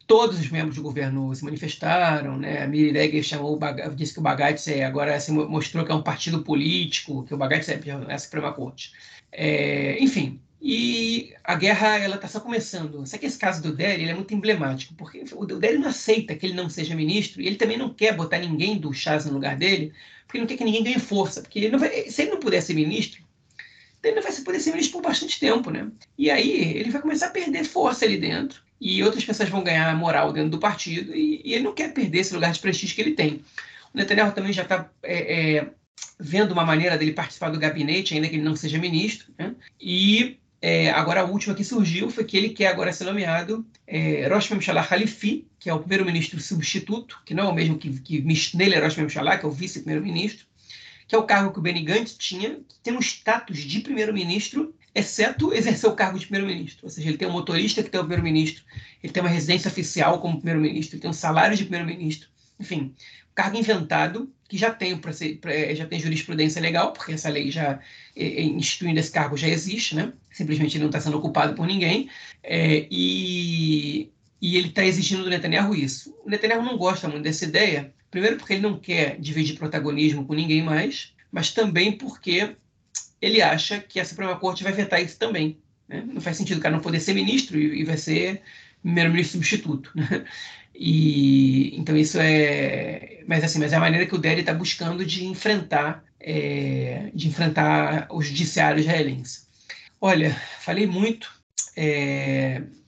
todos 0.07 0.39
os 0.39 0.49
membros 0.49 0.77
do 0.77 0.81
governo 0.81 1.35
se 1.35 1.43
manifestaram, 1.43 2.37
né? 2.37 2.63
A 2.63 2.67
Miri 2.67 2.91
Regev 2.91 3.23
chamou 3.23 3.59
o 3.59 3.95
disse 3.95 4.13
que 4.13 4.19
o 4.19 4.23
Bagatz 4.23 4.67
é, 4.69 4.85
agora 4.85 5.19
se 5.19 5.31
mostrou 5.31 5.85
que 5.85 5.91
é 5.91 5.95
um 5.95 6.01
partido 6.01 6.41
político, 6.43 7.23
que 7.23 7.33
o 7.33 7.37
Bagatz 7.37 7.67
é, 7.67 7.79
é 8.07 8.13
a 8.13 8.17
Suprema 8.17 8.53
Corte. 8.53 8.93
É, 9.31 10.01
enfim, 10.01 10.39
e 10.61 11.33
a 11.43 11.55
guerra 11.55 11.99
ela 11.99 12.15
está 12.15 12.27
só 12.27 12.39
começando. 12.39 13.05
Só 13.05 13.17
que 13.17 13.25
esse 13.25 13.37
caso 13.37 13.61
do 13.61 13.75
Deri 13.75 14.01
ele 14.01 14.11
é 14.11 14.15
muito 14.15 14.33
emblemático, 14.33 14.93
porque 14.95 15.23
o 15.35 15.45
Deri 15.45 15.77
não 15.77 15.89
aceita 15.89 16.35
que 16.35 16.45
ele 16.45 16.55
não 16.55 16.69
seja 16.69 16.95
ministro 16.95 17.41
e 17.41 17.47
ele 17.47 17.57
também 17.57 17.77
não 17.77 17.93
quer 17.93 18.15
botar 18.15 18.39
ninguém 18.39 18.77
do 18.77 18.93
Chaz 18.93 19.25
no 19.25 19.33
lugar 19.33 19.57
dele, 19.57 19.91
porque 20.25 20.39
não 20.39 20.47
quer 20.47 20.57
que 20.57 20.63
ninguém 20.63 20.83
ganhe 20.83 20.99
força. 20.99 21.41
Porque 21.41 21.59
ele 21.59 21.77
vai, 21.77 22.09
se 22.09 22.21
ele 22.21 22.31
não 22.31 22.39
puder 22.39 22.61
ser 22.61 22.73
ministro, 22.73 23.21
ele 24.03 24.15
não 24.15 24.23
vai 24.23 24.31
poder 24.31 24.59
ser 24.59 24.71
ministro 24.71 24.99
por 24.99 25.07
bastante 25.07 25.39
tempo, 25.39 25.69
né? 25.69 25.87
E 26.17 26.29
aí 26.29 26.77
ele 26.77 26.91
vai 26.91 27.01
começar 27.01 27.27
a 27.27 27.31
perder 27.31 27.63
força 27.63 28.05
ali 28.05 28.17
dentro 28.17 28.61
e 28.79 29.03
outras 29.03 29.25
pessoas 29.25 29.49
vão 29.49 29.63
ganhar 29.63 29.95
moral 29.95 30.31
dentro 30.31 30.51
do 30.51 30.59
partido 30.59 31.15
e, 31.15 31.41
e 31.43 31.53
ele 31.53 31.63
não 31.63 31.73
quer 31.73 31.93
perder 31.93 32.19
esse 32.19 32.33
lugar 32.33 32.51
de 32.51 32.59
prestígio 32.59 32.95
que 32.95 33.01
ele 33.01 33.13
tem. 33.13 33.41
O 33.93 33.97
Netanyahu 33.97 34.31
também 34.31 34.53
já 34.53 34.63
está 34.63 34.89
é, 35.01 35.57
é, 35.57 35.67
vendo 36.19 36.51
uma 36.51 36.65
maneira 36.65 36.97
dele 36.97 37.13
participar 37.13 37.49
do 37.49 37.59
gabinete, 37.59 38.13
ainda 38.13 38.27
que 38.27 38.35
ele 38.35 38.43
não 38.43 38.55
seja 38.55 38.77
ministro, 38.77 39.33
né? 39.37 39.55
e 39.79 40.37
é, 40.61 40.89
agora 40.91 41.21
a 41.21 41.25
última 41.25 41.53
que 41.53 41.63
surgiu 41.63 42.09
foi 42.09 42.23
que 42.23 42.35
ele 42.35 42.49
quer 42.49 42.67
agora 42.67 42.91
ser 42.91 43.05
nomeado 43.05 43.65
é, 43.85 44.27
Rosh 44.27 44.49
Memshalah 44.49 44.87
Halifi, 44.89 45.47
que 45.59 45.69
é 45.69 45.73
o 45.73 45.79
primeiro-ministro 45.79 46.39
substituto, 46.39 47.21
que 47.25 47.33
não 47.33 47.45
é 47.45 47.47
o 47.47 47.53
mesmo 47.53 47.77
que, 47.77 47.99
que 47.99 48.21
nele 48.55 48.75
é 48.75 48.79
Rosh 48.79 48.97
Memshalah, 48.97 49.37
que 49.37 49.45
é 49.45 49.47
o 49.47 49.51
vice-primeiro-ministro, 49.51 50.46
que 51.07 51.15
é 51.15 51.17
o 51.17 51.23
cargo 51.23 51.51
que 51.51 51.59
o 51.59 51.61
Benny 51.61 51.81
Gantz 51.81 52.17
tinha, 52.17 52.55
que 52.67 52.79
tem 52.83 52.93
um 52.93 52.99
status 52.99 53.59
de 53.59 53.79
primeiro-ministro 53.79 54.75
exceto 54.93 55.53
exercer 55.53 55.89
o 55.89 55.95
cargo 55.95 56.17
de 56.17 56.25
primeiro-ministro. 56.25 56.85
Ou 56.85 56.89
seja, 56.89 57.07
ele 57.07 57.17
tem 57.17 57.27
um 57.27 57.31
motorista 57.31 57.83
que 57.83 57.89
tem 57.89 57.99
o 57.99 58.03
primeiro-ministro, 58.03 58.63
ele 59.01 59.13
tem 59.13 59.21
uma 59.21 59.29
residência 59.29 59.69
oficial 59.69 60.19
como 60.19 60.37
primeiro-ministro, 60.37 60.95
ele 60.95 61.01
tem 61.01 61.09
um 61.09 61.13
salário 61.13 61.55
de 61.55 61.63
primeiro-ministro. 61.63 62.27
Enfim, 62.59 62.95
cargo 63.35 63.57
inventado 63.57 64.33
que 64.49 64.57
já 64.57 64.71
tem, 64.71 64.99
já 65.75 65.85
tem 65.85 65.99
jurisprudência 65.99 66.61
legal, 66.61 66.93
porque 66.93 67.11
essa 67.11 67.29
lei 67.29 67.51
já 67.51 67.79
é, 68.15 68.41
instituindo 68.41 68.99
esse 68.99 69.11
cargo 69.11 69.37
já 69.37 69.47
existe, 69.47 69.93
né? 69.95 70.11
Simplesmente 70.31 70.75
ele 70.75 70.83
não 70.83 70.89
está 70.89 70.99
sendo 70.99 71.17
ocupado 71.17 71.53
por 71.53 71.67
ninguém. 71.67 72.09
É, 72.41 72.87
e, 72.89 74.11
e 74.41 74.57
ele 74.57 74.69
está 74.69 74.83
exigindo 74.83 75.23
do 75.23 75.29
Netanyahu 75.29 75.75
isso. 75.75 76.15
O 76.25 76.29
Netanyahu 76.29 76.63
não 76.63 76.77
gosta 76.77 77.07
muito 77.07 77.23
dessa 77.23 77.45
ideia, 77.45 77.93
primeiro 78.09 78.37
porque 78.37 78.53
ele 78.53 78.61
não 78.61 78.77
quer 78.77 79.19
dividir 79.19 79.57
protagonismo 79.57 80.25
com 80.25 80.33
ninguém 80.33 80.63
mais, 80.63 81.13
mas 81.31 81.51
também 81.51 81.91
porque 81.91 82.55
ele 83.21 83.41
acha 83.41 83.79
que 83.79 83.99
a 83.99 84.05
Suprema 84.05 84.37
Corte 84.37 84.63
vai 84.63 84.71
vetar 84.71 85.01
isso 85.01 85.17
também. 85.17 85.57
Né? 85.87 86.03
Não 86.05 86.21
faz 86.21 86.37
sentido 86.37 86.57
o 86.57 86.61
cara 86.61 86.75
não 86.75 86.81
poder 86.81 86.99
ser 86.99 87.13
ministro 87.13 87.59
e, 87.59 87.83
vai 87.83 87.97
ser 87.97 88.41
primeiro-ministro 88.81 89.33
substituto. 89.33 89.91
Né? 89.95 90.25
E 90.79 91.75
então 91.75 91.97
isso 91.97 92.19
é, 92.19 93.23
mas 93.27 93.43
assim, 93.43 93.57
mas 93.57 93.73
é 93.73 93.77
a 93.77 93.79
maneira 93.79 94.05
que 94.05 94.13
o 94.13 94.17
Deri 94.19 94.41
está 94.41 94.53
buscando 94.53 95.03
de 95.03 95.25
enfrentar, 95.25 96.03
é, 96.19 97.09
de 97.13 97.27
enfrentar 97.27 98.07
o 98.11 98.21
judiciário 98.21 98.79
israelense. 98.79 99.47
Olha, 99.99 100.35
falei 100.59 100.85
muito. 100.85 101.31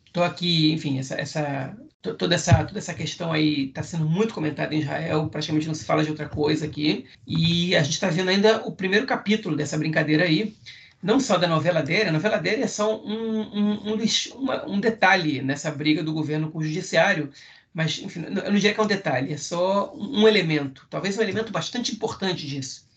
Estou 0.06 0.24
é, 0.24 0.28
aqui, 0.28 0.72
enfim, 0.72 1.00
essa, 1.00 1.16
essa 1.16 1.76
toda 2.02 2.36
essa, 2.36 2.64
toda 2.64 2.80
essa 2.80 2.94
questão 2.94 3.32
aí 3.32 3.66
está 3.66 3.84
sendo 3.84 4.06
muito 4.06 4.34
comentada 4.34 4.74
em 4.74 4.80
Israel, 4.80 5.28
praticamente 5.30 5.68
não 5.68 5.74
se 5.74 5.84
fala 5.84 6.04
de 6.04 6.10
outra 6.10 6.30
coisa 6.30 6.66
aqui. 6.66 7.06
E 7.28 7.76
a 7.76 7.84
gente 7.84 7.94
está 7.94 8.10
vendo 8.10 8.30
ainda 8.30 8.66
o 8.66 8.72
primeiro 8.72 9.06
capítulo 9.06 9.56
dessa 9.56 9.78
brincadeira 9.78 10.24
aí, 10.24 10.56
não 11.02 11.20
só 11.20 11.38
da 11.38 11.48
novela 11.48 11.82
dele, 11.82 12.10
a 12.10 12.12
novela 12.12 12.38
dele 12.38 12.64
é 12.64 12.68
só 12.68 13.02
um, 13.02 13.42
um, 13.42 13.94
um, 13.94 13.98
uma, 14.36 14.66
um 14.66 14.80
detalhe 14.80 15.42
nessa 15.42 15.72
briga 15.72 16.04
do 16.04 16.14
governo 16.14 16.52
com 16.52 16.60
o 16.60 16.64
judiciário, 16.64 17.32
mas 17.74 18.00
enfim, 18.00 18.24
eu 18.24 18.32
não 18.32 18.56
diria 18.56 18.74
que 18.74 18.80
é 18.80 18.84
um 18.84 18.88
detalhe, 18.88 19.34
é 19.34 19.38
só 19.38 19.94
um 19.96 20.28
elemento, 20.28 20.88
talvez 20.90 21.18
um 21.18 21.22
elemento 21.22 21.52
bastante 21.52 21.94
importante 21.94 22.48
disso, 22.48 22.88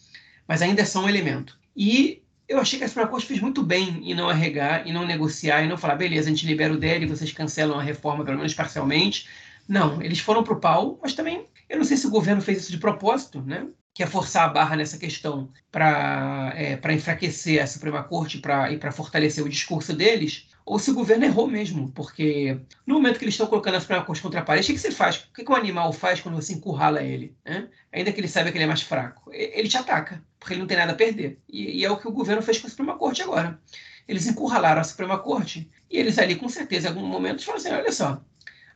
mas 0.46 0.62
ainda 0.62 0.82
é 0.82 0.84
só 0.84 1.04
um 1.04 1.08
elemento. 1.08 1.58
E 1.76 2.21
eu 2.52 2.60
achei 2.60 2.78
que 2.78 2.84
a 2.84 2.88
Suprema 2.88 3.08
Corte 3.08 3.26
fez 3.26 3.40
muito 3.40 3.62
bem 3.62 4.00
em 4.10 4.14
não 4.14 4.28
arregar, 4.28 4.86
em 4.86 4.92
não 4.92 5.06
negociar, 5.06 5.62
e 5.62 5.68
não 5.68 5.78
falar, 5.78 5.96
beleza, 5.96 6.28
a 6.28 6.32
gente 6.32 6.46
libera 6.46 6.72
o 6.72 6.76
DEL 6.78 7.02
e 7.02 7.06
vocês 7.06 7.32
cancelam 7.32 7.78
a 7.78 7.82
reforma, 7.82 8.24
pelo 8.24 8.36
menos 8.38 8.54
parcialmente, 8.54 9.28
Não, 9.68 10.02
eles 10.02 10.18
foram 10.20 10.42
para 10.44 10.54
o 10.54 10.60
pau, 10.60 10.98
mas 11.02 11.14
também 11.14 11.46
eu 11.68 11.78
não 11.78 11.84
sei 11.84 11.96
se 11.96 12.06
o 12.06 12.10
governo 12.10 12.42
fez 12.42 12.58
isso 12.58 12.72
de 12.72 12.78
propósito, 12.78 13.40
né? 13.42 13.66
que 13.94 14.02
é 14.02 14.06
forçar 14.06 14.44
a 14.44 14.52
barra 14.52 14.76
nessa 14.76 14.98
questão 14.98 15.50
para 15.70 16.52
é, 16.56 16.78
enfraquecer 16.92 17.62
a 17.62 17.66
Suprema 17.66 18.02
Corte 18.02 18.38
pra, 18.38 18.72
e 18.72 18.78
para 18.78 18.92
fortalecer 18.92 19.44
o 19.44 19.48
discurso 19.48 19.92
deles, 19.92 20.48
ou 20.64 20.78
se 20.78 20.90
o 20.90 20.94
governo 20.94 21.24
errou 21.24 21.46
mesmo, 21.46 21.90
porque 21.92 22.58
no 22.86 22.94
momento 22.94 23.18
que 23.18 23.24
eles 23.24 23.34
estão 23.34 23.46
colocando 23.46 23.76
a 23.76 23.80
Suprema 23.80 24.04
Corte 24.04 24.22
contra 24.22 24.40
a 24.40 24.44
parede, 24.44 24.70
o 24.70 24.74
que, 24.74 24.80
você 24.80 24.90
faz? 24.90 25.16
O 25.16 25.32
que, 25.32 25.50
um 25.50 25.54
animal 25.54 25.92
faz 25.92 26.20
quando 26.20 26.36
você 26.36 26.52
encurrala 26.52 27.02
ele? 27.02 27.36
Né? 27.44 27.68
Ainda 27.92 28.12
que 28.12 28.20
ele 28.20 28.28
saiba 28.28 28.50
que 28.50 28.56
ele 28.56 28.64
é 28.64 28.68
mais 28.68 28.82
fraco. 28.82 29.30
Ele 29.32 29.68
te 29.68 29.76
ataca, 29.76 30.22
porque 30.38 30.54
ele 30.54 30.60
não 30.60 30.66
tem 30.66 30.76
nada 30.76 30.92
a 30.92 30.96
perder. 30.96 31.38
E, 31.48 31.80
e 31.80 31.84
é 31.84 31.90
o 31.90 31.96
que 31.96 32.06
o 32.06 32.12
governo 32.12 32.42
fez 32.42 32.58
com 32.58 32.66
a 32.66 32.70
Suprema 32.70 32.96
Corte 32.96 33.22
agora. 33.22 33.58
Eles 34.06 34.26
encurralaram 34.26 34.80
a 34.80 34.84
Suprema 34.84 35.18
Corte 35.18 35.70
e 35.90 35.98
eles 35.98 36.18
ali, 36.18 36.36
com 36.36 36.48
certeza, 36.48 36.86
em 36.86 36.90
algum 36.90 37.06
momento, 37.06 37.44
falaram 37.44 37.64
assim: 37.64 37.74
olha 37.74 37.92
só, 37.92 38.22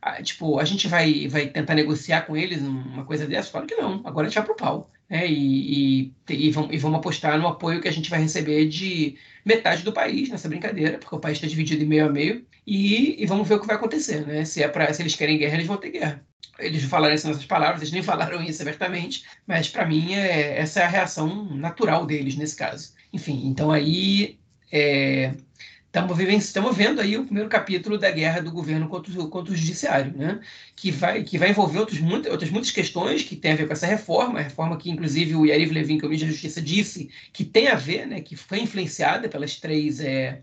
a, 0.01 0.21
tipo, 0.21 0.59
a 0.59 0.65
gente 0.65 0.87
vai, 0.87 1.27
vai 1.27 1.47
tentar 1.47 1.75
negociar 1.75 2.21
com 2.21 2.35
eles 2.35 2.61
uma 2.61 3.05
coisa 3.05 3.25
dessa? 3.25 3.51
Falaram 3.51 3.67
que 3.67 3.75
não, 3.75 4.01
agora 4.03 4.27
a 4.27 4.29
gente 4.29 4.37
vai 4.37 4.45
pro 4.45 4.55
pau 4.55 4.91
né, 5.09 5.27
e, 5.27 6.07
e, 6.07 6.13
e, 6.29 6.51
vamos, 6.51 6.73
e 6.73 6.77
vamos 6.77 6.99
apostar 6.99 7.39
no 7.39 7.47
apoio 7.47 7.81
que 7.81 7.87
a 7.87 7.91
gente 7.91 8.09
vai 8.09 8.21
receber 8.21 8.67
de 8.67 9.17
metade 9.45 9.83
do 9.83 9.93
país 9.93 10.29
nessa 10.29 10.49
brincadeira, 10.49 10.97
porque 10.97 11.15
o 11.15 11.19
país 11.19 11.37
está 11.37 11.47
dividido 11.47 11.83
em 11.83 11.87
meio 11.87 12.05
a 12.05 12.09
meio, 12.09 12.45
e, 12.65 13.21
e, 13.21 13.25
vamos 13.25 13.47
ver 13.47 13.55
o 13.55 13.59
que 13.61 13.67
vai 13.67 13.77
acontecer. 13.77 14.25
Né? 14.25 14.43
Se, 14.43 14.61
é 14.61 14.67
pra, 14.67 14.93
se 14.93 15.01
eles 15.01 15.15
querem 15.15 15.37
guerra, 15.37 15.55
eles 15.55 15.67
vão 15.67 15.77
ter 15.77 15.91
guerra. 15.91 16.25
Eles 16.59 16.83
falaram 16.83 17.15
isso 17.15 17.27
nessas 17.27 17.45
palavras, 17.45 17.81
eles 17.81 17.93
nem 17.93 18.03
falaram 18.03 18.43
isso 18.43 18.61
abertamente, 18.61 19.23
mas 19.45 19.69
para 19.69 19.85
mim 19.85 20.13
é, 20.13 20.59
essa 20.59 20.81
é 20.81 20.83
a 20.83 20.89
reação 20.89 21.55
natural 21.55 22.05
deles 22.05 22.35
nesse 22.35 22.55
caso. 22.55 22.93
Enfim, 23.13 23.47
então 23.47 23.71
aí 23.71 24.37
é, 24.71 25.33
estamos 25.93 26.75
vendo 26.75 27.01
aí 27.01 27.17
o 27.17 27.25
primeiro 27.25 27.49
capítulo 27.49 27.97
da 27.97 28.11
guerra 28.11 28.41
do 28.41 28.51
governo 28.51 28.87
contra 28.87 29.19
o, 29.19 29.29
contra 29.29 29.53
o 29.53 29.55
judiciário, 29.55 30.15
né? 30.15 30.39
que, 30.75 30.91
vai, 30.91 31.23
que 31.23 31.37
vai 31.37 31.49
envolver 31.49 31.79
outros, 31.79 31.99
muito, 31.99 32.29
outras 32.29 32.51
muitas 32.51 32.71
questões 32.71 33.23
que 33.23 33.35
têm 33.35 33.53
a 33.53 33.55
ver 33.55 33.67
com 33.67 33.73
essa 33.73 33.87
reforma, 33.87 34.39
a 34.39 34.43
reforma 34.43 34.77
que, 34.77 34.91
inclusive, 34.91 35.35
o 35.35 35.45
Yariv 35.45 35.71
Levin, 35.71 35.97
que 35.97 36.05
é 36.05 36.07
o 36.07 36.09
ministro 36.09 36.27
da 36.27 36.33
Justiça, 36.33 36.61
disse 36.61 37.09
que 37.33 37.43
tem 37.43 37.67
a 37.69 37.75
ver, 37.75 38.05
né? 38.05 38.21
que 38.21 38.35
foi 38.35 38.59
influenciada 38.59 39.27
pelas 39.29 39.55
três. 39.55 39.99
É, 39.99 40.41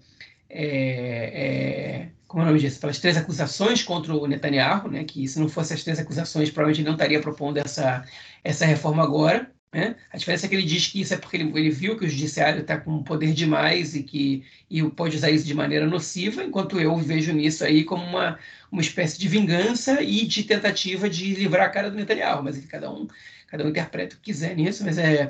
é, 0.49 2.07
é, 2.07 2.09
como 2.27 2.43
é 2.43 2.45
o 2.45 2.49
nome 2.49 2.61
disso? 2.61 2.81
Pelas 2.81 2.99
três 2.99 3.17
acusações 3.17 3.83
contra 3.83 4.15
o 4.15 4.27
Netanyahu, 4.27 4.89
né? 4.91 5.05
que 5.05 5.29
se 5.29 5.39
não 5.39 5.49
fossem 5.49 5.77
as 5.77 5.85
três 5.85 5.99
acusações, 5.99 6.51
provavelmente 6.51 6.85
não 6.85 6.95
estaria 6.95 7.21
propondo 7.21 7.59
essa, 7.59 8.05
essa 8.43 8.67
reforma 8.67 9.03
agora. 9.03 9.54
Né? 9.75 9.97
A 10.13 10.17
diferença 10.17 10.47
é 10.47 10.49
que 10.49 10.55
ele 10.55 10.63
diz 10.63 10.87
que 10.87 11.01
isso 11.01 11.13
é 11.13 11.17
porque 11.17 11.37
ele, 11.37 11.51
ele 11.59 11.69
viu 11.69 11.99
que 11.99 12.05
o 12.05 12.09
judiciário 12.09 12.61
está 12.61 12.77
com 12.77 13.03
poder 13.03 13.33
demais 13.33 13.97
e 13.97 14.05
que 14.05 14.45
e 14.71 14.81
pode 14.85 15.17
usar 15.17 15.33
isso 15.33 15.45
de 15.45 15.53
maneira 15.53 15.85
nociva, 15.85 16.45
enquanto 16.45 16.79
eu 16.79 16.97
vejo 16.97 17.33
nisso 17.33 17.65
aí 17.65 17.83
como 17.83 18.05
uma, 18.05 18.39
uma 18.71 18.81
espécie 18.81 19.19
de 19.19 19.27
vingança 19.27 20.01
e 20.01 20.25
de 20.27 20.45
tentativa 20.45 21.11
de 21.11 21.35
livrar 21.35 21.67
a 21.67 21.71
cara 21.71 21.91
do 21.91 21.97
Netanyahu. 21.97 22.45
Mas 22.45 22.65
cada 22.67 22.89
um, 22.89 23.09
cada 23.49 23.65
um 23.65 23.69
interpreta 23.69 24.15
o 24.15 24.19
que 24.19 24.27
quiser 24.27 24.55
nisso, 24.55 24.85
mas 24.85 24.97
é. 24.97 25.27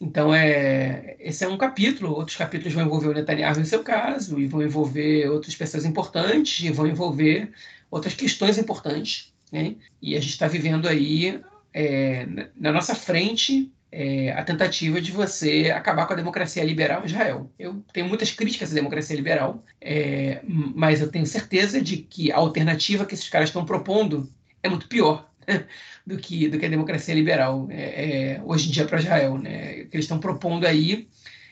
Então, 0.00 0.32
é, 0.32 1.16
esse 1.18 1.44
é 1.44 1.48
um 1.48 1.58
capítulo. 1.58 2.12
Outros 2.12 2.36
capítulos 2.36 2.74
vão 2.74 2.84
envolver 2.84 3.08
o 3.08 3.14
Netanyahu 3.14 3.58
em 3.58 3.64
seu 3.64 3.82
caso, 3.82 4.38
e 4.38 4.46
vão 4.46 4.62
envolver 4.62 5.28
outras 5.28 5.56
pessoas 5.56 5.84
importantes, 5.84 6.64
e 6.64 6.70
vão 6.70 6.86
envolver 6.86 7.50
outras 7.90 8.14
questões 8.14 8.56
importantes. 8.56 9.32
Né? 9.50 9.74
E 10.00 10.16
a 10.16 10.20
gente 10.20 10.30
está 10.30 10.46
vivendo 10.46 10.86
aí 10.86 11.40
é, 11.74 12.26
na 12.56 12.70
nossa 12.70 12.94
frente 12.94 13.70
é, 13.90 14.32
a 14.32 14.42
tentativa 14.44 15.00
de 15.00 15.10
você 15.10 15.72
acabar 15.74 16.06
com 16.06 16.12
a 16.12 16.16
democracia 16.16 16.64
liberal 16.64 17.02
em 17.02 17.06
Israel. 17.06 17.50
Eu 17.58 17.84
tenho 17.92 18.08
muitas 18.08 18.30
críticas 18.30 18.70
à 18.70 18.74
democracia 18.74 19.14
liberal, 19.16 19.62
é, 19.80 20.40
mas 20.44 21.00
eu 21.00 21.10
tenho 21.10 21.26
certeza 21.26 21.80
de 21.80 21.98
que 21.98 22.30
a 22.30 22.36
alternativa 22.36 23.04
que 23.04 23.14
esses 23.14 23.28
caras 23.28 23.48
estão 23.48 23.64
propondo 23.64 24.32
é 24.62 24.68
muito 24.68 24.88
pior 24.88 25.28
do, 26.06 26.16
que, 26.16 26.48
do 26.48 26.58
que 26.58 26.66
a 26.66 26.70
democracia 26.70 27.14
liberal 27.14 27.68
é, 27.70 28.34
é 28.36 28.42
hoje 28.44 28.68
em 28.68 28.72
dia 28.72 28.84
para 28.84 29.00
Israel. 29.00 29.38
Né? 29.38 29.82
O 29.82 29.88
que 29.88 29.96
eles 29.96 30.04
estão 30.04 30.18
propondo 30.18 30.66
aí 30.66 31.08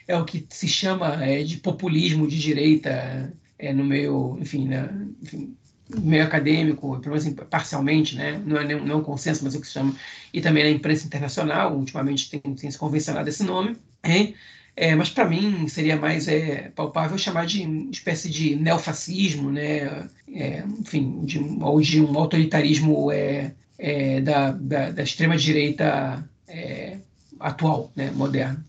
é 0.06 0.16
o 0.16 0.24
que 0.24 0.44
se 0.50 0.66
chama 0.66 1.24
é, 1.24 1.42
de 1.42 1.58
populismo 1.58 2.26
de 2.26 2.38
direita 2.38 3.32
é, 3.56 3.72
no 3.72 3.84
meio, 3.84 4.36
enfim, 4.40 4.66
né, 4.66 4.88
enfim 5.22 5.56
meio 6.00 6.24
acadêmico, 6.24 6.98
pelo 7.00 7.16
menos 7.16 7.28
parcialmente, 7.50 8.16
né? 8.16 8.40
não, 8.44 8.58
é, 8.58 8.64
não 8.74 8.94
é 8.94 8.96
um 8.96 9.02
consenso, 9.02 9.44
mas 9.44 9.54
é 9.54 9.58
o 9.58 9.60
que 9.60 9.66
se 9.66 9.74
chama, 9.74 9.94
e 10.32 10.40
também 10.40 10.64
na 10.64 10.70
imprensa 10.70 11.06
internacional, 11.06 11.76
ultimamente 11.76 12.30
tem, 12.30 12.40
tem 12.54 12.70
se 12.70 12.78
convencionado 12.78 13.28
esse 13.28 13.42
nome, 13.42 13.76
hein? 14.04 14.34
É, 14.74 14.94
mas 14.94 15.10
para 15.10 15.28
mim 15.28 15.68
seria 15.68 15.96
mais 15.96 16.26
é, 16.28 16.70
palpável 16.74 17.18
chamar 17.18 17.44
de 17.44 17.62
espécie 17.90 18.30
de 18.30 18.56
neofascismo, 18.56 19.52
né? 19.52 20.08
É, 20.34 20.64
enfim, 20.80 21.20
de, 21.24 21.38
ou 21.60 21.78
de 21.80 22.00
um 22.00 22.16
autoritarismo 22.18 23.12
é, 23.12 23.52
é 23.78 24.20
da, 24.22 24.50
da, 24.52 24.90
da 24.90 25.02
extrema-direita 25.02 26.26
atual, 27.38 27.92
né? 27.94 28.10
moderno. 28.12 28.64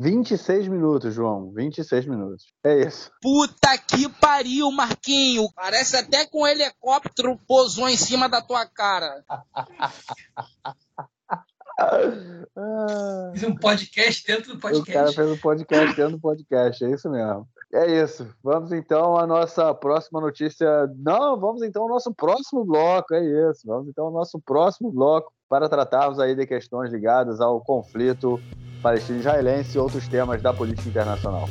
26 0.00 0.68
minutos, 0.68 1.14
João. 1.14 1.52
26 1.52 2.06
minutos. 2.06 2.46
É 2.64 2.86
isso. 2.86 3.10
Puta 3.20 3.76
que 3.76 4.08
pariu, 4.08 4.72
Marquinho. 4.72 5.46
Parece 5.54 5.94
até 5.94 6.24
que 6.24 6.38
um 6.38 6.46
helicóptero 6.46 7.38
pousou 7.46 7.86
em 7.86 7.98
cima 7.98 8.26
da 8.26 8.40
tua 8.40 8.64
cara. 8.64 9.22
Fiz 13.32 13.44
um 13.44 13.54
podcast 13.54 14.26
dentro 14.26 14.54
do 14.54 14.60
podcast. 14.60 14.90
O 14.90 14.92
cara 14.92 15.12
fez 15.12 15.30
um 15.30 15.36
podcast 15.36 15.96
dentro 15.96 16.12
do 16.12 16.20
podcast, 16.20 16.84
é 16.84 16.90
isso 16.90 17.10
mesmo. 17.10 17.48
É 17.72 18.02
isso. 18.02 18.28
Vamos 18.42 18.72
então 18.72 19.18
à 19.18 19.26
nossa 19.26 19.74
próxima 19.74 20.20
notícia. 20.20 20.66
Não, 20.96 21.38
vamos 21.38 21.62
então 21.62 21.82
ao 21.82 21.88
nosso 21.88 22.12
próximo 22.14 22.64
bloco. 22.64 23.14
É 23.14 23.50
isso. 23.50 23.66
Vamos 23.66 23.88
então 23.88 24.06
ao 24.06 24.12
nosso 24.12 24.40
próximo 24.40 24.90
bloco 24.90 25.30
para 25.50 25.68
tratarmos 25.68 26.20
aí 26.20 26.32
de 26.36 26.46
questões 26.46 26.92
ligadas 26.92 27.40
ao 27.40 27.60
conflito 27.60 28.40
palestino-israelense 28.80 29.76
e 29.76 29.80
outros 29.80 30.06
temas 30.06 30.40
da 30.40 30.54
política 30.54 30.88
internacional. 30.88 31.46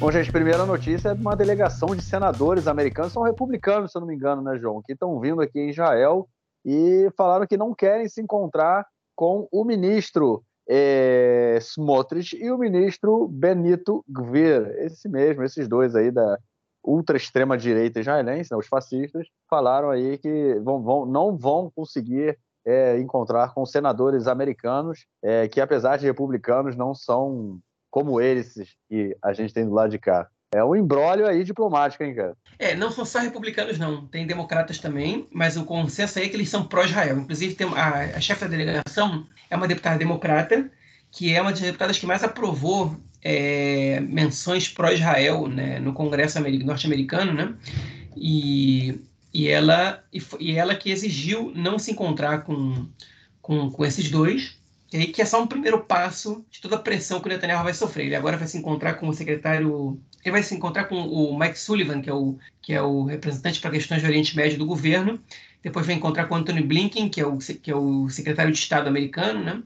Bom, 0.00 0.10
gente, 0.10 0.32
primeira 0.32 0.66
notícia 0.66 1.10
é 1.10 1.14
de 1.14 1.20
uma 1.20 1.36
delegação 1.36 1.94
de 1.94 2.02
senadores 2.02 2.66
americanos, 2.66 3.12
são 3.12 3.22
republicanos, 3.22 3.92
se 3.92 3.98
eu 3.98 4.00
não 4.00 4.08
me 4.08 4.16
engano, 4.16 4.42
né, 4.42 4.58
João, 4.58 4.82
que 4.84 4.94
estão 4.94 5.18
vindo 5.20 5.40
aqui 5.40 5.60
em 5.60 5.70
Israel 5.70 6.28
e 6.64 7.08
falaram 7.16 7.46
que 7.46 7.56
não 7.56 7.72
querem 7.72 8.08
se 8.08 8.20
encontrar 8.20 8.84
com 9.14 9.48
o 9.52 9.64
ministro 9.64 10.42
é, 10.68 11.56
Smotrich 11.60 12.36
e 12.36 12.50
o 12.50 12.58
ministro 12.58 13.28
Benito 13.28 14.04
Gvir, 14.08 14.74
esse 14.78 15.08
mesmo, 15.08 15.44
esses 15.44 15.68
dois 15.68 15.94
aí 15.94 16.10
da 16.10 16.36
ultra 16.88 17.16
extrema 17.16 17.58
direita 17.58 18.00
israelense, 18.00 18.50
né, 18.50 18.56
os 18.56 18.66
fascistas, 18.66 19.26
falaram 19.48 19.90
aí 19.90 20.16
que 20.16 20.54
vão, 20.64 20.82
vão, 20.82 21.04
não 21.04 21.36
vão 21.36 21.70
conseguir 21.74 22.38
é, 22.66 22.98
encontrar 22.98 23.52
com 23.52 23.66
senadores 23.66 24.26
americanos 24.26 25.06
é, 25.22 25.46
que, 25.46 25.60
apesar 25.60 25.98
de 25.98 26.06
republicanos, 26.06 26.76
não 26.76 26.94
são 26.94 27.58
como 27.90 28.20
eles 28.20 28.54
que 28.88 29.16
a 29.22 29.32
gente 29.32 29.52
tem 29.52 29.66
do 29.66 29.74
lado 29.74 29.90
de 29.90 29.98
cá. 29.98 30.28
É 30.52 30.64
um 30.64 30.74
embrólio 30.74 31.26
aí 31.26 31.44
diplomático, 31.44 32.02
hein, 32.02 32.14
cara? 32.14 32.34
É, 32.58 32.74
não 32.74 32.90
são 32.90 33.04
só 33.04 33.18
republicanos, 33.18 33.78
não. 33.78 34.06
Tem 34.06 34.26
democratas 34.26 34.78
também, 34.78 35.28
mas 35.30 35.58
o 35.58 35.64
consenso 35.64 36.18
aí 36.18 36.24
é 36.24 36.28
que 36.28 36.36
eles 36.36 36.48
são 36.48 36.66
pró-Israel. 36.66 37.18
Inclusive, 37.18 37.54
tem 37.54 37.66
a, 37.74 38.16
a 38.16 38.20
chefe 38.20 38.42
da 38.42 38.56
delegação 38.56 39.26
é 39.50 39.56
uma 39.56 39.68
deputada 39.68 39.98
democrata, 39.98 40.70
que 41.10 41.34
é 41.34 41.40
uma 41.40 41.50
das 41.50 41.60
deputadas 41.60 41.98
que 41.98 42.06
mais 42.06 42.24
aprovou 42.24 42.96
é, 43.22 44.00
menções 44.00 44.68
pró-Israel 44.68 45.46
né, 45.48 45.78
no 45.78 45.92
Congresso 45.92 46.38
norte-americano, 46.40 47.32
né? 47.32 47.54
E 48.16 49.00
e 49.32 49.48
ela, 49.48 50.02
e, 50.12 50.22
e 50.40 50.52
ela 50.56 50.74
que 50.74 50.90
exigiu 50.90 51.52
não 51.54 51.78
se 51.78 51.92
encontrar 51.92 52.42
com, 52.42 52.88
com, 53.40 53.70
com 53.70 53.84
esses 53.84 54.10
dois, 54.10 54.58
e 54.92 54.96
aí 54.96 55.06
que 55.08 55.20
é 55.20 55.24
só 55.24 55.42
um 55.42 55.46
primeiro 55.46 55.84
passo 55.84 56.44
de 56.50 56.60
toda 56.60 56.76
a 56.76 56.80
pressão 56.80 57.20
que 57.20 57.26
o 57.26 57.28
Netanyahu 57.28 57.62
vai 57.62 57.74
sofrer. 57.74 58.06
Ele 58.06 58.16
agora 58.16 58.38
vai 58.38 58.48
se 58.48 58.56
encontrar 58.56 58.94
com 58.94 59.06
o 59.08 59.12
secretário. 59.12 60.00
Ele 60.24 60.32
vai 60.32 60.42
se 60.42 60.54
encontrar 60.54 60.84
com 60.84 60.96
o 60.96 61.38
Mike 61.38 61.58
Sullivan, 61.58 62.00
que 62.00 62.08
é 62.08 62.14
o, 62.14 62.38
que 62.62 62.72
é 62.72 62.80
o 62.80 63.04
representante 63.04 63.60
para 63.60 63.70
questões 63.70 64.02
do 64.02 64.08
Oriente 64.08 64.34
Médio 64.34 64.58
do 64.58 64.64
governo. 64.64 65.20
Depois 65.62 65.84
vai 65.84 65.94
encontrar 65.94 66.24
com 66.24 66.36
Anthony 66.36 66.62
Blinken, 66.62 67.10
que 67.10 67.20
é 67.20 67.26
o, 67.26 67.36
que 67.36 67.70
é 67.70 67.76
o 67.76 68.08
secretário 68.08 68.50
de 68.50 68.58
Estado 68.58 68.88
americano, 68.88 69.44
né? 69.44 69.62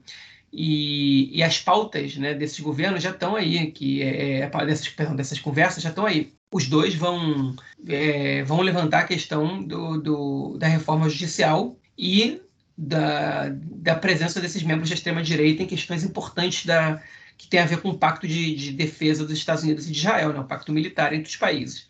E, 0.55 1.35
e 1.35 1.41
as 1.41 1.59
pautas 1.59 2.15
né, 2.15 2.35
desses 2.35 2.59
governos 2.59 3.01
já 3.01 3.09
estão 3.09 3.35
aí, 3.35 3.71
que 3.71 4.03
é, 4.03 4.41
é 4.41 4.65
dessas, 4.65 4.87
perdão, 4.87 5.15
dessas 5.15 5.39
conversas 5.39 5.81
já 5.81 5.89
estão 5.89 6.05
aí 6.05 6.31
os 6.53 6.67
dois 6.67 6.93
vão, 6.93 7.55
é, 7.87 8.43
vão 8.43 8.61
levantar 8.61 8.99
a 8.99 9.07
questão 9.07 9.63
do, 9.63 9.99
do, 9.99 10.57
da 10.57 10.67
reforma 10.67 11.09
judicial 11.09 11.75
e 11.97 12.39
da, 12.77 13.49
da 13.49 13.95
presença 13.95 14.39
desses 14.39 14.61
membros 14.61 14.89
da 14.89 14.95
extrema-direita 14.95 15.63
em 15.63 15.67
questões 15.67 16.03
importantes 16.03 16.65
da, 16.65 17.01
que 17.37 17.47
tem 17.47 17.59
a 17.59 17.65
ver 17.65 17.81
com 17.81 17.89
o 17.89 17.97
pacto 17.97 18.27
de, 18.27 18.55
de 18.55 18.71
defesa 18.71 19.25
dos 19.25 19.37
Estados 19.37 19.63
Unidos 19.63 19.87
e 19.87 19.91
de 19.91 19.97
Israel, 19.97 20.31
né, 20.31 20.39
o 20.39 20.45
pacto 20.45 20.71
militar 20.71 21.13
entre 21.13 21.29
os 21.29 21.35
países. 21.35 21.87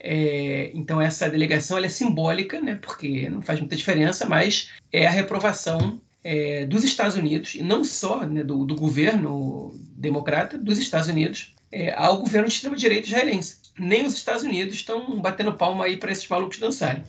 É, 0.00 0.72
então 0.74 1.00
essa 1.00 1.30
delegação 1.30 1.78
é 1.78 1.88
simbólica, 1.88 2.60
né, 2.60 2.78
porque 2.82 3.30
não 3.30 3.40
faz 3.40 3.60
muita 3.60 3.76
diferença, 3.76 4.28
mas 4.28 4.70
é 4.92 5.06
a 5.06 5.10
reprovação 5.10 6.00
é, 6.24 6.66
dos 6.66 6.84
Estados 6.84 7.16
Unidos, 7.16 7.54
e 7.54 7.62
não 7.62 7.84
só 7.84 8.24
né, 8.24 8.44
do, 8.44 8.64
do, 8.64 8.74
governo 8.74 9.74
democrata, 9.96 10.56
dos 10.56 10.78
Estados 10.78 11.08
Unidos, 11.08 11.54
é, 11.70 11.92
ao 11.94 12.18
governo 12.18 12.48
de 12.48 12.54
extrema-direita 12.54 13.08
israelense 13.08 13.62
nem 13.78 14.06
os 14.06 14.14
Estados 14.14 14.42
Unidos 14.42 14.74
estão 14.74 15.20
batendo 15.20 15.56
palma 15.56 15.84
aí 15.84 15.96
para 15.96 16.12
esses 16.12 16.28
malucos 16.28 16.58
dançarem. 16.58 17.04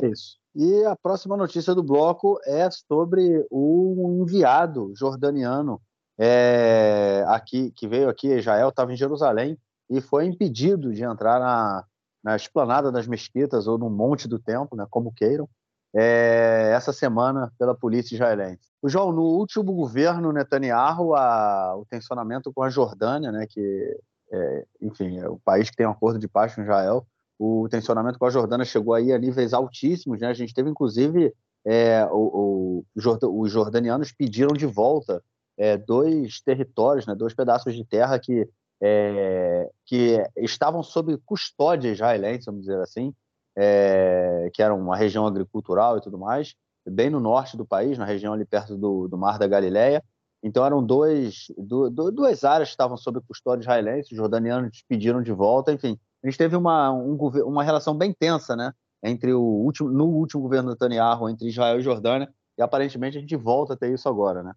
É 0.00 0.06
isso. 0.06 0.38
E 0.54 0.84
a 0.84 0.94
próxima 0.94 1.36
notícia 1.36 1.74
do 1.74 1.82
bloco 1.82 2.38
é 2.44 2.68
sobre 2.70 3.44
o 3.50 4.22
enviado 4.22 4.92
jordaniano 4.94 5.80
é, 6.18 7.24
aqui 7.26 7.72
que 7.72 7.88
veio 7.88 8.08
aqui, 8.08 8.28
Israel, 8.28 8.68
estava 8.68 8.92
em 8.92 8.96
Jerusalém 8.96 9.58
e 9.90 10.00
foi 10.00 10.26
impedido 10.26 10.92
de 10.92 11.02
entrar 11.02 11.40
na, 11.40 11.84
na 12.22 12.36
esplanada 12.36 12.92
das 12.92 13.06
mesquitas 13.06 13.66
ou 13.66 13.76
no 13.76 13.90
monte 13.90 14.28
do 14.28 14.38
templo, 14.38 14.76
né, 14.76 14.86
como 14.88 15.12
queiram, 15.12 15.48
é, 15.94 16.72
essa 16.74 16.92
semana 16.92 17.52
pela 17.58 17.74
polícia 17.74 18.14
israelense. 18.14 18.68
O 18.82 18.88
João, 18.88 19.12
no 19.12 19.22
último 19.22 19.72
governo 19.72 20.32
Netanyahu, 20.32 21.14
a, 21.14 21.76
o 21.76 21.86
tensionamento 21.86 22.52
com 22.52 22.62
a 22.62 22.68
Jordânia, 22.68 23.30
né, 23.30 23.46
que, 23.48 23.96
é, 24.32 24.66
enfim, 24.82 25.18
é 25.18 25.28
o 25.28 25.38
país 25.38 25.70
que 25.70 25.76
tem 25.76 25.86
um 25.86 25.90
acordo 25.90 26.18
de 26.18 26.28
paz 26.28 26.54
com 26.54 26.62
Israel, 26.62 27.06
o 27.38 27.68
tensionamento 27.68 28.18
com 28.18 28.26
a 28.26 28.30
Jordânia 28.30 28.64
chegou 28.64 28.94
aí 28.94 29.12
a 29.12 29.18
níveis 29.18 29.52
altíssimos, 29.52 30.20
né? 30.20 30.28
A 30.28 30.34
gente 30.34 30.54
teve, 30.54 30.70
inclusive, 30.70 31.34
é, 31.64 32.06
o, 32.10 32.84
o, 32.94 33.40
os 33.40 33.50
jordanianos 33.50 34.12
pediram 34.12 34.52
de 34.52 34.66
volta 34.66 35.22
é, 35.56 35.76
dois 35.76 36.40
territórios, 36.40 37.06
né, 37.06 37.14
dois 37.14 37.34
pedaços 37.34 37.74
de 37.74 37.84
terra 37.84 38.18
que, 38.18 38.48
é, 38.80 39.70
que 39.86 40.22
estavam 40.36 40.82
sob 40.82 41.16
custódia 41.24 41.90
israelense, 41.90 42.46
vamos 42.46 42.62
dizer 42.62 42.80
assim, 42.80 43.14
é, 43.56 44.50
que 44.52 44.62
era 44.62 44.74
uma 44.74 44.96
região 44.96 45.26
agricultural 45.26 45.98
e 45.98 46.00
tudo 46.00 46.18
mais, 46.18 46.54
bem 46.86 47.08
no 47.08 47.20
norte 47.20 47.56
do 47.56 47.64
país, 47.64 47.96
na 47.96 48.04
região 48.04 48.32
ali 48.32 48.44
perto 48.44 48.76
do, 48.76 49.08
do 49.08 49.16
Mar 49.16 49.38
da 49.38 49.46
Galileia. 49.46 50.02
Então 50.42 50.64
eram 50.64 50.84
dois, 50.84 51.46
do, 51.56 51.88
duas 51.90 52.44
áreas 52.44 52.68
que 52.68 52.74
estavam 52.74 52.96
sob 52.96 53.20
custódia 53.26 53.62
israelense, 53.62 54.12
os 54.12 54.16
jordanianos 54.16 54.84
pediram 54.86 55.22
de 55.22 55.32
volta, 55.32 55.72
enfim. 55.72 55.98
A 56.22 56.26
gente 56.26 56.36
teve 56.36 56.54
uma, 56.54 56.92
um, 56.92 57.16
uma 57.46 57.62
relação 57.62 57.96
bem 57.96 58.12
tensa, 58.12 58.54
né, 58.54 58.72
entre 59.02 59.32
o 59.32 59.40
último, 59.40 59.88
no 59.90 60.06
último 60.06 60.42
governo 60.42 60.70
Netanyahu, 60.70 61.28
entre 61.28 61.48
Israel 61.48 61.78
e 61.78 61.82
Jordânia, 61.82 62.28
e 62.58 62.62
aparentemente 62.62 63.16
a 63.16 63.20
gente 63.20 63.36
volta 63.36 63.72
a 63.72 63.76
ter 63.76 63.92
isso 63.92 64.08
agora, 64.08 64.42
né? 64.42 64.52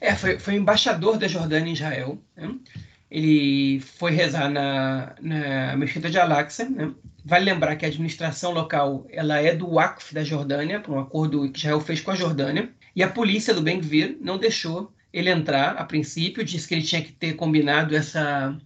É, 0.00 0.14
foi, 0.14 0.38
foi 0.38 0.54
embaixador 0.54 1.16
da 1.16 1.28
Jordânia 1.28 1.70
em 1.70 1.74
Israel. 1.74 2.18
Né? 2.36 2.58
Ele 3.12 3.78
foi 3.80 4.10
rezar 4.12 4.48
na, 4.48 5.14
na 5.20 5.76
Mesquita 5.76 6.08
de 6.08 6.18
Al-Aqsa. 6.18 6.64
Né? 6.64 6.90
Vale 7.22 7.44
lembrar 7.44 7.76
que 7.76 7.84
a 7.84 7.88
administração 7.88 8.52
local 8.52 9.06
ela 9.10 9.38
é 9.38 9.54
do 9.54 9.74
Waqf 9.74 10.14
da 10.14 10.24
Jordânia, 10.24 10.80
por 10.80 10.94
um 10.94 10.98
acordo 10.98 11.50
que 11.50 11.58
Israel 11.58 11.80
fez 11.80 12.00
com 12.00 12.10
a 12.10 12.16
Jordânia. 12.16 12.70
E 12.96 13.02
a 13.02 13.08
polícia 13.08 13.52
do 13.52 13.60
Ben-Gvir 13.60 14.16
não 14.18 14.38
deixou 14.38 14.90
ele 15.12 15.28
entrar 15.28 15.76
a 15.76 15.84
princípio, 15.84 16.42
disse 16.42 16.66
que 16.66 16.74
ele 16.74 16.82
tinha 16.82 17.02
que 17.02 17.12
ter 17.12 17.34
combinado 17.34 17.94
essa 17.94 18.56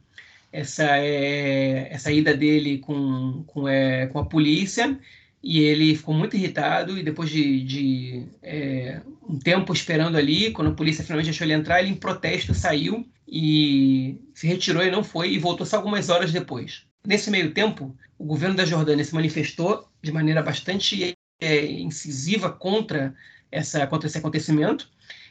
essa, 0.52 0.96
é, 0.96 1.88
essa 1.92 2.10
ida 2.10 2.34
dele 2.34 2.78
com, 2.78 3.44
com, 3.46 3.68
é, 3.68 4.06
com 4.06 4.20
a 4.20 4.24
polícia 4.24 4.98
e 5.46 5.60
ele 5.60 5.94
ficou 5.94 6.12
muito 6.12 6.36
irritado 6.36 6.98
e 6.98 7.04
depois 7.04 7.30
de, 7.30 7.62
de 7.62 8.26
é, 8.42 9.00
um 9.28 9.38
tempo 9.38 9.72
esperando 9.72 10.16
ali, 10.16 10.50
quando 10.50 10.72
a 10.72 10.74
polícia 10.74 11.04
finalmente 11.04 11.26
deixou 11.26 11.46
ele 11.46 11.54
entrar, 11.54 11.80
ele 11.80 11.90
em 11.90 11.94
protesto 11.94 12.52
saiu 12.52 13.06
e 13.28 14.20
se 14.34 14.48
retirou 14.48 14.82
e 14.82 14.90
não 14.90 15.04
foi 15.04 15.32
e 15.32 15.38
voltou 15.38 15.64
só 15.64 15.76
algumas 15.76 16.08
horas 16.08 16.32
depois. 16.32 16.82
Nesse 17.06 17.30
meio 17.30 17.52
tempo, 17.54 17.96
o 18.18 18.24
governo 18.24 18.56
da 18.56 18.64
Jordânia 18.64 19.04
se 19.04 19.14
manifestou 19.14 19.88
de 20.02 20.10
maneira 20.10 20.42
bastante 20.42 21.16
é, 21.40 21.64
incisiva 21.64 22.50
contra, 22.50 23.14
essa, 23.52 23.86
contra 23.86 24.08
esse 24.08 24.18
acontecimento 24.18 24.90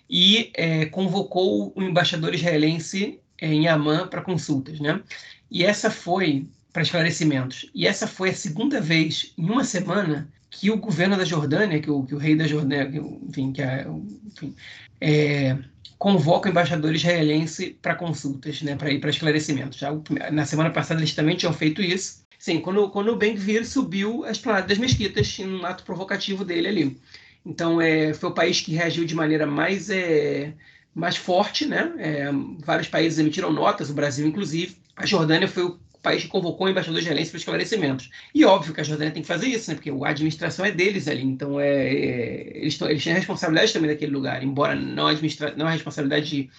e 0.10 0.50
é, 0.54 0.86
convocou 0.86 1.74
o 1.76 1.84
embaixador 1.84 2.34
israelense 2.34 3.20
é, 3.42 3.48
em 3.48 3.68
Amman 3.68 4.08
para 4.08 4.22
consultas. 4.22 4.80
Né? 4.80 5.04
E 5.52 5.66
essa 5.66 5.92
foi 5.92 6.48
para 6.76 6.84
esclarecimentos. 6.84 7.70
E 7.74 7.88
essa 7.88 8.06
foi 8.06 8.32
a 8.32 8.34
segunda 8.34 8.82
vez 8.82 9.32
em 9.38 9.50
uma 9.50 9.64
semana 9.64 10.28
que 10.50 10.70
o 10.70 10.76
governo 10.76 11.16
da 11.16 11.24
Jordânia, 11.24 11.80
que 11.80 11.90
o, 11.90 12.04
que 12.04 12.14
o 12.14 12.18
rei 12.18 12.36
da 12.36 12.46
Jordânia, 12.46 12.92
que, 12.92 12.98
enfim, 12.98 13.54
que 13.54 13.62
a, 13.62 13.88
enfim, 14.28 14.54
é, 15.00 15.58
convoca 15.98 16.50
o 16.50 16.52
embaixador 16.52 16.94
israelense 16.94 17.78
para 17.82 17.96
consultas, 17.96 18.62
né, 18.62 18.76
para 18.76 18.92
ir 18.92 19.00
para 19.00 19.10
esclarecimentos. 19.10 19.78
Já, 19.80 19.98
na 20.34 20.46
semana 20.46 20.70
passada 20.70 21.00
eles 21.00 21.16
também 21.16 21.38
tinham 21.38 21.54
feito 21.54 21.82
isso. 21.82 22.26
Sim, 22.38 22.60
quando, 22.60 22.90
quando 22.90 23.08
o 23.08 23.16
Ben-Gvir 23.16 23.66
subiu 23.66 24.26
a 24.26 24.32
esplanada 24.32 24.68
das 24.68 24.78
mesquitas, 24.78 25.40
em 25.40 25.48
um 25.48 25.66
ato 25.66 25.86
provocativo 25.86 26.44
dele 26.44 26.68
ali. 26.68 27.02
Então, 27.46 27.80
é, 27.80 28.14
foi 28.14 28.32
o 28.32 28.34
país 28.34 28.60
que 28.60 28.74
reagiu 28.74 29.06
de 29.06 29.16
maneira 29.16 29.48
mais, 29.48 29.90
é, 29.90 30.54
mais 30.94 31.16
forte, 31.16 31.66
né? 31.66 31.94
É, 32.00 32.30
vários 32.66 32.90
países 32.90 33.18
emitiram 33.18 33.54
notas, 33.54 33.90
o 33.90 33.94
Brasil 33.94 34.28
inclusive. 34.28 34.76
A 34.98 35.06
Jordânia 35.06 35.48
foi 35.48 35.64
o 35.64 35.85
país 36.06 36.22
que 36.22 36.30
convocou 36.30 36.68
o 36.68 36.70
embaixador 36.70 37.00
israelense 37.00 37.32
para 37.32 37.40
esclarecimentos. 37.40 38.12
E 38.34 38.46
óbvio 38.46 38.74
que 38.74 38.80
a 38.80 38.84
Jordânia 38.84 39.12
tem 39.12 39.24
que 39.24 39.28
fazer 39.28 39.48
isso, 39.48 39.72
né? 39.72 39.76
porque 39.76 39.90
a 39.90 40.10
administração 40.10 40.64
é 40.64 40.72
deles 40.72 41.08
ali, 41.08 41.24
então 41.24 41.60
é, 41.60 41.68
é 41.68 42.58
eles, 42.60 42.78
tão, 42.78 42.88
eles 42.88 43.04
têm 43.04 43.14
a 43.14 43.18
responsabilidade 43.18 43.74
também 43.74 43.90
daquele 43.90 44.12
lugar, 44.12 44.44
embora 44.44 44.76
não, 44.76 45.08
administra, 45.08 45.56
não 45.58 45.66
a 45.66 45.72
responsabilidade 45.72 46.30
de, 46.30 46.50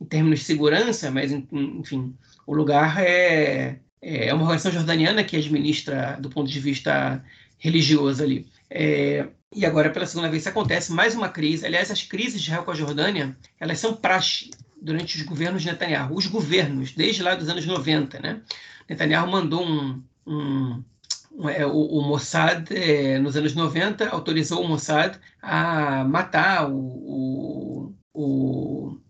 em 0.00 0.04
termos 0.04 0.40
de 0.40 0.44
segurança, 0.44 1.08
mas 1.10 1.30
enfim, 1.30 2.12
o 2.44 2.54
lugar 2.54 3.00
é, 3.00 3.78
é 4.02 4.34
uma 4.34 4.42
organização 4.42 4.72
jordaniana 4.72 5.22
que 5.22 5.36
administra 5.36 6.18
do 6.20 6.28
ponto 6.28 6.50
de 6.50 6.58
vista 6.58 7.24
religioso 7.58 8.24
ali. 8.24 8.46
É, 8.68 9.28
e 9.54 9.64
agora, 9.64 9.90
pela 9.90 10.04
segunda 10.04 10.28
vez, 10.28 10.46
acontece, 10.46 10.92
mais 10.92 11.14
uma 11.14 11.28
crise. 11.28 11.64
Aliás, 11.64 11.90
as 11.90 12.02
crises 12.02 12.42
de 12.42 12.48
Israel 12.48 12.64
com 12.64 12.72
a 12.72 12.74
Jordânia, 12.74 13.36
elas 13.58 13.78
são 13.78 13.94
praxe 13.94 14.50
durante 14.80 15.16
os 15.16 15.22
governos 15.22 15.62
de 15.62 15.68
Netanyahu. 15.68 16.14
Os 16.14 16.26
governos, 16.26 16.92
desde 16.92 17.22
lá 17.22 17.34
dos 17.34 17.48
anos 17.48 17.64
90, 17.64 18.20
né? 18.20 18.40
Netanyahu 18.88 19.30
mandou 19.30 19.64
um, 19.64 20.02
um, 20.26 20.82
é, 21.48 21.66
o, 21.66 21.72
o, 21.72 22.02
Mossad, 22.02 22.70
é, 22.70 23.18
nos 23.18 23.36
anos 23.36 23.54
90, 23.54 24.08
autorizou 24.08 24.62
o 24.62 24.68
Mossad 24.68 25.18
a 25.42 26.04
matar 26.04 26.70
o, 26.70 26.76
o, 26.76 27.94
o 28.14 29.00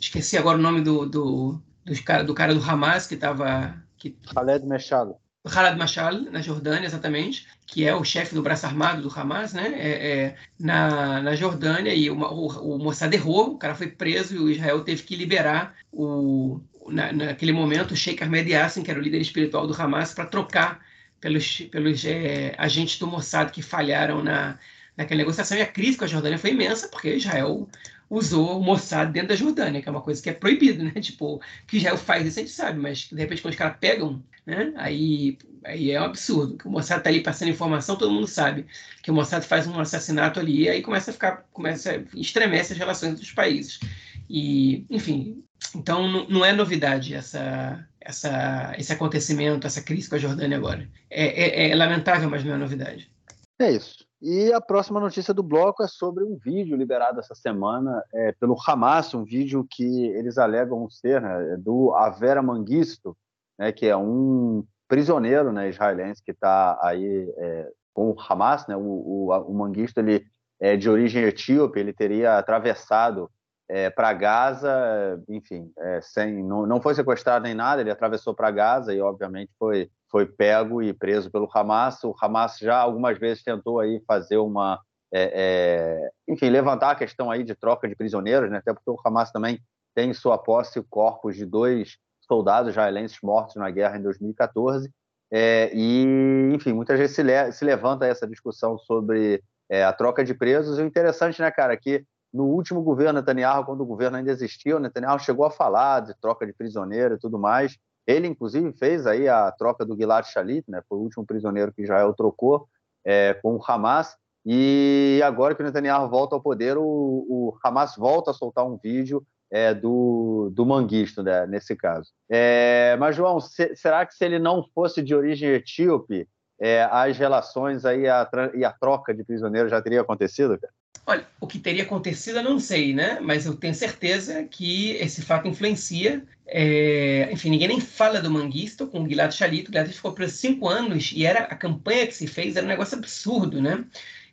esqueci 0.00 0.36
agora 0.36 0.58
o 0.58 0.62
nome 0.62 0.80
do, 0.80 1.06
do, 1.06 1.62
do, 1.84 2.04
cara, 2.04 2.24
do 2.24 2.34
cara 2.34 2.54
do 2.54 2.62
Hamas 2.62 3.06
que 3.06 3.14
estava... 3.14 3.74
Que... 3.96 4.16
Khaled 4.34 4.66
Meshal. 4.66 5.20
Khaled 5.44 5.76
Mashal, 5.76 6.20
na 6.30 6.40
Jordânia, 6.40 6.86
exatamente, 6.86 7.48
que 7.66 7.84
é 7.84 7.94
o 7.94 8.04
chefe 8.04 8.34
do 8.34 8.42
braço 8.42 8.64
armado 8.64 9.02
do 9.02 9.12
Hamas, 9.12 9.52
né? 9.52 9.72
É, 9.74 10.10
é, 10.10 10.36
na, 10.58 11.20
na 11.20 11.34
Jordânia, 11.34 11.92
e 11.92 12.08
o, 12.10 12.16
o, 12.16 12.76
o 12.76 12.78
Mossad 12.78 13.12
errou, 13.12 13.54
o 13.54 13.58
cara 13.58 13.74
foi 13.74 13.88
preso 13.88 14.36
e 14.36 14.38
o 14.38 14.50
Israel 14.50 14.84
teve 14.84 15.02
que 15.02 15.16
liberar 15.16 15.74
o, 15.90 16.60
na, 16.92 17.12
naquele 17.12 17.52
momento, 17.52 17.92
o 17.92 17.96
Sheikh 17.96 18.22
Ahmed 18.22 18.50
Yassin, 18.50 18.82
que 18.82 18.90
era 18.90 19.00
o 19.00 19.02
líder 19.02 19.20
espiritual 19.20 19.66
do 19.66 19.80
Hamas, 19.80 20.12
para 20.14 20.26
trocar 20.26 20.80
pelos, 21.20 21.62
pelos 21.70 22.04
é, 22.04 22.54
agentes 22.58 22.98
do 22.98 23.06
Mossad 23.06 23.50
que 23.50 23.62
falharam 23.62 24.22
na, 24.22 24.58
naquela 24.96 25.18
negociação. 25.18 25.56
E 25.56 25.62
a 25.62 25.66
crise 25.66 25.96
com 25.96 26.04
a 26.04 26.08
Jordânia 26.08 26.38
foi 26.38 26.50
imensa, 26.50 26.88
porque 26.88 27.14
Israel 27.14 27.68
usou 28.10 28.58
o 28.58 28.62
Mossad 28.62 29.10
dentro 29.10 29.30
da 29.30 29.36
Jordânia, 29.36 29.80
que 29.80 29.88
é 29.88 29.92
uma 29.92 30.02
coisa 30.02 30.22
que 30.22 30.28
é 30.28 30.34
proibida, 30.34 30.84
né? 30.84 30.92
Tipo, 31.00 31.40
que 31.66 31.78
Israel 31.78 31.96
faz 31.96 32.26
isso 32.26 32.38
a 32.38 32.42
gente 32.42 32.52
sabe, 32.52 32.78
mas 32.78 33.08
de 33.10 33.16
repente 33.16 33.40
quando 33.40 33.52
os 33.52 33.58
caras 33.58 33.78
pegam, 33.80 34.22
né? 34.44 34.72
Aí, 34.76 35.38
aí 35.64 35.90
é 35.90 36.00
um 36.00 36.04
absurdo. 36.04 36.58
O 36.64 36.70
Mossad 36.70 36.98
está 36.98 37.08
ali 37.08 37.22
passando 37.22 37.48
informação, 37.48 37.96
todo 37.96 38.12
mundo 38.12 38.26
sabe 38.26 38.66
que 39.02 39.10
o 39.10 39.14
Mossad 39.14 39.44
faz 39.44 39.66
um 39.66 39.80
assassinato 39.80 40.38
ali, 40.38 40.64
e 40.64 40.68
aí 40.68 40.82
começa 40.82 41.10
a 41.10 41.14
ficar, 41.14 41.46
começa 41.52 41.92
a 41.92 42.18
estremece 42.18 42.72
as 42.74 42.78
relações 42.78 43.12
entre 43.12 43.24
os 43.24 43.32
países. 43.32 43.80
E, 44.28 44.84
enfim, 44.90 45.42
então 45.74 46.26
não 46.28 46.44
é 46.44 46.52
novidade 46.52 47.14
essa, 47.14 47.86
essa, 48.00 48.74
esse 48.78 48.92
acontecimento, 48.92 49.66
essa 49.66 49.82
crise 49.82 50.08
com 50.08 50.16
a 50.16 50.18
Jordânia 50.18 50.56
agora. 50.56 50.88
É, 51.10 51.68
é, 51.68 51.70
é 51.70 51.74
lamentável, 51.74 52.28
mas 52.28 52.44
não 52.44 52.54
é 52.54 52.58
novidade. 52.58 53.10
É 53.58 53.70
isso. 53.70 54.04
E 54.20 54.52
a 54.52 54.60
próxima 54.60 55.00
notícia 55.00 55.34
do 55.34 55.42
bloco 55.42 55.82
é 55.82 55.88
sobre 55.88 56.22
um 56.22 56.36
vídeo 56.36 56.76
liberado 56.76 57.18
essa 57.18 57.34
semana 57.34 58.02
é, 58.14 58.32
pelo 58.32 58.56
Hamas, 58.66 59.12
um 59.14 59.24
vídeo 59.24 59.66
que 59.68 60.06
eles 60.06 60.38
alegam 60.38 60.88
ser 60.88 61.20
né, 61.20 61.56
do 61.58 61.92
Avera 61.92 62.40
Mangisto, 62.40 63.16
né, 63.58 63.72
que 63.72 63.86
é 63.86 63.96
um 63.96 64.64
prisioneiro 64.86 65.52
né, 65.52 65.68
israelense 65.68 66.22
que 66.22 66.30
está 66.30 66.78
aí 66.82 67.28
é, 67.36 67.68
com 67.92 68.10
o 68.10 68.16
Hamas. 68.16 68.66
Né, 68.68 68.76
o, 68.76 68.80
o, 68.80 69.30
o 69.32 69.54
Mangisto 69.54 69.98
ele 69.98 70.24
é 70.60 70.76
de 70.76 70.88
origem 70.88 71.24
etíope, 71.24 71.80
ele 71.80 71.92
teria 71.92 72.38
atravessado 72.38 73.28
é, 73.72 73.88
para 73.88 74.12
Gaza, 74.12 75.18
enfim, 75.26 75.72
é, 75.78 75.98
sem, 76.02 76.44
não, 76.44 76.66
não 76.66 76.78
foi 76.78 76.94
sequestrado 76.94 77.44
nem 77.44 77.54
nada, 77.54 77.80
ele 77.80 77.90
atravessou 77.90 78.34
para 78.34 78.50
Gaza 78.50 78.92
e, 78.92 79.00
obviamente, 79.00 79.50
foi, 79.58 79.90
foi 80.10 80.26
pego 80.26 80.82
e 80.82 80.92
preso 80.92 81.30
pelo 81.30 81.48
Hamas. 81.54 82.04
O 82.04 82.14
Hamas 82.20 82.58
já 82.58 82.76
algumas 82.76 83.18
vezes 83.18 83.42
tentou 83.42 83.80
aí 83.80 83.98
fazer 84.06 84.36
uma, 84.36 84.78
é, 85.10 85.32
é, 85.34 86.10
enfim, 86.28 86.50
levantar 86.50 86.90
a 86.90 86.94
questão 86.94 87.30
aí 87.30 87.42
de 87.42 87.54
troca 87.54 87.88
de 87.88 87.96
prisioneiros, 87.96 88.50
né? 88.50 88.58
até 88.58 88.74
porque 88.74 88.90
o 88.90 88.98
Hamas 89.02 89.32
também 89.32 89.58
tem 89.94 90.10
em 90.10 90.14
sua 90.14 90.36
posse 90.36 90.82
corpos 90.90 91.34
de 91.34 91.46
dois 91.46 91.96
soldados 92.20 92.72
israelenses 92.72 93.16
mortos 93.22 93.56
na 93.56 93.70
guerra 93.70 93.96
em 93.96 94.02
2014. 94.02 94.90
É, 95.32 95.70
e, 95.72 96.52
enfim, 96.52 96.74
muitas 96.74 96.98
vezes 96.98 97.16
se, 97.16 97.22
le 97.22 97.50
se 97.52 97.64
levanta 97.64 98.04
essa 98.04 98.26
discussão 98.26 98.76
sobre 98.76 99.42
é, 99.70 99.82
a 99.82 99.94
troca 99.94 100.22
de 100.22 100.34
presos. 100.34 100.78
E 100.78 100.82
o 100.82 100.86
interessante, 100.86 101.40
né, 101.40 101.50
cara, 101.50 101.74
que 101.74 102.04
no 102.32 102.44
último 102.44 102.82
governo 102.82 103.20
Netanyahu, 103.20 103.64
quando 103.64 103.82
o 103.82 103.86
governo 103.86 104.16
ainda 104.16 104.30
existia, 104.30 104.76
o 104.76 104.80
Netanyahu 104.80 105.18
chegou 105.18 105.44
a 105.44 105.50
falar 105.50 106.00
de 106.00 106.14
troca 106.20 106.46
de 106.46 106.52
prisioneiro 106.52 107.14
e 107.14 107.18
tudo 107.18 107.38
mais. 107.38 107.76
Ele, 108.06 108.26
inclusive, 108.26 108.72
fez 108.72 109.06
aí 109.06 109.28
a 109.28 109.50
troca 109.52 109.84
do 109.84 109.96
Gilad 109.96 110.24
Shalit, 110.26 110.64
né? 110.68 110.82
Foi 110.88 110.98
o 110.98 111.02
último 111.02 111.26
prisioneiro 111.26 111.72
que 111.72 111.82
Israel 111.82 112.14
trocou 112.14 112.66
é, 113.04 113.34
com 113.34 113.56
o 113.56 113.60
Hamas. 113.66 114.16
E 114.44 115.20
agora 115.24 115.54
que 115.54 115.62
o 115.62 115.64
Netanyahu 115.64 116.08
volta 116.08 116.34
ao 116.34 116.42
poder, 116.42 116.76
o, 116.76 116.82
o 116.82 117.54
Hamas 117.62 117.94
volta 117.96 118.32
a 118.32 118.34
soltar 118.34 118.66
um 118.66 118.76
vídeo 118.76 119.24
é, 119.50 119.74
do, 119.74 120.50
do 120.52 120.64
Manguisto, 120.64 121.22
né, 121.22 121.46
nesse 121.46 121.76
caso. 121.76 122.10
É, 122.28 122.96
mas, 122.98 123.14
João, 123.14 123.38
se, 123.38 123.76
será 123.76 124.04
que 124.06 124.14
se 124.14 124.24
ele 124.24 124.38
não 124.38 124.64
fosse 124.74 125.02
de 125.02 125.14
origem 125.14 125.50
etíope, 125.50 126.26
é, 126.58 126.84
as 126.90 127.16
relações 127.18 127.84
aí 127.84 128.08
a, 128.08 128.28
e 128.54 128.64
a 128.64 128.72
troca 128.72 129.14
de 129.14 129.22
prisioneiros 129.22 129.70
já 129.70 129.80
teria 129.82 130.00
acontecido? 130.00 130.58
Cara? 130.58 130.72
Olha, 131.04 131.26
o 131.40 131.46
que 131.46 131.58
teria 131.58 131.82
acontecido 131.82 132.38
eu 132.38 132.44
não 132.44 132.60
sei, 132.60 132.94
né? 132.94 133.18
Mas 133.20 133.44
eu 133.44 133.54
tenho 133.54 133.74
certeza 133.74 134.44
que 134.44 134.92
esse 134.92 135.22
fato 135.22 135.48
influencia. 135.48 136.24
É... 136.46 137.28
Enfim, 137.32 137.50
ninguém 137.50 137.68
nem 137.68 137.80
fala 137.80 138.20
do 138.20 138.30
Manguisto 138.30 138.86
com 138.86 139.02
o 139.02 139.08
Gilad 139.08 139.32
Shalit. 139.32 139.68
O 139.68 139.72
Gilad 139.72 139.90
ficou 139.90 140.12
preso 140.12 140.36
cinco 140.36 140.68
anos 140.68 141.12
e 141.14 141.26
era 141.26 141.40
a 141.40 141.56
campanha 141.56 142.06
que 142.06 142.14
se 142.14 142.26
fez 142.26 142.56
era 142.56 142.64
um 142.64 142.68
negócio 142.68 142.96
absurdo, 142.96 143.60
né? 143.60 143.84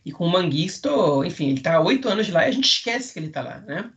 E 0.05 0.11
com 0.11 0.25
o 0.25 0.29
Manguisto, 0.29 1.23
enfim, 1.25 1.49
ele 1.49 1.57
está 1.59 1.75
há 1.75 1.81
oito 1.81 2.07
anos 2.07 2.29
lá 2.29 2.45
e 2.45 2.49
a 2.49 2.51
gente 2.51 2.69
esquece 2.69 3.13
que 3.13 3.19
ele 3.19 3.27
está 3.27 3.41
lá, 3.41 3.59
né? 3.61 3.91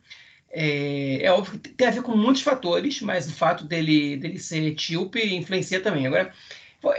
É, 0.50 1.24
é, 1.24 1.32
óbvio 1.32 1.58
que 1.58 1.70
tem 1.70 1.88
a 1.88 1.90
ver 1.90 2.02
com 2.02 2.14
muitos 2.14 2.42
fatores, 2.42 3.00
mas 3.00 3.26
o 3.26 3.32
fato 3.32 3.64
dele, 3.64 4.18
dele 4.18 4.38
ser 4.38 4.62
etíope 4.62 5.34
influencia 5.34 5.80
também. 5.80 6.06
Agora, 6.06 6.32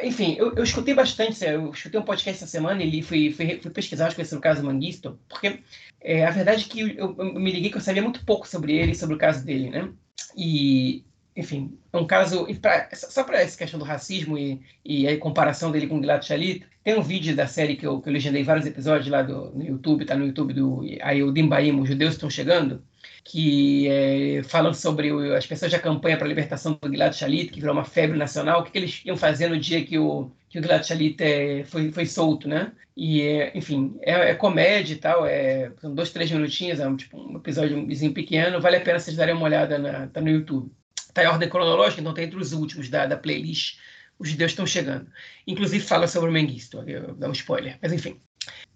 enfim, 0.02 0.36
eu, 0.38 0.54
eu 0.56 0.64
escutei 0.64 0.94
bastante, 0.94 1.44
eu 1.44 1.70
escutei 1.72 2.00
um 2.00 2.06
podcast 2.06 2.44
essa 2.44 2.52
semana 2.52 2.82
e 2.84 3.02
fui, 3.02 3.32
fui, 3.32 3.60
fui 3.60 3.72
pesquisar 3.72 4.12
sobre 4.12 4.36
o 4.36 4.42
caso 4.42 4.64
Manguisto, 4.64 5.20
porque 5.28 5.60
é, 6.00 6.26
a 6.26 6.32
verdade 6.32 6.66
é 6.66 6.70
que 6.70 6.80
eu, 6.80 7.16
eu, 7.18 7.34
me 7.34 7.52
liguei 7.52 7.70
que 7.70 7.78
eu 7.78 7.82
sabia 7.82 8.02
muito 8.02 8.26
pouco 8.26 8.48
sobre 8.48 8.74
ele, 8.74 8.96
sobre 8.96 9.16
o 9.16 9.18
caso 9.18 9.46
dele, 9.46 9.70
né? 9.70 9.90
E, 10.38 11.04
enfim, 11.36 11.78
é 11.92 11.98
um 11.98 12.08
caso. 12.08 12.48
Pra, 12.62 12.90
só 12.94 13.24
para 13.24 13.42
essa 13.42 13.58
questão 13.58 13.80
do 13.80 13.86
racismo 13.86 14.38
e, 14.38 14.62
e 14.86 15.08
a 15.08 15.18
comparação 15.20 15.72
dele 15.72 15.88
com 15.88 15.98
o 15.98 16.02
Gilad 16.02 16.24
Shalit, 16.24 16.66
tem 16.84 16.98
um 16.98 17.02
vídeo 17.02 17.36
da 17.36 17.48
série 17.48 17.76
que 17.76 17.86
eu, 17.86 18.00
que 18.02 18.08
eu 18.08 18.14
legendei 18.14 18.44
vários 18.44 18.66
episódios 18.66 19.10
lá 19.10 19.22
do, 19.22 19.52
no 19.52 19.64
YouTube, 19.64 20.06
tá 20.06 20.16
no 20.16 20.26
YouTube 20.26 20.54
do 20.54 20.82
aí 21.02 21.22
o 21.24 21.32
Dimbaim, 21.32 21.80
os 21.80 21.88
judeus 21.88 22.14
estão 22.14 22.30
chegando, 22.30 22.84
que 23.24 23.88
é, 23.88 24.44
falam 24.44 24.74
sobre 24.74 25.12
o, 25.12 25.36
as 25.36 25.48
pessoas 25.48 25.72
da 25.72 25.80
campanha 25.80 26.18
para 26.18 26.26
a 26.26 26.30
libertação 26.30 26.78
do 26.82 26.90
Gilad 26.90 27.14
Shalit, 27.14 27.50
que 27.50 27.60
virou 27.60 27.74
uma 27.74 27.86
febre 27.86 28.18
nacional, 28.18 28.62
o 28.62 28.64
que, 28.64 28.72
que 28.72 28.78
eles 28.78 29.02
iam 29.06 29.16
fazer 29.16 29.48
no 29.48 29.58
dia 29.58 29.84
que 29.86 29.98
o, 29.98 30.30
que 30.50 30.60
o 30.60 30.62
Gilad 30.62 30.84
Shalit 30.84 31.24
é, 31.24 31.64
foi, 31.64 31.92
foi 31.92 32.06
solto, 32.06 32.48
né? 32.48 32.72
E, 32.96 33.22
é, 33.22 33.58
enfim, 33.58 33.98
é, 34.02 34.32
é, 34.32 34.36
comédia 34.36 34.94
e 34.94 34.98
tal, 34.98 35.26
é, 35.26 35.72
são 35.80 35.96
dois, 35.96 36.12
três 36.12 36.30
minutinhos, 36.30 36.80
é 36.80 36.88
um, 36.88 36.96
tipo, 36.96 37.18
um 37.18 37.38
episódio 37.38 37.88
pequeno, 38.14 38.62
vale 38.62 38.78
a 38.78 38.82
pena 38.82 39.00
vocês 39.00 39.16
darem 39.16 39.34
uma 39.34 39.46
olhada, 39.46 39.78
na, 39.80 40.08
tá 40.08 40.22
no 40.22 40.30
YouTube. 40.30 40.72
Tá 41.14 41.24
em 41.24 41.28
ordem 41.28 41.48
cronológica, 41.48 42.02
então 42.02 42.14
tá 42.14 42.24
entre 42.24 42.38
os 42.38 42.54
últimos 42.54 42.90
da, 42.90 43.06
da 43.06 43.16
playlist 43.16 43.78
os 44.18 44.30
judeus 44.30 44.52
estão 44.52 44.66
chegando. 44.66 45.08
Inclusive 45.46 45.84
fala 45.84 46.08
sobre 46.08 46.30
o 46.30 46.34
Mengistu, 46.34 46.84
dá 47.18 47.28
um 47.28 47.34
spoiler, 47.34 47.78
mas 47.82 47.92
enfim. 47.92 48.22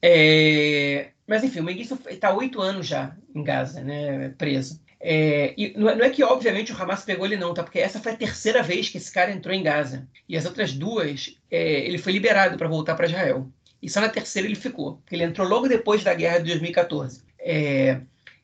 É, 0.01 1.11
mas 1.27 1.43
enfim, 1.43 1.59
o 1.59 1.63
Mengistu 1.63 1.99
está 2.09 2.33
oito 2.33 2.61
anos 2.61 2.87
já 2.87 3.15
em 3.35 3.43
Gaza, 3.43 3.83
né, 3.83 4.29
preso. 4.37 4.79
É, 4.99 5.53
e 5.55 5.73
não 5.77 5.89
é, 5.89 5.95
não 5.95 6.05
é, 6.05 6.09
que, 6.09 6.23
obviamente, 6.23 6.71
o 6.71 6.81
Hamas 6.81 7.03
pegou 7.03 7.25
ele, 7.25 7.37
não, 7.37 7.53
tá? 7.53 7.63
Porque 7.63 7.79
essa 7.79 7.99
foi 7.99 8.13
a 8.13 8.17
terceira 8.17 8.63
vez 8.63 8.89
que 8.89 8.97
esse 8.97 9.11
cara 9.11 9.31
entrou 9.31 9.53
em 9.53 9.61
Gaza. 9.61 10.07
E 10.27 10.35
as 10.35 10.45
outras 10.45 10.73
duas, 10.73 11.37
é, 11.51 11.85
ele 11.85 11.97
foi 11.97 12.13
liberado 12.13 12.57
para 12.57 12.67
voltar 12.67 12.95
para 12.95 13.05
Israel. 13.05 13.47
E 13.81 13.89
só 13.89 14.01
na 14.01 14.09
terceira 14.09 14.47
ele 14.47 14.55
ficou, 14.55 14.97
porque 14.97 15.15
ele 15.15 15.23
entrou 15.23 15.47
logo 15.47 15.67
depois 15.67 16.03
da 16.03 16.13
guerra 16.13 16.39
de 16.39 16.45
2014. 16.45 17.21
É, 17.39 18.01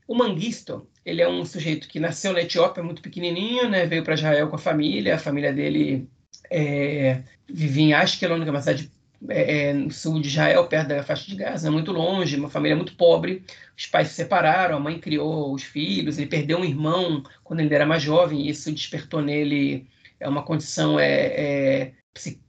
o 0.07 0.13
Manguisto, 0.13 0.87
ele 1.03 1.21
é 1.21 1.27
um 1.27 1.43
sujeito 1.43 1.87
que 1.87 1.99
nasceu 1.99 2.33
na 2.33 2.41
Etiópia 2.41 2.83
muito 2.83 3.01
pequenininho, 3.01 3.67
né? 3.67 3.85
Veio 3.87 4.03
para 4.03 4.13
Israel 4.13 4.47
com 4.47 4.55
a 4.55 4.59
família, 4.59 5.15
a 5.15 5.19
família 5.19 5.51
dele 5.51 6.07
é, 6.51 7.23
vivia 7.49 7.83
em 7.83 7.93
Ashkelon, 7.93 8.41
que 8.43 8.47
é 8.47 8.51
uma 8.51 8.61
cidade 8.61 8.91
é, 9.29 9.69
é, 9.69 9.73
no 9.73 9.91
sul 9.91 10.19
de 10.21 10.27
Israel, 10.27 10.67
perto 10.67 10.89
da 10.89 11.03
faixa 11.03 11.27
de 11.27 11.35
Gaza, 11.35 11.71
muito 11.71 11.91
longe, 11.91 12.35
uma 12.35 12.49
família 12.49 12.75
muito 12.75 12.95
pobre. 12.95 13.43
Os 13.77 13.85
pais 13.85 14.09
se 14.09 14.15
separaram, 14.15 14.77
a 14.77 14.79
mãe 14.79 14.99
criou 14.99 15.53
os 15.53 15.63
filhos, 15.63 16.17
ele 16.17 16.27
perdeu 16.27 16.59
um 16.59 16.65
irmão 16.65 17.23
quando 17.43 17.61
ele 17.61 17.73
era 17.73 17.85
mais 17.85 18.01
jovem, 18.01 18.41
e 18.41 18.49
isso 18.49 18.71
despertou 18.71 19.21
nele 19.21 19.87
é 20.19 20.29
uma 20.29 20.43
condição 20.43 20.99
é, 20.99 21.11
é 21.11 21.93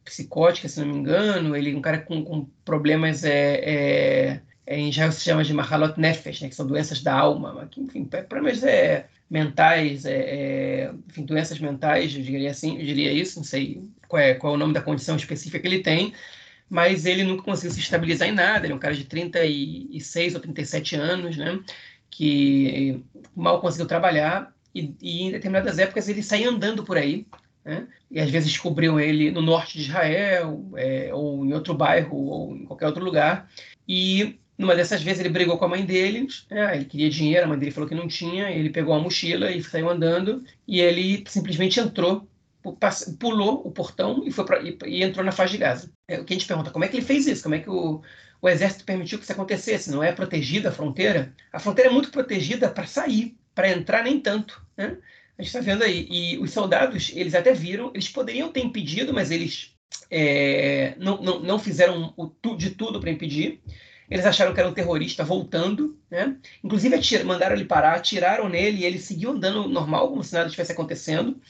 psicótica, 0.04 0.68
se 0.68 0.80
não 0.80 0.86
me 0.86 0.98
engano. 0.98 1.56
Ele 1.56 1.72
é 1.72 1.76
um 1.76 1.80
cara 1.80 1.98
com, 1.98 2.24
com 2.24 2.46
problemas 2.64 3.24
é, 3.24 3.54
é, 3.56 4.40
é, 4.66 4.78
em 4.78 4.88
Israel 4.88 5.12
se 5.12 5.22
chama 5.22 5.44
de 5.44 5.52
Mahalot 5.52 5.98
Nefesh, 5.98 6.40
né, 6.42 6.48
que 6.48 6.54
são 6.54 6.66
doenças 6.66 7.02
da 7.02 7.14
alma, 7.14 7.66
que, 7.70 7.80
enfim, 7.80 8.04
problemas 8.04 8.62
é, 8.62 9.06
mentais, 9.28 10.04
é, 10.04 10.16
é, 10.16 10.90
enfim, 11.08 11.24
doenças 11.24 11.58
mentais, 11.58 12.14
eu 12.14 12.22
diria 12.22 12.50
assim, 12.50 12.78
eu 12.78 12.86
diria 12.86 13.12
isso, 13.12 13.38
não 13.38 13.44
sei 13.44 13.82
qual 14.08 14.22
é, 14.22 14.34
qual 14.34 14.52
é 14.52 14.56
o 14.56 14.58
nome 14.58 14.72
da 14.72 14.80
condição 14.80 15.16
específica 15.16 15.58
que 15.58 15.66
ele 15.66 15.80
tem, 15.80 16.14
mas 16.74 17.06
ele 17.06 17.22
nunca 17.22 17.44
conseguiu 17.44 17.70
se 17.70 17.78
estabilizar 17.78 18.26
em 18.26 18.32
nada, 18.32 18.66
ele 18.66 18.72
é 18.72 18.76
um 18.76 18.80
cara 18.80 18.96
de 18.96 19.04
36 19.04 20.34
ou 20.34 20.40
37 20.40 20.96
anos, 20.96 21.36
né, 21.36 21.60
que 22.10 23.00
mal 23.32 23.60
conseguiu 23.60 23.86
trabalhar, 23.86 24.52
e, 24.74 24.92
e 25.00 25.22
em 25.22 25.30
determinadas 25.30 25.78
épocas 25.78 26.08
ele 26.08 26.20
saía 26.20 26.50
andando 26.50 26.82
por 26.82 26.96
aí, 26.98 27.28
né, 27.64 27.86
e 28.10 28.18
às 28.18 28.28
vezes 28.28 28.50
descobriam 28.50 28.98
ele 28.98 29.30
no 29.30 29.40
norte 29.40 29.78
de 29.78 29.84
Israel, 29.84 30.68
é, 30.74 31.14
ou 31.14 31.46
em 31.46 31.52
outro 31.52 31.74
bairro, 31.74 32.16
ou 32.16 32.56
em 32.56 32.64
qualquer 32.64 32.86
outro 32.86 33.04
lugar, 33.04 33.48
e 33.86 34.40
numa 34.58 34.74
dessas 34.74 35.00
vezes 35.00 35.20
ele 35.20 35.28
brigou 35.28 35.56
com 35.56 35.66
a 35.66 35.68
mãe 35.68 35.86
dele, 35.86 36.26
né? 36.50 36.74
ele 36.74 36.86
queria 36.86 37.08
dinheiro, 37.08 37.44
a 37.44 37.48
mãe 37.48 37.58
dele 37.58 37.70
falou 37.70 37.88
que 37.88 37.94
não 37.94 38.08
tinha, 38.08 38.50
ele 38.50 38.70
pegou 38.70 38.94
a 38.94 38.98
mochila 38.98 39.48
e 39.52 39.62
saiu 39.62 39.88
andando, 39.88 40.42
e 40.66 40.80
ele 40.80 41.22
simplesmente 41.28 41.78
entrou, 41.78 42.26
pulou 43.18 43.66
o 43.66 43.70
portão 43.70 44.22
e, 44.24 44.30
foi 44.30 44.44
pra, 44.44 44.62
e, 44.62 44.76
e 44.86 45.02
entrou 45.02 45.24
na 45.24 45.32
faixa 45.32 45.52
de 45.52 45.58
Gaza. 45.58 45.92
É, 46.08 46.18
o 46.18 46.24
que 46.24 46.32
a 46.32 46.36
gente 46.36 46.46
pergunta, 46.46 46.70
como 46.70 46.84
é 46.84 46.88
que 46.88 46.96
ele 46.96 47.04
fez 47.04 47.26
isso? 47.26 47.42
Como 47.42 47.54
é 47.54 47.58
que 47.58 47.68
o, 47.68 48.02
o 48.40 48.48
exército 48.48 48.84
permitiu 48.84 49.18
que 49.18 49.24
isso 49.24 49.32
acontecesse? 49.32 49.90
Não 49.90 50.02
é 50.02 50.12
protegida 50.12 50.70
a 50.70 50.72
fronteira? 50.72 51.34
A 51.52 51.58
fronteira 51.58 51.90
é 51.90 51.92
muito 51.92 52.10
protegida 52.10 52.70
para 52.70 52.86
sair, 52.86 53.36
para 53.54 53.70
entrar 53.70 54.02
nem 54.02 54.18
tanto. 54.18 54.64
Né? 54.76 54.96
A 55.38 55.42
gente 55.42 55.54
está 55.54 55.60
vendo 55.60 55.82
aí. 55.82 56.06
E 56.10 56.38
os 56.38 56.52
soldados, 56.52 57.12
eles 57.14 57.34
até 57.34 57.52
viram, 57.52 57.90
eles 57.92 58.08
poderiam 58.08 58.50
ter 58.50 58.60
impedido, 58.60 59.12
mas 59.12 59.30
eles 59.30 59.74
é, 60.10 60.94
não, 60.98 61.20
não, 61.20 61.40
não 61.40 61.58
fizeram 61.58 62.14
o, 62.16 62.30
de 62.56 62.70
tudo 62.70 63.00
para 63.00 63.10
impedir. 63.10 63.60
Eles 64.10 64.26
acharam 64.26 64.52
que 64.52 64.60
era 64.60 64.68
um 64.68 64.74
terrorista 64.74 65.24
voltando, 65.24 65.98
né? 66.10 66.36
Inclusive 66.62 66.94
atir, 66.94 67.24
mandaram 67.24 67.56
ele 67.56 67.64
parar, 67.64 67.94
atiraram 67.94 68.48
nele 68.48 68.78
e 68.78 68.84
ele 68.84 68.98
seguiu 68.98 69.30
andando 69.30 69.68
normal, 69.68 70.08
como 70.10 70.22
se 70.22 70.34
nada 70.34 70.46
estivesse 70.46 70.72
acontecendo. 70.72 71.40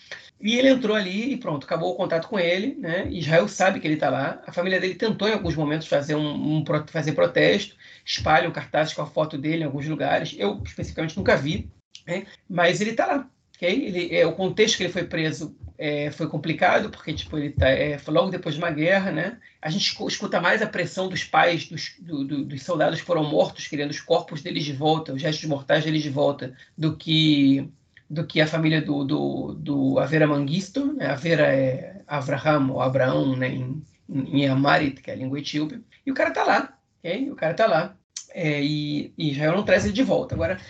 E 0.45 0.59
ele 0.59 0.69
entrou 0.69 0.95
ali 0.95 1.33
e 1.33 1.37
pronto, 1.39 1.65
acabou 1.65 1.93
o 1.93 1.97
contato 1.97 2.29
com 2.29 2.39
ele, 2.39 2.75
né? 2.79 3.09
Israel 3.11 3.49
sabe 3.49 3.81
que 3.81 3.87
ele 3.87 3.95
está 3.95 4.11
lá. 4.11 4.43
A 4.47 4.53
família 4.53 4.79
dele 4.79 4.95
tentou 4.95 5.27
em 5.27 5.33
alguns 5.33 5.57
momentos 5.57 5.87
fazer 5.87 6.16
um, 6.16 6.59
um 6.59 6.65
fazer 6.87 7.12
protesto, 7.12 7.75
espalham 8.05 8.53
cartazes 8.53 8.93
com 8.93 9.01
a 9.01 9.07
foto 9.07 9.39
dele 9.39 9.62
em 9.62 9.65
alguns 9.65 9.89
lugares. 9.89 10.37
Eu 10.39 10.62
especificamente 10.62 11.16
nunca 11.16 11.35
vi, 11.35 11.73
né? 12.07 12.27
mas 12.47 12.83
ele 12.83 12.91
está 12.91 13.07
lá. 13.07 13.31
Okay? 13.57 13.87
Ele, 13.87 14.15
é, 14.15 14.27
o 14.27 14.35
contexto 14.35 14.77
que 14.77 14.83
ele 14.83 14.93
foi 14.93 15.05
preso 15.05 15.57
é, 15.79 16.11
foi 16.11 16.29
complicado, 16.29 16.91
porque 16.91 17.15
tipo, 17.15 17.39
ele 17.39 17.49
tá, 17.49 17.71
é, 17.71 17.99
logo 18.09 18.31
depois 18.31 18.55
de 18.55 18.61
uma 18.61 18.71
guerra, 18.71 19.11
né? 19.11 19.39
A 19.62 19.71
gente 19.71 19.97
escuta 20.07 20.43
mais 20.43 20.61
a 20.61 20.66
pressão 20.66 21.09
dos 21.09 21.25
pais 21.25 21.71
dos, 21.71 21.95
do, 21.99 22.23
do, 22.23 22.45
dos 22.45 22.62
soldados 22.62 23.01
que 23.01 23.07
foram 23.07 23.25
mortos, 23.25 23.66
querendo 23.66 23.93
os 23.93 24.01
corpos 24.01 24.43
deles 24.43 24.65
de 24.65 24.75
volta, 24.75 25.15
os 25.15 25.23
restos 25.23 25.49
mortais 25.49 25.85
deles 25.85 26.03
de 26.03 26.11
volta, 26.11 26.55
do 26.77 26.95
que 26.95 27.73
do 28.09 28.26
que 28.26 28.40
a 28.40 28.47
família 28.47 28.82
do, 28.82 29.05
do, 29.05 29.55
do 29.55 29.98
Avera 29.98 30.26
Mangisto, 30.26 30.93
né? 30.93 31.06
Avera 31.06 31.47
é 31.47 32.02
Abraham 32.06 32.70
ou 32.70 32.81
Abraão, 32.81 33.36
né? 33.36 33.48
Em, 33.48 33.82
em 34.09 34.47
Amarit, 34.47 35.01
que 35.01 35.10
é 35.10 35.14
a 35.14 35.16
língua 35.16 35.39
etíope. 35.39 35.82
E 36.05 36.10
o 36.10 36.14
cara 36.14 36.31
tá 36.31 36.44
lá, 36.44 36.78
ok? 36.98 37.31
O 37.31 37.36
cara 37.36 37.55
tá 37.55 37.66
lá. 37.66 37.97
É, 38.31 38.62
e, 38.62 39.12
e 39.16 39.31
Israel 39.31 39.56
não 39.56 39.64
traz 39.64 39.85
ele 39.85 39.94
de 39.94 40.02
volta. 40.02 40.35
Agora, 40.35 40.60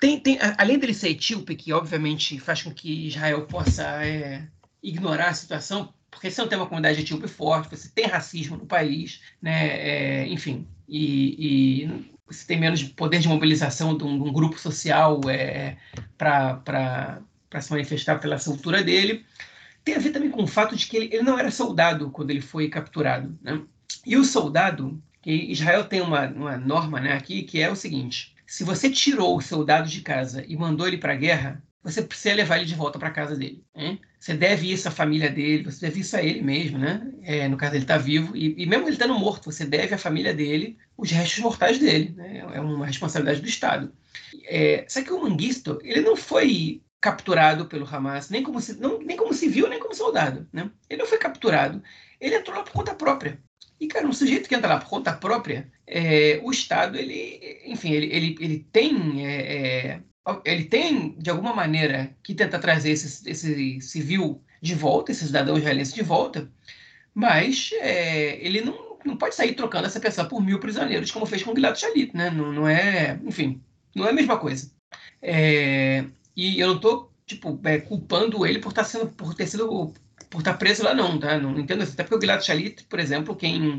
tem, 0.00 0.18
tem, 0.18 0.38
além 0.56 0.78
dele 0.78 0.94
ser 0.94 1.10
etíope, 1.10 1.54
que 1.54 1.72
obviamente 1.72 2.38
faz 2.38 2.62
com 2.62 2.72
que 2.72 3.06
Israel 3.06 3.46
possa 3.46 3.84
é, 4.04 4.48
ignorar 4.82 5.28
a 5.28 5.34
situação, 5.34 5.92
porque 6.10 6.30
você 6.30 6.40
não 6.40 6.48
tem 6.48 6.58
uma 6.58 6.66
comunidade 6.66 7.00
etíope 7.00 7.28
forte, 7.28 7.76
você 7.76 7.90
tem 7.94 8.06
racismo 8.06 8.56
no 8.56 8.66
país, 8.66 9.20
né? 9.42 10.22
É, 10.22 10.28
enfim, 10.28 10.66
e, 10.88 11.84
e, 11.84 12.10
você 12.30 12.46
tem 12.46 12.58
menos 12.58 12.82
poder 12.82 13.18
de 13.18 13.28
mobilização 13.28 13.96
de 13.96 14.04
um, 14.04 14.22
de 14.22 14.28
um 14.28 14.32
grupo 14.32 14.58
social 14.58 15.20
é, 15.28 15.76
para 16.16 17.22
se 17.60 17.70
manifestar 17.70 18.18
pela 18.20 18.36
altura 18.36 18.82
dele. 18.82 19.24
Tem 19.84 19.96
a 19.96 19.98
ver 19.98 20.10
também 20.10 20.30
com 20.30 20.42
o 20.42 20.46
fato 20.46 20.76
de 20.76 20.86
que 20.86 20.96
ele, 20.96 21.06
ele 21.12 21.22
não 21.22 21.38
era 21.38 21.50
soldado 21.50 22.10
quando 22.10 22.30
ele 22.30 22.40
foi 22.40 22.68
capturado. 22.68 23.36
Né? 23.42 23.60
E 24.06 24.16
o 24.16 24.24
soldado, 24.24 25.02
que 25.20 25.32
Israel 25.32 25.84
tem 25.84 26.00
uma, 26.00 26.28
uma 26.28 26.56
norma 26.56 27.00
né, 27.00 27.12
aqui, 27.12 27.42
que 27.42 27.60
é 27.60 27.70
o 27.70 27.76
seguinte: 27.76 28.34
se 28.46 28.62
você 28.64 28.90
tirou 28.90 29.36
o 29.36 29.40
soldado 29.40 29.88
de 29.88 30.00
casa 30.00 30.44
e 30.46 30.56
mandou 30.56 30.86
ele 30.86 30.98
para 30.98 31.12
a 31.12 31.16
guerra, 31.16 31.62
você 31.82 32.02
precisa 32.02 32.34
levar 32.34 32.58
ele 32.58 32.66
de 32.66 32.74
volta 32.74 32.98
para 32.98 33.10
casa 33.10 33.34
dele. 33.34 33.64
Hein? 33.74 34.00
Você 34.18 34.34
deve 34.34 34.70
isso 34.70 34.86
à 34.86 34.90
família 34.90 35.30
dele, 35.30 35.64
você 35.64 35.86
deve 35.86 36.00
isso 36.00 36.16
a 36.16 36.22
ele 36.22 36.42
mesmo, 36.42 36.78
né? 36.78 37.10
É, 37.22 37.48
no 37.48 37.56
caso 37.56 37.74
ele 37.74 37.84
está 37.84 37.96
vivo 37.96 38.36
e, 38.36 38.62
e, 38.62 38.66
mesmo 38.66 38.84
ele 38.84 38.92
estando 38.92 39.18
morto, 39.18 39.50
você 39.50 39.64
deve 39.64 39.94
à 39.94 39.98
família 39.98 40.34
dele 40.34 40.76
os 40.96 41.10
restos 41.10 41.38
mortais 41.38 41.78
dele. 41.78 42.12
Né? 42.16 42.44
É 42.52 42.60
uma 42.60 42.86
responsabilidade 42.86 43.40
do 43.40 43.48
Estado. 43.48 43.92
É, 44.44 44.84
só 44.88 45.02
que 45.02 45.12
o 45.12 45.22
Manguisto, 45.22 45.78
ele 45.82 46.02
não 46.02 46.16
foi 46.16 46.82
capturado 47.00 47.64
pelo 47.64 47.86
Hamas, 47.86 48.28
nem 48.28 48.42
como, 48.42 48.58
não, 48.78 48.98
nem 48.98 49.16
como 49.16 49.32
civil, 49.32 49.68
nem 49.68 49.80
como 49.80 49.94
soldado. 49.94 50.46
Né? 50.52 50.70
Ele 50.88 51.00
não 51.00 51.08
foi 51.08 51.18
capturado, 51.18 51.82
ele 52.20 52.34
entrou 52.34 52.56
lá 52.56 52.62
por 52.62 52.72
conta 52.72 52.94
própria. 52.94 53.38
E, 53.80 53.88
cara, 53.88 54.06
um 54.06 54.12
sujeito 54.12 54.46
que 54.46 54.54
entra 54.54 54.68
lá 54.74 54.78
por 54.78 54.90
conta 54.90 55.14
própria, 55.14 55.72
é, 55.86 56.38
o 56.42 56.50
Estado, 56.50 56.98
ele, 56.98 57.62
enfim, 57.64 57.92
ele, 57.92 58.14
ele, 58.14 58.36
ele 58.38 58.58
tem. 58.70 59.26
É, 59.26 59.56
é, 59.56 60.00
ele 60.44 60.64
tem, 60.64 61.14
de 61.18 61.30
alguma 61.30 61.54
maneira, 61.54 62.14
que 62.22 62.34
tentar 62.34 62.58
trazer 62.58 62.90
esse, 62.90 63.28
esse 63.28 63.80
civil 63.80 64.42
de 64.60 64.74
volta, 64.74 65.12
esse 65.12 65.26
cidadão 65.26 65.56
israelense 65.56 65.94
de 65.94 66.02
volta, 66.02 66.50
mas 67.14 67.70
é, 67.80 68.44
ele 68.44 68.60
não, 68.60 68.98
não 69.04 69.16
pode 69.16 69.34
sair 69.34 69.54
trocando 69.54 69.86
essa 69.86 70.00
pessoa 70.00 70.28
por 70.28 70.42
mil 70.42 70.60
prisioneiros, 70.60 71.10
como 71.10 71.26
fez 71.26 71.42
com 71.42 71.54
Gilad 71.54 71.76
Shalit, 71.76 72.14
né? 72.14 72.30
Não, 72.30 72.52
não 72.52 72.68
é, 72.68 73.18
enfim, 73.24 73.60
não 73.94 74.06
é 74.06 74.10
a 74.10 74.14
mesma 74.14 74.38
coisa. 74.38 74.70
É, 75.22 76.04
e 76.36 76.60
eu 76.60 76.68
não 76.68 76.76
estou 76.76 77.10
tipo, 77.26 77.60
é, 77.64 77.78
culpando 77.78 78.44
ele 78.46 78.58
por, 78.58 78.72
tá 78.72 78.84
sendo, 78.84 79.08
por 79.08 79.34
ter 79.34 79.46
sido 79.46 79.92
por 80.28 80.38
estar 80.38 80.52
tá 80.52 80.58
preso 80.58 80.84
lá, 80.84 80.94
não, 80.94 81.18
tá? 81.18 81.38
Não 81.38 81.58
entendo 81.58 81.82
isso. 81.82 81.92
Até 81.92 82.04
porque 82.04 82.16
o 82.16 82.20
Gilad 82.20 82.42
Shalit, 82.42 82.84
por 82.84 83.00
exemplo, 83.00 83.34
quem, 83.34 83.76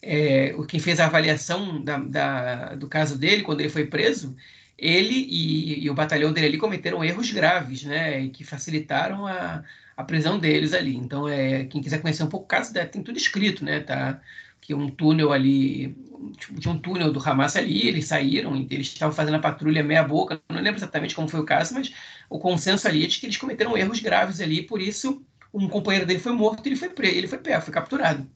é, 0.00 0.54
quem 0.68 0.78
fez 0.80 1.00
a 1.00 1.06
avaliação 1.06 1.82
da, 1.82 1.98
da, 1.98 2.74
do 2.76 2.88
caso 2.88 3.18
dele 3.18 3.42
quando 3.42 3.60
ele 3.60 3.68
foi 3.68 3.86
preso, 3.86 4.36
ele 4.80 5.14
e, 5.28 5.84
e, 5.84 5.90
o 5.90 5.94
batalhão 5.94 6.32
dele 6.32 6.46
ali 6.48 6.58
cometeram 6.58 7.04
erros 7.04 7.30
graves, 7.30 7.84
né? 7.84 8.28
Que 8.28 8.42
facilitaram 8.44 9.26
a, 9.26 9.62
a 9.96 10.04
prisão 10.04 10.38
deles 10.38 10.72
ali. 10.72 10.96
Então, 10.96 11.28
é, 11.28 11.64
quem 11.64 11.82
quiser 11.82 12.00
conhecer 12.00 12.22
um 12.24 12.28
pouco 12.28 12.46
o 12.46 12.48
caso, 12.48 12.72
tem 12.90 13.02
tudo 13.02 13.18
escrito, 13.18 13.64
né? 13.64 13.80
Tá? 13.80 14.20
Que 14.60 14.74
um 14.74 14.88
túnel 14.88 15.32
ali, 15.32 15.94
tipo, 16.38 16.58
tinha 16.58 16.72
um 16.72 16.78
túnel 16.78 17.12
do 17.12 17.20
Hamas 17.20 17.56
ali, 17.56 17.86
eles 17.86 18.06
saíram, 18.06 18.56
eles 18.70 18.88
estavam 18.88 19.14
fazendo 19.14 19.36
a 19.36 19.40
patrulha 19.40 19.84
meia 19.84 20.02
boca, 20.02 20.40
não 20.48 20.60
lembro 20.60 20.78
exatamente 20.78 21.14
como 21.14 21.28
foi 21.28 21.40
o 21.40 21.44
caso, 21.44 21.74
mas 21.74 21.92
o 22.28 22.38
consenso 22.38 22.88
ali 22.88 23.04
é 23.04 23.06
de 23.06 23.18
que 23.18 23.26
eles 23.26 23.36
cometeram 23.36 23.76
erros 23.76 24.00
graves 24.00 24.40
ali, 24.40 24.62
por 24.62 24.80
isso 24.80 25.22
um 25.52 25.68
companheiro 25.68 26.06
dele 26.06 26.20
foi 26.20 26.32
morto, 26.32 26.66
ele 26.66 26.76
foi 26.76 26.92
ele 27.08 27.26
foi 27.26 27.38
pego, 27.38 27.62
foi 27.62 27.74
capturado. 27.74 28.26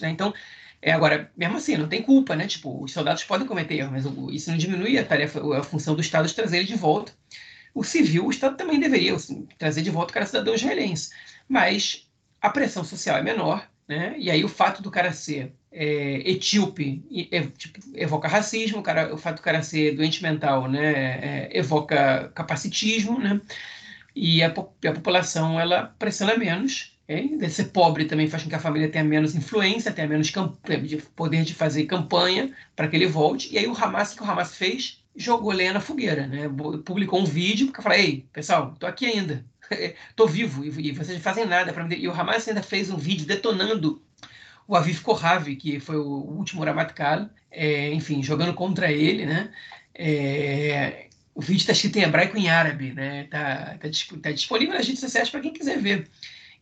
Né? 0.00 0.10
Então, 0.10 0.32
é, 0.82 0.92
agora, 0.92 1.30
mesmo 1.36 1.56
assim, 1.56 1.76
não 1.76 1.88
tem 1.88 2.02
culpa, 2.02 2.34
né? 2.34 2.46
Tipo, 2.46 2.82
os 2.82 2.92
soldados 2.92 3.24
podem 3.24 3.46
cometer 3.46 3.74
erros, 3.74 3.92
mas 3.92 4.34
isso 4.34 4.50
não 4.50 4.58
diminui 4.58 4.98
a 4.98 5.04
tarefa, 5.04 5.58
a 5.58 5.62
função 5.62 5.94
do 5.94 6.00
Estado 6.00 6.26
de 6.26 6.34
trazer 6.34 6.58
ele 6.58 6.66
de 6.66 6.76
volta 6.76 7.12
o 7.74 7.84
civil, 7.84 8.26
o 8.26 8.30
Estado 8.30 8.56
também 8.56 8.80
deveria 8.80 9.14
assim, 9.14 9.46
trazer 9.58 9.82
de 9.82 9.90
volta 9.90 10.10
o 10.10 10.14
cara 10.14 10.26
cidadão 10.26 10.54
israelense. 10.54 11.10
Mas 11.48 12.08
a 12.40 12.50
pressão 12.50 12.84
social 12.84 13.16
é 13.16 13.22
menor, 13.22 13.68
né? 13.88 14.14
E 14.18 14.30
aí 14.30 14.44
o 14.44 14.48
fato 14.48 14.82
do 14.82 14.90
cara 14.90 15.12
ser 15.12 15.52
é, 15.70 16.28
etíope 16.28 17.04
é, 17.30 17.42
tipo, 17.42 17.78
evoca 17.94 18.28
racismo, 18.28 18.78
o, 18.80 18.82
cara, 18.82 19.14
o 19.14 19.18
fato 19.18 19.36
do 19.36 19.42
cara 19.42 19.62
ser 19.62 19.94
doente 19.94 20.22
mental 20.22 20.68
né? 20.68 21.48
É, 21.48 21.58
evoca 21.58 22.30
capacitismo, 22.34 23.18
né? 23.18 23.40
E 24.14 24.42
a, 24.42 24.48
a 24.48 24.92
população 24.92 25.60
ela 25.60 25.94
pressiona 25.98 26.36
menos. 26.36 26.98
É? 27.10 27.48
Ser 27.48 27.64
pobre 27.64 28.04
também 28.04 28.28
faz 28.28 28.44
com 28.44 28.48
que 28.48 28.54
a 28.54 28.60
família 28.60 28.88
tenha 28.88 29.02
menos 29.02 29.34
influência, 29.34 29.90
tenha 29.90 30.06
menos 30.06 30.28
de 30.28 30.96
poder 31.16 31.42
de 31.42 31.54
fazer 31.54 31.84
campanha 31.86 32.54
para 32.76 32.86
que 32.86 32.94
ele 32.94 33.06
volte. 33.06 33.52
E 33.52 33.58
aí 33.58 33.66
o 33.66 33.76
Hamas, 33.76 34.12
o 34.12 34.16
que 34.16 34.22
o 34.22 34.30
Hamas 34.30 34.54
fez? 34.54 35.00
jogou 35.16 35.52
lenha 35.52 35.72
na 35.72 35.80
fogueira, 35.80 36.26
né? 36.26 36.48
Publicou 36.84 37.20
um 37.20 37.24
vídeo 37.24 37.66
porque 37.66 37.82
falou: 37.82 37.98
ei, 37.98 38.26
pessoal, 38.32 38.76
tô 38.78 38.86
aqui 38.86 39.06
ainda, 39.06 39.44
tô 40.14 40.26
vivo 40.26 40.64
e 40.64 40.92
vocês 40.92 41.16
não 41.16 41.20
fazem 41.20 41.46
nada 41.46 41.72
para 41.72 41.84
me. 41.84 41.96
E 41.96 42.08
o 42.08 42.12
Hamas 42.12 42.46
ainda 42.48 42.62
fez 42.62 42.90
um 42.90 42.96
vídeo 42.96 43.26
detonando 43.26 44.02
o 44.66 44.76
Aviv 44.76 45.00
Kohavi, 45.02 45.56
que 45.56 45.80
foi 45.80 45.96
o 45.96 46.06
último 46.06 46.62
Ramatkal, 46.62 47.28
é, 47.50 47.92
enfim, 47.92 48.22
jogando 48.22 48.54
contra 48.54 48.90
ele, 48.92 49.26
né? 49.26 49.50
É, 49.92 51.08
o 51.34 51.40
vídeo 51.40 51.62
está 51.62 51.72
escrito 51.72 51.98
em 51.98 52.02
hebraico 52.02 52.38
e 52.38 52.42
em 52.42 52.48
árabe, 52.48 52.92
né? 52.92 53.24
Tá, 53.24 53.76
tá, 53.80 53.88
tá 54.22 54.30
disponível 54.30 54.74
nas 54.74 54.86
redes 54.86 55.00
sociais 55.00 55.28
para 55.28 55.40
quem 55.40 55.52
quiser 55.52 55.80
ver. 55.80 56.08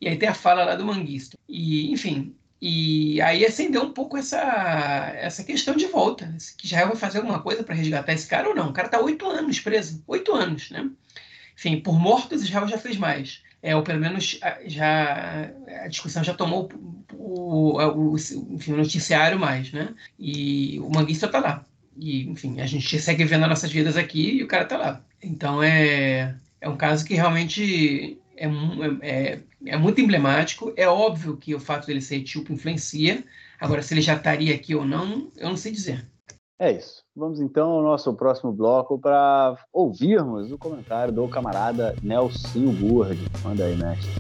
E 0.01 0.09
aí 0.09 0.17
tem 0.17 0.29
a 0.29 0.35
fala 0.35 0.65
lá 0.65 0.75
do 0.75 0.85
Manguisto. 0.85 1.39
E, 1.49 1.91
enfim, 1.93 2.35
e 2.61 3.21
aí 3.21 3.45
acendeu 3.45 3.83
um 3.83 3.93
pouco 3.93 4.17
essa, 4.17 5.13
essa 5.17 5.45
questão 5.45 5.77
de 5.77 5.87
volta. 5.87 6.35
Que 6.57 6.67
Israel 6.67 6.89
vai 6.89 6.97
fazer 6.97 7.19
alguma 7.19 7.41
coisa 7.41 7.63
para 7.63 7.75
resgatar 7.75 8.13
esse 8.13 8.27
cara 8.27 8.49
ou 8.49 8.55
não? 8.55 8.71
O 8.71 8.73
cara 8.73 8.89
está 8.89 9.01
oito 9.01 9.29
anos 9.29 9.61
preso. 9.61 10.03
Oito 10.07 10.35
anos, 10.35 10.71
né? 10.71 10.91
Enfim, 11.57 11.81
por 11.81 11.99
mortos, 11.99 12.43
Israel 12.43 12.69
já 12.69 12.79
fez 12.79 12.97
mais. 12.97 13.43
É, 13.61 13.75
ou 13.75 13.83
pelo 13.83 13.99
menos 13.99 14.39
já 14.67 15.51
a 15.83 15.89
discussão 15.89 16.23
já 16.23 16.33
tomou 16.33 16.69
o, 17.13 17.79
o, 17.81 18.13
o, 18.13 18.17
enfim, 18.17 18.73
o 18.73 18.77
noticiário 18.77 19.39
mais, 19.39 19.73
né? 19.73 19.95
E 20.19 20.79
o 20.81 20.91
Manguista 20.91 21.27
está 21.27 21.41
lá. 21.41 21.65
E, 21.97 22.29
enfim, 22.29 22.61
a 22.61 22.67
gente 22.67 22.99
segue 23.01 23.25
vendo 23.25 23.43
as 23.43 23.49
nossas 23.49 23.73
vidas 23.73 23.97
aqui 23.97 24.37
e 24.37 24.45
o 24.45 24.49
cara 24.49 24.63
está 24.63 24.77
lá. 24.77 25.05
Então 25.21 25.63
é, 25.63 26.37
é 26.61 26.69
um 26.69 26.77
caso 26.77 27.05
que 27.05 27.15
realmente 27.15 28.19
é, 28.39 28.49
é, 29.03 29.41
é, 29.67 29.77
muito 29.77 30.01
emblemático. 30.01 30.73
É 30.77 30.87
óbvio 30.87 31.37
que 31.37 31.55
o 31.55 31.61
fato 31.61 31.87
dele 31.87 32.01
ser 32.01 32.17
etíope 32.17 32.53
influencia. 32.53 33.25
Agora, 33.61 33.83
se 33.83 33.95
ele 33.95 34.01
já 34.01 34.15
estaria 34.15 34.55
aqui 34.55 34.75
ou 34.75 34.85
não, 34.85 35.31
eu 35.37 35.49
não 35.49 35.57
sei 35.57 35.73
dizer. 35.73 36.07
É 36.61 36.73
isso. 36.73 37.03
Vamos 37.15 37.41
então 37.41 37.71
ao 37.71 37.83
nosso 37.83 38.13
próximo 38.15 38.53
bloco 38.53 38.99
para 38.99 39.57
ouvirmos 39.73 40.51
o 40.51 40.59
comentário 40.59 41.13
do 41.13 41.29
camarada 41.29 41.95
Nelson 42.03 42.73
Burd. 42.73 43.19
Manda 43.45 43.65
aí, 43.65 43.77
mestre. 43.77 44.11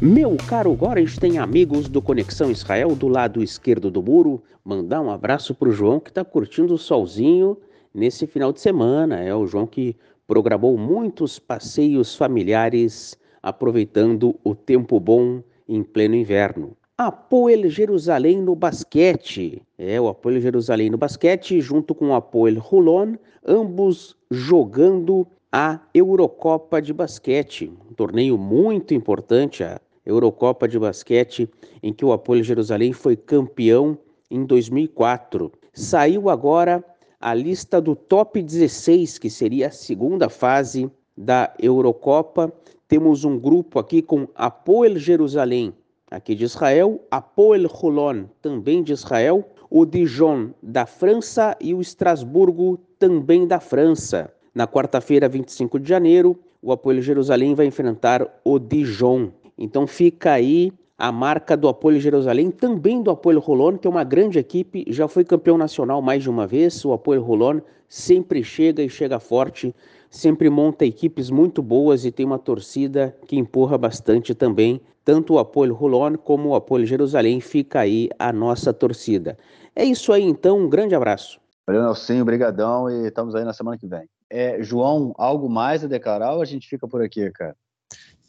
Meu 0.00 0.36
caro 0.46 0.74
Gorens 0.74 1.16
tem 1.16 1.38
amigos 1.38 1.88
do 1.88 2.02
Conexão 2.02 2.50
Israel 2.50 2.94
do 2.94 3.08
lado 3.08 3.42
esquerdo 3.42 3.90
do 3.90 4.02
muro. 4.02 4.42
Mandar 4.62 5.00
um 5.00 5.10
abraço 5.10 5.54
para 5.54 5.68
o 5.68 5.72
João 5.72 5.98
que 5.98 6.10
está 6.10 6.22
curtindo 6.22 6.74
o 6.74 6.78
solzinho 6.78 7.56
nesse 7.96 8.26
final 8.26 8.52
de 8.52 8.60
semana. 8.60 9.20
É 9.20 9.34
o 9.34 9.46
João 9.46 9.66
que 9.66 9.96
programou 10.26 10.76
muitos 10.76 11.38
passeios 11.38 12.14
familiares, 12.14 13.18
aproveitando 13.42 14.38
o 14.44 14.54
tempo 14.54 15.00
bom 15.00 15.42
em 15.68 15.82
pleno 15.82 16.14
inverno. 16.14 16.76
Apoel 16.98 17.68
Jerusalém 17.68 18.40
no 18.40 18.54
basquete. 18.54 19.62
É, 19.78 20.00
o 20.00 20.08
Apoel 20.08 20.40
Jerusalém 20.40 20.90
no 20.90 20.96
basquete, 20.96 21.60
junto 21.60 21.94
com 21.94 22.08
o 22.08 22.14
Apoel 22.14 22.56
Hulon, 22.56 23.16
ambos 23.46 24.16
jogando 24.30 25.26
a 25.52 25.80
Eurocopa 25.94 26.80
de 26.80 26.92
basquete. 26.92 27.72
Um 27.90 27.94
torneio 27.94 28.38
muito 28.38 28.94
importante, 28.94 29.62
a 29.62 29.80
Eurocopa 30.04 30.66
de 30.66 30.78
basquete, 30.78 31.48
em 31.82 31.92
que 31.92 32.04
o 32.04 32.12
Apoel 32.12 32.42
Jerusalém 32.42 32.92
foi 32.92 33.16
campeão 33.16 33.98
em 34.30 34.44
2004. 34.44 35.52
Saiu 35.72 36.30
agora 36.30 36.82
a 37.26 37.34
lista 37.34 37.80
do 37.80 37.96
top 37.96 38.40
16, 38.40 39.18
que 39.18 39.28
seria 39.28 39.66
a 39.66 39.72
segunda 39.72 40.28
fase 40.28 40.88
da 41.18 41.52
Eurocopa. 41.60 42.52
Temos 42.86 43.24
um 43.24 43.36
grupo 43.36 43.80
aqui 43.80 44.00
com 44.00 44.28
Apoel 44.32 44.96
Jerusalém, 44.96 45.74
aqui 46.08 46.36
de 46.36 46.44
Israel, 46.44 47.04
Apoel 47.10 47.68
Holon, 47.68 48.26
também 48.40 48.80
de 48.80 48.92
Israel, 48.92 49.44
o 49.68 49.84
Dijon 49.84 50.50
da 50.62 50.86
França 50.86 51.56
e 51.60 51.74
o 51.74 51.80
Estrasburgo, 51.80 52.78
também 52.96 53.44
da 53.44 53.58
França. 53.58 54.32
Na 54.54 54.68
quarta-feira, 54.68 55.28
25 55.28 55.80
de 55.80 55.88
janeiro, 55.88 56.38
o 56.62 56.70
Apoel 56.70 57.02
Jerusalém 57.02 57.56
vai 57.56 57.66
enfrentar 57.66 58.24
o 58.44 58.56
Dijon. 58.56 59.32
Então 59.58 59.84
fica 59.84 60.30
aí 60.30 60.72
a 60.98 61.12
marca 61.12 61.56
do 61.56 61.68
Apoio 61.68 62.00
Jerusalém, 62.00 62.50
também 62.50 63.02
do 63.02 63.10
Apoio 63.10 63.38
Rolon, 63.38 63.76
que 63.76 63.86
é 63.86 63.90
uma 63.90 64.04
grande 64.04 64.38
equipe, 64.38 64.84
já 64.88 65.06
foi 65.06 65.24
campeão 65.24 65.58
nacional 65.58 66.00
mais 66.00 66.22
de 66.22 66.30
uma 66.30 66.46
vez. 66.46 66.82
O 66.84 66.92
Apoio 66.92 67.22
Rolon 67.22 67.60
sempre 67.88 68.42
chega 68.42 68.82
e 68.82 68.88
chega 68.88 69.20
forte, 69.20 69.74
sempre 70.10 70.48
monta 70.48 70.86
equipes 70.86 71.30
muito 71.30 71.62
boas 71.62 72.04
e 72.04 72.10
tem 72.10 72.24
uma 72.24 72.38
torcida 72.38 73.14
que 73.26 73.36
empurra 73.36 73.76
bastante 73.76 74.34
também. 74.34 74.80
Tanto 75.04 75.34
o 75.34 75.38
Apoio 75.38 75.74
Rolon 75.74 76.16
como 76.16 76.48
o 76.48 76.54
Apoio 76.54 76.86
Jerusalém 76.86 77.40
fica 77.40 77.80
aí 77.80 78.08
a 78.18 78.32
nossa 78.32 78.72
torcida. 78.72 79.36
É 79.74 79.84
isso 79.84 80.12
aí 80.12 80.22
então, 80.22 80.60
um 80.60 80.68
grande 80.68 80.94
abraço. 80.94 81.38
Valeu, 81.66 81.82
Nelson, 81.82 82.24
brigadão 82.24 82.88
e 82.88 83.08
estamos 83.08 83.34
aí 83.34 83.44
na 83.44 83.52
semana 83.52 83.76
que 83.76 83.86
vem. 83.86 84.08
É, 84.30 84.62
João, 84.62 85.12
algo 85.18 85.48
mais 85.48 85.84
a 85.84 85.86
declarar 85.86 86.34
ou 86.34 86.42
a 86.42 86.44
gente 86.44 86.66
fica 86.66 86.88
por 86.88 87.02
aqui, 87.02 87.30
cara? 87.32 87.54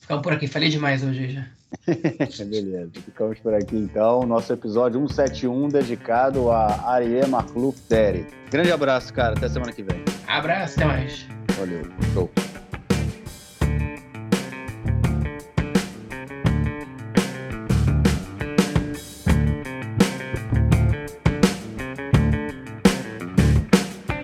Ficamos 0.08 0.24
por 0.24 0.32
aqui, 0.32 0.48
falei 0.48 0.70
demais 0.70 1.04
hoje 1.04 1.32
já. 1.32 1.46
Beleza, 2.46 2.92
ficamos 2.94 3.38
por 3.40 3.54
aqui 3.54 3.76
então. 3.76 4.26
Nosso 4.26 4.54
episódio 4.54 5.02
171 5.02 5.68
dedicado 5.68 6.50
a 6.50 6.90
Arie 6.90 7.28
Makluk 7.28 7.78
Deri. 7.90 8.26
Grande 8.50 8.72
abraço, 8.72 9.14
cara. 9.14 9.36
Até 9.36 9.50
semana 9.50 9.74
que 9.74 9.84
vem. 9.84 10.02
Abraço, 10.26 10.76
até 10.80 10.86
mais. 10.86 11.28
Valeu. 11.58 11.84
Show. 12.14 12.32